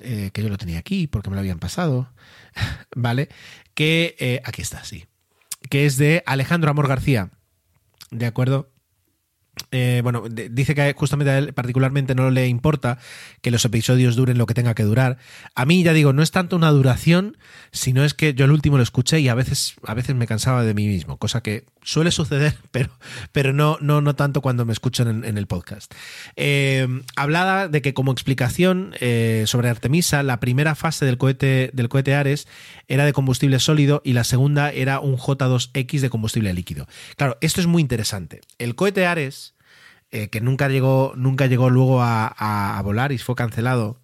eh, 0.00 0.30
que 0.32 0.42
yo 0.42 0.48
lo 0.48 0.58
tenía 0.58 0.78
aquí 0.78 1.06
porque 1.06 1.30
me 1.30 1.36
lo 1.36 1.40
habían 1.40 1.58
pasado, 1.58 2.12
¿vale? 2.94 3.28
Que 3.74 4.40
aquí 4.44 4.62
está, 4.62 4.84
sí. 4.84 5.06
Que 5.70 5.86
es 5.86 5.96
de 5.96 6.22
Alejandro 6.26 6.70
Amor 6.70 6.88
García. 6.88 7.30
¿De 8.10 8.26
acuerdo? 8.26 8.70
Eh, 9.70 10.00
bueno, 10.02 10.24
dice 10.28 10.74
que 10.74 10.94
justamente 10.96 11.30
a 11.30 11.38
él 11.38 11.52
particularmente 11.52 12.14
no 12.14 12.30
le 12.30 12.48
importa 12.48 12.98
que 13.40 13.50
los 13.50 13.64
episodios 13.64 14.16
duren 14.16 14.38
lo 14.38 14.46
que 14.46 14.54
tenga 14.54 14.74
que 14.74 14.82
durar. 14.82 15.18
A 15.54 15.64
mí, 15.64 15.82
ya 15.82 15.92
digo, 15.92 16.12
no 16.12 16.22
es 16.22 16.30
tanto 16.30 16.56
una 16.56 16.70
duración, 16.70 17.36
sino 17.72 18.04
es 18.04 18.14
que 18.14 18.34
yo 18.34 18.44
el 18.44 18.50
último 18.52 18.76
lo 18.76 18.82
escuché 18.82 19.20
y 19.20 19.28
a 19.28 19.34
veces, 19.34 19.74
a 19.84 19.94
veces 19.94 20.16
me 20.16 20.26
cansaba 20.26 20.64
de 20.64 20.74
mí 20.74 20.86
mismo, 20.86 21.16
cosa 21.18 21.42
que 21.42 21.64
suele 21.84 22.10
suceder, 22.10 22.56
pero, 22.70 22.90
pero 23.32 23.52
no, 23.52 23.78
no, 23.80 24.00
no 24.00 24.16
tanto 24.16 24.40
cuando 24.40 24.64
me 24.64 24.72
escuchan 24.72 25.24
en, 25.24 25.38
el 25.38 25.46
podcast. 25.46 25.92
Eh, 26.36 26.86
hablaba 27.16 27.68
de 27.68 27.82
que 27.82 27.94
como 27.94 28.12
explicación 28.12 28.94
eh, 29.00 29.44
sobre 29.46 29.68
Artemisa, 29.68 30.22
la 30.22 30.40
primera 30.40 30.74
fase 30.74 31.04
del 31.04 31.18
cohete, 31.18 31.70
del 31.72 31.88
cohete 31.88 32.14
Ares 32.14 32.48
era 32.88 33.04
de 33.04 33.12
combustible 33.12 33.58
sólido 33.60 34.02
y 34.04 34.14
la 34.14 34.24
segunda 34.24 34.72
era 34.72 35.00
un 35.00 35.16
J2X 35.16 36.00
de 36.00 36.10
combustible 36.10 36.52
líquido. 36.54 36.88
Claro, 37.16 37.36
esto 37.40 37.60
es 37.60 37.66
muy 37.66 37.82
interesante. 37.82 38.40
El 38.58 38.74
cohete 38.74 39.06
Ares 39.06 39.54
eh, 40.14 40.28
que 40.28 40.40
nunca 40.40 40.68
llegó, 40.68 41.12
nunca 41.16 41.46
llegó 41.46 41.70
luego 41.70 42.00
a, 42.00 42.80
volar 42.84 43.10
y 43.10 43.18
fue 43.18 43.34
cancelado, 43.34 43.98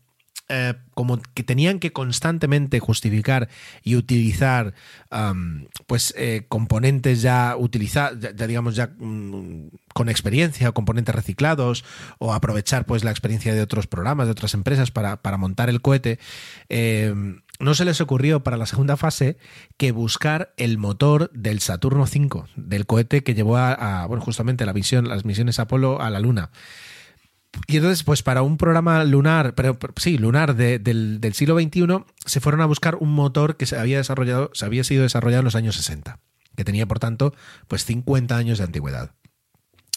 eh, 0.51 0.74
como 0.94 1.18
que 1.34 1.42
tenían 1.42 1.78
que 1.78 1.92
constantemente 1.92 2.80
justificar 2.80 3.48
y 3.82 3.96
utilizar 3.96 4.74
pues 5.86 6.14
eh, 6.16 6.44
componentes 6.48 7.22
ya 7.22 7.57
utilizados, 7.57 8.18
ya, 8.20 8.46
digamos 8.46 8.76
ya 8.76 8.88
mm, 8.98 9.68
con 9.94 10.09
experiencia 10.09 10.68
o 10.68 10.74
componentes 10.74 11.14
reciclados 11.14 11.84
o 12.18 12.34
aprovechar 12.34 12.84
pues 12.84 13.05
la 13.05 13.11
experiencia 13.11 13.55
de 13.55 13.62
otros 13.62 13.86
programas, 13.86 14.26
de 14.26 14.32
otras 14.32 14.55
empresas 14.55 14.90
para, 14.90 15.22
para 15.22 15.36
montar 15.36 15.70
el 15.70 15.80
cohete 15.80 16.18
no 17.61 17.74
se 17.74 17.84
les 17.84 18.01
ocurrió 18.01 18.42
para 18.42 18.57
la 18.57 18.66
segunda 18.66 18.96
fase 18.96 19.36
que 19.76 19.92
buscar 19.92 20.53
el 20.57 20.78
motor 20.78 21.30
del 21.32 21.61
Saturno 21.61 22.05
V, 22.05 22.44
del 22.57 22.86
cohete 22.86 23.22
que 23.22 23.34
llevó 23.34 23.59
a, 23.59 24.07
bueno, 24.07 24.24
justamente 24.24 24.64
la 24.64 24.72
misión, 24.72 25.09
las 25.09 25.24
misiones 25.24 25.59
Apolo 25.59 26.01
a 26.01 26.11
la 26.11 26.20
Luna. 26.20 26.51
Y 27.66 27.76
entonces, 27.76 28.05
pues 28.05 28.22
para 28.22 28.42
un 28.42 28.57
programa 28.57 29.05
lunar, 29.05 29.55
pero, 29.55 29.78
sí, 29.96 30.18
lunar 30.18 30.55
del, 30.55 31.32
siglo 31.34 31.59
XXI, 31.59 32.05
se 32.24 32.40
fueron 32.40 32.61
a 32.61 32.66
buscar 32.66 32.96
un 32.96 33.12
motor 33.12 33.57
que 33.57 33.66
se 33.66 33.78
había 33.78 33.98
desarrollado, 33.98 34.51
se 34.55 34.64
había 34.64 34.84
sido 34.84 35.03
desarrollado 35.03 35.40
en 35.40 35.44
los 35.46 35.57
años 35.57 35.76
60, 35.76 36.20
que 36.57 36.64
tenía, 36.64 36.86
por 36.86 36.98
tanto, 36.98 37.34
pues 37.68 37.84
50 37.84 38.36
años 38.36 38.59
de 38.59 38.64
antigüedad. 38.64 39.12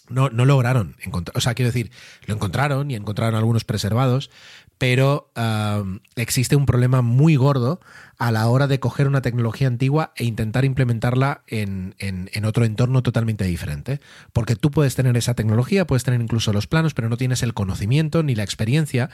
No, 0.10 0.30
no 0.30 0.46
lograron 0.46 0.98
encontrar, 1.02 1.38
o 1.38 1.42
sea, 1.42 1.54
quiero 1.54 1.72
decir, 1.72 1.92
lo 2.26 2.36
encontraron 2.36 2.92
y 2.92 2.96
encontraron 2.96 3.36
algunos 3.36 3.64
preservados, 3.64 4.30
pero 4.84 5.32
existe 6.18 6.58
un 6.58 6.66
problema 6.66 7.02
muy 7.02 7.38
gordo 7.38 7.80
a 8.18 8.34
la 8.34 8.50
hora 8.50 8.68
de 8.68 8.82
coger 8.82 9.08
una 9.08 9.22
tecnología 9.22 9.68
antigua 9.68 10.12
e 10.18 10.26
intentar 10.26 10.66
implementarla 10.66 11.42
en, 11.48 11.96
en, 12.00 12.44
otro 12.44 12.66
entorno 12.66 13.02
totalmente 13.02 13.46
diferente. 13.46 14.02
Porque 14.34 14.58
tú 14.58 14.72
puedes 14.72 14.94
tener 14.96 15.16
esa 15.16 15.36
tecnología, 15.36 15.88
puedes 15.88 16.04
tener 16.04 16.20
incluso 16.20 16.52
los 16.52 16.68
planos, 16.68 16.94
pero 16.94 17.08
no 17.08 17.16
tienes 17.16 17.44
el 17.44 17.54
conocimiento 17.54 18.24
ni 18.24 18.36
la 18.36 18.44
experiencia. 18.44 19.10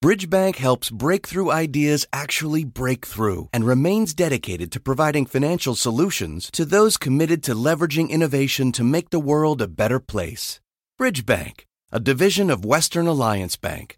Bridgebank 0.00 0.56
helps 0.56 0.90
breakthrough 0.90 1.52
ideas 1.52 2.08
actually 2.10 2.64
break 2.64 3.06
through 3.06 3.50
and 3.52 3.66
remains 3.66 4.14
dedicated 4.14 4.70
to 4.70 4.80
providing 4.80 5.26
financial 5.26 5.74
solutions 5.74 6.50
to 6.50 6.64
those 6.64 6.96
committed 6.96 7.42
to 7.42 7.54
leveraging 7.54 8.08
innovation 8.08 8.72
to 8.72 8.84
make 8.84 9.10
the 9.10 9.20
world 9.20 9.60
a 9.60 9.68
better 9.68 10.00
place. 10.00 10.60
Bridgebank, 10.98 11.66
a 11.92 12.00
division 12.00 12.48
of 12.48 12.64
Western 12.64 13.06
Alliance 13.06 13.56
Bank. 13.56 13.97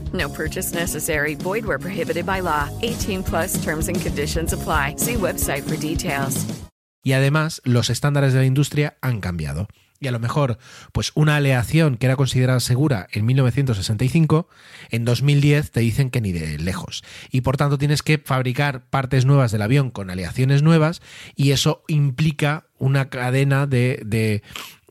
No 0.13 0.29
purchase 0.29 0.73
necessary. 0.73 1.35
Void 1.35 1.65
where 1.65 1.79
prohibited 1.79 2.25
by 2.25 2.41
law. 2.41 2.69
18 2.81 3.23
plus 3.23 3.63
terms 3.63 3.87
and 3.87 4.01
conditions 4.01 4.53
apply. 4.53 4.95
See 4.97 5.15
website 5.15 5.63
for 5.63 5.77
details. 5.77 6.45
Y 7.03 7.13
además, 7.13 7.61
los 7.63 7.89
estándares 7.89 8.33
de 8.33 8.39
la 8.39 8.45
industria 8.45 8.97
han 9.01 9.21
cambiado. 9.21 9.67
Y 10.01 10.07
a 10.07 10.11
lo 10.11 10.19
mejor, 10.19 10.57
pues 10.93 11.11
una 11.13 11.35
aleación 11.35 11.95
que 11.95 12.07
era 12.07 12.15
considerada 12.15 12.59
segura 12.59 13.07
en 13.11 13.23
1965, 13.23 14.49
en 14.89 15.05
2010 15.05 15.69
te 15.71 15.79
dicen 15.79 16.09
que 16.09 16.21
ni 16.21 16.31
de 16.31 16.57
lejos. 16.57 17.03
Y 17.29 17.41
por 17.41 17.55
tanto 17.55 17.77
tienes 17.77 18.01
que 18.01 18.17
fabricar 18.17 18.89
partes 18.89 19.25
nuevas 19.25 19.51
del 19.51 19.61
avión 19.61 19.91
con 19.91 20.09
aleaciones 20.09 20.63
nuevas 20.63 21.03
y 21.35 21.51
eso 21.51 21.83
implica 21.87 22.65
una 22.79 23.09
cadena 23.09 23.67
de, 23.67 24.01
de 24.03 24.41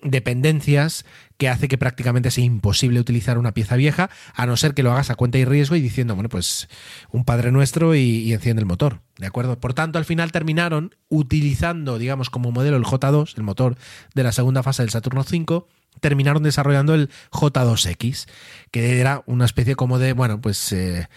dependencias 0.01 1.05
que 1.41 1.49
hace 1.49 1.69
que 1.69 1.79
prácticamente 1.79 2.31
sea 2.31 2.45
imposible 2.45 3.01
utilizar 3.01 3.39
una 3.39 3.53
pieza 3.53 3.75
vieja, 3.75 4.11
a 4.35 4.45
no 4.45 4.59
ser 4.59 4.75
que 4.75 4.83
lo 4.83 4.93
hagas 4.93 5.09
a 5.09 5.15
cuenta 5.15 5.39
y 5.39 5.47
riesgo 5.47 5.75
y 5.75 5.81
diciendo, 5.81 6.15
bueno, 6.15 6.29
pues 6.29 6.69
un 7.13 7.25
Padre 7.25 7.51
Nuestro 7.51 7.95
y, 7.95 8.31
enciende 8.35 8.61
el 8.61 8.67
motor, 8.67 9.01
¿de 9.17 9.27
acuerdo? 9.27 9.59
Por 9.59 9.73
tanto, 9.73 9.99
al 9.99 10.05
final 10.05 10.33
terminaron 10.33 10.95
utilizando, 11.09 11.99
digamos, 11.99 12.29
como 12.29 12.53
modelo 12.53 12.77
el 12.77 12.85
J2, 12.85 13.39
el 13.39 13.43
motor 13.43 13.79
de 14.15 14.23
la 14.23 14.33
segunda 14.33 14.63
fase 14.63 14.83
del 14.83 14.91
Saturno 14.91 15.23
V, 15.23 15.65
terminaron 16.01 16.43
desarrollando 16.43 16.95
el 16.95 17.09
J2X, 17.33 18.29
que 18.71 19.01
era 19.01 19.23
una 19.25 19.47
especie 19.47 19.77
como 19.77 19.99
de, 19.99 20.13
bueno, 20.13 20.43
pues 20.43 20.71
eh, 20.73 21.09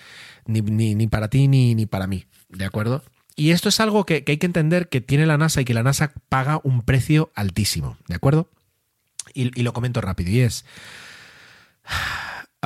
ni, 0.45 1.07
para 1.07 1.28
ti 1.28 1.49
ni, 1.49 1.76
ni 1.76 1.86
para 1.86 2.07
mí, 2.07 2.28
¿de 2.47 2.63
acuerdo? 2.63 3.03
Y 3.36 3.51
esto 3.51 3.67
es 3.67 3.82
algo 3.82 4.05
que 4.05 4.24
hay 4.26 4.38
que 4.38 4.45
entender 4.45 4.88
que 4.88 5.01
tiene 5.01 5.26
la 5.26 5.38
NASA 5.38 5.59
y 5.59 5.65
que 5.65 5.74
la 5.74 5.84
NASA 5.84 6.13
paga 6.30 6.61
un 6.63 6.82
precio 6.82 7.30
altísimo, 7.36 7.97
¿de 8.07 8.15
acuerdo? 8.15 8.47
Y, 9.34 9.61
lo 9.63 9.73
comento 9.73 10.01
rápido, 10.01 10.31
y 10.31 10.39
es... 10.41 10.65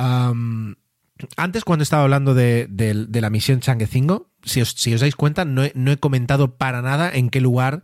antes, 1.36 1.64
cuando 1.64 1.82
estaba 1.82 2.04
hablando 2.04 2.34
de, 2.34 2.68
la 3.12 3.30
misión 3.30 3.60
Chang'e-5, 3.60 4.26
si 4.44 4.60
os, 4.60 4.70
si 4.70 4.94
os 4.94 5.00
dais 5.00 5.16
cuenta, 5.16 5.44
no 5.44 5.64
he, 5.64 5.96
comentado 5.98 6.56
para 6.56 6.82
nada 6.82 7.10
en 7.12 7.30
qué 7.30 7.40
lugar 7.40 7.82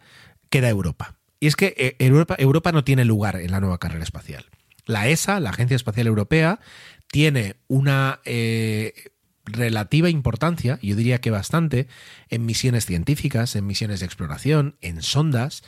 queda 0.51 0.69
Europa. 0.69 1.17
Y 1.41 1.49
es 1.49 1.57
que 1.57 1.75
eh, 1.77 1.97
Europa, 1.99 2.37
Europa 2.39 2.73
no 2.73 2.85
tiene 2.85 3.05
lugar 3.05 3.37
en 3.37 3.51
la 3.51 3.61
nueva 3.61 3.79
carrera 3.79 4.05
espacial. 4.05 4.47
La 4.87 5.09
ESA, 5.09 5.41
la 5.41 5.51
Agencia 5.51 5.75
Espacial 5.75 6.07
Europea, 6.07 6.61
tiene 7.09 7.57
una 7.69 8.21
eh, 8.25 9.13
relativa 9.45 10.09
importancia, 10.09 10.79
yo 10.83 10.97
diría 10.97 11.21
que 11.21 11.31
bastante, 11.31 11.87
en 12.29 12.47
misiones 12.47 12.87
científicas, 12.87 13.57
en 13.57 13.67
misiones 13.67 14.01
de 14.01 14.07
exploración, 14.07 14.77
en 14.81 15.03
sondas, 15.03 15.63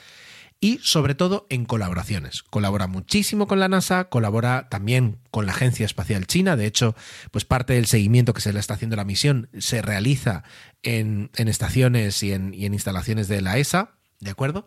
y 0.61 0.79
sobre 0.83 1.15
todo 1.15 1.47
en 1.51 1.65
colaboraciones. 1.65 2.43
Colabora 2.43 2.87
muchísimo 2.87 3.47
con 3.47 3.61
la 3.61 3.69
NASA, 3.69 4.09
colabora 4.09 4.69
también 4.69 5.19
con 5.31 5.47
la 5.47 5.53
Agencia 5.53 5.85
Espacial 5.85 6.27
China. 6.27 6.57
De 6.57 6.67
hecho, 6.67 6.95
pues 7.31 7.45
parte 7.45 7.75
del 7.75 7.87
seguimiento 7.87 8.33
que 8.33 8.41
se 8.41 8.53
le 8.53 8.61
está 8.61 8.75
haciendo 8.75 8.97
la 8.97 9.05
misión 9.05 9.49
se 9.59 9.83
realiza 9.83 10.45
en, 10.83 11.31
estaciones 11.37 12.23
y 12.23 12.33
en, 12.33 12.55
instalaciones 12.55 13.29
de 13.29 13.43
la 13.43 13.59
ESA, 13.59 13.93
¿de 14.21 14.31
acuerdo? 14.31 14.67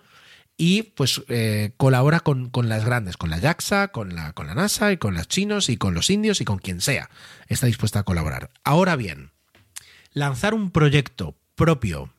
Y 0.58 0.84
pues 0.84 1.24
eh, 1.30 1.72
colabora 1.78 2.20
con, 2.20 2.52
las 2.64 2.86
grandes, 2.86 3.18
con 3.18 3.30
la 3.30 3.40
JAXA, 3.40 3.88
con 3.90 4.14
la, 4.14 4.34
con 4.34 4.46
la 4.46 4.56
NASA 4.56 4.92
y 4.92 4.98
con 4.98 5.14
los 5.16 5.28
chinos 5.28 5.70
y 5.70 5.78
con 5.78 5.94
los 5.94 6.10
indios 6.10 6.42
y 6.42 6.46
con 6.46 6.60
quien 6.60 6.82
sea. 6.82 7.10
Está 7.48 7.66
dispuesta 7.66 8.00
a 8.00 8.04
colaborar. 8.04 8.52
Ahora 8.64 8.98
bien, 8.98 9.32
lanzar 10.12 10.54
un 10.54 10.70
proyecto 10.72 11.36
propio 11.56 12.14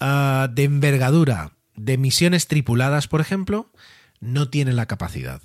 ah, 0.00 0.48
de 0.50 0.64
envergadura 0.64 1.57
de 1.78 1.98
misiones 1.98 2.46
tripuladas, 2.46 3.08
por 3.08 3.20
ejemplo, 3.20 3.70
no 4.20 4.48
tienen 4.48 4.76
la 4.76 4.86
capacidad. 4.86 5.42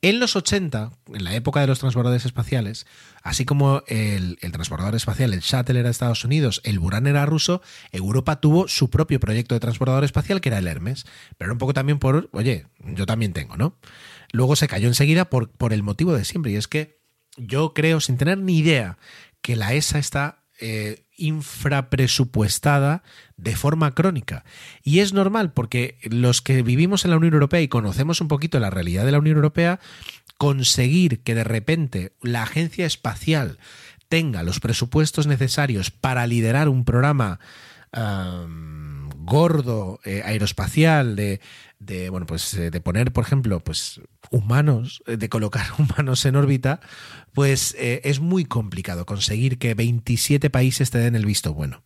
En 0.00 0.20
los 0.20 0.36
80, 0.36 0.92
en 1.12 1.24
la 1.24 1.34
época 1.34 1.60
de 1.60 1.66
los 1.66 1.80
transbordadores 1.80 2.24
espaciales, 2.24 2.86
así 3.22 3.44
como 3.44 3.82
el, 3.88 4.38
transbordador 4.52 4.94
espacial, 4.94 5.34
el 5.34 5.40
Shuttle 5.40 5.80
era 5.80 5.88
de 5.88 5.90
Estados 5.90 6.24
Unidos, 6.24 6.60
el 6.64 6.78
Buran 6.78 7.08
era 7.08 7.26
ruso, 7.26 7.62
Europa 7.90 8.40
tuvo 8.40 8.68
su 8.68 8.90
propio 8.90 9.18
proyecto 9.18 9.56
de 9.56 9.60
transbordador 9.60 10.04
espacial 10.04 10.40
que 10.40 10.50
era 10.50 10.58
el 10.58 10.68
Hermes. 10.68 11.04
Pero 11.36 11.50
un 11.52 11.58
poco 11.58 11.74
también 11.74 11.98
por, 11.98 12.28
oye, 12.32 12.66
yo 12.78 13.06
también 13.06 13.32
tengo, 13.32 13.56
¿no? 13.56 13.76
Luego 14.30 14.54
se 14.54 14.68
cayó 14.68 14.86
enseguida 14.86 15.30
por 15.30 15.72
el 15.72 15.82
motivo 15.82 16.12
de 16.12 16.24
siempre, 16.24 16.52
y 16.52 16.56
es 16.56 16.68
que 16.68 17.00
yo 17.36 17.74
creo, 17.74 18.00
sin 18.00 18.18
tener 18.18 18.38
ni 18.38 18.58
idea, 18.58 18.98
que 19.42 19.56
la 19.56 19.74
ESA 19.74 19.98
está 19.98 20.44
eh, 20.60 21.04
infrapresupuestada 21.16 23.02
de 23.36 23.56
forma 23.56 23.94
crónica. 23.94 24.44
Y 24.82 25.00
es 25.00 25.12
normal 25.12 25.52
porque 25.52 25.98
los 26.02 26.42
que 26.42 26.62
vivimos 26.62 27.04
en 27.04 27.10
la 27.10 27.16
Unión 27.16 27.34
Europea 27.34 27.60
y 27.60 27.68
conocemos 27.68 28.20
un 28.20 28.28
poquito 28.28 28.58
la 28.60 28.70
realidad 28.70 29.04
de 29.04 29.12
la 29.12 29.18
Unión 29.18 29.36
Europea, 29.36 29.80
conseguir 30.36 31.20
que 31.20 31.34
de 31.34 31.44
repente 31.44 32.12
la 32.22 32.44
agencia 32.44 32.86
espacial 32.86 33.58
tenga 34.08 34.42
los 34.42 34.60
presupuestos 34.60 35.26
necesarios 35.26 35.90
para 35.90 36.26
liderar 36.26 36.68
un 36.68 36.84
programa 36.84 37.40
gordo 39.28 40.00
eh, 40.04 40.22
aeroespacial 40.24 41.14
de, 41.14 41.40
bueno 42.10 42.26
pues 42.26 42.54
eh, 42.54 42.70
de 42.70 42.80
poner 42.80 43.12
por 43.12 43.24
ejemplo 43.24 43.60
pues 43.60 44.00
humanos 44.30 45.02
eh, 45.06 45.16
de 45.16 45.28
colocar 45.28 45.66
humanos 45.78 46.24
en 46.24 46.36
órbita 46.36 46.80
pues 47.34 47.76
es 47.78 48.18
muy 48.18 48.44
complicado 48.44 49.06
conseguir 49.06 49.58
que 49.58 49.74
27 49.74 50.50
países 50.50 50.90
te 50.90 50.98
den 50.98 51.14
el 51.14 51.26
visto 51.26 51.54
bueno 51.54 51.84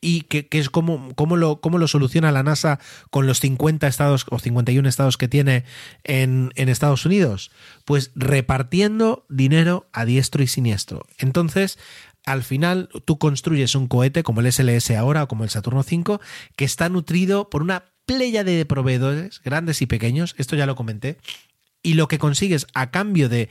y 0.00 0.22
que, 0.22 0.48
es 0.52 0.70
como, 0.70 1.12
lo, 1.36 1.60
cómo 1.60 1.78
lo 1.78 1.88
soluciona 1.88 2.32
la 2.32 2.42
NASA 2.42 2.78
con 3.10 3.26
los 3.26 3.40
50 3.40 3.86
estados 3.86 4.26
o 4.30 4.38
51 4.38 4.88
estados 4.88 5.16
que 5.16 5.28
tiene 5.28 5.64
en, 6.04 6.52
en, 6.54 6.68
Estados 6.68 7.04
Unidos? 7.04 7.50
Pues 7.84 8.12
repartiendo 8.14 9.26
dinero 9.28 9.88
a 9.92 10.04
diestro 10.04 10.42
y 10.42 10.46
siniestro. 10.46 11.04
Entonces, 11.18 11.78
al 12.26 12.42
final 12.42 12.88
tú 13.04 13.18
construyes 13.18 13.74
un 13.74 13.88
cohete 13.88 14.22
como 14.22 14.40
el 14.40 14.52
SLS 14.52 14.90
ahora 14.92 15.24
o 15.24 15.28
como 15.28 15.44
el 15.44 15.50
Saturno 15.50 15.80
V 15.80 16.18
que 16.56 16.64
está 16.64 16.88
nutrido 16.88 17.50
por 17.50 17.62
una 17.62 17.84
playa 18.06 18.42
de 18.42 18.64
proveedores, 18.64 19.40
grandes 19.44 19.82
y 19.82 19.86
pequeños, 19.86 20.34
esto 20.38 20.56
ya 20.56 20.66
lo 20.66 20.76
comenté, 20.76 21.18
y 21.82 21.94
lo 21.94 22.08
que 22.08 22.18
consigues 22.18 22.66
a 22.74 22.90
cambio 22.90 23.28
de, 23.28 23.48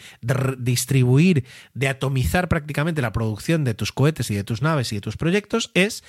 distribuir, 0.58 1.46
de 1.74 1.88
atomizar 1.88 2.50
prácticamente 2.50 3.02
la 3.02 3.14
producción 3.14 3.64
de 3.64 3.74
tus 3.74 3.92
cohetes 3.92 4.30
y 4.32 4.36
de 4.36 4.44
tus 4.44 4.62
naves 4.62 4.92
y 4.92 4.96
de 4.96 5.02
tus 5.02 5.16
proyectos 5.16 5.72
es 5.74 6.04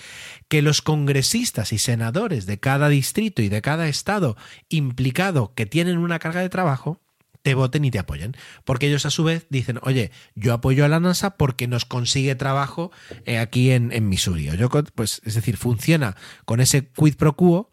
que 0.49 0.63
los 0.63 0.83
congresistas 0.83 1.73
y 1.73 1.79
senadores 1.79 2.47
de 2.47 2.59
cada 2.59 2.89
distrito 2.89 3.41
y 3.43 3.49
de 3.49 3.63
cada 3.63 3.89
estado 3.89 4.37
implicado 4.69 5.55
que 5.55 5.67
tienen 5.67 5.99
una 5.99 6.19
carga 6.19 6.41
de 6.41 6.49
trabajo 6.49 7.01
te 7.43 7.55
voten 7.55 7.85
y 7.85 7.91
te 7.91 7.99
apoyen. 7.99 8.37
Porque 8.65 8.89
ellos 8.89 9.07
a 9.07 9.11
su 9.11 9.25
vez 9.25 9.47
dicen, 9.51 9.79
oye, 9.83 10.11
yo 10.35 10.53
apoyo 10.53 10.85
a 10.85 10.89
la 10.89 11.01
NASA 11.01 11.37
porque 11.37 11.67
nos 11.67 11.85
consigue 11.85 12.35
trabajo 12.35 12.91
eh, 13.25 13.39
aquí 13.39 13.71
en, 13.71 13.93
en 13.93 14.09
Missouri. 14.09 14.45
Yo, 14.57 14.69
pues, 14.69 15.21
es 15.25 15.35
decir, 15.35 15.57
funciona 15.57 16.17
con 16.45 16.61
ese 16.61 16.89
quid 16.89 17.17
pro 17.17 17.35
quo 17.37 17.71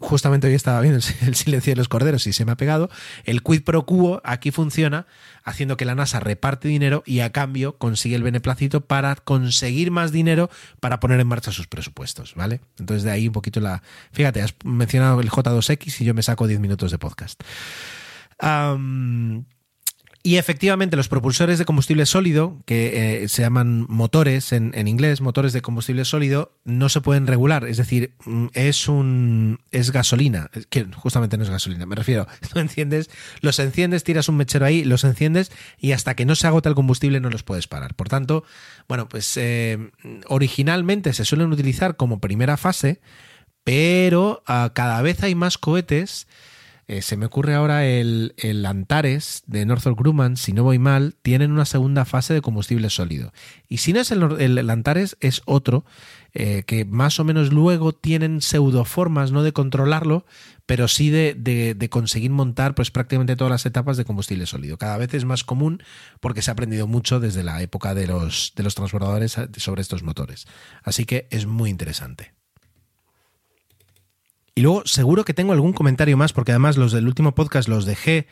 justamente 0.00 0.46
hoy 0.46 0.54
estaba 0.54 0.80
viendo 0.80 0.98
el 1.26 1.34
silencio 1.34 1.72
de 1.72 1.76
los 1.76 1.88
corderos 1.88 2.26
y 2.26 2.32
se 2.32 2.44
me 2.44 2.52
ha 2.52 2.56
pegado, 2.56 2.90
el 3.24 3.42
quid 3.42 3.62
pro 3.62 3.84
quo 3.86 4.20
aquí 4.24 4.50
funciona 4.50 5.06
haciendo 5.44 5.76
que 5.76 5.84
la 5.84 5.94
NASA 5.94 6.20
reparte 6.20 6.68
dinero 6.68 7.02
y 7.06 7.20
a 7.20 7.30
cambio 7.30 7.76
consigue 7.78 8.16
el 8.16 8.22
beneplácito 8.22 8.80
para 8.80 9.14
conseguir 9.14 9.90
más 9.90 10.10
dinero 10.10 10.50
para 10.80 11.00
poner 11.00 11.20
en 11.20 11.26
marcha 11.26 11.52
sus 11.52 11.66
presupuestos, 11.66 12.34
¿vale? 12.34 12.60
Entonces 12.78 13.04
de 13.04 13.10
ahí 13.10 13.26
un 13.26 13.32
poquito 13.32 13.60
la... 13.60 13.82
Fíjate, 14.12 14.42
has 14.42 14.54
mencionado 14.64 15.20
el 15.20 15.30
J2X 15.30 16.00
y 16.00 16.04
yo 16.04 16.14
me 16.14 16.22
saco 16.22 16.46
10 16.46 16.60
minutos 16.60 16.90
de 16.90 16.98
podcast. 16.98 17.42
Y 20.22 20.36
efectivamente, 20.36 20.98
los 20.98 21.08
propulsores 21.08 21.58
de 21.58 21.64
combustible 21.64 22.04
sólido, 22.04 22.58
que 22.66 23.22
eh, 23.22 23.28
se 23.28 23.40
llaman 23.40 23.86
motores 23.88 24.52
en, 24.52 24.86
inglés, 24.86 25.22
motores 25.22 25.54
de 25.54 25.62
combustible 25.62 26.04
sólido, 26.04 26.52
no 26.64 26.90
se 26.90 27.00
pueden 27.00 27.26
regular. 27.26 27.64
Es 27.64 27.78
decir, 27.78 28.12
mm, 28.26 28.48
es 28.52 28.86
un 28.86 29.60
es 29.70 29.92
gasolina. 29.92 30.50
Que 30.68 30.84
justamente 30.94 31.38
no 31.38 31.44
es 31.44 31.48
gasolina. 31.48 31.86
Me 31.86 31.94
refiero, 31.94 32.26
tú 32.52 32.58
enciendes, 32.58 33.08
los 33.40 33.58
enciendes, 33.60 34.04
tiras 34.04 34.28
un 34.28 34.36
mechero 34.36 34.66
ahí, 34.66 34.84
los 34.84 35.04
enciendes 35.04 35.52
y 35.78 35.92
hasta 35.92 36.14
que 36.14 36.26
no 36.26 36.34
se 36.34 36.46
agota 36.46 36.68
el 36.68 36.74
combustible 36.74 37.20
no 37.20 37.30
los 37.30 37.42
puedes 37.42 37.66
parar. 37.66 37.94
Por 37.94 38.10
tanto, 38.10 38.44
bueno, 38.88 39.08
pues 39.08 39.38
eh, 39.38 39.90
originalmente 40.26 41.14
se 41.14 41.24
suelen 41.24 41.50
utilizar 41.50 41.96
como 41.96 42.20
primera 42.20 42.58
fase, 42.58 43.00
pero 43.64 44.42
ah, 44.46 44.72
cada 44.74 45.00
vez 45.00 45.22
hay 45.22 45.34
más 45.34 45.56
cohetes 45.56 46.26
eh, 46.90 47.02
se 47.02 47.16
me 47.16 47.26
ocurre 47.26 47.54
ahora 47.54 47.86
el, 47.86 48.34
Antares 48.66 49.44
de 49.46 49.64
Northrop 49.64 49.96
Grumman, 49.96 50.36
si 50.36 50.52
no 50.52 50.64
voy 50.64 50.80
mal, 50.80 51.14
tienen 51.22 51.52
una 51.52 51.64
segunda 51.64 52.04
fase 52.04 52.34
de 52.34 52.42
combustible 52.42 52.90
sólido. 52.90 53.32
Y 53.68 53.76
si 53.76 53.92
no 53.92 54.00
es 54.00 54.10
el, 54.10 54.68
Antares, 54.68 55.16
es 55.20 55.42
otro, 55.44 55.84
eh, 56.34 56.64
que 56.66 56.84
más 56.84 57.20
o 57.20 57.24
menos 57.24 57.52
luego 57.52 57.92
tienen 57.92 58.40
pseudoformas, 58.40 59.30
no 59.30 59.44
de 59.44 59.52
controlarlo, 59.52 60.26
pero 60.66 60.88
sí 60.88 61.10
de, 61.10 61.88
conseguir 61.92 62.32
montar 62.32 62.74
pues 62.74 62.90
prácticamente 62.90 63.36
todas 63.36 63.52
las 63.52 63.66
etapas 63.66 63.96
de 63.96 64.04
combustible 64.04 64.46
sólido. 64.46 64.76
Cada 64.76 64.96
vez 64.96 65.14
es 65.14 65.24
más 65.24 65.44
común 65.44 65.84
porque 66.18 66.42
se 66.42 66.50
ha 66.50 66.54
aprendido 66.54 66.88
mucho 66.88 67.20
desde 67.20 67.44
la 67.44 67.62
época 67.62 67.94
de 67.94 68.08
los, 68.08 68.52
de 68.56 68.64
los 68.64 68.74
transbordadores 68.74 69.36
sobre 69.58 69.82
estos 69.82 70.02
motores. 70.02 70.48
Así 70.82 71.04
que 71.04 71.28
es 71.30 71.46
muy 71.46 71.70
interesante. 71.70 72.39
Y 74.60 74.62
luego 74.62 74.82
seguro 74.84 75.24
que 75.24 75.32
tengo 75.32 75.54
algún 75.54 75.72
comentario 75.72 76.18
más, 76.18 76.34
porque 76.34 76.52
además 76.52 76.76
los 76.76 76.92
del 76.92 77.06
último 77.06 77.34
podcast 77.34 77.66
los 77.66 77.86
dejé 77.86 78.26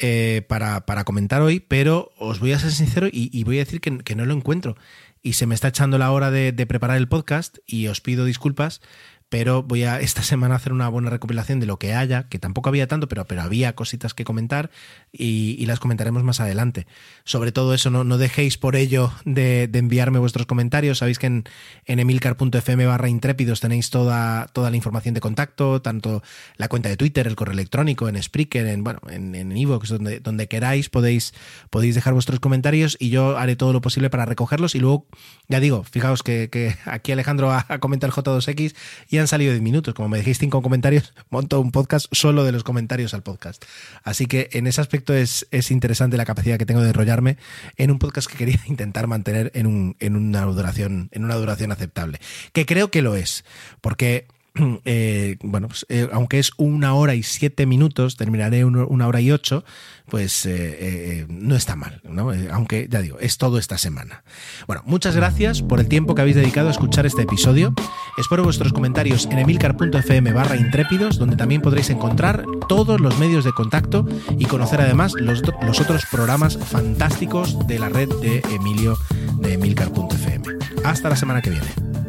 eh, 0.00 0.42
para, 0.48 0.82
comentar 1.04 1.40
hoy, 1.40 1.60
pero 1.60 2.10
os 2.18 2.40
voy 2.40 2.50
a 2.50 2.58
ser 2.58 2.72
sincero 2.72 3.06
y, 3.12 3.44
voy 3.44 3.58
a 3.58 3.64
decir 3.64 3.80
que, 3.80 4.16
no 4.16 4.26
lo 4.26 4.34
encuentro. 4.34 4.76
Y 5.22 5.34
se 5.34 5.46
me 5.46 5.54
está 5.54 5.68
echando 5.68 5.96
la 5.96 6.10
hora 6.10 6.32
de 6.32 6.66
preparar 6.66 6.96
el 6.96 7.06
podcast 7.06 7.58
y 7.64 7.86
os 7.86 8.00
pido 8.00 8.24
disculpas, 8.24 8.80
pero 9.28 9.62
voy 9.62 9.84
a 9.84 10.00
esta 10.00 10.22
semana 10.22 10.54
hacer 10.54 10.72
una 10.72 10.88
buena 10.88 11.10
recopilación 11.10 11.60
de 11.60 11.66
lo 11.66 11.78
que 11.78 11.94
haya, 11.94 12.28
que 12.28 12.38
tampoco 12.38 12.68
había 12.68 12.86
tanto, 12.86 13.08
pero, 13.08 13.26
pero 13.26 13.42
había 13.42 13.74
cositas 13.74 14.14
que 14.14 14.24
comentar 14.24 14.70
y, 15.12 15.66
las 15.68 15.80
comentaremos 15.80 16.24
más 16.24 16.40
adelante. 16.40 16.86
Sobre 17.24 17.52
todo 17.52 17.74
eso, 17.74 17.90
no, 17.90 18.02
no 18.02 18.16
dejéis 18.16 18.56
por 18.56 18.74
ello 18.74 19.12
de, 19.26 19.68
enviarme 19.74 20.18
vuestros 20.18 20.46
comentarios. 20.46 20.98
Sabéis 20.98 21.18
que 21.18 21.26
en, 21.26 21.44
en 21.84 21.98
emilcar.fm 21.98 22.86
barra 22.86 23.10
intrépidos 23.10 23.60
tenéis 23.60 23.90
toda, 23.90 24.46
toda 24.46 24.70
la 24.70 24.76
información 24.76 25.14
de 25.14 25.20
contacto, 25.20 25.82
tanto 25.82 26.22
la 26.56 26.68
cuenta 26.68 26.88
de 26.88 26.96
Twitter, 26.96 27.26
el 27.26 27.36
correo 27.36 27.52
electrónico, 27.52 28.08
en 28.08 28.22
Spreaker, 28.22 28.66
en 28.66 28.82
bueno, 28.82 29.00
en, 29.10 29.34
en 29.34 29.52
Evox, 29.52 29.90
donde, 29.90 30.20
donde 30.20 30.48
queráis 30.48 30.88
podéis, 30.88 31.34
podéis 31.68 31.94
dejar 31.94 32.14
vuestros 32.14 32.40
comentarios 32.40 32.96
y 32.98 33.10
yo 33.10 33.36
haré 33.36 33.56
todo 33.56 33.74
lo 33.74 33.82
posible 33.82 34.08
para 34.08 34.24
recogerlos 34.24 34.74
y 34.74 34.80
luego, 34.80 35.06
ya 35.48 35.60
digo, 35.60 35.82
fijaos 35.82 36.22
que, 36.22 36.76
aquí 36.84 37.12
Alejandro 37.12 37.50
ha, 37.50 37.78
comentado 37.78 38.12
el 38.12 38.14
J2X 38.14 38.74
y 39.08 39.18
han 39.18 39.28
salido 39.28 39.52
10 39.52 39.62
minutos. 39.62 39.94
Como 39.94 40.08
me 40.08 40.18
dijiste 40.18 40.44
cinco 40.44 40.60
comentarios, 40.60 41.14
monto 41.30 41.60
un 41.60 41.72
podcast 41.72 42.06
solo 42.12 42.44
de 42.44 42.52
los 42.52 42.64
comentarios 42.64 43.14
al 43.14 43.22
podcast. 43.22 43.64
Así 44.04 44.26
que 44.26 44.50
en 44.52 44.66
ese 44.66 44.80
aspecto 44.80 45.14
es, 45.14 45.46
es 45.50 45.70
interesante 45.70 46.18
la 46.18 46.26
capacidad 46.26 46.58
que 46.58 46.66
tengo 46.66 46.82
de 46.82 46.88
enrollarme 46.88 47.38
en 47.76 47.90
un 47.90 47.98
podcast 47.98 48.30
que 48.30 48.36
quería 48.36 48.60
intentar 48.66 49.06
mantener 49.06 49.50
en, 49.54 49.66
un, 49.66 49.96
en, 50.00 50.16
una, 50.16 50.42
duración, 50.42 51.08
en 51.12 51.24
una 51.24 51.36
duración 51.36 51.72
aceptable. 51.72 52.20
Que 52.52 52.66
creo 52.66 52.90
que 52.90 53.00
lo 53.00 53.16
es, 53.16 53.44
porque 53.80 54.26
eh, 54.84 55.36
bueno, 55.42 55.68
pues, 55.68 55.86
eh, 55.88 56.08
aunque 56.12 56.38
es 56.38 56.52
una 56.56 56.94
hora 56.94 57.14
y 57.14 57.22
siete 57.22 57.66
minutos, 57.66 58.16
terminaré 58.16 58.64
una 58.64 59.06
hora 59.06 59.20
y 59.20 59.30
ocho, 59.30 59.64
pues 60.08 60.46
eh, 60.46 61.26
no 61.28 61.54
está 61.54 61.76
mal, 61.76 62.00
¿no? 62.08 62.32
aunque 62.50 62.88
ya 62.90 63.00
digo, 63.00 63.18
es 63.20 63.38
todo 63.38 63.58
esta 63.58 63.78
semana. 63.78 64.22
Bueno, 64.66 64.82
muchas 64.86 65.14
gracias 65.14 65.62
por 65.62 65.80
el 65.80 65.88
tiempo 65.88 66.14
que 66.14 66.22
habéis 66.22 66.36
dedicado 66.36 66.68
a 66.68 66.70
escuchar 66.70 67.04
este 67.06 67.22
episodio. 67.22 67.74
Espero 68.16 68.42
vuestros 68.42 68.72
comentarios 68.72 69.26
en 69.26 69.38
emilcar.fm 69.38 70.32
barra 70.32 70.56
intrépidos, 70.56 71.18
donde 71.18 71.36
también 71.36 71.60
podréis 71.60 71.90
encontrar 71.90 72.44
todos 72.68 73.00
los 73.00 73.18
medios 73.18 73.44
de 73.44 73.52
contacto 73.52 74.06
y 74.38 74.46
conocer 74.46 74.80
además 74.80 75.12
los, 75.14 75.42
los 75.62 75.80
otros 75.80 76.06
programas 76.10 76.56
fantásticos 76.56 77.66
de 77.66 77.78
la 77.78 77.88
red 77.88 78.08
de 78.20 78.42
Emilio 78.54 78.98
de 79.40 79.54
emilcar.fm. 79.54 80.44
Hasta 80.84 81.10
la 81.10 81.16
semana 81.16 81.42
que 81.42 81.50
viene. 81.50 82.07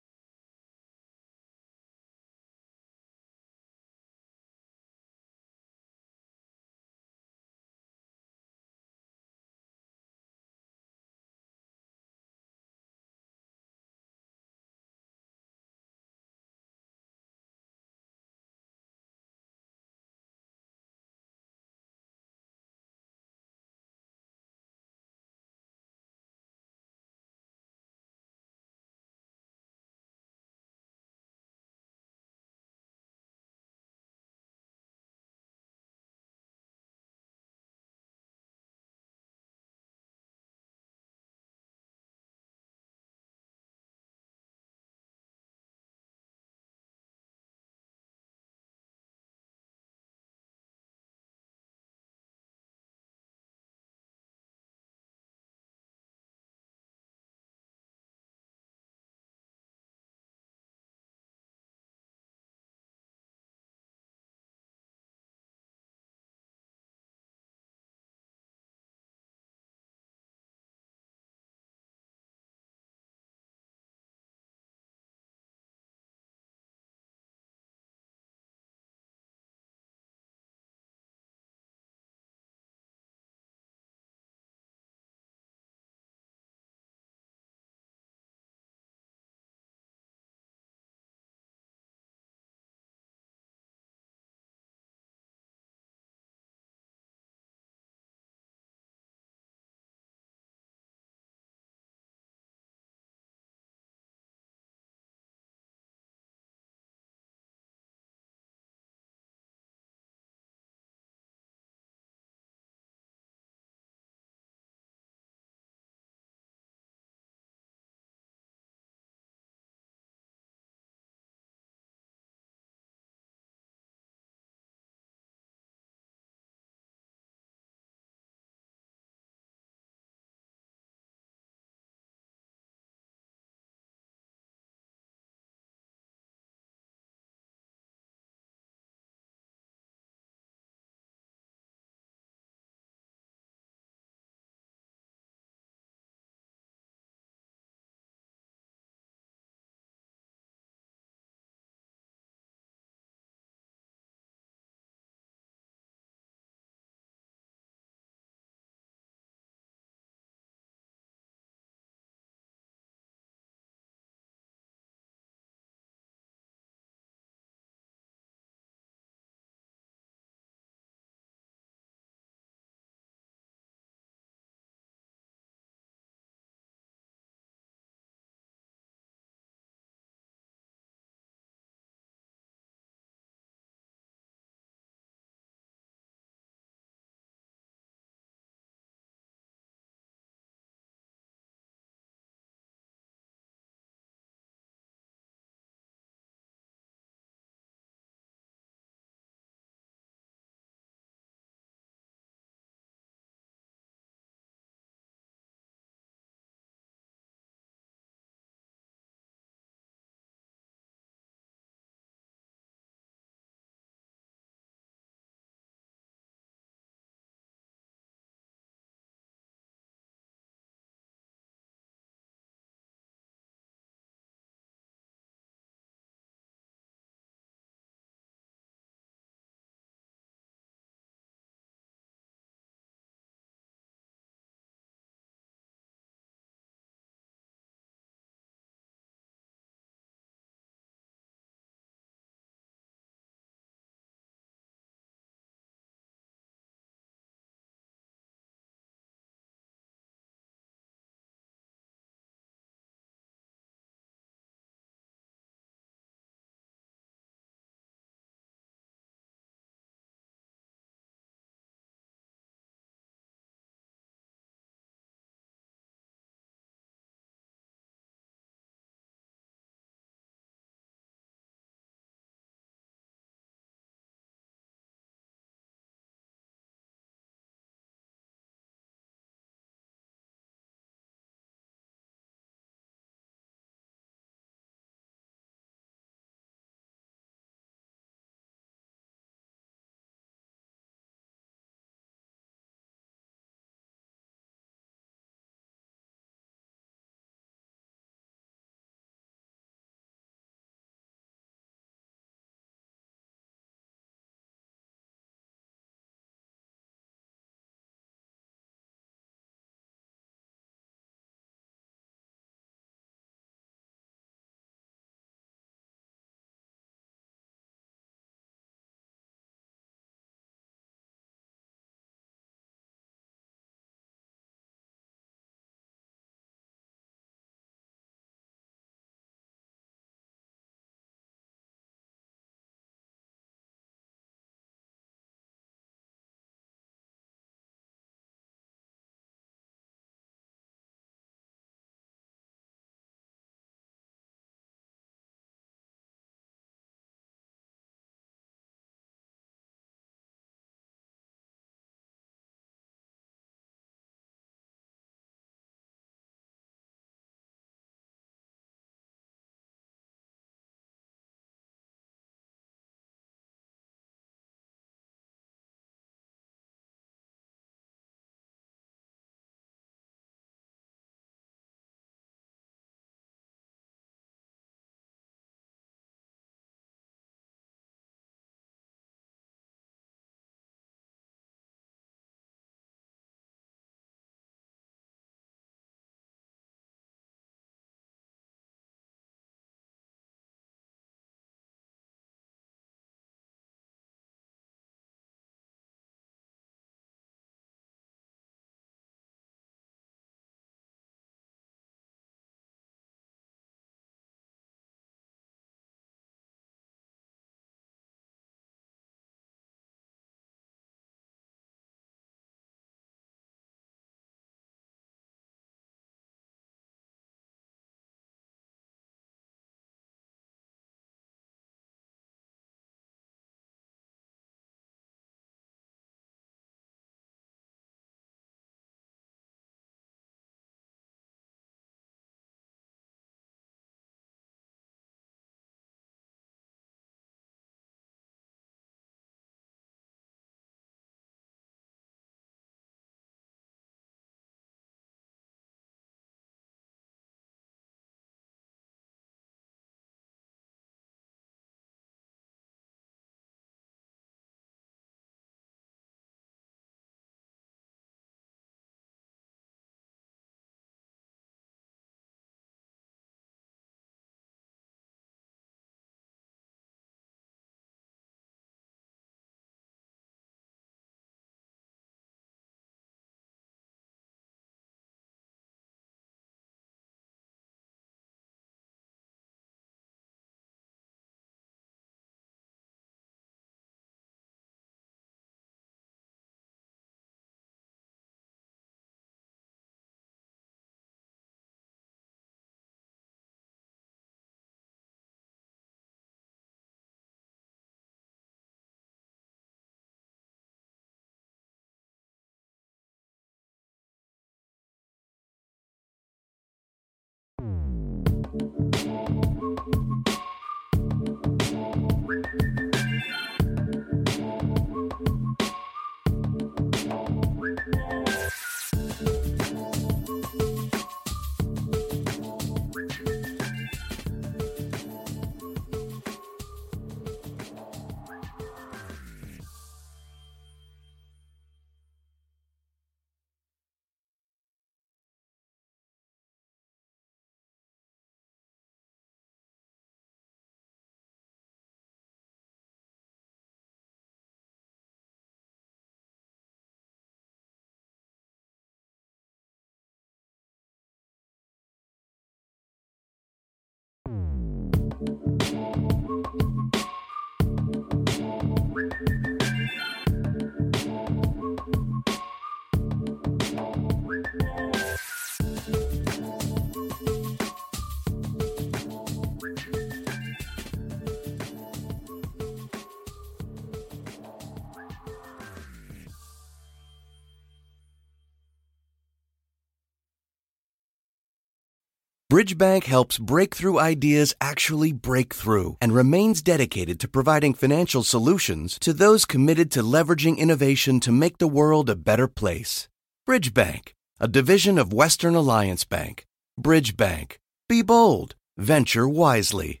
Bridgebank 582.56 583.04
helps 583.04 583.36
breakthrough 583.36 583.98
ideas 583.98 584.54
actually 584.62 585.12
break 585.12 585.52
through 585.52 585.98
and 586.00 586.14
remains 586.14 586.62
dedicated 586.62 587.20
to 587.20 587.28
providing 587.28 587.74
financial 587.74 588.22
solutions 588.22 588.98
to 589.00 589.12
those 589.12 589.44
committed 589.44 589.90
to 589.90 590.02
leveraging 590.02 590.56
innovation 590.56 591.20
to 591.20 591.30
make 591.30 591.58
the 591.58 591.68
world 591.68 592.08
a 592.08 592.16
better 592.16 592.48
place. 592.48 593.08
Bridgebank, 593.46 594.14
a 594.40 594.48
division 594.48 594.96
of 594.96 595.12
Western 595.12 595.54
Alliance 595.54 596.04
Bank. 596.04 596.46
Bridgebank. 596.80 597.58
Be 597.90 598.00
bold. 598.00 598.54
Venture 598.78 599.28
wisely. 599.28 600.00